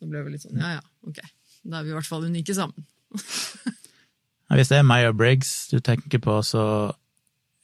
Da 0.01 0.07
ble 0.09 0.23
vi 0.25 0.31
litt 0.33 0.41
sånn 0.45 0.57
ja 0.57 0.75
ja, 0.77 0.83
ok. 1.05 1.19
Da 1.63 1.79
er 1.79 1.83
vi 1.85 1.91
i 1.91 1.97
hvert 1.97 2.09
fall 2.09 2.23
unike 2.25 2.55
sammen. 2.55 2.85
Hvis 4.53 4.69
det 4.69 4.77
er 4.79 4.85
Maya 4.85 5.11
Briggs 5.15 5.67
du 5.71 5.79
tenker 5.81 6.21
på, 6.21 6.37
så 6.45 6.63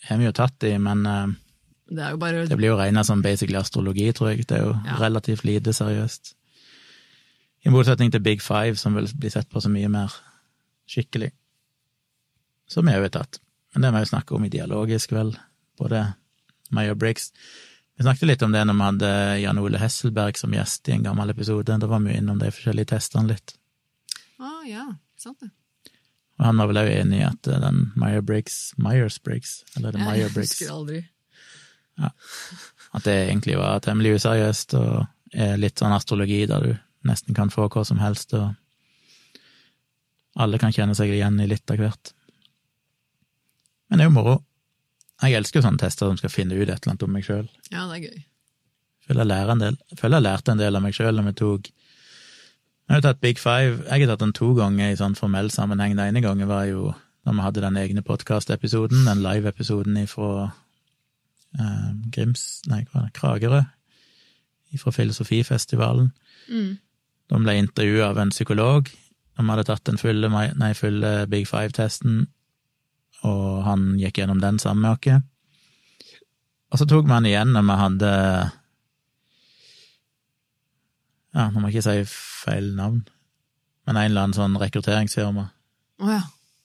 har 0.08 0.18
vi 0.20 0.26
jo 0.28 0.34
tatt 0.36 0.56
de, 0.64 0.72
men 0.82 1.06
eh, 1.06 1.34
Det 1.90 2.12
bare 2.22 2.46
det 2.50 2.58
blir 2.58 2.72
jo 2.74 2.78
regna 2.80 3.04
som 3.06 3.22
basically 3.22 3.58
astrologi, 3.60 4.08
tror 4.14 4.32
jeg. 4.34 4.46
Det 4.48 4.58
er 4.58 4.64
jo 4.66 4.76
Ja. 4.86 4.98
relativt 5.02 5.44
lite 5.46 5.74
seriøst. 5.74 6.34
I 7.66 7.72
motsetning 7.74 8.12
til 8.14 8.24
Big 8.24 8.42
Five, 8.42 8.78
som 8.80 8.96
vil 8.96 9.10
bli 9.20 9.30
sett 9.34 9.50
på 9.52 9.62
så 9.62 9.70
mye 9.72 9.90
mer 9.92 10.14
skikkelig. 10.90 11.32
Som 12.70 12.88
er 12.88 13.00
jo 13.00 13.10
et 13.10 13.16
tatt. 13.18 13.40
Men 13.74 13.84
det 13.84 13.92
må 13.92 14.00
vi 14.00 14.06
jo 14.08 14.12
snakke 14.14 14.36
om 14.38 14.46
i 14.46 14.52
dialogisk, 14.54 15.12
vel. 15.14 15.34
Både 15.80 16.06
Meyer 16.74 16.96
Briggs. 16.96 17.32
Vi 17.98 18.06
snakket 18.06 18.30
litt 18.30 18.44
om 18.46 18.54
det 18.56 18.64
når 18.66 18.78
vi 18.78 18.86
hadde 18.88 19.12
Jan 19.42 19.60
Ole 19.60 19.80
Hesselberg 19.82 20.38
som 20.40 20.54
gjest 20.56 20.88
i 20.88 20.96
en 20.96 21.04
gammel 21.04 21.34
episode. 21.34 21.76
Da 21.82 21.90
var 21.92 22.00
vi 22.06 22.16
innom 22.16 22.40
de 22.40 22.52
forskjellige 22.54 22.94
testene 22.96 23.34
litt. 23.34 23.56
ah, 24.40 24.64
ja, 24.68 24.86
sant 25.20 25.40
det. 25.44 25.52
Og 26.40 26.46
han 26.48 26.62
var 26.62 26.70
vel 26.72 26.80
òg 26.80 26.90
enig 26.94 27.20
i 27.20 27.26
at 27.28 27.48
eh, 27.52 27.60
den 27.60 27.90
Meyer 28.00 28.22
Briggs 28.24 28.74
Myers-Briggs, 28.80 29.58
eller 29.76 29.90
er 29.92 29.98
det 29.98 30.06
Meyer-Briggs 30.06 30.54
Jeg 30.62 30.70
husker 30.70 30.76
aldri. 30.78 31.02
at 32.96 33.04
det 33.04 33.16
egentlig 33.28 33.58
var 33.60 33.82
temmelig 33.84 34.16
useriøst 34.22 34.78
og 34.80 34.94
er 35.36 35.60
litt 35.60 35.82
sånn 35.84 35.92
astrologi 35.92 36.46
der 36.48 36.64
du 36.64 36.72
nesten 37.08 37.36
kan 37.38 37.52
få 37.54 37.68
hva 37.72 37.84
som 37.88 38.02
helst, 38.02 38.34
og 38.36 38.54
alle 40.40 40.60
kan 40.62 40.74
kjenne 40.76 40.96
seg 40.98 41.12
igjen 41.14 41.40
i 41.42 41.48
litt 41.50 41.72
av 41.72 41.80
hvert. 41.82 42.14
Men 43.90 44.00
det 44.00 44.06
er 44.06 44.12
jo 44.12 44.16
moro. 44.16 44.36
Jeg 45.20 45.36
elsker 45.36 45.64
sånne 45.66 45.82
tester 45.82 46.08
som 46.08 46.20
skal 46.20 46.32
finne 46.32 46.56
ut 46.56 46.64
et 46.64 46.78
eller 46.78 46.94
annet 46.94 47.06
om 47.08 47.12
meg 47.12 47.26
sjøl. 47.28 47.48
Ja, 47.74 47.88
det 47.90 47.98
er 47.98 48.06
gøy. 48.06 48.22
Føler 49.10 49.26
jeg 49.26 49.32
lærer 49.32 49.52
en 49.56 49.64
del. 49.64 49.78
Jeg 49.90 50.00
føler 50.00 50.20
jeg 50.20 50.28
lærte 50.28 50.54
en 50.54 50.62
del 50.62 50.78
av 50.78 50.86
meg 50.86 50.96
sjøl 50.96 51.18
når 51.18 51.28
vi 51.32 51.36
tok 51.42 51.70
Jeg 52.90 52.96
har 52.96 53.04
tatt 53.06 53.22
Big 53.22 53.42
Five. 53.42 53.84
Jeg 53.86 54.06
har 54.06 54.12
tatt 54.14 54.24
den 54.24 54.36
to 54.38 54.54
ganger 54.58 54.94
i 54.94 54.98
sånn 54.98 55.18
formell 55.18 55.52
sammenheng. 55.54 55.98
Den 55.98 56.14
ene 56.14 56.24
gangen 56.26 56.50
var 56.50 56.64
jo 56.70 56.94
da 57.26 57.34
vi 57.36 57.44
hadde 57.44 57.62
den 57.62 57.78
egne 57.78 58.02
podkastepisoden, 58.06 59.04
den 59.06 59.22
live-episoden 59.22 59.98
ifra 60.02 60.48
eh, 61.60 61.90
Grims 62.16 62.64
Nei, 62.72 62.86
hva 62.88 63.02
var 63.02 63.10
det? 63.10 63.16
Kragerø. 63.20 63.62
Fra 64.80 64.94
Filosofifestivalen. 64.94 66.12
Mm. 66.50 66.78
Da 67.30 67.38
ble 67.38 67.56
intervjua 67.60 68.10
av 68.10 68.20
en 68.24 68.34
psykolog. 68.34 68.90
De 69.40 69.46
hadde 69.48 69.66
tatt 69.68 69.86
den 69.88 70.00
fulle, 70.02 70.30
nei, 70.60 70.72
fulle 70.76 71.12
Big 71.32 71.46
Five-testen, 71.48 72.24
og 73.28 73.62
han 73.68 73.94
gikk 74.02 74.20
gjennom 74.20 74.42
den 74.42 74.58
sammen 74.60 74.84
med 74.84 74.98
oss. 74.98 75.22
Og 76.70 76.82
så 76.82 76.88
tok 76.90 77.08
vi 77.08 77.16
han 77.16 77.28
igjen 77.30 77.54
når 77.56 77.68
vi 77.70 77.78
hadde 77.84 78.10
Ja, 81.38 81.46
nå 81.54 81.62
må 81.62 81.70
jeg 81.70 81.80
ikke 81.80 81.86
si 81.86 82.04
feil 82.10 82.72
navn, 82.78 83.04
men 83.86 83.98
en 83.98 84.10
eller 84.10 84.28
annen 84.28 84.38
sånn 84.38 84.58
rekrutteringsfirma 84.60 85.50
Oh, 86.00 86.08
ja. 86.08 86.22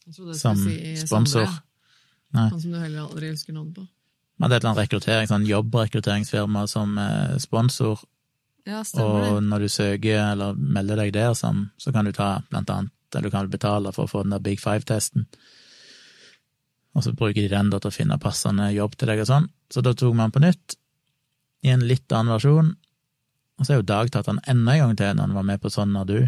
Jeg 0.06 0.14
trodde 0.14 0.34
jeg 0.34 0.38
som 0.38 0.60
si 0.62 0.94
sponsor. 1.00 1.48
Nei. 2.34 2.48
Han 2.52 2.60
som 2.62 2.74
du 2.74 2.78
heller 2.78 3.06
aldri 3.08 3.32
husker 3.32 3.56
navnet 3.56 3.80
på. 3.80 3.86
Vi 4.34 4.44
hadde 4.44 4.56
et 4.56 4.62
eller 4.62 4.70
annet 4.72 4.82
rekruttering, 4.84 5.30
sånn 5.30 5.46
jobbrekrutteringsfirma 5.48 6.64
som 6.70 6.98
eh, 6.98 7.34
sponsor, 7.42 8.02
Ja, 8.64 8.80
stemmer 8.86 9.34
og 9.34 9.42
når 9.44 9.66
du 9.66 9.72
søker 9.72 10.20
eller 10.30 10.56
melder 10.56 11.02
deg 11.02 11.12
der, 11.16 11.34
som, 11.36 11.66
så 11.76 11.92
kan 11.92 12.08
du 12.08 12.14
ta 12.16 12.38
blant 12.48 12.70
annet, 12.72 12.94
eller 13.14 13.28
du 13.28 13.34
kan 13.34 13.50
betale 13.52 13.92
for 13.92 14.06
å 14.06 14.10
få 14.10 14.22
den 14.24 14.32
der 14.32 14.44
Big 14.44 14.62
Five-testen. 14.62 15.26
Og 16.94 17.04
så 17.04 17.12
bruker 17.12 17.42
de 17.42 17.50
den 17.50 17.72
da 17.72 17.80
til 17.82 17.90
å 17.90 17.94
finne 17.94 18.20
passende 18.22 18.70
jobb 18.72 18.96
til 18.96 19.10
deg 19.10 19.20
og 19.24 19.28
sånn. 19.28 19.50
Så 19.72 19.82
da 19.84 19.92
tok 19.98 20.14
man 20.16 20.32
på 20.32 20.42
nytt, 20.42 20.78
i 21.64 21.72
en 21.72 21.84
litt 21.84 22.12
annen 22.12 22.32
versjon. 22.36 22.72
Og 23.58 23.66
så 23.66 23.74
er 23.74 23.80
jo 23.80 23.86
Dag 23.88 24.10
tatt 24.14 24.28
han 24.30 24.40
enda 24.50 24.74
en 24.74 24.82
gang 24.82 24.96
til 24.98 25.12
når 25.14 25.28
han 25.28 25.36
var 25.38 25.46
med 25.50 25.62
på 25.62 25.70
Sånn 25.72 25.94
er 25.98 26.08
du, 26.08 26.18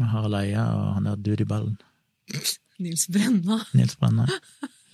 med 0.00 0.10
Harald 0.12 0.38
Eia 0.40 0.66
og 0.74 0.90
han 0.96 1.08
der 1.08 1.20
Dudiballen, 1.20 1.78
Nils 2.82 3.06
Brenna. 3.12 3.60
Nils 3.76 3.98
Brenna. 4.00 4.26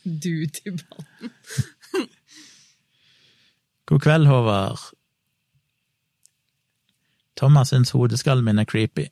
Du 0.09 0.47
til 0.49 0.79
ball. 0.79 1.05
God 3.91 4.01
kveld, 4.01 4.29
Håvard. 4.31 4.87
Thomas 7.39 7.71
syns 7.73 7.95
hodeskallen 7.95 8.45
min 8.45 8.59
er 8.59 8.67
creepy. 8.69 9.07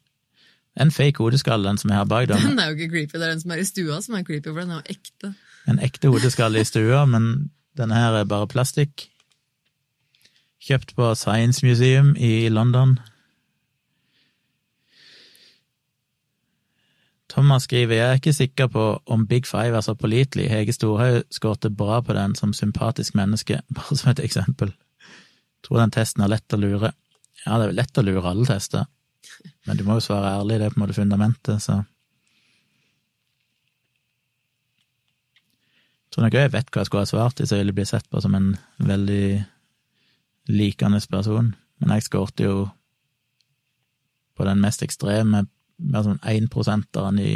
En 0.76 0.90
fake 0.92 1.22
hodeskall, 1.22 1.64
den 1.64 1.78
som 1.78 1.90
jeg 1.90 1.98
har 1.98 2.08
bak 2.10 2.28
dem. 2.30 2.42
Den 2.42 2.58
er 2.58 2.70
jo 2.72 2.78
ikke 2.78 2.92
creepy, 2.94 3.18
det 3.18 3.26
er 3.26 3.34
den 3.36 3.40
som 3.40 3.54
er 3.54 3.62
i 3.62 3.68
stua 3.68 4.00
som 4.04 4.18
er 4.18 4.24
creepy, 4.26 4.50
for 4.52 4.60
den 4.60 4.74
er 4.74 4.82
jo 4.82 4.96
ekte. 4.96 5.34
En 5.66 5.82
ekte 5.82 6.10
hodeskalle 6.12 6.60
i 6.60 6.68
stua, 6.68 7.04
men 7.10 7.50
denne 7.78 7.98
her 7.98 8.20
er 8.20 8.28
bare 8.28 8.48
plastikk. 8.50 9.08
Kjøpt 10.66 10.96
på 10.98 11.14
Science 11.14 11.66
Museum 11.66 12.14
i 12.18 12.48
London. 12.48 12.96
Thomas 17.30 17.66
skriver 17.68 17.94
jeg 17.94 18.08
er 18.08 18.18
ikke 18.18 18.32
sikker 18.32 18.68
på 18.72 18.84
om 19.06 19.26
Big 19.28 19.46
Five 19.46 19.76
er 19.76 19.84
så 19.84 19.94
pålitelig. 19.94 20.48
Hege 20.50 20.72
Storhaug 20.72 21.22
skårte 21.30 21.70
bra 21.70 22.00
på 22.00 22.14
den 22.16 22.34
som 22.34 22.54
sympatisk 22.56 23.14
menneske, 23.14 23.60
bare 23.76 23.96
som 23.96 24.10
et 24.10 24.22
eksempel. 24.24 24.72
Tror 25.66 25.82
den 25.82 25.92
testen 25.92 26.24
er 26.24 26.32
lett 26.32 26.56
å 26.56 26.60
lure. 26.60 26.92
Ja, 27.46 27.56
det 27.56 27.64
er 27.64 27.70
vel 27.70 27.78
lett 27.78 27.98
å 28.00 28.04
lure 28.04 28.30
alle 28.30 28.46
tester. 28.48 28.86
Men 29.66 29.78
du 29.78 29.84
må 29.86 29.98
jo 29.98 30.06
svare 30.06 30.34
ærlig, 30.40 30.58
det 30.58 30.68
er 30.68 30.74
på 30.74 30.80
en 30.80 30.86
måte 30.86 30.98
fundamentet, 30.98 31.62
så 31.62 31.82
Jeg 36.06 36.22
tror 36.22 36.24
nok 36.24 36.36
jeg 36.38 36.50
vet 36.54 36.70
hva 36.72 36.80
jeg 36.80 36.88
skulle 36.88 37.02
ha 37.02 37.08
svart 37.10 37.40
hvis 37.42 37.50
jeg 37.52 37.60
ville 37.60 37.74
bli 37.76 37.84
sett 37.84 38.06
på 38.08 38.20
som 38.24 38.32
en 38.38 38.46
veldig 38.80 39.26
likende 40.48 41.00
person, 41.12 41.50
men 41.82 41.92
jeg 41.92 42.06
skårte 42.06 42.46
jo 42.46 42.54
på 44.36 44.46
den 44.48 44.62
mest 44.62 44.80
ekstreme, 44.86 45.42
mer 45.76 46.06
sånn 46.06 46.22
énprosenteren 46.24 47.20
i 47.20 47.34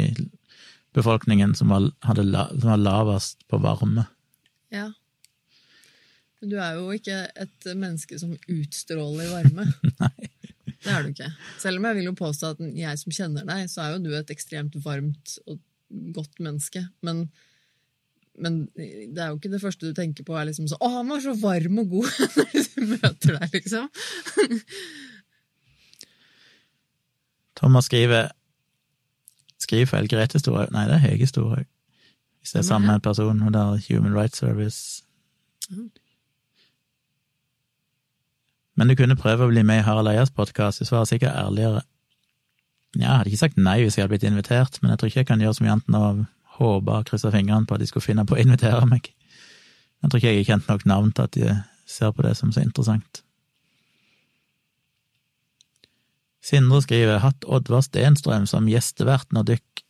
befolkningen 0.97 1.53
som 1.55 1.69
var, 1.69 1.91
hadde 2.07 2.25
la, 2.25 2.47
som 2.55 2.73
var 2.73 2.81
lavest 2.81 3.45
på 3.51 3.59
varme. 3.61 4.07
Ja. 4.73 4.87
Men 6.41 6.49
du 6.49 6.57
er 6.57 6.77
jo 6.77 6.89
ikke 6.95 7.17
et 7.43 7.67
menneske 7.77 8.17
som 8.19 8.33
utstråler 8.49 9.29
varme. 9.29 9.67
Nei. 10.01 10.31
Det 10.81 10.89
er 10.89 11.03
du 11.05 11.11
ikke. 11.11 11.29
Selv 11.61 11.77
om 11.77 11.85
jeg 11.85 11.99
vil 11.99 12.07
jo 12.09 12.17
påstå 12.17 12.55
at 12.55 12.61
jeg 12.73 12.99
som 13.03 13.13
kjenner 13.13 13.45
deg, 13.45 13.69
så 13.69 13.83
er 13.83 13.93
jo 13.93 14.01
du 14.01 14.15
et 14.17 14.33
ekstremt 14.33 14.75
varmt 14.81 15.35
og 15.45 15.59
godt 16.15 16.41
menneske. 16.41 16.81
Men, 17.05 17.27
men 18.41 18.63
det 18.73 19.21
er 19.21 19.29
jo 19.29 19.37
ikke 19.37 19.51
det 19.53 19.61
første 19.61 19.85
du 19.85 19.93
tenker 19.97 20.25
på, 20.25 20.33
er 20.33 20.49
liksom 20.49 20.65
så 20.71 20.79
'Å, 20.81 20.89
han 20.97 21.13
var 21.13 21.21
så 21.21 21.35
varm 21.37 21.83
og 21.83 21.93
god' 21.93 22.17
når 22.37 22.49
du 22.57 22.81
møter 22.95 23.37
deg, 23.37 23.49
liksom. 23.59 23.85
Thomas 27.61 27.85
skriver 27.85 28.31
skriver 29.61 29.85
feil 29.85 30.09
Grete 30.09 30.39
Storhaug. 30.41 30.73
Nei, 30.73 30.87
det 30.89 30.97
er 30.97 31.05
Hege 31.05 31.27
Storhaug. 31.29 31.67
Hvis 32.41 32.55
det 32.55 32.63
er 32.63 32.65
samme 32.65 32.99
person, 32.99 33.39
Hun 33.39 33.53
har 33.53 33.77
Human 33.85 34.15
Rights 34.17 34.41
Service. 34.41 35.03
Mhm. 35.69 35.91
Men 38.81 38.89
du 38.89 38.95
kunne 38.97 39.13
prøve 39.13 39.45
å 39.45 39.51
bli 39.51 39.61
med 39.61 39.77
i 39.77 39.85
Harald 39.85 40.09
Eias 40.09 40.31
podkast, 40.33 40.81
du 40.81 40.87
svarer 40.89 41.05
sikkert 41.05 41.35
ærligere. 41.37 41.83
Ja, 42.95 43.03
jeg 43.03 43.09
hadde 43.11 43.29
ikke 43.29 43.39
sagt 43.43 43.59
nei 43.61 43.75
hvis 43.83 43.93
jeg 43.93 44.01
hadde 44.01 44.15
blitt 44.15 44.23
invitert, 44.25 44.79
men 44.81 44.89
jeg 44.89 44.97
tror 44.97 45.09
ikke 45.11 45.19
jeg 45.19 45.27
kan 45.29 45.43
gjøre 45.43 45.53
så 45.53 45.61
mye 45.61 45.73
annet 45.75 45.91
enn 45.91 45.97
å 45.99 46.07
håpe 46.55 46.95
og 46.95 47.05
krysse 47.05 47.29
fingrene 47.29 47.69
på 47.69 47.75
at 47.77 47.83
de 47.83 47.87
skulle 47.91 48.07
finne 48.07 48.25
på 48.25 48.33
å 48.33 48.39
invitere 48.41 48.87
meg. 48.89 49.11
Jeg 50.01 50.09
tror 50.09 50.17
ikke 50.17 50.31
jeg 50.31 50.39
er 50.39 50.47
kjent 50.47 50.71
nok 50.71 50.85
navn 50.89 51.11
til 51.13 51.27
at 51.29 51.37
de 51.37 51.51
ser 51.93 52.15
på 52.17 52.25
det 52.25 52.31
som 52.39 52.49
så 52.55 52.63
interessant. 52.65 53.21
Sindre 56.41 56.81
skriver 56.81 57.21
hatt 57.21 57.45
Oddvar 57.45 57.85
Stenstrøm 57.85 58.49
som 58.49 58.71
gjestevert 58.71 59.29
når 59.29 59.45
dykk 59.51 59.83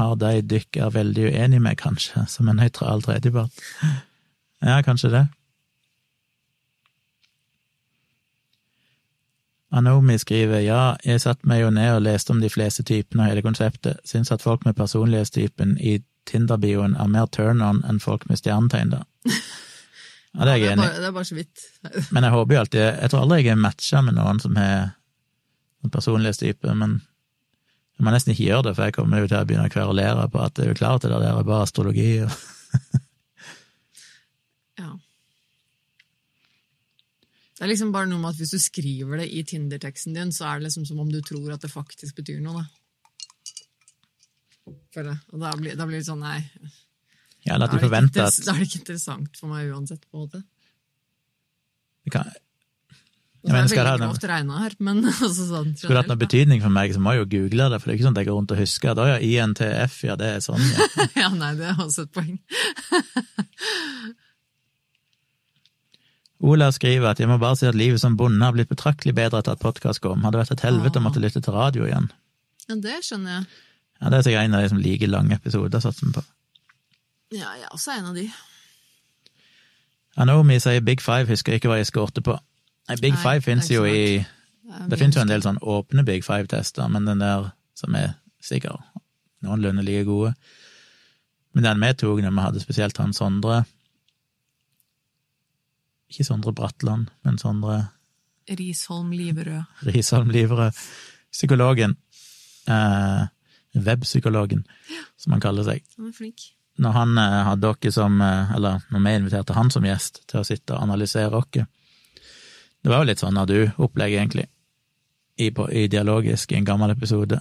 har 0.00 0.16
de 0.16 0.32
dykk 0.54 0.80
er 0.80 0.96
veldig 0.96 1.28
uenig 1.28 1.60
med, 1.60 1.76
kanskje, 1.76 2.24
som 2.24 2.48
en 2.48 2.56
nøytral 2.64 3.04
tredjepart. 3.04 3.60
Ja, 4.60 4.82
kanskje 4.84 5.08
det. 5.08 5.22
Anomi 9.70 10.16
skriver 10.18 10.64
ja, 10.64 10.96
jeg 11.06 11.22
satte 11.22 11.46
meg 11.46 11.62
jo 11.62 11.70
ned 11.70 11.94
og 11.94 12.02
leste 12.02 12.34
om 12.34 12.40
de 12.42 12.50
fleste 12.50 12.82
typene 12.86 13.22
og 13.22 13.30
hele 13.30 13.44
konseptet, 13.46 14.00
syns 14.04 14.32
at 14.34 14.42
folk 14.42 14.64
med 14.66 14.74
personlighetstypen 14.78 15.76
i 15.78 16.00
Tinder-bioen 16.26 16.96
er 17.00 17.10
mer 17.10 17.28
turn-on 17.30 17.84
enn 17.88 18.00
folk 18.02 18.26
med 18.28 18.40
stjernetegn, 18.40 18.96
da. 18.96 19.04
Ja, 20.30 20.44
det 20.46 20.52
er 20.52 20.58
jeg 20.60 20.72
enig 20.76 20.84
i. 20.86 20.98
det 21.02 21.06
er 21.08 21.14
bare 21.14 21.26
så 21.26 21.34
vidt. 21.34 21.62
Men 22.14 22.22
jeg 22.22 22.30
håper 22.30 22.54
jo 22.54 22.58
alltid 22.60 22.80
Jeg 22.84 23.10
tror 23.10 23.24
aldri 23.24 23.38
jeg 23.40 23.50
er 23.50 23.56
matcha 23.58 24.02
med 24.06 24.14
noen 24.14 24.38
som 24.38 24.58
har 24.60 24.92
en 25.82 25.90
personlighetstype, 25.90 26.74
men 26.76 27.00
jeg 27.96 28.04
må 28.04 28.12
nesten 28.12 28.34
ikke 28.34 28.44
gjøre 28.44 28.66
det, 28.66 28.74
for 28.76 28.84
jeg 28.84 28.94
kommer 28.98 29.22
jo 29.22 29.30
til 29.30 29.38
å 29.38 29.46
begynne 29.48 29.68
å 29.68 29.72
kverulere 29.72 30.26
på 30.28 30.42
at 30.44 30.54
det 30.58 30.66
er 30.66 30.70
jo 30.70 30.76
klart 30.76 31.06
det 31.06 31.10
der 31.12 31.24
er 31.24 31.46
bare 31.48 31.64
astrologi. 31.64 32.10
Og... 32.20 32.34
Ja. 34.80 34.90
Det 37.60 37.66
er 37.66 37.74
liksom 37.74 37.90
bare 37.92 38.08
noe 38.08 38.16
med 38.22 38.30
at 38.32 38.38
hvis 38.40 38.54
du 38.54 38.60
skriver 38.62 39.18
det 39.20 39.26
i 39.36 39.42
Tinder-teksten 39.44 40.14
din, 40.16 40.30
så 40.32 40.46
er 40.48 40.60
det 40.62 40.70
liksom 40.70 40.86
som 40.88 41.00
om 41.02 41.10
du 41.12 41.18
tror 41.20 41.50
at 41.52 41.60
det 41.60 41.68
faktisk 41.68 42.16
betyr 42.16 42.38
noe, 42.40 42.62
da. 42.62 42.64
Føler 44.94 45.10
jeg. 45.12 45.20
Og 45.34 45.42
da 45.42 45.50
blir, 45.58 45.74
da 45.76 45.84
blir 45.90 45.98
det 46.00 46.06
sånn, 46.06 46.22
nei. 46.24 46.38
Ja, 47.44 47.58
eller 47.58 47.68
at 47.68 47.74
ikke 47.76 47.90
forventer 47.90 48.24
at 48.24 48.38
Da 48.46 48.54
er 48.54 48.62
det 48.62 48.68
ikke 48.70 48.80
interessant 48.80 49.36
for 49.36 49.52
meg 49.52 49.68
uansett, 49.74 50.06
på 50.08 50.16
en 50.16 50.24
måte. 50.24 50.40
det 52.08 52.14
kan, 52.14 52.32
Jeg 53.44 53.52
mener, 53.52 53.68
skal 53.74 53.84
det 53.84 53.92
ha 53.92 54.40
noe- 54.46 54.62
her, 54.64 54.76
men 54.80 55.04
altså 55.10 55.46
sånn 55.52 55.70
Skulle 55.76 55.94
det 55.98 56.00
hatt 56.00 56.10
noe 56.14 56.20
betydning 56.24 56.64
for 56.64 56.72
meg, 56.72 56.96
så 56.96 57.00
må 57.04 57.12
jeg 57.12 57.26
jo 57.26 57.30
google 57.36 57.68
det, 57.74 57.82
for 57.82 57.88
det 57.88 57.92
er 57.92 58.00
ikke 58.00 58.08
sånn 58.08 58.16
at 58.16 58.22
jeg 58.24 58.30
går 58.30 58.40
rundt 58.40 58.56
og 58.56 58.64
husker 58.64 58.94
at 58.94 59.04
å 59.04 59.08
ja, 59.12 59.20
INTF, 59.20 60.00
ja, 60.08 60.16
det 60.20 60.32
er 60.38 60.42
sånn, 60.48 60.64
ja. 60.64 60.88
Ja, 61.26 61.28
nei, 61.36 61.52
det 61.60 61.68
er 61.74 61.84
også 61.84 62.08
et 62.08 62.16
poeng. 62.16 62.40
Olav 66.40 66.72
skriver 66.72 67.10
at 67.10 67.20
jeg 67.20 67.28
må 67.28 67.36
bare 67.40 67.56
si 67.60 67.66
at 67.68 67.76
livet 67.76 68.00
som 68.00 68.16
bonde 68.16 68.44
har 68.44 68.54
blitt 68.56 68.70
betraktelig 68.70 69.12
bedre 69.16 69.42
etter 69.42 69.52
at 69.52 69.60
podkast 69.60 70.00
kom. 70.00 70.22
Hadde 70.24 70.40
vært 70.40 70.54
et 70.54 70.62
helvete 70.64 71.00
å 71.00 71.04
måtte 71.04 71.20
lytte 71.20 71.42
til 71.44 71.52
radio 71.52 71.84
igjen. 71.84 72.08
Ja, 72.68 72.76
det 72.80 73.00
skjønner 73.04 73.34
jeg. 73.34 73.48
Ja, 74.00 74.08
Det 74.08 74.18
er 74.18 74.22
sikkert 74.24 74.44
en 74.48 74.54
av 74.56 74.62
de 74.62 74.68
som 74.72 74.80
liker 74.80 75.10
lange 75.12 75.36
episoder, 75.36 75.82
satser 75.84 76.06
vi 76.06 76.14
på. 76.16 76.22
Ja, 77.36 77.50
jeg 77.58 77.66
er 77.68 77.74
også 77.76 77.92
en 77.98 78.08
av 78.08 78.14
de. 78.16 78.30
Anomi 80.16 80.56
sier 80.60 80.80
Big 80.80 81.02
Five, 81.04 81.28
husker 81.28 81.52
jeg 81.52 81.60
ikke 81.60 81.70
hva 81.70 81.80
jeg 81.80 81.90
skårte 81.90 82.24
på. 82.24 82.38
Nei, 82.88 82.96
Big 83.02 83.14
Nei, 83.14 83.20
Five 83.22 83.44
fins 83.44 83.68
jo 83.70 83.84
i 83.84 84.18
Det, 84.18 84.88
Det 84.88 84.98
fins 84.98 85.16
jo 85.16 85.22
en 85.22 85.28
del 85.30 85.42
sånn 85.44 85.60
åpne 85.60 86.04
Big 86.06 86.24
Five-tester, 86.24 86.88
men 86.88 87.04
den 87.04 87.20
der 87.20 87.50
som 87.74 87.94
er 87.98 88.14
sikkert 88.40 88.80
noenlunde 89.44 89.82
like 89.84 90.04
gode. 90.08 90.32
Men 91.54 91.64
den 91.66 91.80
vi 91.82 91.92
tok 91.98 92.20
når 92.22 92.34
vi 92.36 92.44
hadde 92.46 92.62
spesielt 92.62 92.98
han 93.02 93.12
Sondre 93.16 93.64
Ikke 96.10 96.26
Sondre 96.26 96.52
Bratland, 96.56 97.10
men 97.24 97.38
Sondre 97.38 97.80
Risholm 98.50 99.12
Liverød. 99.14 99.84
Risholm 99.86 100.30
Liverød, 100.34 100.78
psykologen, 101.30 101.96
eh, 102.66 103.28
webpsykologen, 103.78 104.64
som 105.16 105.36
han 105.36 105.42
kaller 105.44 105.68
seg. 105.68 105.84
Han 105.96 106.10
er 106.10 106.16
flink. 106.16 106.48
Når 106.80 106.96
han 106.96 107.18
eh, 107.18 107.42
hadde 107.46 107.68
dere 107.68 107.92
som, 107.94 108.16
eh, 108.24 108.54
eller 108.56 108.82
når 108.90 109.04
vi 109.04 109.14
inviterte 109.20 109.54
han 109.54 109.70
som 109.70 109.86
gjest 109.86 110.24
til 110.26 110.40
å 110.40 110.46
sitte 110.46 110.74
og 110.74 110.88
analysere 110.88 111.30
dere 111.30 111.68
det 112.80 112.88
var 112.88 113.02
jo 113.02 113.10
litt 113.10 113.20
sånn 113.20 113.36
av 113.36 113.48
du-opplegg, 113.50 114.14
egentlig, 114.16 114.46
i, 115.36 115.50
på, 115.52 115.66
i 115.68 115.86
dialogisk 115.92 116.52
i 116.52 116.58
en 116.60 116.68
gammel 116.68 116.94
episode. 116.94 117.40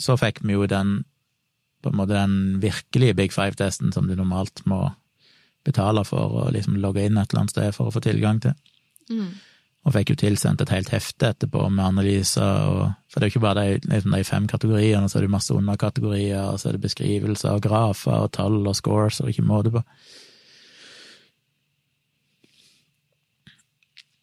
Så 0.00 0.18
fikk 0.20 0.42
vi 0.44 0.56
jo 0.56 0.66
den, 0.68 1.02
på 1.80 1.92
en 1.92 1.96
måte 1.96 2.18
den 2.18 2.60
virkelige 2.60 3.16
Big 3.16 3.32
Five-testen 3.32 3.94
som 3.96 4.08
du 4.08 4.16
normalt 4.16 4.64
må 4.68 4.90
betale 5.66 6.04
for 6.08 6.42
å 6.42 6.50
liksom 6.54 6.76
logge 6.82 7.06
inn 7.06 7.18
et 7.18 7.32
eller 7.32 7.44
annet 7.44 7.54
sted 7.54 7.74
for 7.76 7.88
å 7.88 7.94
få 7.94 8.02
tilgang 8.04 8.40
til. 8.42 8.54
Mm. 9.10 9.32
Og 9.82 9.94
fikk 9.96 10.12
jo 10.12 10.18
tilsendt 10.20 10.62
et 10.62 10.70
helt 10.70 10.92
hefte 10.94 11.32
etterpå 11.32 11.64
med 11.66 11.82
analyser, 11.84 12.66
og, 12.70 12.82
for 13.10 13.18
det 13.18 13.26
er 13.26 13.30
jo 13.30 13.34
ikke 13.34 13.46
bare 13.48 13.64
de, 13.66 13.78
liksom 13.90 14.14
de 14.14 14.26
fem 14.26 14.44
kategoriene, 14.50 15.08
så 15.10 15.18
er 15.18 15.26
det 15.26 15.32
masse 15.34 15.54
underkategorier, 15.56 16.52
og 16.52 16.60
så 16.62 16.70
er 16.70 16.76
det 16.76 16.84
beskrivelser 16.84 17.56
og 17.56 17.64
grafer 17.64 18.28
og 18.28 18.30
tall 18.36 18.60
og 18.62 18.76
scores 18.78 19.18
og 19.24 19.32
ikke 19.32 19.46
måte 19.46 19.74
på. 19.74 19.82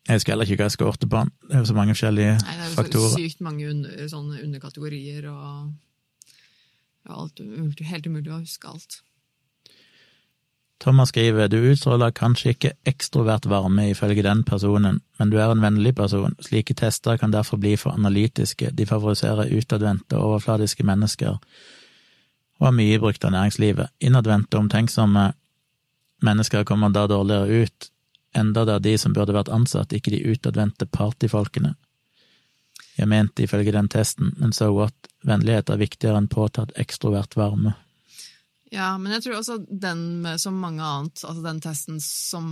Jeg 0.09 0.17
husker 0.17 0.33
heller 0.33 0.47
ikke 0.47 0.63
hva 0.63 0.69
jeg 0.71 0.77
skårte 0.77 1.11
på 1.11 1.19
den, 1.19 1.35
det 1.45 1.57
er 1.57 1.61
jo 1.61 1.69
så 1.69 1.75
mange 1.77 1.93
forskjellige 1.93 2.31
Nei, 2.39 2.55
det 2.55 2.63
er 2.63 2.71
jo 2.71 2.77
faktorer. 2.79 3.11
sykt 3.19 3.43
mange 3.45 3.67
under, 3.69 3.99
sånne 4.09 4.39
underkategorier 4.47 5.27
og 5.29 5.51
ja, 7.03 7.19
alt, 7.19 7.43
helt 7.91 8.07
umulig 8.09 8.31
å 8.31 8.39
huske 8.39 8.71
alt. 8.71 9.01
Thomas 10.79 11.09
skriver 11.09 11.49
du 11.51 11.57
utstråler 11.59 12.13
kanskje 12.15 12.53
ikke 12.53 12.71
ekstrovert 12.87 13.49
varme 13.51 13.89
ifølge 13.91 14.23
den 14.23 14.45
personen, 14.47 15.01
men 15.19 15.31
du 15.31 15.35
er 15.35 15.51
en 15.51 15.63
vennlig 15.63 15.91
person. 15.95 16.37
Slike 16.39 16.73
tester 16.79 17.17
kan 17.19 17.33
derfor 17.35 17.59
bli 17.59 17.73
for 17.77 17.97
analytiske, 17.99 18.71
de 18.71 18.85
favoriserer 18.87 19.51
utadvendte 19.51 20.15
overfladiske 20.15 20.85
mennesker, 20.87 21.35
og 22.59 22.67
er 22.67 22.77
mye 22.77 22.99
brukt 22.99 23.27
av 23.27 23.35
næringslivet. 23.35 23.91
Innadvendte, 23.99 24.57
omtenksomme 24.57 25.25
mennesker 26.23 26.63
kommer 26.63 26.95
da 26.95 27.07
dårligere 27.11 27.65
ut, 27.65 27.91
enda 28.35 28.63
det 28.63 28.77
er 28.77 28.87
de 28.87 28.95
som 29.03 29.13
burde 29.15 29.35
vært 29.35 29.51
ansatt, 29.51 29.91
ikke 29.91 30.15
de 30.15 30.23
utadvendte 30.31 30.87
partyfolkene. 30.87 31.75
Jeg 32.99 33.07
mente 33.07 33.43
ifølge 33.43 33.75
den 33.75 33.91
testen, 33.91 34.31
men 34.39 34.55
so 34.55 34.71
what, 34.75 35.11
vennlighet 35.27 35.71
er 35.71 35.83
viktigere 35.83 36.19
enn 36.19 36.31
påtatt 36.31 36.71
ekstrovert 36.79 37.35
varme. 37.35 37.75
Ja, 38.73 38.93
men 39.01 39.15
jeg 39.15 39.25
tror 39.25 39.39
også 39.39 39.57
den 39.65 40.27
som 40.41 40.59
mange 40.61 40.85
annet, 40.85 41.23
altså 41.25 41.43
den 41.45 41.61
testen 41.63 41.97
som 42.03 42.51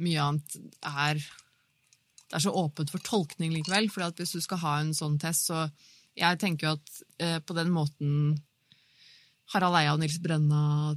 mye 0.00 0.22
annet 0.22 0.56
er 0.86 1.20
Det 1.20 2.38
er 2.38 2.44
så 2.46 2.52
åpent 2.54 2.92
for 2.92 3.02
tolkning 3.04 3.52
likevel, 3.52 3.90
for 3.90 4.06
hvis 4.16 4.36
du 4.36 4.40
skal 4.40 4.62
ha 4.62 4.76
en 4.80 4.94
sånn 4.94 5.18
test, 5.18 5.50
så 5.50 5.68
Jeg 6.16 6.38
tenker 6.40 6.66
jo 6.66 6.76
at 6.78 7.02
eh, 7.18 7.38
på 7.40 7.54
den 7.54 7.70
måten 7.74 8.38
Harald 9.50 9.76
Eia 9.80 9.94
og 9.96 9.98
Nils 9.98 10.20
Brenna 10.22 10.94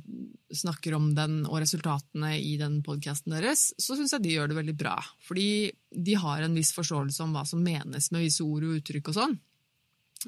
snakker 0.53 0.93
om 0.93 1.07
den 1.17 1.39
og 1.47 1.57
resultatene 1.63 2.35
i 2.37 2.53
den 2.59 2.81
podkasten 2.85 3.33
deres, 3.33 3.71
så 3.81 3.97
syns 3.97 4.13
jeg 4.13 4.21
de 4.21 4.35
gjør 4.35 4.51
det 4.51 4.57
veldig 4.59 4.75
bra. 4.77 4.93
Fordi 5.25 5.71
de 5.89 6.17
har 6.21 6.43
en 6.45 6.53
viss 6.53 6.69
forståelse 6.75 7.23
om 7.25 7.33
hva 7.33 7.47
som 7.49 7.63
menes 7.65 8.11
med 8.13 8.27
visse 8.27 8.45
ord 8.45 8.67
og 8.67 8.75
uttrykk 8.77 9.09
og 9.09 9.17
sånn. 9.17 9.35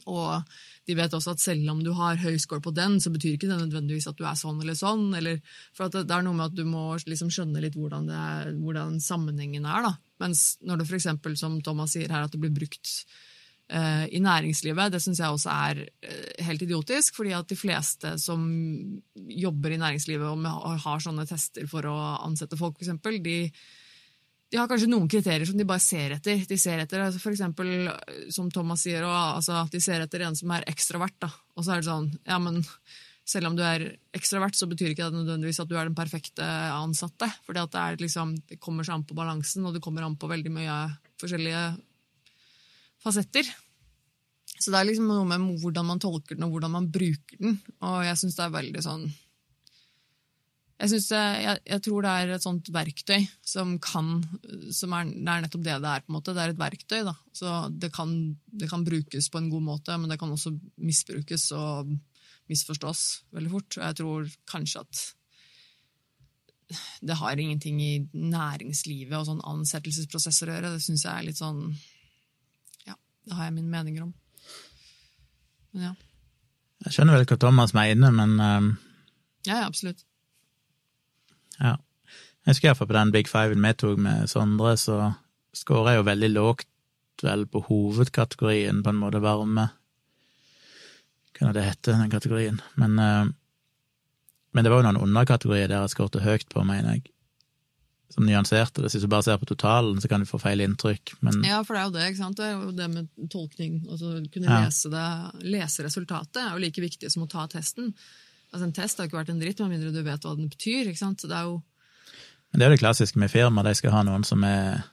Og 0.06 0.56
de 0.86 0.96
vet 0.98 1.14
også 1.18 1.36
at 1.36 1.44
selv 1.44 1.70
om 1.72 1.82
du 1.84 1.92
har 1.98 2.20
høy 2.22 2.38
score 2.42 2.64
på 2.64 2.74
den, 2.76 3.00
så 3.02 3.12
betyr 3.14 3.36
ikke 3.36 3.50
det 3.50 3.60
nødvendigvis 3.62 4.10
at 4.12 4.18
du 4.20 4.26
er 4.28 4.38
sånn 4.40 4.60
eller 4.62 4.78
sånn. 4.78 5.08
Eller, 5.18 5.40
for 5.76 5.92
det, 5.94 6.06
er 6.06 6.26
noe 6.26 6.38
med 6.38 6.52
at 6.52 6.58
du 6.58 6.66
må 6.70 6.88
liksom 7.06 7.32
skjønne 7.34 7.64
litt 7.64 7.78
hvordan, 7.80 8.10
er, 8.10 8.52
hvordan 8.60 9.00
sammenhengen 9.04 9.68
er. 9.70 9.88
Da. 9.88 9.94
Mens 10.24 10.48
når 10.66 10.82
det 10.82 10.90
f.eks. 10.90 11.10
som 11.42 11.62
Thomas 11.66 11.96
sier 11.96 12.12
her, 12.12 12.28
at 12.28 12.36
det 12.36 12.42
blir 12.44 12.54
brukt 12.56 12.92
eh, 13.70 14.06
i 14.16 14.22
næringslivet. 14.24 14.94
Det 14.94 15.02
syns 15.04 15.22
jeg 15.24 15.38
også 15.38 15.54
er 15.54 15.82
eh, 15.86 16.44
helt 16.48 16.66
idiotisk, 16.66 17.18
fordi 17.20 17.34
at 17.38 17.50
de 17.50 17.60
fleste 17.60 18.16
som 18.22 18.46
jobber 19.16 19.76
i 19.76 19.82
næringslivet 19.82 20.28
og 20.28 20.86
har 20.86 21.04
sånne 21.04 21.28
tester 21.30 21.68
for 21.72 21.88
å 21.90 21.98
ansette 22.26 22.60
folk, 22.60 22.80
f.eks., 22.80 23.24
de, 23.26 23.40
de 24.56 24.60
har 24.62 24.70
kanskje 24.72 24.88
noen 24.88 25.10
kriterier 25.12 25.44
som 25.44 25.58
de 25.60 25.68
bare 25.68 25.84
ser 25.84 26.14
etter. 26.16 26.46
De 26.48 26.58
ser 26.60 26.80
etter, 26.80 27.02
altså 27.04 27.20
for 27.20 27.36
eksempel, 27.36 27.90
som 28.32 28.48
Thomas 28.54 28.86
sier, 28.86 29.04
og, 29.04 29.12
altså, 29.12 29.58
at 29.66 29.74
de 29.74 29.82
ser 29.84 30.00
etter 30.06 30.24
en 30.24 30.38
som 30.40 30.54
er 30.56 30.64
ekstrovert. 30.72 31.18
Da. 31.26 31.28
Og 31.60 31.66
så 31.66 31.74
er 31.74 31.84
det 31.84 31.90
sånn, 31.90 32.08
ja, 32.24 32.38
men 32.40 32.62
selv 33.28 33.50
om 33.50 33.58
du 33.58 33.64
er 33.68 33.84
ekstrovert, 34.16 34.56
så 34.56 34.70
betyr 34.72 34.94
ikke 34.94 35.10
det 35.10 35.20
nødvendigvis 35.20 35.60
at 35.60 35.68
du 35.68 35.76
er 35.76 35.90
den 35.90 35.98
perfekte 35.98 36.48
ansatte. 36.72 37.28
For 37.44 37.58
det, 37.58 37.66
liksom, 38.00 38.32
det 38.48 38.62
kommer 38.64 38.88
seg 38.88 38.96
an 38.96 39.06
på 39.10 39.18
balansen, 39.18 39.68
og 39.68 39.76
det 39.76 39.84
kommer 39.84 40.08
an 40.08 40.16
på 40.22 40.32
veldig 40.32 40.56
mye 40.56 40.80
forskjellige 41.20 41.66
fasetter. 43.04 43.52
Så 44.56 44.72
det 44.72 44.80
er 44.80 44.88
liksom 44.88 45.12
noe 45.12 45.28
med 45.28 45.60
hvordan 45.66 45.92
man 45.92 46.00
tolker 46.00 46.40
den, 46.40 46.48
og 46.48 46.56
hvordan 46.56 46.78
man 46.78 46.88
bruker 46.96 47.44
den. 47.44 47.60
Og 47.84 48.06
jeg 48.08 48.24
syns 48.24 48.40
det 48.40 48.48
er 48.48 48.56
veldig 48.56 48.88
sånn 48.88 49.10
jeg, 50.76 50.92
synes, 50.92 51.08
jeg, 51.12 51.60
jeg, 51.64 51.82
tror 51.86 52.04
det 52.04 52.12
er 52.12 52.32
et 52.36 52.44
sånt 52.44 52.70
verktøy 52.76 53.28
som 53.48 53.78
kan 53.80 54.18
som 54.76 54.96
er, 54.98 55.08
Det 55.08 55.32
er 55.32 55.44
nettopp 55.46 55.64
det 55.64 55.78
det 55.80 55.92
er. 55.92 56.04
på 56.04 56.12
en 56.12 56.18
måte. 56.18 56.34
Det 56.36 56.44
er 56.44 56.54
et 56.54 56.60
verktøy. 56.60 57.02
da. 57.08 57.14
Så 57.32 57.54
det 57.72 57.94
kan, 57.96 58.10
det 58.52 58.70
kan 58.72 58.84
brukes 58.84 59.30
på 59.32 59.40
en 59.40 59.50
god 59.54 59.64
måte, 59.64 59.96
men 59.98 60.12
det 60.12 60.20
kan 60.20 60.32
også 60.32 60.52
misbrukes 60.76 61.52
og 61.56 61.94
misforstås 62.52 63.06
veldig 63.36 63.52
fort. 63.54 63.78
Og 63.78 63.86
jeg 63.86 63.98
tror 64.02 64.34
kanskje 64.52 64.84
at 64.84 65.06
det 67.06 67.18
har 67.20 67.40
ingenting 67.40 67.80
i 67.82 67.94
næringslivet 68.12 69.16
og 69.16 69.28
sånn 69.30 69.44
ansettelsesprosesser 69.46 70.50
å 70.50 70.58
gjøre. 70.58 70.74
Det 70.76 70.84
syns 70.84 71.06
jeg 71.06 71.14
er 71.14 71.28
litt 71.28 71.40
sånn 71.40 71.62
Ja, 72.88 72.98
det 73.26 73.38
har 73.38 73.48
jeg 73.48 73.56
mine 73.60 73.72
meninger 73.72 74.08
om. 74.08 74.12
Men 75.76 75.90
ja. 75.90 75.94
Jeg 76.86 76.98
skjønner 76.98 77.16
vel 77.16 77.30
hva 77.30 77.40
Thomas 77.40 77.74
mener, 77.78 78.12
men 78.12 78.36
um, 78.42 78.70
Ja, 79.46 79.62
ja, 79.62 79.70
absolutt. 79.70 80.04
Ja. 81.60 81.78
Jeg 82.46 82.54
husker 82.54 82.70
iallfall 82.70 82.90
på 82.92 82.98
den 82.98 83.14
Big 83.16 83.30
Five-en 83.32 83.66
vi 83.66 83.74
tok 83.74 84.02
med 84.02 84.30
Sondre, 84.30 84.76
så 84.78 85.00
skåra 85.56 85.96
jeg 85.96 86.04
jo 86.04 86.10
veldig 86.10 86.30
lågt 86.36 86.70
vel 87.24 87.48
på 87.50 87.64
hovedkategorien, 87.70 88.84
på 88.84 88.92
en 88.92 89.02
måte 89.02 89.24
varme. 89.24 89.70
Hva 91.36 91.50
er 91.50 91.58
det 91.58 91.66
hete, 91.66 91.96
den 91.96 92.12
kategorien? 92.12 92.62
Men, 92.80 93.00
uh, 93.00 93.26
men 94.56 94.64
det 94.64 94.72
var 94.72 94.84
jo 94.84 94.88
noen 94.90 95.02
underkategorier 95.08 95.72
der 95.72 95.84
jeg 95.84 95.96
skårte 95.96 96.24
høyt 96.24 96.48
på, 96.52 96.64
mener 96.68 96.98
jeg 96.98 97.08
som 98.16 98.26
nyanserte 98.26 98.82
det. 98.82 98.90
Så 98.90 98.98
Hvis 98.98 99.08
du 99.08 99.12
bare 99.12 99.26
ser 99.26 99.40
på 99.42 99.48
totalen, 99.50 100.02
så 100.02 100.08
kan 100.08 100.24
du 100.24 100.30
få 100.30 100.40
feil 100.40 100.62
inntrykk. 100.64 101.16
Men... 101.26 101.42
Ja, 101.44 101.62
for 101.66 101.76
det 101.76 101.82
er 101.82 101.88
jo 101.90 101.96
det. 101.96 102.06
ikke 102.10 102.22
sant? 102.22 102.38
Det 102.38 102.46
er 102.46 102.54
jo 102.54 102.76
det 102.78 102.88
med 102.94 103.32
tolkning. 103.32 103.82
Altså, 103.90 104.14
kunne 104.34 104.52
ja. 104.52 104.60
lese, 104.66 104.92
det, 104.94 105.08
lese 105.56 105.88
resultatet 105.88 106.42
er 106.42 106.54
jo 106.54 106.64
like 106.64 106.84
viktig 106.84 107.12
som 107.12 107.26
å 107.26 107.32
ta 107.32 107.48
testen. 107.52 107.92
Altså, 108.56 108.70
En 108.70 108.76
test 108.76 109.00
har 109.00 109.10
ikke 109.10 109.20
vært 109.20 109.32
en 109.34 109.42
dritt, 109.42 109.60
med 109.60 109.74
mindre 109.76 109.92
du 109.92 110.04
vet 110.06 110.24
hva 110.24 110.36
den 110.40 110.48
betyr. 110.48 110.88
ikke 110.88 111.02
sant? 111.02 111.20
Så 111.20 111.28
det 111.28 111.36
er 111.36 111.50
jo... 111.50 111.58
Men 112.52 112.62
det 112.62 112.66
er 112.66 112.70
jo 112.72 112.76
det 112.78 112.84
klassiske 112.86 113.20
med 113.20 113.34
firma. 113.34 113.66
De 113.68 113.74
skal 113.76 113.92
ha 113.92 114.04
noen 114.08 114.24
som 114.24 114.44
er 114.48 114.86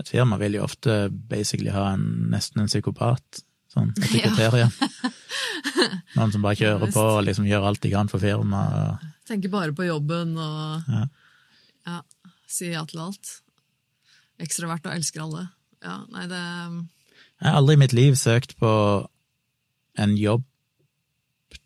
Et 0.00 0.08
firma 0.10 0.38
vil 0.40 0.56
jo 0.56 0.64
ofte 0.64 0.94
basically 1.30 1.70
ha 1.70 1.92
en, 1.92 2.02
nesten 2.32 2.62
en 2.62 2.70
psykopat, 2.70 3.42
sånn 3.70 3.92
etter 3.94 4.26
kriterier. 4.26 4.74
Ja. 5.70 5.86
noen 6.16 6.32
som 6.32 6.42
bare 6.42 6.56
kjører 6.58 6.90
på 6.92 7.02
og 7.02 7.22
liksom 7.26 7.46
gjør 7.46 7.66
alt 7.68 7.82
de 7.84 7.90
kan 7.92 8.08
for 8.10 8.22
firmaet. 8.22 9.04
Tenker 9.28 9.52
bare 9.52 9.74
på 9.76 9.86
jobben 9.86 10.32
og 10.40 10.88
ja. 10.90 11.02
Ja. 11.86 11.98
sier 12.48 12.74
ja 12.78 12.82
til 12.88 13.02
alt. 13.04 13.34
Ekstravert 14.40 14.88
og 14.88 14.96
elsker 14.96 15.22
alle. 15.26 15.44
Ja, 15.84 16.00
nei, 16.12 16.26
det 16.32 16.40
Jeg 16.40 17.46
har 17.46 17.60
aldri 17.60 17.76
i 17.76 17.82
mitt 17.84 17.94
liv 17.96 18.16
søkt 18.20 18.56
på 18.60 18.72
en 20.00 20.16
jobb, 20.16 20.44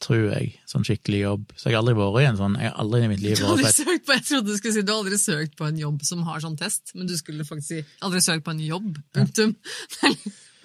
tror 0.05 0.23
jeg. 0.29 0.53
Sånn 0.69 0.85
skikkelig 0.87 1.21
jobb. 1.23 1.45
Så 1.57 1.69
jeg 1.69 1.77
har 1.77 1.83
aldri 1.83 1.97
vært 1.99 2.21
i 2.21 2.29
en 2.29 2.41
sånn 2.41 2.57
Jeg 2.61 2.71
har 2.71 2.81
aldri 2.85 3.03
i 3.05 3.11
mitt 3.11 3.23
liv 3.25 3.41
vært 3.41 3.77
søkt 3.77 4.07
på, 4.07 4.17
Jeg 4.17 4.27
trodde 4.29 4.51
du 4.51 4.57
skulle 4.59 4.77
si 4.77 4.85
du 4.85 4.93
har 4.93 5.03
aldri 5.03 5.21
søkt 5.21 5.55
på 5.59 5.69
en 5.69 5.81
jobb 5.81 6.03
som 6.07 6.25
har 6.29 6.43
sånn 6.45 6.59
test, 6.61 6.95
men 6.95 7.09
du 7.11 7.15
skulle 7.19 7.47
faktisk 7.49 7.71
si 7.73 7.85
aldri 8.05 8.23
søkt 8.25 8.45
på 8.47 8.55
en 8.55 8.65
jobb. 8.65 8.99
Punktum. 9.17 9.55
Ja. 10.03 10.13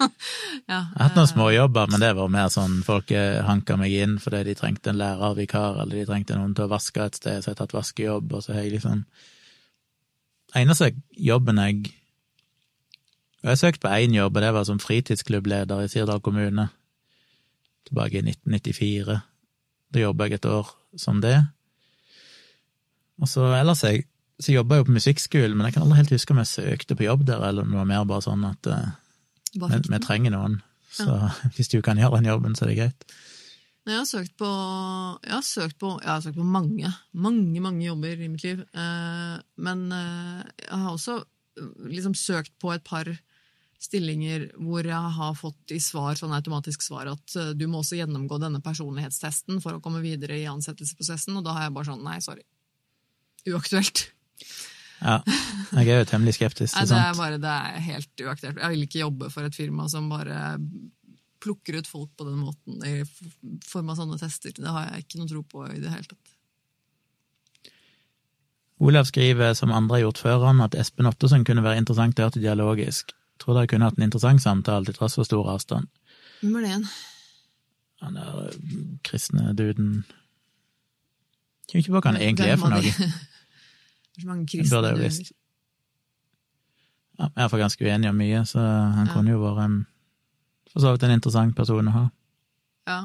ja, 0.00 0.08
jeg 0.68 0.76
har 0.96 1.02
hatt 1.02 1.18
noen 1.18 1.28
småjobber, 1.28 1.90
men 1.92 2.00
det 2.00 2.14
var 2.16 2.32
mer 2.32 2.48
sånn 2.52 2.80
folk 2.86 3.12
hanka 3.46 3.76
meg 3.80 3.96
inn 4.00 4.16
fordi 4.22 4.46
de 4.48 4.56
trengte 4.56 4.92
en 4.92 5.00
lærervikar, 5.00 5.82
eller 5.82 6.00
de 6.00 6.06
trengte 6.08 6.38
noen 6.38 6.54
til 6.56 6.64
å 6.66 6.72
vaske 6.72 7.04
et 7.04 7.18
sted, 7.20 7.40
så 7.40 7.50
jeg 7.50 7.56
har 7.56 7.60
tatt 7.60 7.76
vaskejobb, 7.76 8.32
og 8.32 8.44
så 8.44 8.56
har 8.56 8.64
jeg 8.64 8.78
liksom 8.78 9.04
Eneste 10.58 10.88
jobben 11.14 11.60
jeg 11.62 11.92
og 13.40 13.48
Jeg 13.48 13.58
søkte 13.58 13.80
på 13.86 13.88
én 13.88 14.12
jobb, 14.14 14.36
og 14.36 14.42
det 14.42 14.52
var 14.52 14.64
som 14.68 14.80
fritidsklubbleder 14.80 15.80
i 15.80 15.88
Sirdal 15.88 16.20
kommune. 16.20 16.66
Tilbake 17.88 18.18
i 18.18 18.24
1994. 18.26 19.20
Da 19.90 20.02
jobba 20.04 20.28
jeg 20.28 20.38
et 20.38 20.48
år 20.50 20.70
som 20.98 21.20
det. 21.22 21.36
Og 23.20 23.28
så 23.28 23.46
ellers 23.58 23.82
jeg, 23.84 24.06
så 24.40 24.54
jobba 24.54 24.76
jeg 24.76 24.84
jo 24.84 24.88
på 24.88 24.96
musikkskolen, 24.96 25.56
men 25.56 25.68
jeg 25.68 25.76
kan 25.76 25.84
aldri 25.84 26.00
helt 26.00 26.14
huske 26.14 26.34
om 26.34 26.40
jeg 26.42 26.52
søkte 26.52 26.96
på 26.96 27.06
jobb 27.06 27.26
der, 27.28 27.42
eller 27.46 27.66
om 27.66 27.74
det 27.74 27.80
var 27.80 27.90
mer 27.90 28.06
bare 28.08 28.24
sånn 28.24 28.46
at 28.48 28.70
uh, 28.70 28.92
vi, 29.52 29.80
vi, 29.90 30.00
trenger 30.02 30.34
noen. 30.34 30.60
Så 30.94 31.10
ja. 31.10 31.32
hvis 31.56 31.72
du 31.72 31.80
kan 31.84 32.00
gjøre 32.00 32.20
den 32.20 32.30
jobben, 32.32 32.56
så 32.56 32.66
er 32.66 32.72
det 32.72 32.78
greit. 32.80 33.18
Jeg 33.88 33.96
har 33.96 34.06
søkt 34.06 34.34
på, 34.38 34.48
jeg 35.24 35.34
har 35.34 35.44
søkt 35.46 35.78
på, 35.80 35.94
jeg 36.02 36.10
har 36.10 36.22
søkt 36.22 36.38
på 36.38 36.46
mange, 36.46 36.92
mange 37.16 37.62
mange 37.64 37.84
jobber 37.86 38.20
i 38.22 38.28
mitt 38.28 38.44
liv. 38.44 38.62
Uh, 38.76 39.40
men 39.60 39.88
uh, 39.92 40.40
jeg 40.60 40.80
har 40.84 40.90
også 40.92 41.20
liksom 41.88 42.14
søkt 42.16 42.52
på 42.60 42.72
et 42.72 42.84
par 42.86 43.08
stillinger 43.80 44.46
hvor 44.60 44.84
jeg 44.84 45.12
har 45.16 45.36
fått 45.38 45.72
i 45.72 45.80
svar, 45.80 46.14
sånn 46.18 46.34
automatisk 46.36 46.84
svar 46.84 47.08
at 47.08 47.36
du 47.56 47.66
må 47.70 47.80
også 47.80 47.96
gjennomgå 47.96 48.36
denne 48.42 48.60
personlighetstesten 48.64 49.62
for 49.64 49.78
å 49.78 49.82
komme 49.84 50.02
videre 50.04 50.36
i 50.36 50.48
ansettelsesprosessen, 50.50 51.38
og 51.40 51.46
da 51.46 51.56
har 51.56 51.68
jeg 51.68 51.76
bare 51.78 51.88
sånn 51.88 52.04
nei, 52.04 52.18
sorry. 52.24 52.44
Uaktuelt. 53.48 54.10
Ja, 55.00 55.20
jeg 55.78 55.88
er 55.88 56.02
jo 56.02 56.08
temmelig 56.10 56.36
skeptisk. 56.36 56.76
Nei, 56.76 56.84
det 56.90 56.98
er 57.00 57.14
bare 57.16 57.38
det 57.40 57.52
er 57.56 57.84
helt 57.86 58.24
uaktuelt. 58.26 58.58
Jeg 58.60 58.74
vil 58.74 58.84
ikke 58.84 59.00
jobbe 59.00 59.30
for 59.32 59.48
et 59.48 59.56
firma 59.56 59.86
som 59.88 60.10
bare 60.12 60.58
plukker 61.40 61.78
ut 61.80 61.88
folk 61.88 62.10
på 62.20 62.26
den 62.28 62.42
måten 62.42 62.82
i 62.84 62.98
form 63.64 63.94
av 63.94 63.96
sånne 63.96 64.18
tester. 64.20 64.52
Det 64.56 64.68
har 64.68 64.90
jeg 64.90 65.06
ikke 65.06 65.22
noe 65.22 65.30
tro 65.30 65.40
på 65.54 65.64
i 65.70 65.80
det 65.80 65.92
hele 65.92 66.10
tatt. 66.10 66.36
Olav 68.80 69.08
skriver, 69.08 69.54
som 69.56 69.72
andre 69.76 69.98
har 69.98 70.06
gjort 70.06 70.20
før 70.20 70.44
han, 70.48 70.60
at 70.64 70.76
Espen 70.76 71.08
Ottesen 71.08 71.44
kunne 71.48 71.64
være 71.64 71.80
interessant 71.80 72.20
å 72.20 72.26
høre 72.26 72.36
til 72.36 72.44
dialogisk. 72.44 73.12
Tror 73.40 73.56
dere 73.56 73.70
kunne 73.70 73.88
hatt 73.88 73.98
en 73.98 74.06
interessant 74.06 74.42
samtale 74.42 74.88
til 74.88 74.96
tross 74.96 75.16
for 75.18 75.28
stor 75.28 75.48
avstand. 75.52 75.88
Hvem 76.40 76.54
var 76.56 76.64
det 76.64 76.72
igjen? 76.72 76.86
Han 78.00 78.16
der 78.16 78.40
eh, 78.46 78.56
kristne 79.04 79.52
duden 79.56 80.04
Kommer 81.70 81.84
ikke 81.84 81.92
på 81.92 82.00
hva 82.00 82.10
han 82.10 82.18
egentlig 82.18 82.48
er 82.50 82.58
for 82.58 82.72
noe. 82.72 82.82
Det 84.10 84.18
er 84.18 84.24
så 84.24 84.28
mange 84.28 84.46
kristne 84.50 84.80
duder. 84.82 85.20
Ja, 87.20 87.28
jeg 87.28 87.30
er 87.36 87.42
iallfall 87.44 87.60
ganske 87.62 87.84
uenig 87.84 88.08
om 88.10 88.16
mye, 88.18 88.40
så 88.48 88.60
han 88.96 89.06
ja. 89.06 89.12
kunne 89.12 89.30
jo 89.30 89.42
vært 89.44 89.64
en 89.66 89.76
for 90.72 90.82
så 90.82 90.92
vidt 90.94 91.04
en 91.06 91.14
interessant 91.14 91.56
person 91.56 91.90
å 91.90 91.94
ha. 91.94 92.04
Ja. 92.90 93.00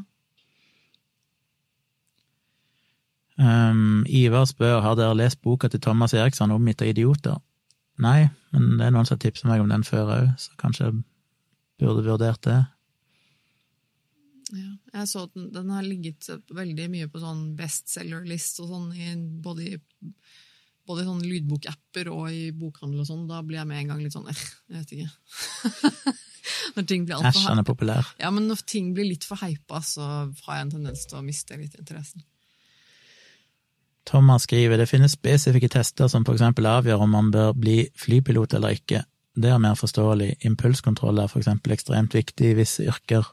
Um, 3.35 4.05
Ivar 4.07 4.45
spør 4.47 4.79
har 4.85 4.95
dere 4.97 5.17
lest 5.17 5.41
boka 5.43 5.67
til 5.69 5.81
Thomas 5.83 6.13
Eriksson 6.15 6.53
om 6.55 6.63
mitt 6.63 6.81
av 6.81 6.87
idioter'. 6.93 7.41
Nei, 8.03 8.29
men 8.51 8.77
det 8.79 8.87
er 8.87 8.95
noen 8.95 9.07
som 9.07 9.15
har 9.15 9.23
tipset 9.23 9.47
meg 9.47 9.63
om 9.63 9.71
den 9.71 9.85
før 9.87 10.11
òg, 10.17 10.31
så 10.41 10.55
kanskje 10.59 10.89
jeg 10.89 11.03
burde 11.81 12.05
vurdert 12.07 12.41
det. 12.47 12.61
Ja, 14.53 14.71
jeg 14.99 15.09
så 15.09 15.25
den, 15.33 15.47
den 15.55 15.71
har 15.73 15.85
ligget 15.85 16.27
veldig 16.53 16.89
mye 16.93 17.07
på 17.11 17.21
sånn 17.23 17.47
bestselgerlist 17.57 18.59
og 18.61 18.73
sånn, 18.73 18.91
i, 18.93 19.15
både 19.41 19.69
i 19.71 19.79
både 20.85 21.01
i 21.01 21.07
sånne 21.07 21.25
lydbokapper 21.29 22.09
og 22.13 22.27
i 22.29 22.51
bokhandel 22.55 23.01
og 23.01 23.09
sånn. 23.09 23.25
Da 23.29 23.41
blir 23.45 23.59
jeg 23.61 23.69
med 23.69 23.81
en 23.81 23.91
gang 23.93 24.03
litt 24.03 24.15
sånn 24.15 24.29
eh, 24.29 24.43
jeg 24.69 24.83
vet 24.83 24.93
ikke. 24.95 26.13
når 26.75 26.87
ting 26.91 27.07
blir 27.07 27.17
altfor 27.17 27.41
Æsj, 27.41 27.49
han 27.49 27.61
er 27.61 27.67
populær. 27.67 28.13
Ja, 28.21 28.31
men 28.35 28.47
når 28.51 28.61
ting 28.69 28.93
blir 28.97 29.09
litt 29.09 29.25
for 29.27 29.41
hypa, 29.41 29.81
så 29.85 30.05
har 30.29 30.59
jeg 30.59 30.67
en 30.67 30.75
tendens 30.77 31.05
til 31.09 31.19
å 31.19 31.25
miste 31.25 31.57
litt 31.59 31.77
interessen. 31.81 32.25
Thomas 34.05 34.45
skriver 34.45 34.77
det 34.77 34.89
finnes 34.89 35.15
spesifikke 35.17 35.69
tester 35.73 36.09
som 36.11 36.25
for 36.25 36.37
eksempel 36.37 36.67
avgjør 36.69 37.05
om 37.05 37.15
man 37.15 37.31
bør 37.33 37.55
bli 37.57 37.79
flypilot 37.97 38.53
eller 38.57 38.77
ikke. 38.77 39.01
Det 39.35 39.49
er 39.51 39.59
mer 39.59 39.75
forståelig. 39.75 40.35
Impulskontroll 40.47 41.19
er 41.19 41.31
for 41.31 41.41
eksempel 41.41 41.73
ekstremt 41.75 42.13
viktig 42.15 42.51
i 42.51 42.57
visse 42.59 42.85
yrker. 42.85 43.25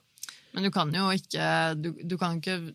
Men 0.53 0.67
du 0.67 0.73
kan 0.75 0.91
jo 0.93 1.11
ikke 1.15 1.45
Du, 1.79 1.93
du 2.05 2.17
kan 2.19 2.41
ikke 2.41 2.75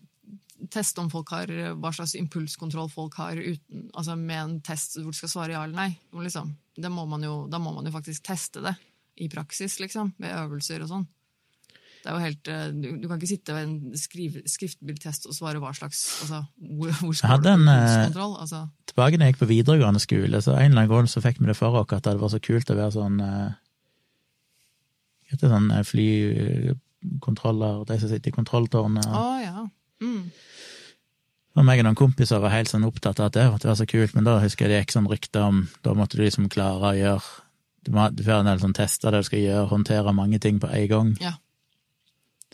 teste 0.72 0.98
om 1.00 1.10
folk 1.10 1.30
har 1.30 1.50
hva 1.78 1.92
slags 1.94 2.16
impulskontroll 2.18 2.88
folk 2.90 3.14
har 3.20 3.38
uten, 3.38 3.84
altså 3.94 4.16
med 4.18 4.38
en 4.40 4.56
test 4.66 4.96
hvor 4.98 5.14
du 5.14 5.18
skal 5.18 5.30
svare 5.30 5.54
ja 5.54 5.62
eller 5.62 5.78
nei. 5.78 5.92
Liksom. 6.24 6.50
Må 6.90 7.06
jo, 7.22 7.36
da 7.50 7.60
må 7.62 7.74
man 7.76 7.86
jo 7.86 7.94
faktisk 7.94 8.24
teste 8.26 8.62
det 8.64 8.74
i 9.18 9.28
praksis, 9.30 9.78
liksom, 9.82 10.12
med 10.22 10.34
øvelser 10.34 10.82
og 10.82 10.90
sånn. 10.90 11.06
Det 11.98 12.10
er 12.10 12.14
jo 12.14 12.22
helt, 12.22 12.48
eh, 12.48 12.66
du, 12.72 12.88
du 13.02 13.06
kan 13.08 13.18
ikke 13.18 13.30
sitte 13.30 13.54
ved 13.56 13.66
en 13.66 13.96
skriv, 13.98 14.36
skriftbildtest 14.46 15.26
og 15.28 15.34
svare 15.34 15.60
hva 15.62 15.72
slags 15.76 16.02
altså, 16.22 16.42
hvor, 16.56 16.92
hvor 17.00 17.14
Jeg 17.16 17.30
hadde 17.32 17.54
en 17.58 17.68
eh, 17.68 18.20
altså. 18.28 18.64
Tilbake 18.88 19.18
da 19.18 19.28
jeg 19.28 19.34
gikk 19.34 19.42
på 19.42 19.50
videregående 19.50 20.02
skole, 20.02 20.42
så 20.42 20.54
en 20.54 20.70
eller 20.70 20.84
annen 20.84 20.92
grunn 20.92 21.10
så 21.10 21.22
fikk 21.24 21.40
vi 21.42 21.50
det 21.50 21.58
for 21.58 21.80
oss 21.80 21.96
at 21.96 22.06
det 22.06 22.20
var 22.20 22.32
så 22.32 22.40
kult 22.42 22.70
å 22.70 22.78
være 22.78 22.94
sånn 22.94 23.18
uh, 23.24 23.56
heter 25.32 25.52
sånn 25.52 25.70
eh, 25.74 25.84
flykontroller, 25.86 27.82
de 27.88 27.98
som 28.00 28.12
sitter 28.12 28.32
i 28.32 28.36
kontrolltårnet. 28.36 29.08
Å 29.08 29.24
og- 29.24 29.42
ja. 29.44 29.66
Mm. 30.02 30.30
Og 31.58 31.64
meg 31.66 31.80
og 31.80 31.88
noen 31.88 31.98
kompiser 31.98 32.38
var 32.38 32.54
helt 32.54 32.70
sånn 32.70 32.86
opptatt 32.86 33.18
av 33.18 33.26
at 33.26 33.32
det, 33.34 33.42
at 33.42 33.62
det 33.62 33.68
var 33.72 33.78
så 33.80 33.86
kult, 33.90 34.14
men 34.14 34.24
da 34.24 34.38
husker 34.38 34.66
jeg 34.66 34.70
det 34.70 34.80
gikk 34.84 34.94
sånn 34.94 35.10
rykter 35.10 35.42
om 35.42 35.68
Da 35.82 35.90
måtte 35.92 36.16
du 36.16 36.22
liksom 36.22 36.48
klare 36.48 36.92
å 36.92 36.94
gjøre 36.94 37.22
Du 37.82 37.90
må 37.90 37.98
ha 38.04 38.08
en 38.12 38.46
del 38.46 38.60
sånn 38.62 38.76
tester 38.76 39.10
der 39.10 39.24
du 39.24 39.26
skal 39.26 39.42
gjøre, 39.42 39.68
håndtere 39.72 40.14
mange 40.14 40.38
ting 40.38 40.60
på 40.60 40.70
en 40.70 40.88
gang. 40.88 41.16
Ja. 41.20 41.32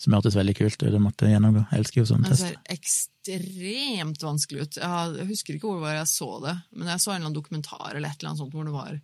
Som 0.00 0.16
hørtes 0.16 0.34
veldig 0.34 0.54
kult 0.58 0.80
ut. 0.82 0.90
Det 0.90 1.00
måtte 1.02 1.28
gjennomgå. 1.30 1.64
Jeg 1.70 1.82
elsker 1.82 2.00
jo 2.00 2.06
sånne 2.08 2.26
Det 2.26 2.34
tester. 2.34 2.54
ser 2.56 2.74
ekstremt 2.74 4.24
vanskelig 4.26 4.64
ut. 4.64 4.78
Jeg, 4.82 5.26
husker 5.28 5.58
ikke 5.58 5.70
hvor 5.70 5.86
jeg 5.86 6.08
så 6.10 6.30
det, 6.42 6.54
men 6.74 6.90
jeg 6.90 7.02
så 7.02 7.12
en 7.12 7.14
eller 7.14 7.28
annen 7.28 7.36
dokumentar 7.36 7.92
eller 7.92 8.08
et 8.08 8.18
eller 8.18 8.32
annet 8.32 8.42
sånt 8.42 8.56
hvor 8.56 8.66
det 8.66 8.74
var, 8.74 8.98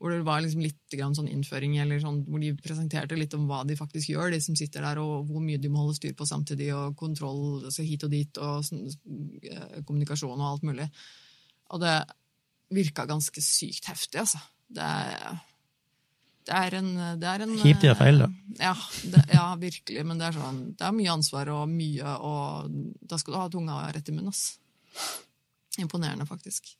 hvor 0.00 0.14
det 0.14 0.24
var 0.26 0.40
liksom 0.42 0.64
litt 0.64 0.96
grann 0.96 1.14
sånn 1.14 1.28
innføring, 1.30 1.76
eller 1.84 2.00
sånn, 2.02 2.22
hvor 2.26 2.40
de 2.42 2.54
presenterte 2.58 3.18
litt 3.20 3.36
om 3.36 3.44
hva 3.50 3.60
de 3.68 3.76
faktisk 3.78 4.14
gjør, 4.14 4.32
de 4.32 4.40
som 4.42 4.56
sitter 4.58 4.82
der, 4.88 5.02
og 5.04 5.28
hvor 5.28 5.44
mye 5.44 5.60
de 5.60 5.70
må 5.70 5.84
holde 5.84 6.00
styr 6.00 6.16
på 6.16 6.26
samtidig, 6.26 6.72
og 6.74 6.96
kontroll 6.98 7.68
altså 7.68 7.84
hit 7.86 8.08
og 8.08 8.10
dit, 8.16 8.40
og 8.42 8.64
sånn, 8.66 8.88
kommunikasjon 9.84 10.40
og 10.40 10.48
alt 10.48 10.66
mulig. 10.66 10.88
Og 11.76 11.84
det 11.84 11.94
virka 12.72 13.04
ganske 13.08 13.44
sykt 13.44 13.92
heftig, 13.92 14.24
altså. 14.24 14.40
Det 14.72 14.82
er, 14.82 15.42
det 16.48 16.58
er 16.58 16.74
en, 16.80 16.90
det 17.22 17.28
er 17.30 17.44
en 17.44 17.54
Kjipt 17.60 17.84
gjøre 17.86 17.98
feil, 18.00 18.20
da. 18.24 18.28
Ja, 18.58 18.74
det, 19.12 19.22
ja, 19.30 19.46
virkelig. 19.60 20.04
Men 20.08 20.18
det 20.18 20.28
er 20.28 20.38
sånn, 20.40 20.60
det 20.78 20.86
er 20.88 20.94
mye 20.96 21.14
ansvar 21.14 21.50
og 21.54 21.64
mye, 21.70 22.14
og 22.18 22.72
da 23.08 23.18
skal 23.20 23.36
du 23.36 23.40
ha 23.40 23.48
tunga 23.52 23.80
rett 23.94 24.10
i 24.10 24.14
munnen. 24.16 24.32
ass. 24.34 24.56
Imponerende, 25.80 26.26
faktisk. 26.26 26.74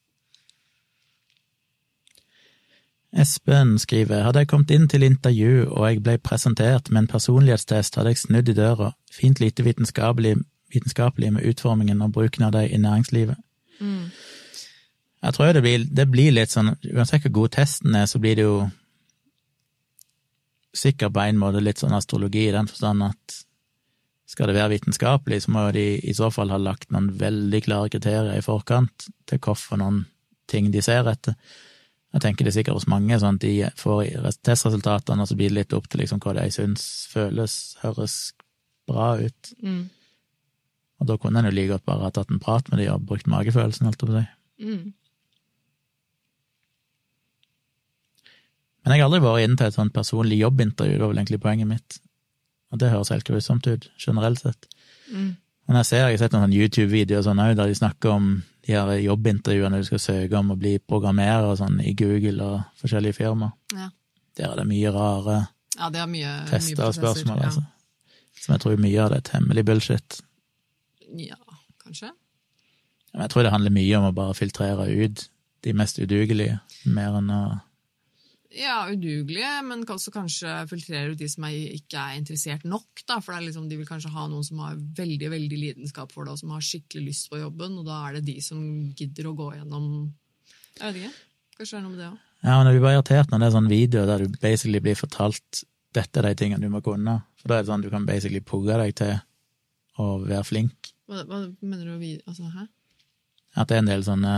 Espen 3.13 3.77
skriver 3.81 4.25
hadde 4.25 4.41
jeg 4.41 4.49
kommet 4.49 4.71
inn 4.73 4.87
til 4.89 5.05
intervju 5.05 5.67
og 5.67 5.83
jeg 5.85 6.01
ble 6.05 6.15
presentert 6.25 6.89
med 6.89 7.03
en 7.03 7.11
personlighetstest, 7.13 7.99
hadde 8.01 8.15
jeg 8.15 8.23
snudd 8.23 8.49
i 8.49 8.57
døra. 8.57 8.95
Fint 9.13 9.41
lite 9.41 9.67
vitenskapelig, 9.67 10.39
vitenskapelig 10.73 11.33
med 11.35 11.45
utformingen 11.51 12.01
og 12.03 12.15
bruken 12.17 12.49
av 12.49 12.55
det 12.57 12.71
i 12.73 12.81
næringslivet. 12.81 13.37
Jeg 15.23 15.35
tror 15.35 15.53
det 15.53 15.63
blir, 15.63 15.85
det 15.85 16.09
blir 16.11 16.33
litt 16.35 16.51
sånn, 16.51 16.73
uansett 16.95 17.27
hvor 17.27 17.37
god 17.43 17.53
testen 17.59 17.95
er, 17.95 18.09
så 18.11 18.19
blir 18.19 18.39
det 18.39 18.47
jo 18.47 18.57
sikkert 20.77 21.15
på 21.15 21.25
en 21.25 21.41
måte 21.41 21.63
litt 21.63 21.83
sånn 21.83 21.95
astrologi 21.97 22.47
i 22.49 22.55
den 22.55 22.69
forstand 22.71 23.05
at 23.07 23.43
skal 24.33 24.49
det 24.49 24.57
være 24.57 24.73
vitenskapelig, 24.79 25.43
så 25.45 25.53
må 25.53 25.67
de 25.77 25.85
i 26.09 26.15
så 26.17 26.31
fall 26.33 26.53
ha 26.55 26.61
lagt 26.61 26.93
noen 26.95 27.11
veldig 27.21 27.61
klare 27.67 27.93
kriterier 27.93 28.39
i 28.39 28.45
forkant 28.45 29.11
til 29.29 29.41
hvorfor 29.45 29.81
noen 29.81 30.07
ting 30.49 30.71
de 30.73 30.81
ser 30.85 31.09
etter. 31.11 31.37
Jeg 32.13 32.25
tenker 32.25 32.45
det 32.45 32.53
er 32.53 32.59
sikkert 32.59 32.79
hos 32.79 32.89
mange 32.93 33.17
sånn 33.21 33.39
at 33.41 33.45
de 33.45 33.69
får 33.81 34.39
testresultatene, 34.45 35.25
og 35.25 35.29
så 35.29 35.37
blir 35.37 35.53
det 35.53 35.59
litt 35.59 35.77
opp 35.77 35.89
til 35.89 36.03
liksom 36.03 36.21
hva 36.25 36.35
de 36.37 36.47
syns 36.53 36.87
føles, 37.13 37.59
høres 37.85 38.17
bra 38.89 39.15
ut. 39.21 39.53
Mm. 39.65 39.85
Og 41.01 41.09
da 41.09 41.17
kunne 41.21 41.41
en 41.41 41.49
jo 41.49 41.55
like 41.57 41.73
godt 41.73 41.87
bare 41.89 42.09
ha 42.09 42.13
tatt 42.15 42.33
en 42.33 42.41
prat 42.43 42.69
med 42.71 42.83
de 42.83 42.91
og 42.93 43.05
brukt 43.09 43.29
magefølelsen, 43.29 43.89
holdt 43.89 44.05
jeg 44.05 44.09
på 44.09 44.13
å 44.13 44.21
si. 44.21 44.27
Mm. 44.63 44.93
Men 48.83 48.95
jeg 48.95 49.03
har 49.03 49.11
aldri 49.11 49.23
vært 49.23 49.47
inne 49.47 49.59
til 49.59 49.71
et 49.71 49.77
sånt 49.77 49.95
personlig 49.95 50.41
jobbintervju, 50.41 50.97
det 50.97 51.05
var 51.05 51.13
vel 51.13 51.23
egentlig 51.23 51.43
poenget 51.43 51.71
mitt. 51.71 51.99
Og 52.73 52.81
det 52.81 52.91
høres 52.91 53.13
helt 53.13 53.29
grusomt 53.29 53.69
ut, 53.69 53.89
generelt 54.01 54.43
sett. 54.43 54.67
Mm. 55.13 55.37
Men 55.69 55.79
jeg 55.79 55.89
ser, 55.89 56.07
jeg 56.09 56.17
har 56.17 56.23
sett 56.25 56.35
noen 56.35 56.55
YouTube-videoer 56.57 57.25
sånn 57.25 57.43
der 57.43 57.69
de 57.69 57.79
snakker 57.79 58.15
om 58.17 58.31
de 58.67 58.75
her 58.75 58.91
jobbintervjuene 59.03 59.81
du 59.83 59.87
skal 59.87 60.03
søke 60.03 60.39
om 60.39 60.55
å 60.55 60.59
bli 60.59 60.77
programmerer 60.79 61.53
og 61.53 61.59
sånn 61.61 61.79
i 61.85 61.95
Google 61.99 62.47
og 62.47 62.81
forskjellige 62.83 63.21
firmaer. 63.21 63.55
Ja. 63.77 63.91
Der 64.39 64.49
er 64.49 64.63
det 64.63 64.69
mye 64.71 64.91
rare 64.95 65.37
ja, 65.79 65.89
det 65.93 66.03
er 66.03 66.09
mye, 66.11 66.33
tester 66.51 66.85
og 66.87 66.97
spørsmål, 66.97 67.39
ja. 67.41 67.49
altså. 67.49 67.63
Som 68.43 68.55
jeg 68.55 68.63
tror 68.65 68.81
mye 68.81 69.01
av 69.01 69.13
det 69.13 69.21
er 69.21 69.29
temmelig 69.31 69.65
bullshit. 69.69 70.19
Ja, 71.21 71.39
kanskje. 71.83 72.11
Men 73.13 73.25
jeg 73.25 73.33
tror 73.33 73.47
det 73.47 73.53
handler 73.55 73.75
mye 73.75 74.01
om 74.01 74.09
å 74.09 74.17
bare 74.17 74.37
filtrere 74.37 74.89
ut 74.89 75.27
de 75.63 75.75
mest 75.77 76.01
udugelige, 76.01 76.59
mer 76.85 77.19
enn 77.21 77.31
å 77.33 77.43
Ja, 78.53 78.83
udugelige, 78.91 79.51
men 79.65 79.85
også 79.89 80.13
kanskje 80.13 80.55
filtrere 80.69 81.15
ut 81.15 81.21
de 81.21 81.29
som 81.31 81.47
er, 81.49 81.55
ikke 81.79 82.01
er 82.01 82.19
interessert 82.21 82.67
nok. 82.69 83.05
Da, 83.09 83.17
for 83.25 83.37
er 83.37 83.47
liksom, 83.47 83.69
de 83.71 83.79
vil 83.81 83.89
kanskje 83.89 84.13
ha 84.13 84.27
noen 84.29 84.45
som 84.45 84.61
har 84.65 84.77
veldig 84.99 85.31
veldig 85.33 85.61
lidenskap 85.61 86.13
for 86.13 86.27
det, 86.27 86.35
og 86.35 86.43
som 86.43 86.53
har 86.53 86.65
skikkelig 86.67 87.07
lyst 87.09 87.31
på 87.33 87.41
jobben, 87.41 87.79
og 87.81 87.89
da 87.89 88.03
er 88.09 88.19
det 88.19 88.27
de 88.29 88.37
som 88.45 88.61
gidder 88.99 89.31
å 89.31 89.37
gå 89.39 89.49
gjennom 89.57 89.89
Jeg 90.79 90.85
vet 90.85 91.01
ikke. 91.01 91.15
Kanskje 91.57 91.75
det 91.75 91.81
er 91.81 91.87
noe 91.87 91.95
med 91.95 92.03
det 92.03 92.11
òg. 92.11 92.21
Ja, 92.43 92.55
men 92.59 92.67
jeg 92.69 92.77
blir 92.77 92.85
bare 92.89 92.99
irritert 92.99 93.31
når 93.31 93.41
det 93.41 93.47
er 93.47 93.55
sånn 93.55 93.71
video 93.71 94.07
der 94.09 94.25
du 94.25 94.39
basically 94.43 94.81
blir 94.83 94.99
fortalt 94.99 95.65
dette 95.95 96.21
er 96.21 96.31
de 96.31 96.39
tingene 96.41 96.65
du 96.65 96.73
må 96.73 96.81
kunne. 96.85 97.19
For 97.41 97.51
da 97.51 97.59
er 97.59 97.65
det 97.65 97.71
sånn 97.71 97.85
du 97.85 97.91
kan 97.93 98.07
basically 98.09 98.41
pugge 98.45 98.79
deg 98.81 98.95
til 98.99 99.19
å 100.01 100.07
være 100.25 100.45
flink. 100.49 100.93
Hva, 101.11 101.25
hva 101.29 101.43
mener 101.61 101.93
du? 101.93 102.07
Altså, 102.27 102.49
hæ? 102.49 102.67
At 103.55 103.69
det 103.69 103.77
er 103.77 103.83
en 103.83 103.89
del 103.91 104.03
sånne 104.07 104.31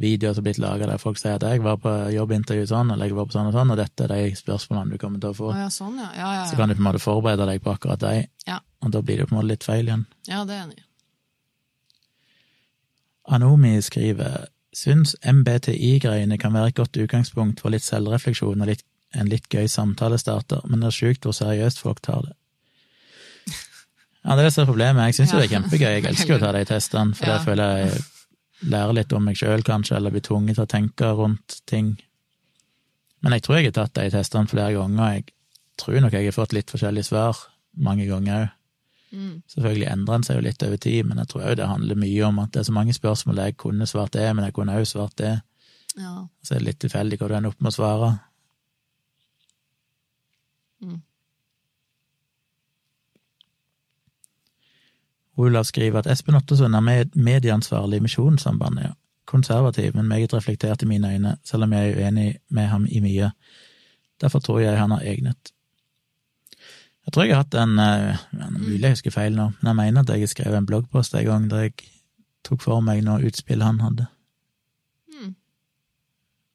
videoer 0.00 0.32
som 0.32 0.40
er 0.40 0.46
blitt 0.46 0.58
laga 0.62 0.86
der 0.88 1.00
folk 1.02 1.18
sier 1.20 1.34
at 1.36 1.42
jeg 1.44 1.60
var 1.60 1.76
på 1.82 1.90
jobbintervju 2.14 2.64
sånn, 2.70 2.92
eller 2.94 3.10
jeg 3.10 3.16
var 3.18 3.26
på 3.28 3.34
sånn 3.36 3.50
og 3.50 3.52
sånn, 3.58 3.70
og 3.74 3.76
dette 3.76 4.06
er 4.06 4.12
de 4.14 4.36
spørsmålene 4.40 4.94
du 4.96 4.98
kommer 5.02 5.20
til 5.20 5.34
å 5.34 5.36
få. 5.36 5.50
Ja, 5.58 5.66
sånn, 5.68 5.98
ja. 6.00 6.08
Ja, 6.16 6.30
ja, 6.38 6.46
Så 6.48 6.56
kan 6.56 6.68
du 6.72 6.74
på 6.74 6.80
en 6.80 6.88
måte 6.88 7.02
forberede 7.04 7.44
deg 7.50 7.60
på 7.62 7.74
akkurat 7.74 8.00
de, 8.00 8.26
Ja. 8.48 8.60
og 8.80 8.90
da 8.96 9.02
blir 9.02 9.18
det 9.20 9.26
på 9.28 9.34
en 9.36 9.40
måte 9.42 9.50
litt 9.52 9.64
feil 9.68 9.84
igjen. 9.84 10.06
ja 10.28 10.44
det 10.48 10.54
er 10.56 10.62
enig. 10.64 10.80
Anomi 13.28 13.74
skriver 13.82 14.46
syns 14.74 15.14
MBTI-greiene 15.24 16.38
kan 16.40 16.52
være 16.52 16.72
et 16.72 16.78
godt 16.80 16.96
utgangspunkt 17.04 17.60
for 17.62 17.70
litt 17.72 17.84
selvrefleksjon 17.86 18.60
og 18.64 18.66
litt, 18.68 18.82
en 19.14 19.28
litt 19.30 19.46
gøy 19.52 19.68
samtalestarter, 19.70 20.64
men 20.68 20.80
det 20.82 20.88
er 20.90 20.96
sjukt 20.98 21.24
hvor 21.28 21.36
seriøst 21.36 21.78
folk 21.84 22.00
tar 22.04 22.22
det. 22.30 22.34
Ja, 24.24 24.32
det 24.32 24.40
er 24.40 24.46
det 24.48 24.52
som 24.54 24.62
er 24.64 24.70
problemet. 24.72 25.04
Jeg 25.10 25.14
syns 25.18 25.32
jo 25.34 25.38
det 25.42 25.50
er 25.50 25.54
kjempegøy. 25.58 25.90
Jeg 25.98 26.04
elsker 26.08 26.38
å 26.38 26.40
ta 26.40 26.50
de 26.56 26.62
testene, 26.64 27.12
for 27.14 27.26
Ja. 27.28 27.34
det 27.36 27.44
føler 27.44 27.74
jeg 27.82 27.98
lærer 28.70 28.96
litt 28.96 29.12
om 29.12 29.24
meg 29.24 29.38
sjøl, 29.38 29.62
kanskje, 29.66 29.96
eller 29.98 30.14
bli 30.14 30.22
tvunget 30.24 30.58
til 30.58 30.66
å 30.66 30.70
tenke 30.70 31.12
rundt 31.18 31.60
ting. 31.70 31.94
Men 33.24 33.36
jeg 33.36 33.44
tror 33.44 33.58
jeg 33.58 33.70
har 33.70 33.78
tatt 33.78 33.96
de 33.96 34.10
testene 34.12 34.50
flere 34.50 34.74
ganger. 34.76 35.16
Jeg 35.18 35.24
tror 35.80 36.00
nok 36.04 36.16
jeg 36.16 36.28
har 36.28 36.36
fått 36.36 36.56
litt 36.56 36.72
forskjellige 36.72 37.08
svar 37.10 37.40
mange 37.74 38.06
ganger 38.10 38.42
òg. 38.42 38.52
Mm. 39.14 39.34
Selvfølgelig 39.46 39.86
endrer 39.92 40.16
en 40.16 40.24
seg 40.26 40.38
jo 40.38 40.42
litt 40.42 40.62
over 40.66 40.78
tid, 40.82 41.06
men 41.06 41.20
jeg 41.22 41.28
tror 41.30 41.44
òg 41.46 41.56
det 41.60 41.70
handler 41.70 41.98
mye 42.02 42.22
om 42.26 42.40
at 42.42 42.50
det 42.54 42.60
er 42.60 42.66
så 42.66 42.74
mange 42.74 42.94
spørsmål 42.96 43.44
jeg 43.44 43.56
kunne 43.62 43.86
svart 43.86 44.16
det, 44.16 44.26
men 44.34 44.48
jeg 44.48 44.56
kunne 44.56 44.74
òg 44.74 44.86
svart 44.90 45.14
det. 45.20 45.34
Ja. 45.94 46.14
Så 46.42 46.54
er 46.54 46.62
det 46.62 46.68
litt 46.68 46.80
tilfeldig 46.82 47.20
hva 47.20 47.28
du 47.30 47.36
ender 47.38 47.54
opp 47.54 47.62
med 47.62 47.70
å 47.70 47.76
svare. 47.76 48.08
Mm. 50.82 51.02
Olav 55.36 55.64
skriver 55.64 55.98
at 55.98 56.10
Espen 56.10 56.36
Ottosund 56.38 56.76
er 56.76 57.06
medieansvarlig 57.14 57.98
i 57.98 58.04
Misjonssambandet, 58.04 58.90
ja. 58.90 58.92
Konservativ, 59.24 59.94
men 59.96 60.06
meget 60.06 60.34
reflektert 60.34 60.82
i 60.82 60.86
mine 60.86 61.08
øyne, 61.14 61.36
selv 61.44 61.64
om 61.64 61.72
jeg 61.72 61.90
er 61.90 61.96
uenig 61.96 62.38
med 62.48 62.66
ham 62.66 62.86
i 62.90 63.00
mye. 63.00 63.30
Derfor 64.20 64.38
tror 64.38 64.58
jeg 64.60 64.78
han 64.78 64.90
har 64.90 65.00
egnet. 65.00 65.52
Jeg 67.06 67.12
tror 67.12 67.24
jeg 67.24 67.34
har 67.34 67.42
hatt 67.42 67.54
en 67.54 67.78
eh, 67.78 68.20
Mulig 68.58 68.82
jeg 68.82 68.96
husker 68.96 69.12
feil 69.12 69.34
nå, 69.36 69.50
men 69.60 69.70
jeg 69.70 69.76
mener 69.80 70.04
at 70.04 70.12
jeg 70.12 70.24
har 70.24 70.32
skrevet 70.32 70.58
en 70.58 70.68
bloggpost 70.68 71.14
en 71.14 71.24
gang 71.26 71.48
der 71.50 71.66
jeg 71.66 71.74
tok 72.44 72.62
for 72.64 72.84
meg 72.84 73.02
noe 73.04 73.24
utspill 73.24 73.64
han 73.64 73.80
hadde. 73.80 74.06
Mm. 75.12 75.34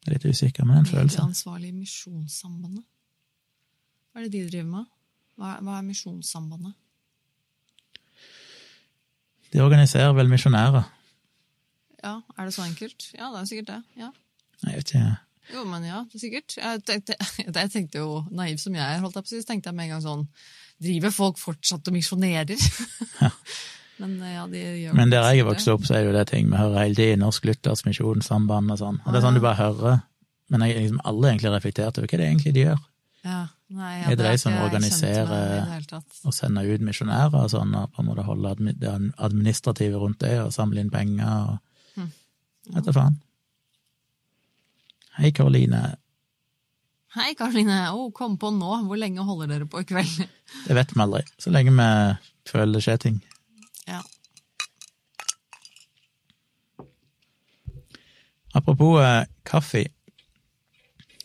Jeg 0.00 0.08
er 0.08 0.16
litt 0.16 0.26
usikker, 0.30 0.66
men 0.66 0.80
en 0.80 0.88
følelse. 0.88 1.18
Medieansvarlig 1.18 1.70
i 1.70 1.76
Misjonssambandet. 1.82 2.86
Hva 4.10 4.22
er 4.22 4.26
det 4.26 4.32
de 4.38 4.46
driver 4.50 4.70
med? 4.70 4.90
Hva 5.36 5.56
er, 5.56 5.62
hva 5.66 5.78
er 5.78 5.86
Misjonssambandet? 5.86 6.78
De 9.52 9.62
organiserer 9.64 10.12
vel 10.16 10.30
misjonærer. 10.30 10.86
Ja, 12.00 12.20
er 12.38 12.46
det 12.48 12.54
så 12.54 12.64
enkelt? 12.64 13.10
Ja, 13.16 13.32
det 13.34 13.42
er 13.42 13.50
sikkert 13.50 13.72
det. 13.72 13.80
Ja. 14.00 14.10
Jeg 14.66 14.76
vet 14.76 14.94
ikke. 14.94 15.16
Jo, 15.50 15.64
men 15.66 15.84
ja, 15.84 16.04
sikkert. 16.14 16.54
Jeg 16.56 16.82
tenkte, 16.86 17.16
jeg 17.46 17.72
tenkte 17.72 18.02
jo, 18.02 18.22
naiv 18.30 18.60
som 18.62 18.76
jeg 18.76 18.84
er, 18.84 19.02
holdt 19.02 19.18
jeg 19.18 19.26
på 19.26 19.32
å 19.32 19.34
si, 19.34 19.46
tenkte 19.48 19.70
jeg 19.70 19.78
med 19.78 19.88
en 19.88 19.94
gang 19.96 20.06
sånn 20.06 20.26
Driver 20.80 21.12
folk 21.12 21.36
fortsatt 21.36 21.90
og 21.90 21.92
misjonerer? 21.92 22.56
Ja. 23.20 23.28
men 24.00 24.14
eh, 24.24 24.32
ja, 24.32 24.46
de 24.48 24.60
gjør 24.80 24.94
Men 24.96 25.10
der 25.12 25.26
jeg 25.28 25.42
er 25.42 25.48
vokst 25.50 25.68
opp, 25.68 25.82
så 25.84 25.98
er 25.98 26.06
det 26.06 26.08
jo 26.08 26.14
det 26.16 26.22
ting 26.30 26.46
vi 26.48 26.56
hører 26.56 26.86
hele 26.86 26.96
tiden. 26.96 27.20
Norsk 27.20 27.50
Luthers 27.50 27.84
Misjonssamband 27.84 28.72
og 28.72 28.80
sånn. 28.80 29.00
Og 29.04 29.10
det 29.12 29.20
er 29.20 29.26
sånn 29.26 29.36
du 29.36 29.42
bare 29.44 29.60
hører. 29.60 29.98
Men 30.50 30.64
jeg 30.64 30.78
liksom 30.78 31.02
alle 31.04 31.34
egentlig 31.34 31.52
reflekterte 31.52 32.00
over 32.00 32.08
hva 32.08 32.20
det 32.20 32.24
er 32.24 32.32
egentlig 32.32 32.54
de 32.56 32.64
gjør. 32.64 32.80
Ja, 33.26 33.42
nei, 33.70 33.94
ja, 34.00 34.10
Er 34.10 34.18
det 34.18 34.26
de 34.26 34.38
som 34.42 34.52
jeg 34.52 34.66
organiserer-. 34.66 36.04
Og 36.26 36.34
sende 36.34 36.64
ut 36.66 36.82
misjonærer 36.84 37.36
og 37.44 37.50
sånn, 37.52 37.74
og 37.78 37.92
på 37.94 38.02
en 38.02 38.08
måte 38.10 38.26
holde 38.26 38.54
det 38.80 38.92
administrative 39.18 40.00
rundt 40.02 40.20
det, 40.24 40.36
og 40.42 40.52
samle 40.54 40.82
inn 40.84 40.92
penger 40.94 41.34
og 41.54 41.58
Hm. 41.96 42.06
Vet 42.76 42.84
da 42.86 42.92
faen. 42.94 43.16
Hei, 45.18 45.32
Karoline. 45.34 45.80
Hei, 47.16 47.32
Karoline. 47.34 47.80
Oh, 47.90 48.12
kom 48.14 48.36
på 48.38 48.52
nå. 48.54 48.70
Hvor 48.86 49.00
lenge 49.00 49.24
holder 49.26 49.50
dere 49.50 49.66
på 49.66 49.82
i 49.82 49.88
kveld? 49.88 50.20
Det 50.68 50.76
vet 50.78 50.94
vi 50.94 51.02
aldri. 51.02 51.24
Så 51.42 51.50
lenge 51.50 51.74
vi 51.74 51.88
føler 52.52 52.76
det 52.78 52.84
skjer 52.86 53.00
ting. 53.02 53.18
Ja. 53.90 53.98
Apropos 58.54 59.00
eh, 59.02 59.24
kaffe. 59.46 59.84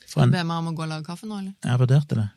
For 0.10 0.26
en, 0.26 0.34
Ber 0.34 0.46
meg 0.48 0.58
om 0.64 0.72
å 0.72 0.76
gå 0.78 0.86
og 0.86 0.92
lage 0.92 1.06
kaffe 1.08 1.30
nå, 1.30 1.40
eller? 1.42 1.54
jeg 1.62 1.82
vurderte 1.82 2.18
det. 2.20 2.28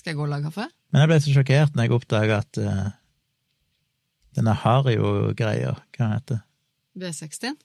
Skal 0.00 0.14
jeg 0.14 0.16
gå 0.16 0.24
og 0.24 0.30
lage 0.32 0.48
kaffe? 0.48 0.64
Men 0.90 1.02
jeg 1.04 1.10
ble 1.10 1.18
så 1.20 1.32
sjokkert 1.34 1.74
når 1.76 1.86
jeg 1.86 1.94
oppdaga 1.98 2.38
at 2.40 2.60
uh, 2.64 2.86
denne 4.38 4.54
Hario-greia, 4.62 5.74
hva 5.96 6.12
heter 6.14 6.38
det? 6.40 6.44
V60? 7.00 7.58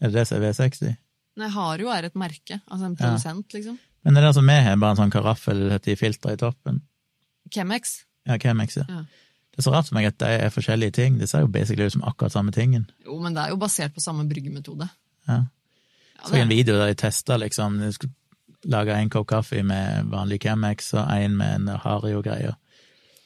Er 0.00 0.10
det 0.10 0.16
det 0.16 0.24
som 0.30 0.38
er 0.38 0.46
V60? 0.46 0.94
Nei, 1.40 1.50
Hario 1.52 1.90
er 1.92 2.08
et 2.08 2.16
merke. 2.18 2.60
Altså 2.64 2.88
en 2.88 2.96
produsent, 2.96 3.52
liksom. 3.52 3.76
Men 4.04 4.16
det 4.16 4.22
er 4.22 4.26
det 4.28 4.34
som 4.38 4.48
vi 4.48 4.56
har, 4.64 4.80
bare 4.80 4.96
en 4.96 5.02
sånn 5.02 5.12
karaffel 5.12 5.62
i 5.76 5.96
filter 5.98 6.34
i 6.34 6.40
toppen. 6.40 6.80
Chemex. 7.52 7.94
Ja, 8.28 8.38
Chemex, 8.40 8.78
ja. 8.80 8.86
Ja. 8.88 9.02
Det 9.54 9.60
er 9.60 9.66
så 9.68 9.74
rart 9.74 9.90
for 9.90 9.98
meg 9.98 10.08
at 10.08 10.18
de 10.18 10.30
er 10.46 10.50
forskjellige 10.50 10.96
ting. 10.96 11.18
Det 11.20 11.28
ser 11.30 11.44
jo 11.44 11.50
basically 11.52 11.86
ut 11.86 11.94
som 11.94 12.06
akkurat 12.06 12.34
samme 12.34 12.54
tingen. 12.54 12.88
Jo, 13.06 13.20
men 13.22 13.36
det 13.36 13.44
er 13.44 13.52
jo 13.52 13.58
basert 13.60 13.94
på 13.94 14.02
samme 14.02 14.24
bryggemetode. 14.30 14.88
Ja. 15.28 15.44
Ja, 16.16 16.24
Så 16.26 16.40
en 16.40 16.50
video 16.50 16.78
der 16.78 16.90
de 16.90 16.98
testa 16.98 17.36
liksom 17.38 17.78
Lage 18.70 18.96
en 18.96 19.10
kopp 19.12 19.28
kaffe 19.28 19.62
med 19.66 20.08
vanlig 20.12 20.40
Chemex 20.44 20.92
og 20.96 21.04
en 21.12 21.36
med 21.36 21.54
en 21.60 21.78
Hario-greie. 21.82 22.54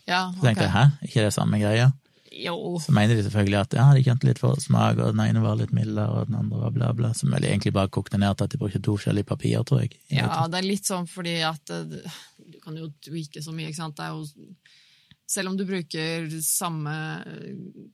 ja, 0.08 0.28
Så 0.34 0.42
tenkte 0.44 0.66
jeg 0.66 0.72
hæ, 0.74 0.84
ikke 1.06 1.24
det 1.26 1.32
samme 1.36 1.60
greia? 1.62 1.92
Jo. 2.38 2.78
Så 2.78 2.92
mener 2.92 3.16
de 3.16 3.22
selvfølgelig 3.24 3.58
at 3.58 3.74
ja, 3.74 3.84
de 3.96 4.02
kjente 4.04 4.26
litt 4.28 4.38
for 4.38 4.58
smak, 4.60 4.98
og 5.00 5.14
den 5.14 5.22
ene 5.24 5.42
var 5.42 5.56
litt 5.58 5.72
mildere, 5.74 6.08
og 6.12 6.28
den 6.28 6.36
andre 6.38 6.60
var 6.60 6.74
bla, 6.74 6.90
bla. 6.94 7.12
Som 7.16 7.32
vel 7.34 7.46
egentlig 7.48 7.72
bare 7.74 7.90
kokte 7.90 8.20
ned 8.20 8.36
til 8.36 8.46
at 8.46 8.52
de 8.52 8.60
brukte 8.60 8.82
to 8.84 8.96
forskjellige 8.98 9.26
papirer, 9.30 9.64
tror 9.66 9.82
jeg. 9.82 9.96
Ja, 10.12 10.44
det 10.50 10.60
er 10.60 10.68
litt 10.68 10.86
sånn 10.86 11.08
fordi 11.10 11.38
at 11.46 11.72
eh, 11.74 12.18
Du 12.38 12.58
kan 12.62 12.76
jo 12.76 12.90
tweake 13.04 13.42
så 13.42 13.54
mye, 13.54 13.70
ikke 13.72 13.80
sant. 13.80 13.96
Det 13.98 14.06
er 14.06 14.16
jo 14.16 14.52
Selv 15.28 15.50
om 15.50 15.56
du 15.58 15.64
bruker 15.68 16.28
samme 16.44 16.94
eh, 17.26 17.88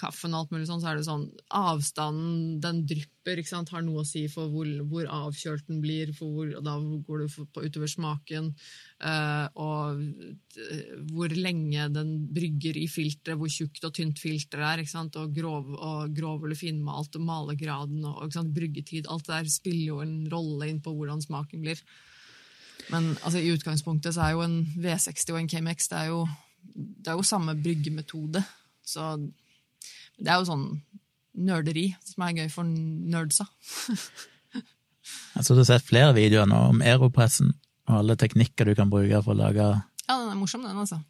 kaffen 0.00 0.34
og 0.34 0.44
alt 0.44 0.54
mulig 0.54 0.68
sånn, 0.68 0.80
så 0.82 0.90
er 0.90 0.98
det 0.98 1.06
sånn 1.06 1.28
Avstanden 1.54 2.56
den 2.62 2.80
drypper, 2.88 3.38
ikke 3.40 3.52
sant, 3.52 3.70
har 3.72 3.84
noe 3.86 4.02
å 4.02 4.08
si 4.08 4.24
for 4.32 4.50
hvor, 4.52 4.68
hvor 4.90 5.06
avkjølt 5.06 5.68
den 5.70 5.80
blir, 5.84 6.10
hvor, 6.18 6.50
og 6.50 6.64
da 6.66 6.74
går 6.78 7.24
du 7.24 7.38
på 7.54 7.66
utover 7.66 7.90
smaken, 7.90 8.52
Uh, 9.04 9.50
og 9.60 9.98
eh, 10.56 10.92
hvor 11.12 11.32
lenge 11.36 11.90
den 11.92 12.12
brygger 12.32 12.78
i 12.80 12.86
filteret, 12.88 13.36
hvor 13.36 13.50
tjukt 13.52 13.84
og 13.84 13.92
tynt 13.98 14.22
filteret 14.22 14.64
er, 14.64 14.80
ikke 14.80 14.92
sant, 14.94 15.18
og 15.20 15.34
grov, 15.34 15.74
og 15.74 16.14
grov 16.16 16.46
eller 16.46 16.56
finmalt, 16.56 17.18
og 17.18 17.26
malegraden 17.26 18.06
og 18.08 18.22
ikke 18.22 18.38
sant, 18.38 18.54
bryggetid. 18.56 19.10
Alt 19.12 19.26
det 19.26 19.34
der 19.34 19.50
spiller 19.52 19.82
jo 19.90 20.00
en 20.00 20.14
rolle 20.32 20.70
inn 20.70 20.80
på 20.80 20.94
hvordan 20.94 21.20
smaken 21.20 21.66
blir. 21.66 21.82
Men 22.94 23.10
altså, 23.18 23.42
i 23.42 23.52
utgangspunktet 23.52 24.16
så 24.16 24.24
er 24.24 24.38
jo 24.38 24.46
en 24.46 24.56
V60 24.72 25.34
og 25.34 25.40
en 25.42 25.52
KMX 25.52 25.90
det 25.92 26.00
er 26.00 26.10
jo, 26.14 26.24
det 26.72 27.12
er 27.12 27.20
jo 27.20 27.28
samme 27.28 27.58
bryggemetode. 27.60 28.40
Så 28.88 29.10
det 30.18 30.30
er 30.30 30.40
jo 30.40 30.48
sånn 30.48 30.66
nerderi 31.34 31.88
som 32.06 32.24
er 32.26 32.38
gøy 32.42 32.48
for 32.52 32.68
nerdsa. 32.68 33.46
Tror 35.34 35.58
du 35.58 35.60
har 35.64 35.68
sett 35.68 35.84
flere 35.88 36.14
videoer 36.16 36.48
nå 36.48 36.60
om 36.70 36.82
aeropressen, 36.84 37.52
og 37.90 37.98
alle 38.00 38.16
teknikker 38.16 38.70
du 38.70 38.76
kan 38.78 38.92
bruke 38.92 39.20
for 39.24 39.34
å 39.34 39.40
lage 39.42 39.66
Ja, 40.06 40.14
den 40.14 40.30
er 40.30 40.38
morsom, 40.38 40.64
den, 40.64 40.78
altså. 40.78 41.00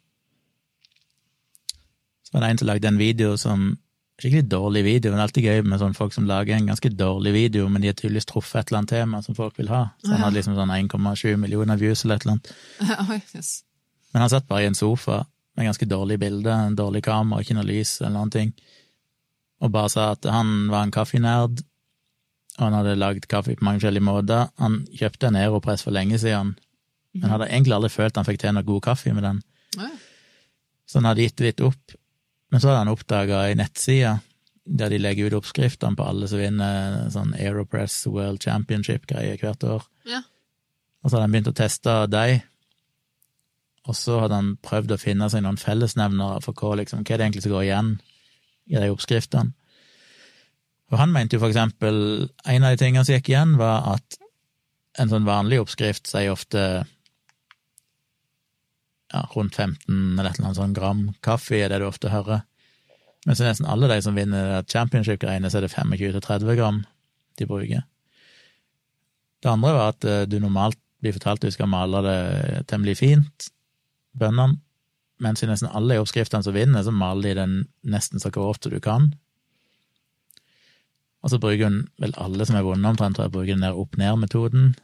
Så 2.25 2.33
var 2.33 2.43
det 2.43 2.49
en 2.51 2.61
som 2.63 2.69
lagde 2.71 2.89
en 2.89 3.01
video 3.01 3.35
som 3.39 3.73
Skikkelig 4.15 4.45
dårlig 4.47 4.85
video, 4.85 5.11
men 5.11 5.19
alltid 5.19 5.43
gøy 5.43 5.61
med 5.67 5.81
folk 5.97 6.13
som 6.15 6.23
lager 6.23 6.55
en 6.55 6.69
ganske 6.69 6.87
dårlig 6.95 7.33
video, 7.35 7.65
men 7.67 7.83
de 7.83 7.89
har 7.89 7.97
tydeligvis 7.99 8.29
truffet 8.29 8.61
et 8.61 8.69
eller 8.69 8.79
annet 8.79 8.93
tema 8.93 9.19
som 9.25 9.35
folk 9.35 9.57
vil 9.59 9.67
ha. 9.67 9.89
Så 9.99 10.13
han 10.13 10.23
hadde 10.23 10.37
liksom 10.37 10.55
sånn 10.55 10.71
1,7 10.71 11.35
millioner 11.41 11.75
views 11.75 12.05
eller 12.05 12.15
et 12.15 12.23
eller 12.23 12.37
annet. 12.37 12.51
Oi, 13.11 13.17
yes. 13.35 13.49
Men 14.13 14.23
han 14.23 14.31
satt 14.31 14.47
bare 14.47 14.63
i 14.63 14.69
en 14.69 14.79
sofa 14.79 15.25
med 15.59 15.67
ganske 15.67 15.87
dårlig 15.91 16.19
bilde, 16.23 16.53
en 16.53 16.79
dårlig 16.79 17.03
kamera, 17.03 17.43
ikke 17.43 17.57
noe 17.57 17.67
lys 17.67 17.97
eller 17.99 18.15
noen 18.15 18.31
ting, 18.31 18.55
og 19.63 19.71
bare 19.71 19.91
sa 19.91 20.11
at 20.15 20.27
han 20.29 20.67
var 20.71 20.85
en 20.85 20.93
kaffenerd, 20.95 21.63
og 22.55 22.63
han 22.63 22.77
hadde 22.77 22.95
lagd 22.99 23.27
kaffe 23.31 23.55
på 23.55 23.65
mange 23.67 23.81
forskjellige 23.81 24.07
måter. 24.07 24.49
Han 24.61 24.81
kjøpte 24.95 25.29
en 25.29 25.39
Aeropress 25.39 25.83
for 25.83 25.95
lenge 25.95 26.19
siden, 26.21 26.53
men 27.15 27.31
hadde 27.31 27.49
egentlig 27.49 27.75
aldri 27.75 27.91
følt 27.91 28.17
han 28.19 28.27
fikk 28.27 28.41
til 28.41 28.55
noe 28.55 28.67
god 28.67 28.83
kaffe 28.85 29.11
med 29.15 29.25
den. 29.27 29.41
Så 30.85 30.99
han 30.99 31.09
hadde 31.09 31.25
gitt 31.25 31.43
litt 31.43 31.63
opp. 31.65 31.95
Men 32.53 32.61
så 32.61 32.69
hadde 32.69 32.83
han 32.85 32.93
oppdaga 32.93 33.45
ei 33.49 33.57
nettside 33.59 34.17
der 34.65 34.89
de 34.89 34.97
legger 34.97 35.29
ut 35.29 35.37
oppskriftene 35.41 35.97
på 35.97 36.05
alle 36.07 36.27
som 36.29 36.41
vinner 36.41 37.03
sånn 37.13 37.35
Aeropress 37.37 37.99
World 38.09 38.41
Championship-greier 38.41 39.37
hvert 39.41 39.65
år. 39.67 39.83
Ja. 40.09 40.23
Og 41.03 41.09
så 41.09 41.17
hadde 41.17 41.25
han 41.27 41.35
begynt 41.35 41.51
å 41.51 41.57
teste 41.59 41.95
de, 42.09 42.39
og 43.85 43.97
så 43.97 44.17
hadde 44.23 44.39
han 44.39 44.55
prøvd 44.65 44.95
å 44.95 45.01
finne 45.01 45.27
seg 45.29 45.43
noen 45.45 45.59
fellesnevnere 45.61 46.41
for 46.41 46.57
hva, 46.57 46.79
liksom, 46.81 47.03
hva 47.05 47.13
er 47.13 47.21
det 47.21 47.27
egentlig 47.27 47.45
som 47.45 47.53
går 47.53 47.67
igjen 47.67 47.91
i 48.71 48.79
de 48.79 48.91
oppskriftene. 48.93 49.53
Og 50.93 50.99
han 51.01 51.13
mente 51.13 51.35
jo 51.35 51.41
for 51.41 51.49
eksempel, 51.49 51.95
en 52.45 52.65
av 52.65 52.75
de 52.75 52.81
tingene 52.81 53.05
som 53.05 53.15
gikk 53.17 53.31
igjen, 53.31 53.55
var 53.57 53.95
at 53.95 54.19
en 55.01 55.11
sånn 55.11 55.25
vanlig 55.27 55.59
oppskrift 55.63 56.07
sier 56.07 56.31
ofte 56.31 56.61
ja, 59.11 59.23
rundt 59.33 59.57
15 59.57 60.19
eller 60.19 60.29
et 60.29 60.37
eller 60.37 60.49
annet 60.49 60.59
sånn 60.59 60.75
gram 60.77 61.01
kaffe 61.25 61.57
er 61.59 61.71
det 61.71 61.81
du 61.81 61.87
ofte 61.89 62.13
hører. 62.13 62.45
Men 63.25 63.37
så 63.37 63.47
nesten 63.47 63.67
alle 63.69 63.89
de 63.89 63.97
som 64.05 64.17
vinner 64.17 64.61
championship-greiene, 64.69 65.49
så 65.49 65.59
er 65.59 65.65
det 65.65 65.73
25-30 65.73 66.59
gram 66.59 66.83
de 67.39 67.47
bruker. 67.49 67.85
Det 69.41 69.51
andre 69.51 69.73
var 69.75 69.93
at 69.93 70.05
eh, 70.07 70.23
du 70.29 70.37
normalt 70.39 70.79
blir 71.03 71.13
fortalt 71.15 71.43
at 71.43 71.49
du 71.49 71.53
skal 71.53 71.69
male 71.69 72.01
det 72.05 72.19
temmelig 72.69 72.99
fint, 73.01 73.49
bønnene, 74.17 74.61
mens 75.23 75.43
i 75.43 75.47
nesten 75.49 75.71
alle 75.71 75.99
oppskriftene 76.01 76.43
som 76.43 76.55
vinner, 76.55 76.83
så 76.83 76.91
maler 76.91 77.31
de 77.31 77.39
den 77.39 77.53
nesten 77.87 78.19
så 78.19 78.31
grovt 78.33 78.67
du 78.71 78.79
kan. 78.83 79.13
Og 81.25 81.31
så 81.33 81.39
bruker 81.41 81.65
hun 81.65 81.85
vel 82.01 82.13
alle 82.21 82.45
som 82.45 82.57
er 82.57 82.65
vunnet 82.65 82.91
omtrent, 82.91 83.17
tror 83.17 83.25
jeg, 83.25 83.33
bruker 83.33 83.55
den 83.55 83.65
der 83.65 83.79
opp-ned-metoden, 83.81 84.75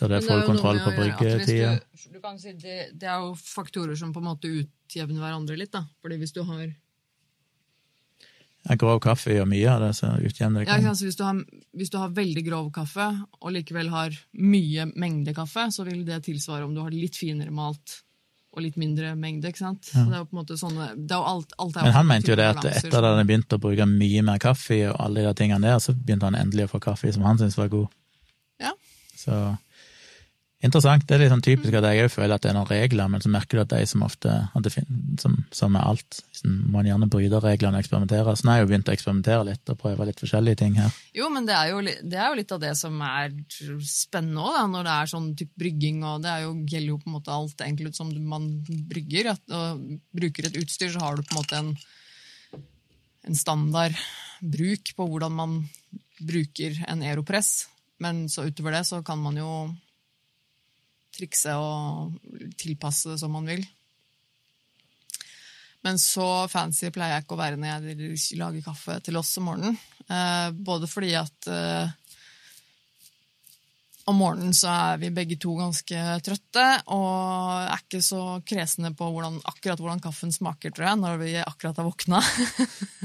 der 0.00 0.10
det 0.10 0.16
er 0.18 0.24
full 0.26 0.42
kontroll 0.48 0.80
på 0.82 0.94
bryggetida. 0.96 1.76
Du 2.10 2.18
du 2.18 2.40
si 2.42 2.56
det, 2.58 2.80
det 2.98 3.06
er 3.06 3.22
jo 3.22 3.36
faktorer 3.38 3.94
som 3.96 4.10
på 4.12 4.20
en 4.20 4.26
måte 4.32 4.50
utjevner 4.50 5.22
hverandre 5.22 5.58
litt, 5.60 5.70
da. 5.76 5.84
Fordi 6.02 6.18
hvis 6.22 6.34
du 6.34 6.42
har 6.48 6.66
Ja, 8.66 8.74
grov 8.74 8.98
kaffe 8.98 9.30
gjør 9.30 9.46
mye 9.46 9.68
av 9.70 9.84
det, 9.84 9.92
så 9.94 10.08
utjevner 10.18 10.58
det 10.58 10.66
ikke 10.66 10.80
Ja, 10.82 10.90
altså 10.90 11.06
hvis 11.06 11.16
du, 11.20 11.22
har, 11.22 11.38
hvis 11.78 11.92
du 11.92 12.00
har 12.02 12.16
veldig 12.16 12.42
grov 12.48 12.72
kaffe, 12.74 13.06
og 13.38 13.54
likevel 13.54 13.92
har 13.94 14.16
mye 14.42 14.88
mengde 14.96 15.36
kaffe, 15.36 15.68
så 15.70 15.86
vil 15.86 16.02
det 16.08 16.24
tilsvare 16.26 16.66
om 16.66 16.74
du 16.74 16.82
har 16.82 16.90
litt 16.90 17.14
finere 17.14 17.54
malt 17.54 18.00
og 18.56 18.64
litt 18.64 18.78
mindre 18.80 19.12
mengde. 19.18 19.50
ikke 19.52 19.60
sant? 19.60 19.84
Så 19.84 20.06
det 20.08 20.16
er 20.16 20.22
jo 20.22 20.28
på 20.30 20.36
en 20.36 20.40
måte 20.40 20.56
sånne, 20.56 20.88
det 20.96 21.12
er 21.12 21.20
jo 21.20 21.28
alt, 21.34 21.52
alt 21.60 21.76
er 21.76 21.86
Men 21.86 21.96
han 21.98 22.08
mente 22.08 22.32
jo 22.32 22.38
det 22.40 22.48
at 22.54 22.64
etter 22.70 22.96
at 23.02 23.18
han 23.18 23.28
begynte 23.28 23.58
å 23.58 23.62
bruke 23.62 23.86
mye 23.90 24.22
mer 24.24 24.40
kaffe 24.42 24.78
og 24.88 24.96
alle 24.96 25.20
de 25.20 25.28
der 25.28 25.36
tingene 25.36 25.68
der, 25.68 25.82
så 25.82 25.92
begynte 25.92 26.30
han 26.30 26.38
endelig 26.38 26.66
å 26.68 26.72
få 26.72 26.80
kaffe 26.88 27.12
som 27.12 27.26
han 27.28 27.40
syntes 27.40 27.58
var 27.60 27.68
god. 27.72 27.92
Ja. 28.64 28.72
Så 29.20 29.42
interessant. 30.64 31.04
Det 31.06 31.14
er 31.16 31.20
litt 31.22 31.32
sånn 31.32 31.44
typisk 31.44 31.74
at 31.76 31.84
jeg 31.84 32.06
òg 32.06 32.12
føler 32.12 32.36
at 32.36 32.44
det 32.44 32.50
er 32.50 32.56
noen 32.56 32.68
regler, 32.70 33.10
men 33.12 33.22
så 33.22 33.30
merker 33.32 33.58
du 33.58 33.62
at 33.62 33.72
de 33.74 33.88
som 33.88 34.04
ofte 34.06 34.32
som, 35.20 35.36
som 35.52 35.74
med 35.74 35.82
alt, 35.82 36.20
må 36.46 36.84
gjerne 36.86 37.08
bryte 37.12 37.40
reglene 37.44 37.78
og 37.78 37.84
eksperimentere. 37.84 38.34
Så 38.36 38.46
nå 38.46 38.52
har 38.52 38.60
jeg 38.60 38.66
jo 38.66 38.70
begynt 38.72 38.90
å 38.90 38.94
eksperimentere 38.96 39.46
litt 39.50 39.72
og 39.72 39.80
prøve 39.82 40.08
litt 40.08 40.22
forskjellige 40.22 40.60
ting 40.62 40.78
her. 40.80 40.96
Jo, 41.16 41.28
men 41.32 41.48
det 41.48 41.56
er 41.58 41.72
jo, 41.72 41.82
det 41.84 42.20
er 42.20 42.30
jo 42.30 42.40
litt 42.40 42.56
av 42.56 42.62
det 42.64 42.72
som 42.80 43.00
er 43.04 43.36
spennende 43.84 44.48
òg, 44.48 44.60
når 44.72 44.88
det 44.88 44.96
er 44.96 45.12
sånn 45.12 45.30
type 45.38 45.64
brygging. 45.64 46.02
og 46.06 46.24
Det 46.24 46.36
jo, 46.46 46.52
gjelder 46.64 46.92
jo 46.94 47.00
på 47.02 47.10
en 47.10 47.18
måte 47.18 47.36
alt 47.36 47.66
egentlig 47.66 47.94
som 47.98 48.12
man 48.28 48.50
brygger. 48.66 49.32
At, 49.36 49.44
og 49.52 49.86
bruker 50.16 50.48
et 50.48 50.60
utstyr, 50.62 50.92
så 50.94 51.04
har 51.04 51.16
du 51.16 51.24
på 51.26 51.36
en 51.36 51.40
måte 51.42 51.62
en, 51.62 51.72
en 53.28 53.38
standard 53.38 53.96
bruk 54.40 54.92
på 54.96 55.08
hvordan 55.08 55.36
man 55.36 55.58
bruker 56.20 56.78
en 56.88 57.02
aeropress. 57.04 57.66
Men 58.02 58.26
så 58.28 58.48
utover 58.48 58.76
det 58.76 58.86
så 58.88 59.02
kan 59.04 59.20
man 59.20 59.38
jo 59.40 59.50
trikse 61.16 61.56
og 61.58 62.16
tilpasse 62.60 63.12
det 63.12 63.20
som 63.22 63.34
man 63.34 63.48
vil. 63.48 63.64
Men 65.86 66.00
så 66.02 66.48
fancy 66.50 66.88
pleier 66.90 67.14
jeg 67.14 67.26
ikke 67.26 67.36
å 67.36 67.38
være 67.38 67.60
når 67.60 67.86
jeg 67.92 68.38
lager 68.40 68.64
kaffe 68.64 68.98
til 69.06 69.18
oss 69.20 69.36
om 69.38 69.46
morgenen. 69.50 69.76
Eh, 70.10 70.48
både 70.50 70.88
fordi 70.90 71.12
at 71.18 71.48
eh, 71.52 71.92
om 74.10 74.18
morgenen 74.18 74.54
så 74.54 74.70
er 74.70 74.98
vi 75.02 75.12
begge 75.14 75.38
to 75.42 75.54
ganske 75.58 76.02
trøtte 76.26 76.64
og 76.94 77.12
er 77.60 77.84
ikke 77.84 78.02
så 78.02 78.22
kresne 78.46 78.92
på 78.98 79.10
hvordan, 79.14 79.38
akkurat 79.50 79.82
hvordan 79.82 80.02
kaffen 80.02 80.34
smaker, 80.34 80.74
tror 80.74 80.90
jeg, 80.90 81.00
når 81.02 81.22
vi 81.22 81.32
akkurat 81.42 81.78
har 81.78 81.86
våkna. 81.86 82.22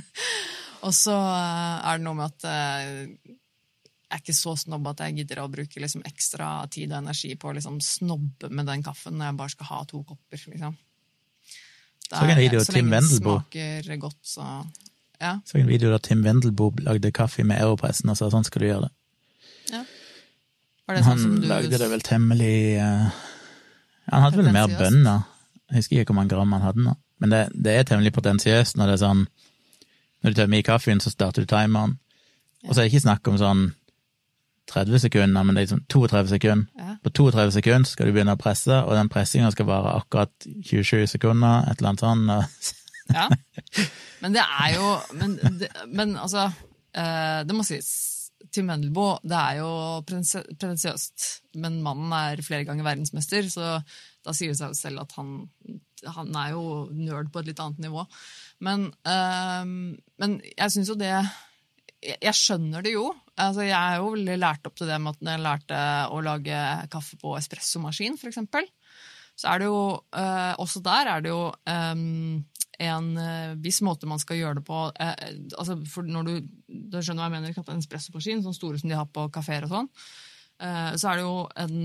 og 0.85 0.97
så 0.97 1.17
eh, 1.17 1.77
er 1.85 2.01
det 2.01 2.07
noe 2.07 2.17
med 2.17 2.33
at 2.33 2.49
jeg 4.11 4.17
er 4.19 4.23
ikke 4.25 4.35
så 4.35 4.53
snobb 4.59 4.87
at 4.91 5.01
jeg 5.05 5.15
gidder 5.21 5.39
å 5.39 5.49
bruke 5.51 5.79
liksom 5.79 6.01
ekstra 6.03 6.47
tid 6.69 6.91
og 6.91 6.97
energi 6.99 7.29
på 7.39 7.47
å 7.47 7.53
liksom 7.55 7.77
snobbe 7.79 8.49
med 8.51 8.67
den 8.67 8.83
kaffen 8.83 9.15
når 9.15 9.29
jeg 9.29 9.37
bare 9.39 9.53
skal 9.53 9.69
ha 9.69 9.77
to 9.87 10.01
kopper. 10.03 10.41
liksom. 10.51 10.75
Det 12.09 12.17
Så 12.17 12.23
en 12.25 12.29
er- 12.33 12.41
video 12.41 12.59
av 12.59 12.65
Tim 12.67 12.89
Wendelboe. 12.91 13.39
smaker 13.47 13.97
godt, 14.03 14.17
så 14.23 14.67
ja. 15.21 15.39
Så 15.45 15.59
en 15.59 15.67
video 15.67 15.91
der 15.91 15.99
Tim 15.99 16.23
Wendelboe 16.23 16.83
lagde 16.83 17.11
kaffe 17.13 17.45
med 17.45 17.61
europressen 17.61 18.09
og 18.09 18.17
sa 18.17 18.27
sånn 18.29 18.43
skal 18.43 18.59
du 18.61 18.67
gjøre 18.67 18.81
det. 18.89 18.91
ja. 19.71 19.83
Var 20.87 20.95
det 20.95 21.03
sånn 21.05 21.09
Han 21.11 21.19
som 21.19 21.35
du 21.41 21.47
lagde 21.47 21.77
det 21.77 21.89
vel 21.89 22.01
temmelig 22.01 22.79
uh... 22.81 23.11
Han 24.11 24.21
hadde 24.23 24.37
vel 24.43 24.51
mer 24.51 24.67
bønner. 24.67 25.23
Jeg 25.69 25.77
husker 25.77 25.99
ikke 26.01 26.11
hvor 26.11 26.15
mange 26.19 26.29
gram 26.33 26.51
han 26.51 26.61
hadde 26.61 26.83
nå. 26.83 26.95
Men 27.19 27.29
det, 27.29 27.49
det 27.53 27.71
er 27.79 27.83
temmelig 27.87 28.11
potensiøst 28.11 28.75
når 28.75 28.87
det 28.87 28.93
er 28.97 29.05
sånn 29.05 29.27
Når 30.23 30.33
du 30.33 30.41
tømmer 30.41 30.57
i 30.57 30.63
kaffen, 30.67 30.99
så 30.99 31.09
starter 31.13 31.45
du 31.45 31.47
timeren. 31.47 31.97
Og 32.67 32.73
så 32.75 32.81
er 32.81 32.83
det 32.83 32.91
ikke 32.93 33.05
snakk 33.07 33.27
om 33.31 33.37
sånn 33.37 33.61
30 34.71 35.03
sekunder, 35.05 35.43
men 35.43 35.55
det 35.55 35.61
er 35.61 35.67
liksom 35.67 35.83
32 35.91 36.33
sekunder. 36.35 36.67
Ja. 36.79 36.95
På 37.03 37.13
32 37.13 37.55
sekunder 37.57 37.89
skal 37.91 38.07
du 38.07 38.15
begynne 38.15 38.35
å 38.37 38.41
presse, 38.41 38.77
og 38.85 38.95
den 38.97 39.11
pressinga 39.11 39.51
skal 39.53 39.67
vare 39.69 39.97
akkurat 39.99 40.47
27 40.47 41.07
sekunder, 41.15 41.67
et 41.67 41.81
eller 41.81 41.93
annet 41.93 42.05
sånt. 42.05 42.77
Ja. 43.11 43.25
Men 44.21 44.31
det 44.31 44.39
er 44.39 44.75
jo 44.77 44.85
Men, 45.17 45.33
det, 45.59 45.67
men 45.89 46.13
altså 46.15 46.45
eh, 46.95 47.41
Det 47.43 47.55
må 47.57 47.65
sies. 47.67 47.89
Tim 48.55 48.69
Mendelboe, 48.69 49.17
det 49.27 49.35
er 49.35 49.57
jo 49.59 49.71
prensiøst, 50.07 50.53
pretensiøst. 50.55 51.25
Men 51.59 51.81
mannen 51.83 52.13
er 52.15 52.41
flere 52.45 52.65
ganger 52.67 52.87
verdensmester, 52.87 53.49
så 53.51 53.73
da 54.25 54.33
sier 54.35 54.53
det 54.53 54.59
seg 54.61 54.71
jo 54.71 54.79
selv 54.79 55.03
at 55.03 55.13
han, 55.17 55.29
han 56.15 56.31
er 56.39 56.53
jo 56.55 56.63
nerd 56.95 57.29
på 57.33 57.41
et 57.41 57.51
litt 57.51 57.61
annet 57.63 57.83
nivå. 57.85 58.05
Men, 58.65 58.87
eh, 59.07 59.75
men 60.23 60.39
jeg 60.47 60.73
syns 60.73 60.93
jo 60.93 60.97
det 60.99 61.13
jeg 62.01 62.33
skjønner 62.37 62.85
det 62.85 62.95
jo. 62.95 63.11
Altså, 63.41 63.65
jeg 63.65 63.77
er 63.77 63.97
jo 63.99 64.13
veldig 64.13 64.37
lært 64.37 64.67
opp 64.69 64.77
til 64.77 64.89
det 64.91 64.99
med 65.01 65.15
at 65.15 65.25
når 65.25 65.35
jeg 65.35 65.45
lærte 65.47 65.81
å 66.13 66.21
lage 66.25 66.61
kaffe 66.93 67.17
på 67.21 67.33
espressomaskin, 67.39 68.19
eksempel, 68.29 68.67
så 69.39 69.53
er 69.53 69.61
det 69.61 69.69
jo 69.71 69.83
eh, 70.13 70.53
Også 70.61 70.81
der 70.85 71.09
er 71.09 71.23
det 71.23 71.31
jo 71.31 71.47
eh, 71.49 72.01
en 72.81 73.07
viss 73.61 73.81
måte 73.85 74.09
man 74.09 74.21
skal 74.21 74.39
gjøre 74.39 74.59
det 74.59 74.65
på. 74.67 74.81
eh, 74.99 75.31
altså 75.57 75.77
for 75.89 76.07
når 76.07 76.27
du, 76.27 76.33
du 76.67 76.99
skjønner 76.99 77.23
hva 77.23 77.29
jeg 77.29 77.35
mener, 77.37 77.71
en 77.73 77.81
espressomaskin, 77.83 78.43
sånn 78.45 78.57
store 78.57 78.81
som 78.81 78.91
de 78.91 78.99
har 78.99 79.09
på 79.13 79.27
kafeer 79.33 79.67
og 79.67 79.73
sånn, 79.75 79.89
eh, 80.61 80.93
så 80.97 81.11
er 81.11 81.19
det 81.19 81.25
jo 81.25 81.35
en 81.63 81.75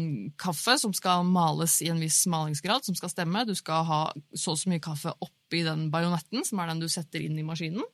kaffe 0.41 0.77
som 0.81 0.95
skal 0.97 1.27
males 1.29 1.81
i 1.85 1.91
en 1.93 2.01
viss 2.03 2.23
malingsgrad, 2.33 2.87
som 2.87 2.97
skal 2.99 3.13
stemme. 3.13 3.47
Du 3.49 3.55
skal 3.59 3.85
ha 3.89 4.01
så 4.35 4.55
og 4.55 4.61
så 4.61 4.73
mye 4.73 4.85
kaffe 4.85 5.15
oppi 5.25 5.65
den 5.67 5.89
bajonetten, 5.93 6.45
som 6.49 6.63
er 6.63 6.73
den 6.73 6.85
du 6.85 6.89
setter 6.93 7.25
inn 7.25 7.39
i 7.39 7.47
maskinen. 7.47 7.85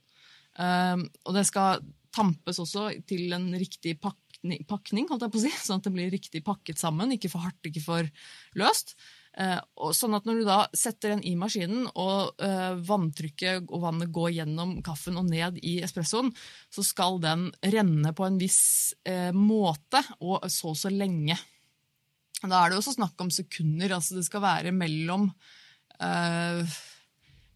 Eh, 0.59 0.97
og 1.27 1.37
det 1.39 1.47
skal 1.51 1.83
tampes 2.15 2.61
også 2.63 2.91
til 3.09 3.33
en 3.37 3.51
riktig 3.59 3.97
pakning, 4.03 4.63
pakning 4.69 5.09
holdt 5.11 5.27
jeg 5.27 5.35
på 5.35 5.41
å 5.41 5.45
si, 5.45 5.53
sånn 5.65 5.81
at 5.81 5.89
det 5.89 5.95
blir 5.95 6.13
riktig 6.13 6.45
pakket 6.47 6.81
sammen, 6.81 7.15
ikke 7.15 7.31
for 7.33 7.47
hardt, 7.47 7.69
ikke 7.69 7.85
for 7.85 8.09
løst. 8.59 8.97
Eh, 9.33 9.57
sånn 9.97 10.13
at 10.13 10.27
når 10.29 10.41
du 10.41 10.45
da 10.45 10.59
setter 10.77 11.15
den 11.15 11.23
i 11.25 11.33
maskinen, 11.41 11.87
og 11.97 12.43
eh, 12.43 12.75
vanntrykket 12.85 13.71
og 13.71 13.85
vannet 13.87 14.13
går 14.13 14.35
gjennom 14.41 14.77
kaffen 14.85 15.17
og 15.21 15.31
ned 15.31 15.61
i 15.65 15.79
espressoen, 15.85 16.33
så 16.73 16.85
skal 16.85 17.17
den 17.23 17.49
renne 17.73 18.13
på 18.17 18.27
en 18.29 18.37
viss 18.41 18.93
eh, 19.09 19.33
måte 19.33 20.03
og 20.21 20.45
så 20.53 20.75
og 20.75 20.79
så 20.83 20.93
lenge. 20.93 21.39
Da 22.43 22.59
er 22.59 22.73
det 22.73 22.81
også 22.81 22.97
snakk 22.97 23.21
om 23.23 23.31
sekunder. 23.33 23.95
altså 23.95 24.19
Det 24.19 24.27
skal 24.27 24.43
være 24.45 24.75
mellom 24.75 25.29
eh, 26.03 26.79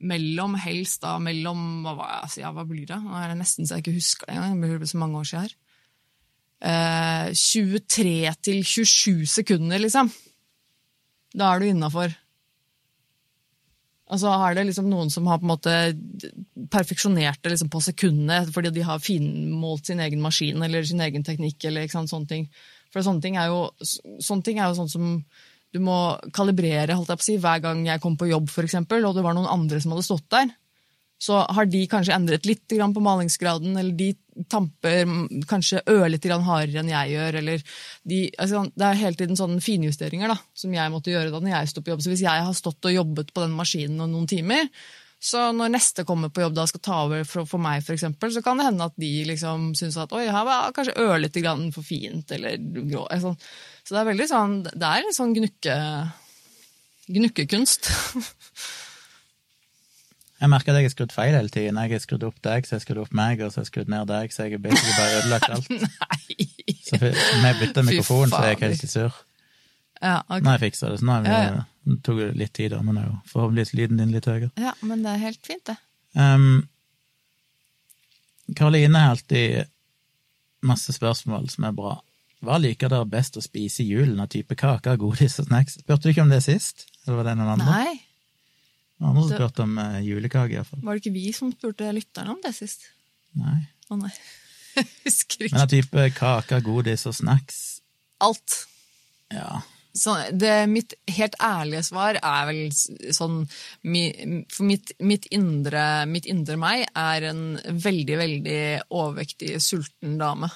Mellom 0.05 0.57
helst 0.61 1.01
da 1.07 1.15
mellom 1.23 1.87
hva, 1.87 2.21
altså, 2.23 2.43
ja, 2.43 2.51
hva 2.53 2.67
blir 2.69 2.85
det? 2.89 2.99
Nå 3.01 3.17
er 3.17 3.31
det 3.33 3.39
nesten 3.41 3.65
så 3.65 3.79
jeg 3.79 3.87
ikke 3.87 3.97
husker 3.97 4.29
det 4.29 4.37
engang. 4.37 4.61
Det 4.61 4.81
blir 4.83 4.91
så 4.91 5.01
mange 5.01 5.23
år 5.23 5.31
siden 5.31 5.47
her. 5.47 5.57
Eh, 6.67 7.33
23 7.33 8.35
til 8.45 8.63
27 8.65 9.27
sekunder, 9.39 9.81
liksom. 9.81 10.13
Da 11.37 11.53
er 11.53 11.61
du 11.61 11.71
innafor. 11.71 12.15
Og 14.07 14.21
så 14.23 14.31
er 14.31 14.55
det 14.55 14.69
liksom 14.69 14.87
noen 14.87 15.11
som 15.11 15.27
har 15.27 15.41
på 15.43 15.49
en 15.49 15.51
måte 15.51 15.75
perfeksjonert 16.71 17.41
det 17.43 17.53
liksom 17.53 17.71
på 17.73 17.83
sekundet 17.83 18.53
fordi 18.55 18.71
de 18.77 18.85
har 18.87 19.03
finmålt 19.03 19.91
sin 19.91 20.03
egen 20.05 20.23
maskin 20.23 20.63
eller 20.63 20.87
sin 20.87 21.03
egen 21.03 21.27
teknikk. 21.27 21.65
eller 21.65 21.89
sånne 21.91 22.29
ting. 22.31 22.47
For 22.95 23.03
sånne 23.03 23.23
ting 23.23 23.35
jo, 23.35 23.71
sånne 23.83 24.47
ting 24.47 24.61
er 24.61 24.71
jo 24.71 24.79
sånn 24.79 24.93
som 24.93 25.09
du 25.77 25.81
må 25.85 26.17
kalibrere 26.35 26.97
holdt 26.97 27.13
jeg 27.13 27.21
på 27.21 27.27
å 27.27 27.29
si, 27.31 27.41
hver 27.43 27.63
gang 27.65 27.85
jeg 27.87 28.03
kom 28.03 28.17
på 28.19 28.31
jobb, 28.31 28.49
for 28.53 28.67
eksempel, 28.67 29.05
og 29.05 29.17
det 29.17 29.25
var 29.27 29.37
noen 29.37 29.51
andre 29.53 29.83
som 29.83 29.95
hadde 29.95 30.07
stått 30.09 30.31
der. 30.33 30.55
Så 31.23 31.39
har 31.57 31.69
de 31.73 31.81
kanskje 31.89 32.13
endret 32.13 32.45
litt 32.45 32.69
på 32.69 33.03
malingsgraden, 33.03 33.77
eller 33.81 33.95
de 33.97 34.11
tamper 34.53 35.09
kanskje 35.49 35.81
ørlite 35.89 36.29
grann 36.29 36.45
hardere 36.45 36.83
enn 36.83 36.93
jeg 36.93 37.15
gjør. 37.15 37.39
eller 37.41 37.63
de, 38.05 38.19
altså, 38.37 38.67
Det 38.75 38.85
er 38.85 39.01
hele 39.01 39.17
tiden 39.17 39.39
sånne 39.39 39.65
finjusteringer 39.65 40.29
da, 40.29 40.37
som 40.53 40.75
jeg 40.77 40.93
måtte 40.93 41.15
gjøre 41.15 41.33
da 41.33 41.41
når 41.41 41.55
jeg 41.55 41.73
sto 41.73 41.81
på 41.81 41.95
jobb. 41.95 42.05
Så 42.05 42.13
hvis 42.13 42.27
jeg 42.27 42.45
har 42.49 42.57
stått 42.57 42.85
og 42.85 42.97
jobbet 42.99 43.33
på 43.33 43.47
den 43.47 43.57
maskinen 43.57 44.05
noen 44.13 44.29
timer, 44.29 44.69
så 45.27 45.49
når 45.57 45.73
neste 45.75 46.05
kommer 46.07 46.31
på 46.31 46.45
jobb 46.45 46.55
da 46.55 46.67
skal 46.71 46.83
ta 46.87 46.97
over 47.09 47.25
for, 47.27 47.49
for 47.51 47.63
meg, 47.63 47.83
for 47.83 47.97
eksempel, 47.97 48.31
så 48.31 48.43
kan 48.47 48.61
det 48.61 48.69
hende 48.69 48.87
at 48.87 48.95
de 49.01 49.11
liksom 49.27 49.73
syns 49.79 49.99
at 49.99 50.15
oi, 50.15 50.27
her 50.31 50.47
var 50.47 50.75
kanskje 50.77 50.95
ørlite 51.03 51.43
grann 51.43 51.69
for 51.75 51.87
fint, 51.87 52.31
eller 52.37 52.61
grå. 52.61 53.07
Sånn. 53.23 53.39
Så 53.83 53.95
det 53.95 54.01
er 54.01 54.09
veldig 54.09 54.27
sånn 54.27 54.55
Det 54.67 54.87
er 54.87 55.05
en 55.05 55.17
sånn 55.17 55.35
gnukke, 55.35 55.77
gnukkekunst. 57.19 57.91
Jeg 60.37 60.53
merker 60.53 60.75
at 60.75 60.83
jeg 60.83 60.85
har 60.85 60.93
skrudd 60.93 61.13
feil 61.17 61.33
hele 61.33 61.49
tiden. 61.49 61.79
Jeg 61.81 61.95
har 61.95 62.01
skrudd 62.03 62.25
opp 62.29 62.41
deg, 62.45 62.67
så 62.69 62.75
jeg 62.75 62.83
har 62.83 62.83
skrudd 62.85 62.99
opp 63.07 63.15
meg, 63.17 63.41
og 63.41 63.49
så 63.49 63.57
har 63.57 63.65
jeg 63.65 63.71
skrudd 63.71 63.89
ned 63.89 64.11
deg, 64.11 64.35
så 64.35 64.45
jeg 64.45 64.53
har 64.53 64.61
basically 64.67 64.97
bare 64.99 65.21
ødelagt 65.23 65.55
alt. 65.55 65.71
Nei! 66.03 66.49
Så 66.85 66.99
vi 67.01 67.09
bytter 67.09 67.57
bytta 67.63 67.85
mikrofon, 67.87 68.35
så 68.35 68.43
jeg 68.45 68.59
er 68.59 68.67
helt 68.67 68.85
sur. 68.85 69.17
Ja, 69.97 70.19
okay. 70.29 70.43
Nå 70.45 70.53
har 70.53 70.59
jeg 70.59 70.67
fiksa 70.67 70.91
det, 70.93 70.99
så 71.01 71.09
nå 71.09 71.15
er 71.15 71.25
vi, 71.25 71.33
Ja, 71.33 71.41
ja. 71.47 71.65
Det 71.87 72.01
tok 72.07 72.19
litt 72.35 72.53
tid, 72.57 72.73
da, 72.75 72.81
men 72.83 72.99
jo 72.99 73.13
forhåpentligvis 73.31 73.75
lyden 73.79 74.01
din 74.03 74.11
litt 74.15 74.27
høyere. 74.27 74.51
ja, 74.59 74.73
men 74.83 75.05
det 75.07 75.13
er 75.15 75.21
helt 75.23 75.47
fint, 75.47 75.63
det. 75.71 75.77
Um, 76.19 76.65
Karoline 78.57 78.99
har 78.99 79.11
alltid 79.15 79.65
masse 80.67 80.93
spørsmål 80.97 81.49
som 81.53 81.67
er 81.69 81.75
bra. 81.77 81.93
Hva 82.47 82.59
liker 82.61 82.91
dere 82.93 83.07
best 83.09 83.39
å 83.39 83.43
spise 83.45 83.83
i 83.83 83.89
julen 83.91 84.19
av 84.23 84.29
type 84.33 84.55
kaker, 84.59 84.99
godis 85.01 85.39
og 85.43 85.49
snacks? 85.49 85.79
Spurte 85.81 86.07
du 86.09 86.13
ikke 86.13 86.25
om 86.27 86.31
det 86.33 86.43
sist? 86.45 86.85
Eller 87.07 87.21
var 87.21 87.29
det 87.31 87.37
noen 87.41 87.55
andre? 87.57 87.79
Nei, 87.79 87.95
Noen 88.97 89.11
andre 89.13 89.23
som 89.27 89.37
spurte 89.37 89.65
om 89.67 89.79
uh, 89.79 89.99
julekake, 90.01 90.55
iallfall. 90.57 90.81
var 90.87 90.97
det 90.97 91.03
ikke 91.05 91.15
vi 91.17 91.33
som 91.37 91.51
spurte 91.53 91.91
lytterne 91.93 92.33
om 92.33 92.39
det 92.45 92.55
sist? 92.57 92.87
Nei. 93.37 93.59
Å 93.93 93.99
nei. 94.01 94.13
Jeg 94.77 94.89
husker 95.07 95.49
Men 95.53 95.63
av 95.65 95.71
type 95.73 96.07
kaker, 96.17 96.63
godis 96.65 97.05
og 97.11 97.17
snacks, 97.19 97.59
Alt. 98.25 98.63
ja. 99.35 99.61
Så 99.97 100.13
det, 100.37 100.53
mitt 100.69 100.93
helt 101.17 101.35
ærlige 101.41 101.83
svar 101.87 102.19
er 102.21 102.47
vel 102.51 102.59
sånn 103.17 103.39
For 103.49 104.67
mitt, 104.69 104.93
mitt, 105.01 105.27
indre, 105.33 105.85
mitt 106.11 106.27
indre 106.29 106.59
meg 106.61 106.85
er 106.93 107.27
en 107.31 107.43
veldig, 107.65 108.19
veldig 108.21 108.61
overvektig, 108.93 109.55
sulten 109.65 110.19
dame. 110.21 110.51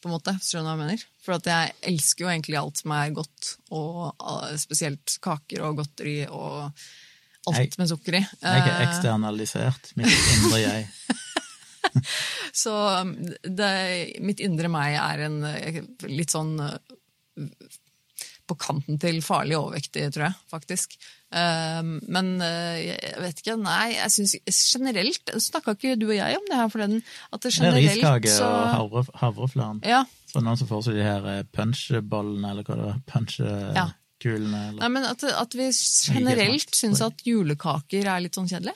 På 0.00 0.08
en 0.08 0.14
måte, 0.16 0.32
Skjønner 0.42 0.64
du 0.64 0.70
hva 0.70 0.74
jeg 0.74 0.82
mener? 0.82 1.06
For 1.20 1.36
at 1.36 1.46
jeg 1.52 1.74
elsker 1.92 2.24
jo 2.24 2.30
egentlig 2.32 2.56
alt 2.58 2.80
som 2.80 2.94
er 2.96 3.10
godt, 3.14 3.50
og 3.76 3.98
ah, 4.18 4.46
spesielt 4.58 5.18
kaker 5.22 5.66
og 5.68 5.76
godteri 5.82 6.18
og 6.26 6.70
alt 7.50 7.58
Jeg- 7.60 7.78
med 7.78 7.88
sukker 7.92 8.16
i. 8.18 8.22
Jeg 8.24 8.62
er 8.64 8.70
Eh, 8.80 8.86
eksternalisert. 8.88 9.92
Mitt 10.00 10.08
indre 10.36 10.62
jeg. 10.64 10.88
Så 12.52 12.72
det, 13.44 13.70
mitt 14.24 14.40
indre 14.44 14.68
meg 14.72 14.96
er 15.00 15.22
en 15.28 15.38
eh, 15.48 15.80
litt 16.08 16.32
sånn 16.32 16.56
på 18.50 18.56
kanten 18.60 18.98
til 19.00 19.20
farlig 19.24 19.56
overvektig, 19.58 20.08
tror 20.14 20.26
jeg, 20.28 20.38
faktisk. 20.50 20.96
Um, 21.30 22.00
Men 22.10 22.32
eh, 22.42 22.80
jeg 22.88 23.20
vet 23.22 23.40
ikke, 23.42 23.54
nei, 23.62 23.92
jeg 23.94 24.10
syns 24.10 24.32
generelt 24.74 25.30
Snakka 25.38 25.76
ikke 25.76 25.92
du 25.94 26.08
og 26.08 26.16
jeg 26.16 26.40
om 26.40 26.48
det 26.48 26.56
her 26.58 26.72
forleden? 26.72 27.04
At 27.30 27.44
det 27.44 27.52
generelt 27.54 27.78
Det 27.78 27.92
er 27.92 28.00
riskake 28.00 28.32
så 28.34 28.48
og 28.50 28.66
havre, 28.74 29.04
havreflarn. 29.20 29.78
Ja. 29.86 30.02
Så 30.30 30.42
noen 30.42 30.58
som 30.58 30.66
foreslår 30.70 30.98
de 30.98 31.06
her 31.06 31.28
punchbollene, 31.54 32.50
eller 32.50 32.66
hva 32.66 32.78
det 32.80 32.88
var, 32.88 33.00
Punchkulene, 33.14 34.60
eller 34.72 34.82
Nei, 34.82 34.90
men 34.96 35.06
at, 35.08 35.22
at 35.24 35.54
vi 35.58 35.70
generelt 35.70 36.74
syns 36.76 37.02
at 37.06 37.22
julekaker 37.26 38.10
er 38.10 38.26
litt 38.26 38.38
sånn 38.38 38.50
kjedelig. 38.50 38.74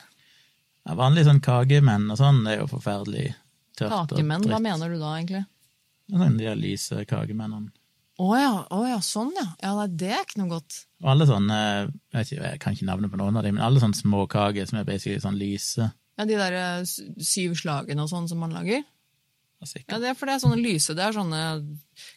ja, 0.86 0.94
vanlige 0.98 1.28
sånn 1.30 1.42
kakemenn 1.44 2.06
og 2.14 2.18
sånn, 2.22 2.42
er 2.50 2.62
jo 2.62 2.70
forferdelig 2.70 3.32
tørt 3.78 4.14
Kakemenn, 4.14 4.46
og 4.46 4.54
hva 4.54 4.62
mener 4.62 4.94
du 4.94 4.98
da, 5.02 5.16
egentlig? 5.18 5.44
Sånn 6.10 6.38
de 6.38 6.54
lyse 6.58 7.04
kakemennene. 7.08 7.72
Å 8.22 8.26
ja, 8.38 8.50
oh 8.70 8.84
ja, 8.86 9.00
sånn 9.02 9.32
ja. 9.34 9.46
Ja, 9.62 9.72
nei, 9.74 9.88
Det 9.90 10.10
er 10.14 10.20
ikke 10.22 10.38
noe 10.38 10.52
godt. 10.52 10.84
Og 11.02 11.08
alle 11.10 11.26
sånne, 11.26 11.56
jeg, 12.14 12.26
ikke, 12.28 12.42
jeg 12.44 12.60
kan 12.62 12.76
ikke 12.76 12.86
navnet 12.86 13.10
på 13.10 13.18
noen 13.18 13.36
av 13.36 13.42
dem, 13.42 13.56
men 13.58 13.64
alle 13.66 13.80
sånne 13.82 13.98
småkaker 13.98 14.68
som 14.70 14.78
er 14.78 14.86
basically 14.86 15.18
sånn 15.22 15.38
lyse. 15.40 15.88
Ja, 16.14 16.24
De 16.30 16.36
der 16.38 16.54
eh, 16.54 16.84
syv 17.18 17.56
slagene 17.58 18.04
og 18.04 18.12
sånn 18.12 18.28
som 18.30 18.38
man 18.44 18.54
lager. 18.54 18.84
Ja, 19.88 19.96
det 19.98 20.10
er 20.12 20.14
for 20.18 20.28
det 20.28 20.34
er 20.36 20.42
sånne 20.44 20.60
lyse. 20.60 20.92
Det 20.94 21.02
er 21.02 21.14
sånne 21.16 21.40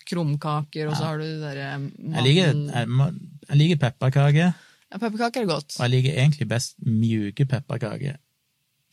krumkaker, 0.09 0.89
og 0.89 0.97
så 0.97 1.09
har 1.11 1.19
du 1.21 1.25
de 1.25 1.37
derre 1.41 1.67
Jeg 1.79 2.23
liker, 2.25 2.55
jeg, 2.73 3.11
jeg 3.47 3.59
liker 3.61 3.81
pepperkake, 3.87 4.47
Ja, 4.87 4.97
pepperkaker 5.01 5.43
er 5.43 5.49
godt. 5.49 5.75
og 5.79 5.83
jeg 5.85 5.93
liker 5.95 6.17
egentlig 6.21 6.47
best 6.47 6.75
mjuke 6.85 7.45
pepperkaker. 7.49 8.17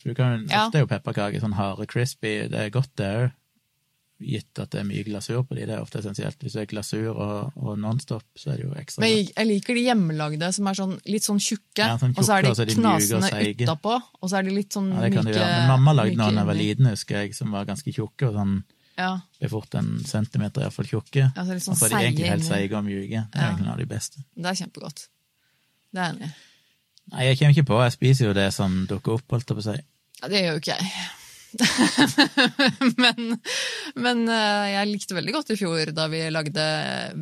For 0.01 0.09
du 0.09 0.15
kan, 0.17 0.45
Ja. 0.49 0.65
Ofte 0.67 0.79
er 0.79 0.85
jo 0.85 0.91
pepperkaker 0.91 1.41
sånn 1.43 1.55
harde, 1.57 1.87
crispy, 1.87 2.47
det 2.51 2.59
er 2.65 2.69
godt 2.73 2.91
det 2.95 3.11
òg. 3.15 3.31
Gitt 4.15 4.59
at 4.63 4.69
det 4.71 4.79
er 4.79 4.85
mye 4.87 5.03
glasur 5.03 5.41
på 5.43 5.55
de, 5.57 5.65
det 5.67 5.73
er 5.75 5.81
ofte 5.83 5.99
essensielt. 5.99 6.37
Hvis 6.39 6.53
det 6.55 6.61
er 6.61 6.67
glasur 6.71 7.17
og, 7.19 7.51
og 7.59 7.73
Nonstop, 7.83 8.23
så 8.39 8.53
er 8.53 8.61
det 8.61 8.63
jo 8.63 8.71
ekstra 8.79 9.01
Men 9.03 9.09
jeg, 9.11 9.25
jeg 9.35 9.47
liker 9.49 9.75
de 9.75 9.81
hjemmelagde 9.89 10.51
som 10.55 10.69
er 10.71 10.77
sånn, 10.79 10.93
litt 11.11 11.25
sånn 11.27 11.41
tjukke, 11.43 11.81
Ja, 11.83 11.97
sånn 11.99 12.13
og 12.15 12.23
så 12.23 12.37
er 12.37 12.45
de 12.47 12.53
tjukke, 12.53 12.55
så 12.55 12.63
er 12.63 12.69
de 12.69 12.77
knasende 12.77 13.65
utapå, 13.65 13.97
og 14.21 14.31
så 14.31 14.37
er 14.39 14.47
de 14.47 14.53
litt 14.55 14.71
sånn 14.77 14.87
Ja, 14.93 15.01
det 15.03 15.09
kan 15.17 15.27
myke. 15.27 15.43
Men 15.43 15.67
mamma 15.73 15.93
lagde 15.99 16.15
noen 16.15 16.39
da 16.39 16.45
jeg 16.45 16.49
var 16.53 16.59
liten, 16.61 16.87
husker 16.93 17.19
jeg, 17.25 17.35
som 17.35 17.51
var 17.51 17.67
ganske 17.67 17.91
tjukke, 17.91 18.29
og 18.31 18.39
sånn 18.39 18.55
Ja, 18.95 19.09
ble 19.41 19.49
fort 19.51 19.75
en 19.75 19.89
centimeter 20.07 20.63
iallfall 20.63 20.87
tjukke. 20.87 21.25
ja, 21.35 21.43
så 21.43 21.51
litt 21.51 21.65
Og 21.65 21.67
sånn 21.67 21.75
så 21.81 21.89
er 21.89 21.97
de 21.97 22.03
egentlig 22.05 22.29
helt 22.31 22.47
seige 22.47 22.77
og 22.79 22.85
mjuke. 22.87 23.25
Det 23.27 23.35
er 23.35 23.43
Ja. 23.43 23.49
egentlig 23.51 23.65
noe 23.67 23.73
av 23.75 23.83
de 23.83 23.89
beste. 23.91 24.23
Det 24.31 24.45
er 24.53 24.59
kjempegodt. 24.63 25.07
Det 25.91 25.99
er 26.05 26.13
enig. 26.15 26.31
Nei, 27.11 27.25
jeg 27.27 27.37
kommer 27.37 27.51
ikke 27.53 27.67
på, 27.67 27.83
jeg 27.83 27.91
spiser 27.99 28.25
jo 28.31 28.33
det 28.33 28.47
som 28.55 28.87
dukker 28.87 29.19
opp, 29.19 29.27
holdt 29.29 29.51
jeg 29.51 29.57
på 29.59 29.65
å 29.65 29.67
si. 29.75 29.81
Ja, 30.21 30.27
det 30.31 30.39
gjør 30.45 30.55
jo 30.55 30.61
ikke 30.63 30.79
jeg. 30.79 30.91
men 33.03 33.37
men 33.95 34.23
eh, 34.29 34.65
jeg 34.73 34.89
likte 34.91 35.17
veldig 35.17 35.33
godt 35.35 35.53
i 35.53 35.57
fjor 35.59 35.91
da 35.95 36.07
vi 36.11 36.23
lagde 36.33 36.65